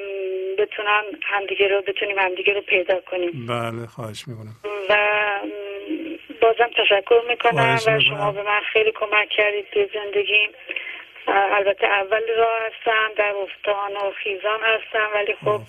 [0.59, 3.47] بتونن همدیگه رو بتونیم همدیگه رو پیدا کنیم.
[3.47, 4.57] بله خواهش می‌کنم.
[4.89, 4.97] و
[6.41, 10.51] بازم تشکر می‌کنم و شما به من خیلی کمک کردید توی زندگیم.
[11.29, 15.61] البته اول راه هستم در افتان و خیزان هستم ولی خب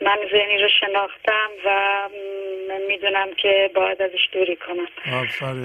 [0.00, 1.70] من ذهنی رو شناختم و
[2.88, 4.88] می‌دونم که باید ازش دوری کنم.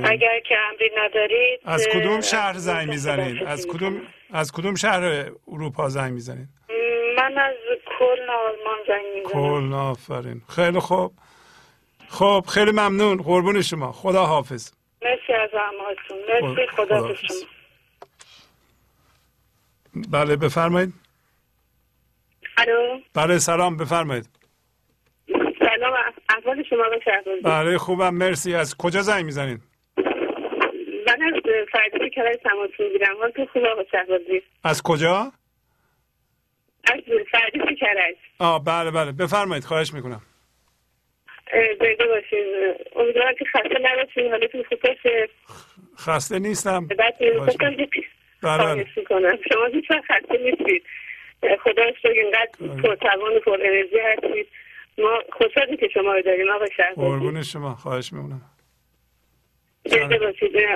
[0.04, 4.02] اگر که امری ندارید از کدوم شهر زنگ می‌زنید؟ از کدوم
[4.34, 6.48] از کدوم شهر اروپا زنگ می‌زنید؟
[7.18, 7.54] من از
[8.00, 9.32] کلن آلمان زنگ می‌زنم.
[9.32, 10.42] کلن آفرین.
[10.56, 11.12] خیلی خوب.
[12.10, 13.22] خب خیلی ممنون.
[13.22, 13.92] قربون شما.
[13.92, 16.68] خدا حافظ مرسی از اعمالتون مرسی.
[16.68, 17.63] خدا, خدا شما.
[20.12, 20.94] بله بفرمایید.
[22.58, 23.00] الو.
[23.16, 24.30] بله سلام بفرمایید.
[25.60, 25.94] سلام
[26.30, 27.00] احوال شما رو
[27.44, 28.56] بله خوبم مرسی.
[28.56, 29.62] از کجا زنگ می‌زنید؟
[31.08, 31.34] من از
[31.72, 33.18] فردی کرای تماس می‌گیرم.
[33.18, 35.32] حال تو خوب آقا شهبازی از کجا؟
[36.84, 37.00] از
[37.32, 39.12] فردی کرای آه بله بله.
[39.12, 40.22] بفرمایید خواهش می‌کنم.
[41.80, 42.74] زنده باشین.
[42.96, 44.32] امیدوارم که خسته نباشین.
[44.32, 45.30] حالتون خوب باشه.
[45.98, 46.88] خسته نیستم.
[46.88, 47.16] بعد
[48.44, 50.84] بله کنم شما هیچ وقت خسته نیستید.
[51.64, 54.48] خدا شکر اینقدر پرتوان و پر انرژی هستید.
[54.98, 57.76] ما خوشحالیم که شما رو داریم آقا شهر قربون شما.
[57.76, 58.42] خواهش میمونم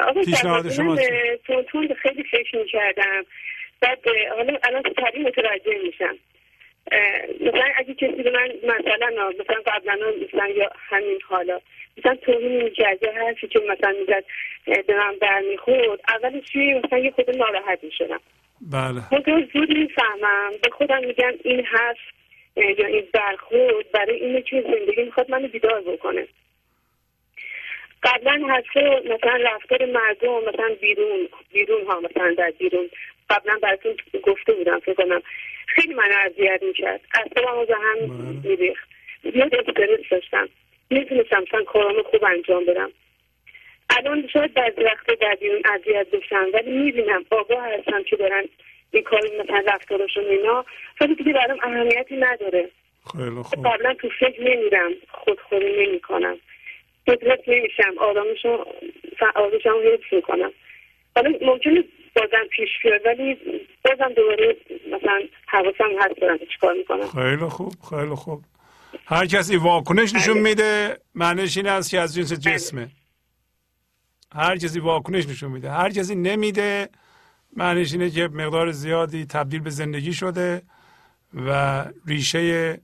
[0.08, 0.96] آقا پیشنهاد شما
[1.46, 3.26] تون تون خیلی فکر می‌کردم.
[3.82, 4.00] بعد
[4.38, 6.18] حالا الان سریع متوجه میشم.
[7.42, 9.98] مثلا اگه کسی به من مثلا مثلا قبلا
[10.28, 11.60] مثلا یا همین حالا
[11.98, 14.24] مثلا توهین یا حرفی که مثلا می‌زد
[14.88, 18.20] به من برمیخورد اولش توی مثلا یه خود ناراحت می‌شدم.
[18.62, 19.02] بله.
[19.02, 21.98] خود زود می‌فهمم به خودم میگم این حرف
[22.56, 26.28] یا این برخورد برای اینه که زندگی می‌خواد منو بیدار بکنه.
[28.04, 32.90] قبلا حتی مثلا رفتار مردم مثلا بیرون بیرون ها مثلا در بیرون
[33.30, 35.22] قبلا براتون گفته بودم فکر کنم.
[35.68, 37.02] خیلی من اذیت می‌کرد.
[37.14, 38.10] اصلا به هم
[38.44, 38.90] میریخت.
[39.24, 40.50] زیاد استرس داشتم.
[40.90, 42.90] می‌تونستم مثلا کارامو خوب انجام بدم.
[43.90, 48.46] الان شاید بعضی وقتا در بیرون اذیت بشم ولی می‌بینم آگاه هستم که دارن
[48.92, 50.66] این کار مثلا رفتارشون اینا.
[51.02, 52.70] ولی دیگه برام اهمیتی نداره.
[53.12, 53.68] خیلی خوب.
[53.68, 56.38] قبلا تو فکر نمیرم خودخوری نمی‌کنم.
[57.08, 58.66] قدرت نمیشم آرامشو
[59.36, 60.52] آرامشم حفظ می‌کنم.
[61.16, 61.84] حالا ممکنه
[62.16, 63.38] بازم پیش بیاد ولی
[63.86, 64.56] بازم دوباره
[64.88, 67.08] مثلا حواسم هست دارم چیکار می‌کنم.
[67.08, 68.42] خیلی خوب خیلی خوب.
[69.06, 70.44] هر کسی واکنش نشون بله.
[70.44, 72.40] میده معنیش این است که از جنس بله.
[72.40, 72.92] جسمه.
[74.34, 75.72] هر کسی واکنش نشون میده.
[75.72, 76.90] هر کسی نمیده
[77.56, 80.62] معنیش اینه که مقدار زیادی تبدیل به زندگی شده
[81.34, 82.82] و ریشه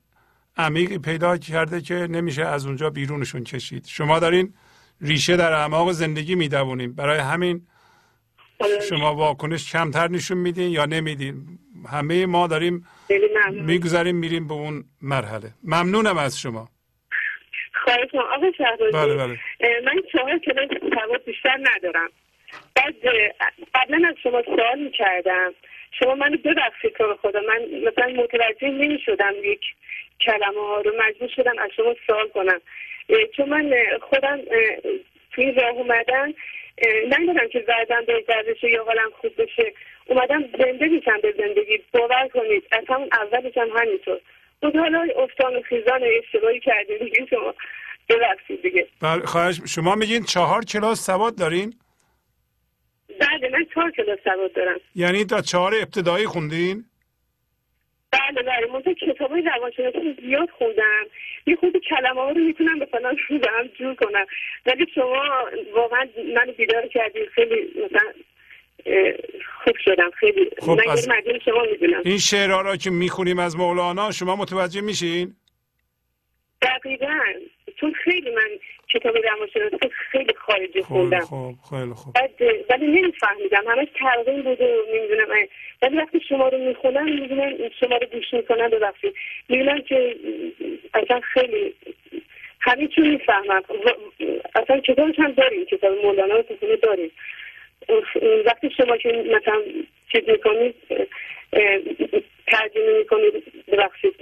[0.57, 3.85] عمیقی پیدا کرده که نمیشه از اونجا بیرونشون کشید.
[3.85, 4.53] شما دارین
[5.01, 7.67] ریشه در اعماق زندگی می‌دونیم برای همین
[8.89, 11.59] شما واکنش کمتر نشون میدین یا نمیدین.
[11.89, 12.85] همه ما داریم
[13.51, 15.49] می‌گذاریم میریم به اون مرحله.
[15.63, 16.69] ممنونم از شما.
[17.73, 18.51] خواهش آقا
[18.93, 19.37] بله بله.
[19.85, 22.09] من چهار کلاس سواد بیشتر ندارم.
[22.75, 22.93] بعد
[23.75, 25.53] قبلا از شما سوال می‌کردم.
[25.99, 27.39] شما منو ببخشید تو خدا.
[27.39, 29.61] من مثلا متوجه نمی‌شدم یک
[30.25, 30.91] کلمه ها رو.
[31.07, 32.61] مجبور شدم از شما سوال کنم.
[33.37, 34.39] چون من خودم
[35.31, 36.33] توی راه اومدن
[37.09, 39.73] نمی‌دونم که زردم به بشه یا حالم خوب بشه.
[40.05, 41.79] اومدم زنده میشم به زندگی.
[41.93, 44.19] باور کنید از همون اولش هم همینطور
[44.61, 47.53] بود حالا افتان و خیزان اشتباهی کردیم دیگه شما
[48.09, 48.87] ببخشید دیگه.
[49.01, 51.73] بله خواهش شما میگین چهار کلاس سواد دارین؟
[53.19, 54.79] بله من چهار کلاس سواد دارم.
[54.95, 56.85] یعنی تا چهار ابتدایی خوندین؟
[58.11, 61.05] بله بله من کتاب های روانشناسی زیاد خوندم.
[61.47, 64.25] یه خود کلمه ها رو می‌تونم مثلا رو به هم جور کنم.
[64.65, 65.23] ولی شما
[65.75, 68.13] واقعا من بیدار کردید خیلی مثلا
[69.63, 70.11] خوب شدم.
[70.19, 71.07] خیلی خب من از...
[71.45, 72.01] شما می‌دونم.
[72.05, 75.35] این شعرها را که می‌خونیم از مولانا شما متوجه میشین؟
[76.61, 77.19] دقیقا.
[77.79, 78.49] چون خیلی من
[78.93, 79.77] کتاب روانشناسی
[80.11, 81.19] خیلی خارجی خوندم.
[81.19, 82.17] خوب خیلی خوب.
[82.69, 83.63] ولی نمیفهمیدم.
[83.67, 85.27] همش ترغیم بود و نمی‌دونم.
[85.81, 88.69] ولی وقتی شما رو می‌خونم می‌دونم شما رو گوش می‌کنم.
[88.69, 89.13] ببخشید.
[89.49, 90.15] می‌دونم که
[90.93, 91.73] اصلا خیلی
[92.59, 93.61] همین چون می‌فهمم.
[94.55, 97.11] اصلا کتابش هم داریم کتاب مولانا رو؟ تو داریم؟
[98.45, 99.61] وقتی شما که مثلا
[100.11, 100.75] چیز می‌کنید
[102.47, 103.33] ترجمه می‌کنید
[103.67, 104.13] ببخشید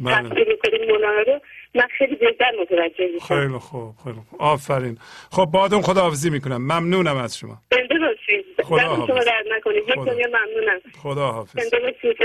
[0.00, 0.28] بله.
[0.28, 1.40] تصویر می‌کنید مولانا رو
[1.74, 3.26] من خیلی بهتر متوجه میشم.
[3.26, 4.42] خیلی خوب خیلی خوب.
[4.42, 4.98] آفرین.
[5.30, 6.56] خب بادون خداحافظی می‌کنم.
[6.56, 7.58] ممنونم از شما.
[7.70, 9.24] زنده باشید خدا شما حافظ.
[9.26, 10.02] درد نکنید خدا.
[10.02, 10.80] ممنونم.
[11.02, 12.16] خدا حافظ زنده باشید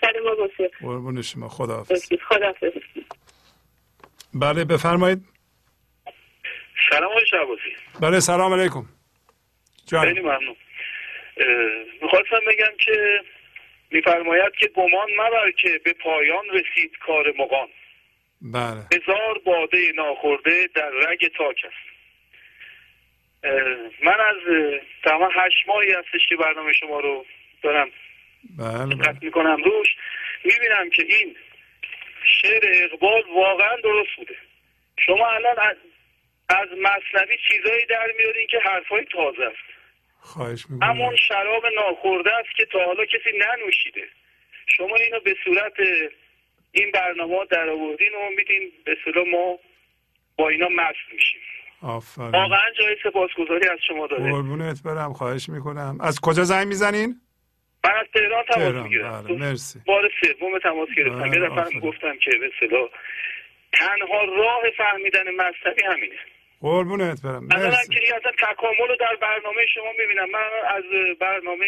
[0.00, 0.70] سر ما باشه.
[0.80, 1.48] قربون شما.
[1.48, 2.52] خدا حافظ خدا
[4.34, 5.18] بله بفرمایید.
[6.90, 7.60] سلام آقای شعبازی
[8.00, 8.84] بله سلام علیکم.
[9.88, 10.56] جان خیلی ممنون.
[12.02, 13.20] می‌خواستم بگم که
[13.90, 17.68] میفرماید که گمان مبر که به پایان رسید کار مقام
[18.42, 19.00] بله.
[19.02, 21.88] هزار باده ناخورده در رگ تاک است.
[24.02, 24.36] من از
[25.04, 27.26] تمام هشت ماهی هستش که برنامه شما رو
[27.62, 27.90] دارم
[28.58, 28.94] بله بله.
[28.94, 29.88] دقت می‌کنم روش
[30.44, 31.36] می‌بینم که این
[32.42, 34.34] شعر اقبال واقعا درست بوده.
[35.06, 35.76] شما الان از,
[36.48, 39.77] از مصنوی چیزایی در میارین که حرفای تازه است.
[40.20, 40.90] خواهش می‌کنم.
[40.90, 44.02] همون شراب ناخورده است که تا حالا کسی ننوشیده.
[44.66, 45.72] شما اینو به صورت
[46.72, 49.58] این برنامه در آوردین و میدین به صورت ما
[50.36, 51.40] با اینا مست میشیم.
[51.82, 52.30] آفرین.
[52.30, 54.30] واقعا جای سپاسگزاری از شما داره.
[54.30, 55.98] قربونت برم خواهش می‌کنم.
[56.00, 57.20] از کجا زنگ می‌زنین؟
[57.84, 59.22] من از تهران تماس می‌گیرم.
[59.22, 59.80] بله مرسی.
[59.86, 61.30] بار سوم تماس گرفتم.
[61.30, 61.80] بله، یه دفعه.
[61.80, 62.90] گفتم که به صدا
[63.72, 66.18] تنها راه فهمیدن مذهبی همینه.
[66.60, 67.44] قربونت برم.
[67.44, 67.94] مرسی.
[67.94, 70.30] که اصلا تکامل رو در برنامه شما می‌بینم.
[70.30, 70.84] من از
[71.18, 71.66] برنامه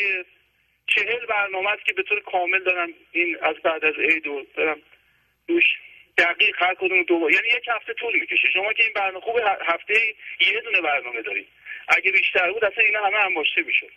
[0.86, 4.78] چهل برنامه است که به طور کامل دارم این از بعد از عید و دارم
[5.48, 5.64] روش
[6.18, 7.14] دقیق هر کدوم دو.
[7.14, 8.48] یعنی یک هفته طول می‌کشه.
[8.52, 9.94] شما که این برنامه خوب هفته
[10.40, 11.48] یه دونه برنامه دارید.
[11.88, 13.92] اگه بیشتر بود اصلا اینا همه انباشته می‌شد.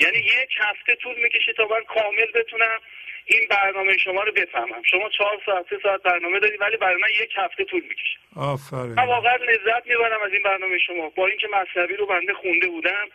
[0.00, 2.78] یعنی یک هفته طول می‌کشه تا من کامل بتونم
[3.26, 4.82] این برنامه شما رو بفهمم.
[4.90, 8.18] شما چهار ساعت سه ساعت برنامه دارید ولی برای من یک هفته طول می‌کشه.
[8.36, 8.94] آفرین.
[8.94, 11.08] من واقعا لذت می‌برم از این برنامه شما.
[11.08, 13.08] با اینکه مذهبی رو بنده خونده بودم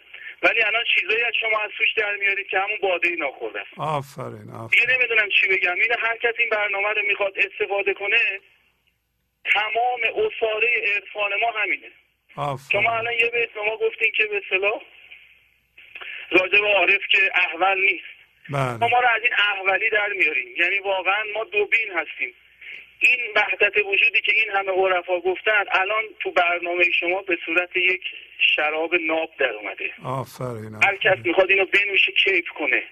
[0.43, 3.59] ولی الان چیزایی از شما از توش در میارید که همون باده ناخورده.
[3.59, 4.67] است آفرین آفرین.
[4.67, 5.75] دیگه نمی‌دونم چی بگم.
[5.75, 8.19] این هر کس این برنامه رو می‌خواد استفاده کنه
[9.53, 11.91] تمام اصاره عرفان ما همینه.
[12.35, 12.81] آفرین.
[12.81, 14.81] شما الان یه به ما گفتین که به صلاح
[16.31, 18.18] راجع به عارف که احول نیست.
[18.49, 18.91] بله.
[18.91, 20.47] ما رو از این احولی در میاریم.
[20.57, 22.33] یعنی واقعا ما دوبین هستیم.
[22.99, 28.01] این وحدت وجودی که این همه عرفا گفتن الان تو برنامه شما به صورت یک
[28.55, 29.91] شراب ناب در اومده.
[30.05, 32.83] آفرین هر کس می‌خواد اینو بنوشه کیف کنه.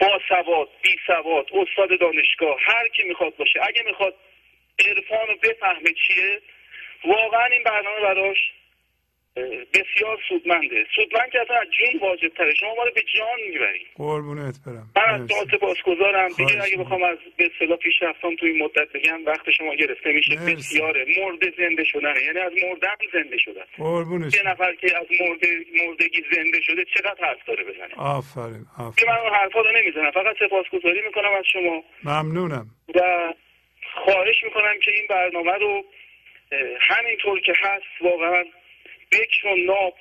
[0.00, 3.60] با سواد بی سواد استاد دانشگاه هر کی می‌خواد باشه.
[3.62, 4.14] اگه می‌خواد
[4.78, 6.40] عرفان رو بفهمه چیه
[7.04, 8.38] واقعا این برنامه براش
[9.74, 10.86] بسیار سودمنده.
[10.96, 14.90] سودمند که اصلا از جون واجب تره شما ما رو به جان می‌برید قربونت برم.
[14.96, 15.28] من از.
[15.30, 19.74] شما سپاسگزارم دیگه اگه بخوام از به اصطلاح پیشرفتم تو این مدت بگم وقت شما
[19.74, 20.34] گرفته میشه.
[20.34, 20.54] مرسی.
[20.54, 21.06] بسیاره.
[21.18, 22.22] مرده زنده شدنه.
[22.22, 23.64] یعنی از مردن زنده شدن.
[23.76, 24.34] قربونش.
[24.34, 25.48] یه نفر که از مرده
[25.86, 29.10] مردگی زنده شده چقدر حرف داره بزنه؟ آفرین که آفرین.
[29.10, 30.10] من اون حرفا رو نمی‌زنم.
[30.10, 31.84] فقط سپاسگزاری می‌کنم از شما.
[32.04, 32.66] ممنونم.
[32.94, 33.00] و
[34.04, 35.84] خواهش می‌کنم که این برنامه رو
[36.80, 38.44] همینطور که هست واقعا
[39.12, 39.94] بکر و ناب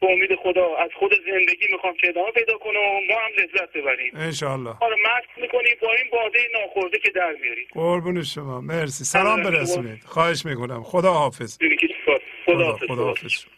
[0.00, 0.76] به امید خدا.
[0.76, 4.12] از خود زندگی می‌خوام که ادامه پیدا کنه و ما هم لذت ببریم.
[4.14, 8.60] انشالله رو مست می‌کنیم با این باده ناخورده که در میاریم قربون شما.
[8.60, 9.04] مرسی.
[9.04, 9.42] سلام.
[9.42, 10.04] برسونید.
[10.04, 10.82] خواهش می‌کنم.
[10.82, 11.58] خدا حافظ.
[11.58, 12.16] خدا
[12.46, 12.86] خدا, حافظ.
[12.86, 13.52] خدا حافظ شما.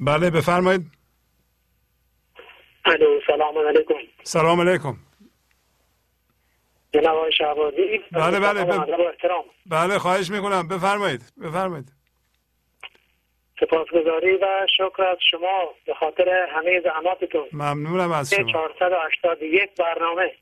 [0.00, 0.82] بله بفرمایید.
[2.84, 3.94] الو سلام علیکم.
[4.22, 4.96] سلام علیکم.
[6.94, 8.00] جناب آقای شهبازی.
[8.12, 8.96] بله، بله، بله.
[9.66, 10.68] بله خواهش می‌کنم.
[10.68, 11.20] بفرمایید.
[11.42, 11.93] بفرمایید.
[13.64, 17.48] سپاسگزاری و شکر از شما به خاطر همه زحماتتون.
[17.52, 18.52] ممنونم از شما.
[18.52, 20.32] 481 برنامه.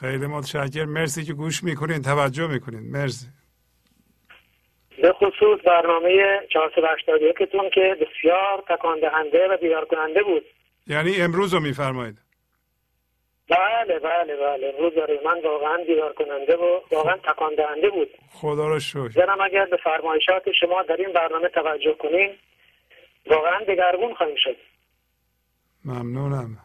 [0.00, 0.88] خیلی متشکرم.
[0.88, 2.90] مرسی که گوش می‌کنین توجه می‌کنین.
[2.92, 3.26] مرسی.
[5.02, 10.44] به خصوص برنامه 481 تون که بسیار تکان دهنده و بیدار کننده بود.
[10.86, 12.18] یعنی امروز رو میفرمایید.
[13.50, 14.90] بله بله بله.
[14.90, 15.20] داره.
[15.24, 18.10] من واقعا بیدار کننده و واقعا تکان دهنده بود.
[18.32, 19.08] خدا رو شکر.
[19.08, 22.38] زنم اگر به فرمایشات شما در این برنامه توجه کنیم
[23.26, 24.56] واقعا دگرگون خواهیم شد.
[25.84, 26.58] ممنونم.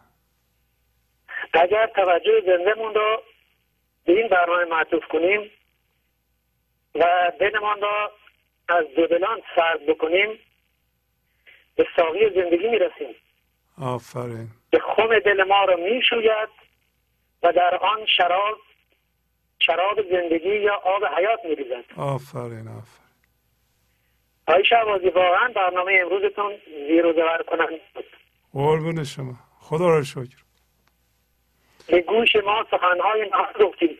[1.53, 3.23] اگر توجه زندهمون رو
[4.05, 5.51] به این برنامه معطوف کنیم
[6.95, 8.11] و دلمان را
[8.69, 10.39] از دودلان سرد بکنیم
[11.75, 13.15] به ساقی زندگی می‌رسیم.
[13.81, 14.47] آفرین.
[14.71, 16.64] که خم دل ما رو می‌شوید.
[17.45, 18.57] و در آن شراب
[19.59, 21.83] شراب زندگی یا آب حیات میریزد.
[21.97, 23.05] آفرین آفرین.
[24.47, 26.53] آقای شهبازی واقعا برنامه امروزتون
[26.87, 27.79] زیر و زبر کنند
[28.53, 29.33] قربون شما.
[29.59, 30.37] خدا رو شکر.
[31.87, 33.99] به گوش ما سخنهای ناز گفتید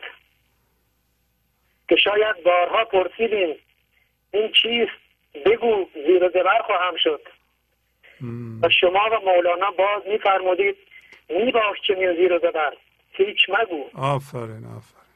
[1.88, 3.56] که شاید بارها پرسیدیم
[4.30, 5.00] این چیست
[5.46, 7.20] بگو زیر و زبر خواهم شد.
[8.62, 10.76] و شما و مولانا باز میفرمودید
[11.28, 12.72] میباش چنین زیر و زبر.
[13.16, 13.90] هیچ مگو.
[13.94, 15.06] آفرین آفرین.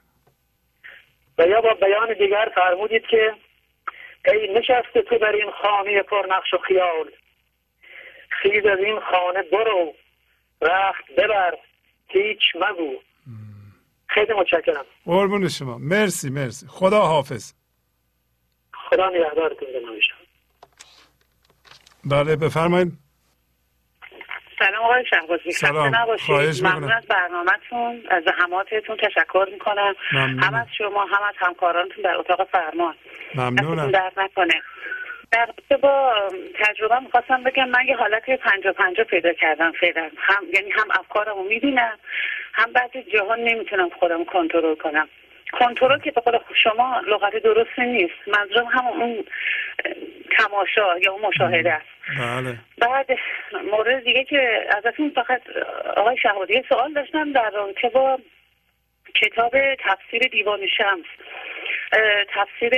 [1.37, 3.33] و یا با بیان دیگر فرمودید که
[4.25, 7.11] ای نشست تو در این خانه پرنقش و خیال.
[8.29, 9.93] خیز از این خانه برو.
[10.61, 11.57] رخت ببر.
[12.07, 12.99] هیچ مگو.
[14.07, 14.85] خیلی متشکرم.
[15.05, 15.77] قربون شما.
[15.77, 16.67] مرسی مرسی.
[16.67, 17.53] خدا حافظ.
[18.73, 19.67] خدا نگهدارتون
[20.01, 20.17] شما
[22.05, 23.00] بله بفرمایید.
[24.61, 25.91] سلام آقای شهبازی سلام.
[26.25, 26.63] خواهش.
[26.63, 28.03] ممنون از برنامهتون.
[28.09, 29.95] از زحماتتون تشکر می‌کنم.
[30.13, 30.43] ممنونم.
[30.43, 32.95] هم از شما هم از همکارانتون در اتاق فرمان.
[33.35, 33.91] ممنونم.
[33.91, 34.61] درد نکنه.
[35.31, 35.49] در
[35.81, 36.13] با
[36.59, 40.09] تجربه می‌خواستم بگم من یه حالت پنجا پنجا پیدا کردم فعلا.
[40.17, 41.97] هم یعنی هم افکارمو می‌بینم
[42.53, 45.07] هم بعضی جاها نمی‌تونم خودم کنترل کنم.
[45.51, 48.13] کنترل که به قول شما لغت درستی نیست.
[48.27, 49.23] منظورم هم اون
[49.85, 49.93] اه،
[50.37, 51.85] تماشا یا اون مشاهده است.
[52.19, 52.55] بله.
[52.77, 53.07] بعد
[53.71, 55.41] مورد دیگه که ازتون فقط
[55.97, 56.17] آقای
[56.49, 58.19] یه سوال داشتم در رابطه با
[59.21, 61.05] کتاب تفسیر دیوان شمس.
[62.35, 62.73] تفسیر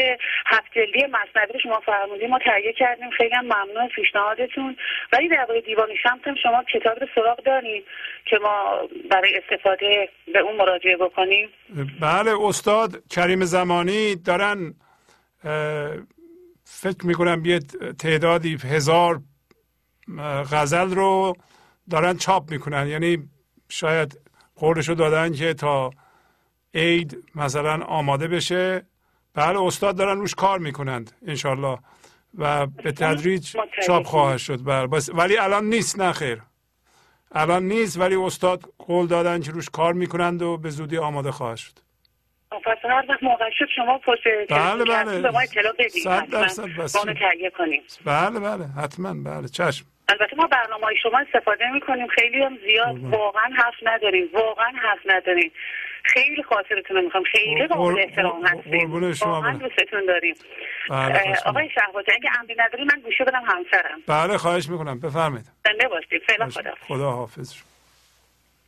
[0.46, 3.10] هفت جلدی مصنوی شما فرمودید ما تهیه کردیم.
[3.10, 4.78] خیلی هم ممنون پیشنهادتون.
[5.14, 7.84] ولی در واقع دیوان شمس هم شما کتاب رو سراغ داریم
[8.26, 11.50] که ما برای استفاده به اون مراجعه بکنیم.
[12.02, 14.74] بله استاد کریم زمانی دارن
[16.64, 17.60] فکر می‌کنم یه
[18.00, 19.20] تعدادی هزار
[20.52, 21.34] غزل رو
[21.92, 22.88] دارن چاپ می‌کنن.
[22.88, 23.18] یعنی
[23.70, 24.20] شاید
[24.56, 25.92] قولشو دادن که تا
[26.74, 28.86] عید مثلا آماده بشه.
[29.36, 31.78] بله استاد دارن روش کار می‌کنند انشالله
[32.38, 34.64] و به تدریج چاپ خواهد شد.
[34.66, 36.42] بله بس ولی الان نیست نه خیر.
[37.32, 41.58] الان نیست ولی استاد قول دادن که روش کار می‌کنند و به زودی آماده خواهد
[41.58, 41.74] شد.
[42.66, 45.22] پس هر وقت موقع شد شما پشت بله، بله.
[45.22, 46.30] به ما اطلاع بدید صد.
[46.30, 48.66] درصد کنیم بله بله.
[48.84, 49.48] حتما بله.
[49.48, 49.86] چشم.
[50.10, 52.08] البته ما برنامه شما استفاده می‌کنیم.
[52.08, 54.30] خیلی هم زیاد واقعا حرف نداریم.
[54.34, 55.52] واقعا حرف نداریم.
[56.04, 58.92] خیلی خاطرتون رو می‌خوام خیلی قابل احترام هستیم.
[59.26, 59.58] واقعا.
[59.58, 60.36] دوستتون داریم.
[60.90, 61.36] بله.
[61.46, 64.00] آقای شهبازی اگه امری نداری من گوشه بدم همسرم.
[64.08, 65.00] بله خواهش می‌کنم.
[65.00, 65.46] بفرمایید.
[65.66, 66.22] زنده باشید.
[66.28, 66.72] فعلا خدا.
[66.88, 67.62] خدا حافظ.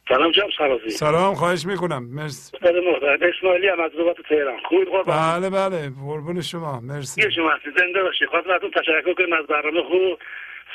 [0.10, 2.04] سلام جناب سرازی سلام خواهش می‌کنم.
[2.04, 2.58] مرسی.
[2.58, 4.60] اسماعیلی هم از رباط تهران.
[4.70, 5.90] خوب قربان بله بله.
[6.06, 6.80] قربون شما.
[6.80, 7.22] مرسی.
[7.22, 8.26] یه شما زنده باشی.
[8.26, 10.20] خواستم ازتون تشکر کنم از برنامه خوب.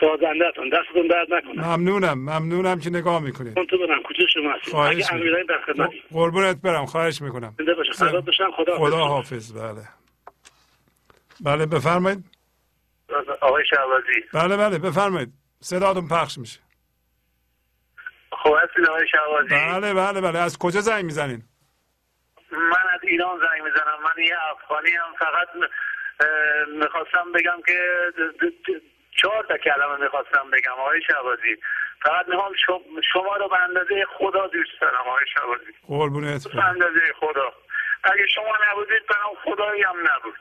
[0.00, 0.68] سازندهتون.
[0.68, 1.66] دستتون درد نکنه.
[1.66, 3.54] ممنونم ممنونم که نگاه می‌کنید.
[3.54, 5.18] تو برم کجا شما هستی خواهش اگه می‌کنم.
[5.20, 6.02] امیرایی در خدمتی.
[6.12, 7.54] قربونت برم خواهش می‌کنم.
[7.58, 9.52] زنده باشی خدا باشم خدا خدا حافظ.
[9.52, 9.88] حافظ بله.
[11.40, 12.24] بله بفرمایید.
[13.40, 14.24] آقای شهبازی.
[14.34, 15.28] بله بله بفرمایید.
[15.60, 16.60] صداتون پخش میشه.
[18.42, 20.38] خب هستید آقای شهبازی؟ بله بله بله.
[20.38, 21.42] از کجا زنگ می‌زنین؟
[22.52, 23.98] من از ایران زنگ می‌زنم.
[24.04, 25.48] من یه افغانی هم فقط
[26.78, 27.78] می‌خواستم بگم که
[29.16, 31.56] چهار تا کلمه می‌خواستم بگم آقای شهبازی.
[32.02, 35.72] فقط می‌خوام شم- شما رو به اندازه خدا دوست دارم آقای شهبازی.
[35.88, 37.52] قربونت به اندازه خدا.
[38.04, 40.34] اگه شما نبودید برام خدایی هم نبود.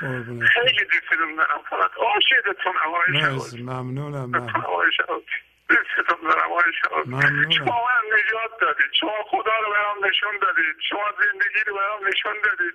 [0.00, 3.20] قربونت خیلی دوستتون دارم فقط عاشقتونم آقای مرسی.
[3.22, 3.62] شهبازی.
[3.62, 4.64] ممنونم ممنون.
[4.64, 5.24] آقای شهبازی.
[5.68, 7.10] دوستتون دارم آقای شهبازی.
[7.10, 7.50] ممنونم.
[7.50, 8.92] شما من نجات دادید.
[9.00, 10.76] شما خدا رو برام نشون دادید.
[10.88, 12.74] شما زندگی رو برام نشون دادید.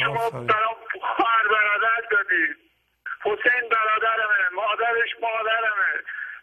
[0.00, 0.30] شما.
[0.30, 2.56] برام خواهر برادر دادید.
[3.24, 5.92] حسین برادرمه مادرش مادرمه.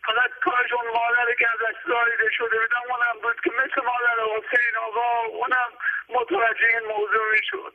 [0.05, 4.73] فقط کاش اون مادر که ازش زایده شده بودم اونم بود که مثل مادر حسین
[4.87, 5.69] آقا اونم
[6.09, 7.73] متوجه این موضوع می‌شد.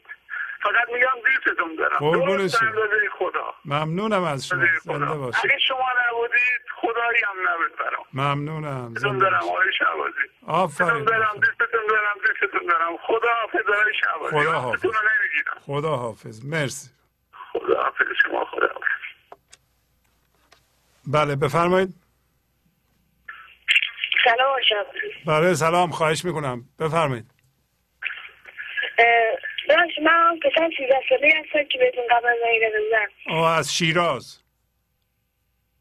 [0.63, 2.05] فقط میگم دوستتون دارم.
[2.05, 3.55] اندازه خدا.
[3.65, 4.65] ممنونم از شما.
[4.85, 5.17] زنده خدا.
[5.17, 5.51] باشید.
[5.51, 8.05] اگه شما نبودید خدایی هم نبود برام.
[8.15, 8.95] ممنونم.
[8.97, 11.05] زنده دارم آقای شعبازی آفرین.
[11.05, 12.97] دارم دوستتون دارم دوستتون دارم.
[12.97, 14.87] خدا حافظ آقای شعبازی خدا حافظ.
[15.61, 16.91] خدا حافظ مرسی.
[17.55, 19.39] خدا حافظ شما خدا حافظ
[21.07, 21.89] بله بفرمایید.
[24.25, 26.65] سلام شهبازی بله سلام خواهش می‌کنم.
[26.81, 27.31] بفرمایید.
[29.69, 34.41] ببخشید من پسر سیزده ساله هستم که بهتون قبل زنگ بودم آه از شیراز.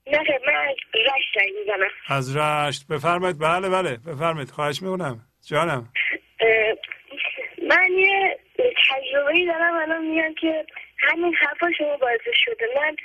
[0.08, 1.90] نه من از رشت زنگ می‌زنم.
[2.08, 2.88] از رشت.
[2.88, 3.40] بفرمایید.
[3.40, 4.52] بله بله بفرمایید.
[4.52, 5.22] خواهش می‌کنم.
[5.48, 5.90] جانم.
[7.70, 9.76] من یه تجربه ای دارم.
[9.76, 10.66] الان میگم که
[11.04, 12.66] همین حرفا شما باعث شده.
[12.76, 12.96] من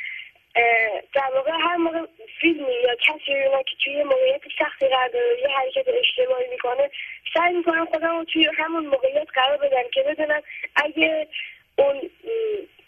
[1.14, 2.06] در واقع هر موقع
[2.40, 6.90] فیلمی یا کسی رو که توی موقعیت سختی قرار داره یه حرکت اشتباهی می‌کنه
[7.34, 10.42] سعی می‌کنم خودم رو توی همون موقعیت قرار بدم که بدونم
[10.76, 11.28] اگه
[11.76, 12.10] اون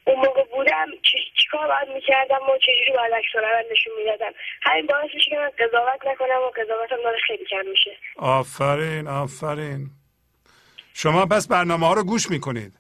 [0.05, 4.33] اون موقع بودم چی- چیکار باید می‌کردم و چجوری باید عکس نشون می‌دادم.
[4.63, 7.91] همین باعث میشه که من قضاوت نکنم و قضاوتم داره خیلی کم میشه.
[8.17, 9.87] آفرین آفرین.
[10.95, 12.80] شما پس برنامه ها رو گوش می‌کنید.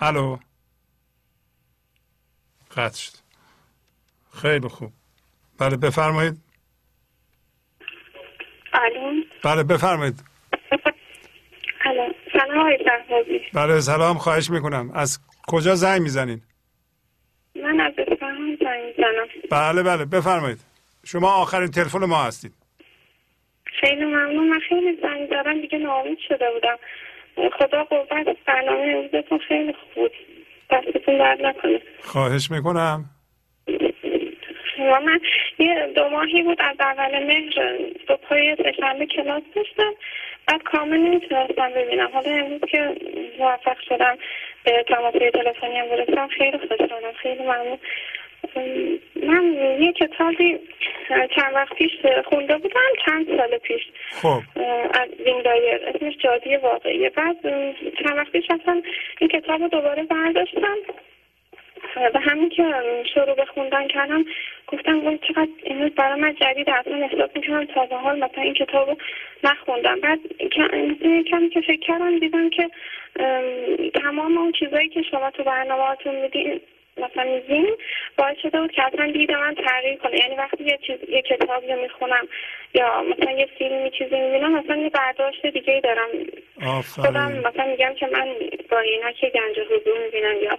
[0.00, 0.38] الو.
[2.76, 3.12] قطع شد.
[4.42, 4.92] خیلی خوب.
[5.58, 6.40] بله بفرمایید.
[9.44, 10.24] بله بفرمایید.
[12.32, 12.70] سلام
[13.54, 14.90] بله سلام خواهش می‌کنم.
[14.94, 16.42] از کجا زنگ می‌زنین؟
[17.56, 19.26] من از اصفهان زنگ می‌زنم.
[19.50, 20.60] بله بله بفرمایید.
[21.04, 22.54] شما آخرین تلفن ما هستید.
[23.80, 24.48] خیلی ممنون.
[24.48, 26.76] من خیلی زنگ زدم دیگه ناامید شده بودم.
[27.48, 29.90] خدا قوت برنامه امروزتون خیلی خوب.
[29.94, 30.12] بود
[30.70, 31.80] دستتون درد نکنه.
[32.00, 33.04] خواهش می‌کنم.
[34.78, 35.20] و من
[35.58, 37.78] یه دو ماهی بود از اول مهر
[38.08, 39.92] صبحای سهشنبه کلاس داشتم.
[40.46, 42.10] بعد کامل نمی‌تونستم ببینم.
[42.12, 42.96] حالا امروز که
[43.38, 44.18] موفق شدم
[44.64, 47.12] به تماسی تلفنی هم برسم خیلی خوشحالم.
[47.22, 47.78] خیلی ممنون.
[49.22, 50.58] من یه کتابی
[51.08, 51.92] چند وقت پیش
[52.24, 53.82] خونده بودم چند سال پیش.
[54.10, 54.40] خب.
[54.94, 57.10] از وین دایر اسمش جادی واقعیه.
[57.10, 57.36] بعد
[58.04, 58.82] چند وقت پیش اصلا
[59.18, 60.76] این کتاب رو دوباره برداشتم.
[62.14, 62.64] و همین که
[63.14, 64.24] شروع به خوندن کردم
[64.66, 68.54] گفتم وای چقدر امروز برای من جدید اصلا احساس می‌کنم تا به حال مثلا این
[68.54, 68.96] کتاب رو
[69.44, 70.00] نخوندم.
[70.00, 70.18] بعد
[71.30, 72.70] کمی که فکر کردم دیدم که
[73.94, 76.60] تمام اون چیزایی که شما تو برنامهاتون میدین
[77.00, 77.76] مثلا میزین
[78.18, 80.18] باعث شده بود که اصلا دید من تغییر کنه.
[80.18, 82.28] یعنی وقتی یه چیز یه کتابی رو می‌خونم
[82.74, 86.08] یا مثلا یه فیلمی چیزی می‌بینم مثلا یه برداشت دیگه ای دارم
[86.94, 88.28] خودم مثلا میگم که من
[88.70, 90.58] با اینا که گنج حضور می‌بینم یا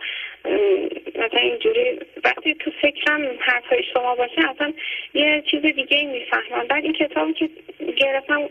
[1.25, 1.99] مثلا اینجوری.
[2.23, 4.73] وقتی تو فکرم حرفای شما باشه اصلا
[5.13, 6.67] یه چیز دیگه ای می‌فهمم.
[6.67, 7.49] بعد این کتابی که
[7.97, 8.49] گرفتم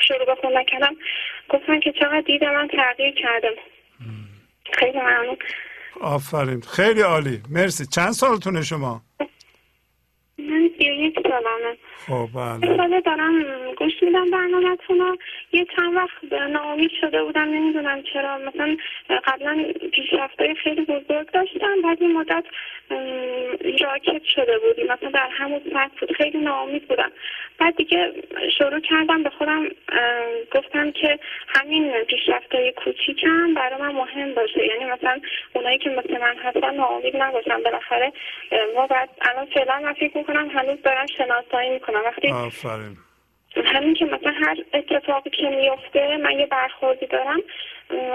[0.00, 0.96] شروع به خوندن کردم
[1.48, 3.50] گفتم که چقدر دید من تغییر کرده.
[4.72, 5.36] خیلی ممنون.
[6.00, 6.60] آفرین.
[6.60, 7.42] خیلی عالی.
[7.48, 7.86] مرسی.
[7.86, 9.02] چند سالتونه شما؟
[10.50, 12.76] من سی و یک سالمه خب بله.
[12.76, 13.44] ساله دارم
[13.76, 15.16] گوش میدم برنامهتون رو
[15.52, 18.38] یه چند وقت ناامید شده بودم نمی‌دونم چرا.
[18.38, 18.76] مثلا
[19.24, 22.44] قبلا پیشرفتهای خیلی بزرگ داشتم بعد این مدت
[23.80, 24.82] راکت شده بودی.
[24.82, 27.12] مثلا در همون سطح بود خیلی ناامید بودم.
[27.58, 28.12] بعد دیگه
[28.58, 29.68] شروع کردم به خودم
[30.54, 34.66] گفتم که همین پیشرفتهای کوچیکم برای من مهم باشه.
[34.66, 35.20] یعنی مثلا
[35.52, 37.62] اونایی که مثل من هستن ناامید نباشن.
[37.62, 38.12] بالاخره
[38.74, 42.00] ما بعد الان فعلا من فکر می‌کنم هنوز دارم شناسایی می‌کنم.
[42.04, 42.96] وقتی آفرین.
[43.64, 47.42] همین که مثلا هر اتفاقی که میفته من یه برخوردی دارم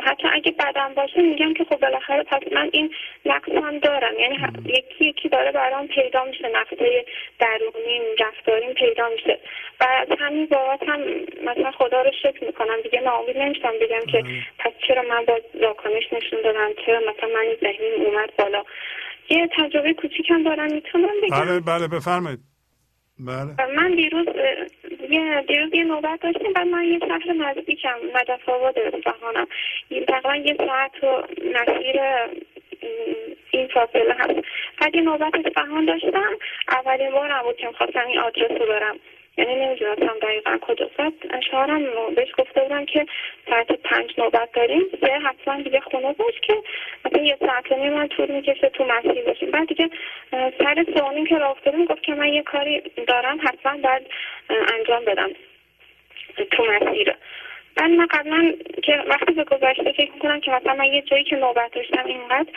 [0.03, 2.93] حتی اگه بدم باشه میگم که خب بالاخره پس من این
[3.25, 4.19] نقص هم دارم.
[4.19, 7.05] یعنی یکی یکی داره برام پیدا میشه نقصه
[7.39, 9.39] درونی رفتاریم پیدا میشه.
[9.79, 10.99] و از همین بابت هم
[11.43, 12.81] مثلا خدا رو شکر می‌کنم.
[12.83, 14.23] دیگه ناامید نمیشم بگم که
[14.59, 18.63] پس چرا من با واکنش نشون دادم؟ چرا مثلا من ذهنیم اومد بالا؟
[19.29, 22.39] یه تجربه کوچیکم دارم می‌تونم بگم؟ بله بله بفرمایید.
[23.19, 23.75] بله.
[23.75, 24.27] من دیروز
[25.09, 29.47] یه دیروز یه نوبت داشتیم بعد من یه شهر نزدیکم نجف آباد اصفهانم
[30.07, 32.01] تقریبا یه ساعت و مسیر
[33.51, 34.47] این فاصله هست.
[34.81, 36.37] بعد یه نوبت اصفهان داشتم.
[36.67, 38.95] اولین بارم بود که می‌خواستم این آدرس رو برم.
[39.37, 41.13] یعنی نمی‌دونستم دقیقا کجا بعد
[41.51, 43.05] شوهرم بهش گفته بودم که
[43.49, 44.83] ساعت پنج نوبت داریم.
[45.01, 46.53] یه حتما دیگه خونه باش که
[47.05, 49.51] مثلا یه ساعت و من طول می‌کشه تو مسیر باشیم.
[49.51, 49.89] بعد دیگه
[50.31, 54.07] سر سوانیم که راه افتادیم گفت که من یه کاری دارم حتما باید
[54.49, 55.29] انجام بدم
[56.51, 57.15] تو مسیر.
[57.77, 61.35] من من قبلا که وقتی به گذشته فکر می‌کنم که مثلا من یه جایی که
[61.35, 62.51] نوبت داشتم اینقدر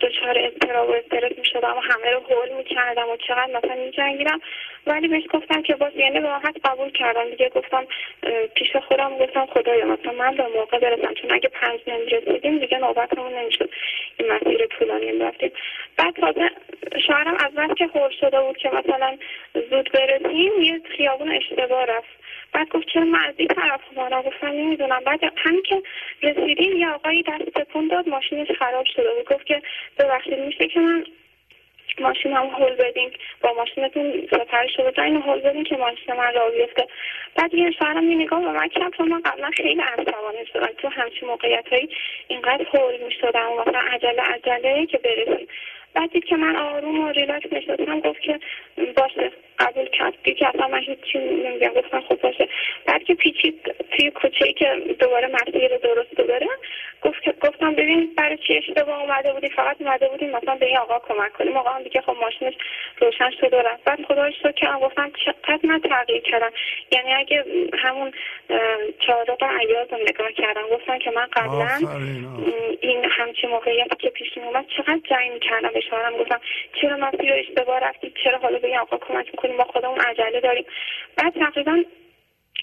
[0.00, 4.40] دچار اضطراب و استرس می‌شدم و همه رو هول می‌کردم و چقدر مثلا میجنگیدم.
[4.86, 7.30] ولی بهش گفتم که باز یعنی راحت قبول کردم.
[7.30, 7.86] دیگه گفتم
[8.54, 11.14] پیش خودم گفتم خدایا مثلا من به موقع برسم.
[11.14, 13.70] چون اگه پنج نمی‌رسیدیم دیگه نوبتمون نمی‌شد.
[14.16, 15.52] این مسیر طولانی رفتیم.
[15.96, 16.50] بعد تازه
[17.06, 19.18] شوهرم از وقت که هول شده بود که مثلا
[19.70, 22.21] زود برسیم یه خیابون اشتباه رفت.
[22.52, 25.00] بعد گفت چرا من از این طرف اومدم گفتم نمی‌دونم.
[25.06, 25.82] بعد همین که
[26.22, 29.34] رسیدیم یه آقایی دست تکون داد ماشینش خراب شده بود.
[29.34, 29.62] گفت که
[29.98, 31.04] ببخشید میشه که من
[32.00, 36.50] ماشین هم هول بدین؟ با ماشینتون سفر شده اینو هول بدین که ماشین من را
[36.50, 36.86] بیفته.
[37.36, 40.68] بعد یه شوهرم نگاه به من کرد چون من قبلا خیلی عصبانی شدم.
[40.78, 41.88] تو همچین موقعیت هایی
[42.28, 43.52] اینقدر هول می‌شدم.
[43.52, 45.48] و مثلا عجله عجله که برسیم.
[45.94, 48.40] بعد دید که من آروم و ریلکس نشستم گفت که
[48.96, 50.14] باشه قبول کرد.
[50.24, 51.68] دید که اصلا من هیچی نمیگم.
[51.68, 52.48] گفتم خب باشه.
[52.86, 56.48] بعد که پیچید توی کوچه که دوباره مسیر درست بره
[57.02, 60.98] گفت گفتم ببین برای چی اشتباه اومده بودی؟ فقط اومده بودیم مثلا به این آقا
[60.98, 62.54] کمک کنیم آقا هم دیگه خب ماشینش
[63.00, 63.84] روشن شده و رفت.
[63.84, 66.52] بعد خدا شد که گفتم چقدر من تغییر کردم.
[66.92, 67.44] یعنی اگه
[67.78, 68.12] همون
[69.06, 71.88] چهارراه عیاز رو نگاه کردم گفتم که من قبلا
[72.80, 76.40] این همچین موقعیتی که پیش اومد چقدر جنگ کردم به شوهرم گفتم
[76.80, 80.64] چرا مسیر اشتباه رفتی؟ چرا حالا به آقا کمک می‌کنیم ما خودمون عجله داریم.
[81.16, 81.84] بعد تقریبا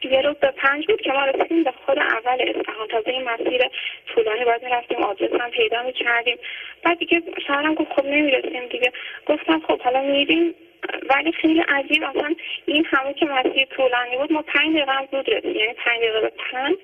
[0.03, 2.87] یه روز به پنج بود که ما رسیدیم به خود اول اصفهان.
[2.87, 3.61] تازه این مسیر
[4.05, 6.37] طولانی باید می‌رفتیم آدرس هم پیدا می‌کردیم.
[6.83, 8.91] بعد دیگه شوهرم گفت خب نمی‌رسیم دیگه.
[9.25, 10.55] گفتم خب حالا میریم.
[11.09, 12.35] ولی خیلی عجیب اصلا
[12.65, 16.75] این همه که مسیر طولانی بود ما پنج دقیقه رسید یعنی پنج دقیقه به پنج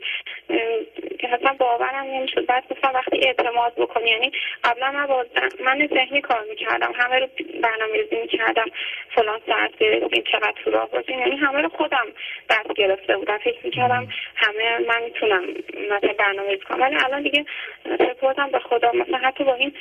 [1.19, 2.45] که اصلا باورم نمی‌شد.
[2.45, 4.31] بعد گفتم وقتی اعتماد بکنی یعنی
[4.63, 5.07] قبلا من
[5.59, 6.93] من ذهنی کار می‌کردم.
[6.95, 7.27] همه رو
[7.61, 8.65] برنامه ریزی می‌کردم.
[9.15, 12.05] فلان ساعت برسیم چقدر تو راه باشیم یعنی همه رو خودم
[12.49, 13.37] دست گرفته بودم.
[13.37, 15.43] فکر می‌کردم همه من می‌تونم
[15.89, 16.81] مثلا برنامه ریزی کنم.
[16.81, 17.45] ولی الان دیگه
[17.83, 18.91] سپردم به خدا.
[18.91, 19.73] مثلا حتی با این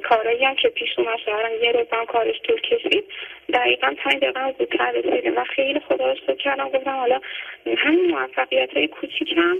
[0.00, 3.04] کارایی هم که پیش اومد شوهرم یه روز هم کارش طول کشید.
[3.52, 5.36] دقیقا پنج دقیقه زودتر رسیدیم.
[5.36, 6.68] و خیلی خدا رو شکر کردم.
[6.68, 7.20] گفتم حالا
[7.78, 9.54] همین موفقیت های کوچیکم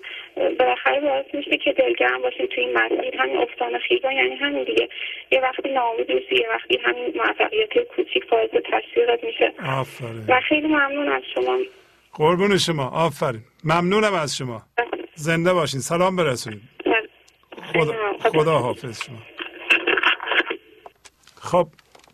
[0.59, 3.21] بالاخره باعث میشه که دلگرم باشیم توی این مسیر.
[3.21, 4.89] همین افتان خیزا یعنی همین دیگه.
[5.31, 9.53] یه وقتی ناامید میشی یه وقتی همین موفقیت های کوچیک باعث تشویقت میشه.
[9.69, 10.25] آفرین.
[10.29, 11.59] و خیلی ممنون از شما.
[12.13, 12.91] قربون شما.
[12.91, 13.41] آفرین.
[13.65, 14.63] ممنونم از شما.
[15.15, 15.81] زنده باشین.
[15.81, 16.63] سلام برسونید
[17.73, 19.19] خدا, خدا حافظ شما.
[21.43, 21.67] خب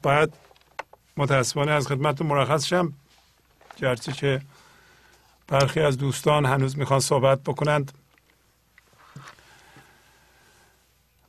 [0.02, 0.49] باید
[1.20, 2.92] متاسفانه از خدمت مرخص شم.
[3.76, 4.40] گرچه که
[5.48, 7.92] برخی از دوستان هنوز می‌خوان صحبت بکنند.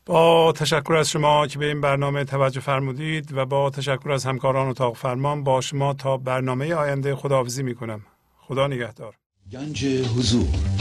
[0.05, 4.67] با تشکر از شما که به این برنامه توجه فرمودید و با تشکر از همکاران
[4.67, 8.01] اتاق فرمان با شما تا برنامه آینده خداحافظی می‌کنم.
[8.41, 9.15] خدا نگهدار.
[9.51, 10.80] گنج حضور.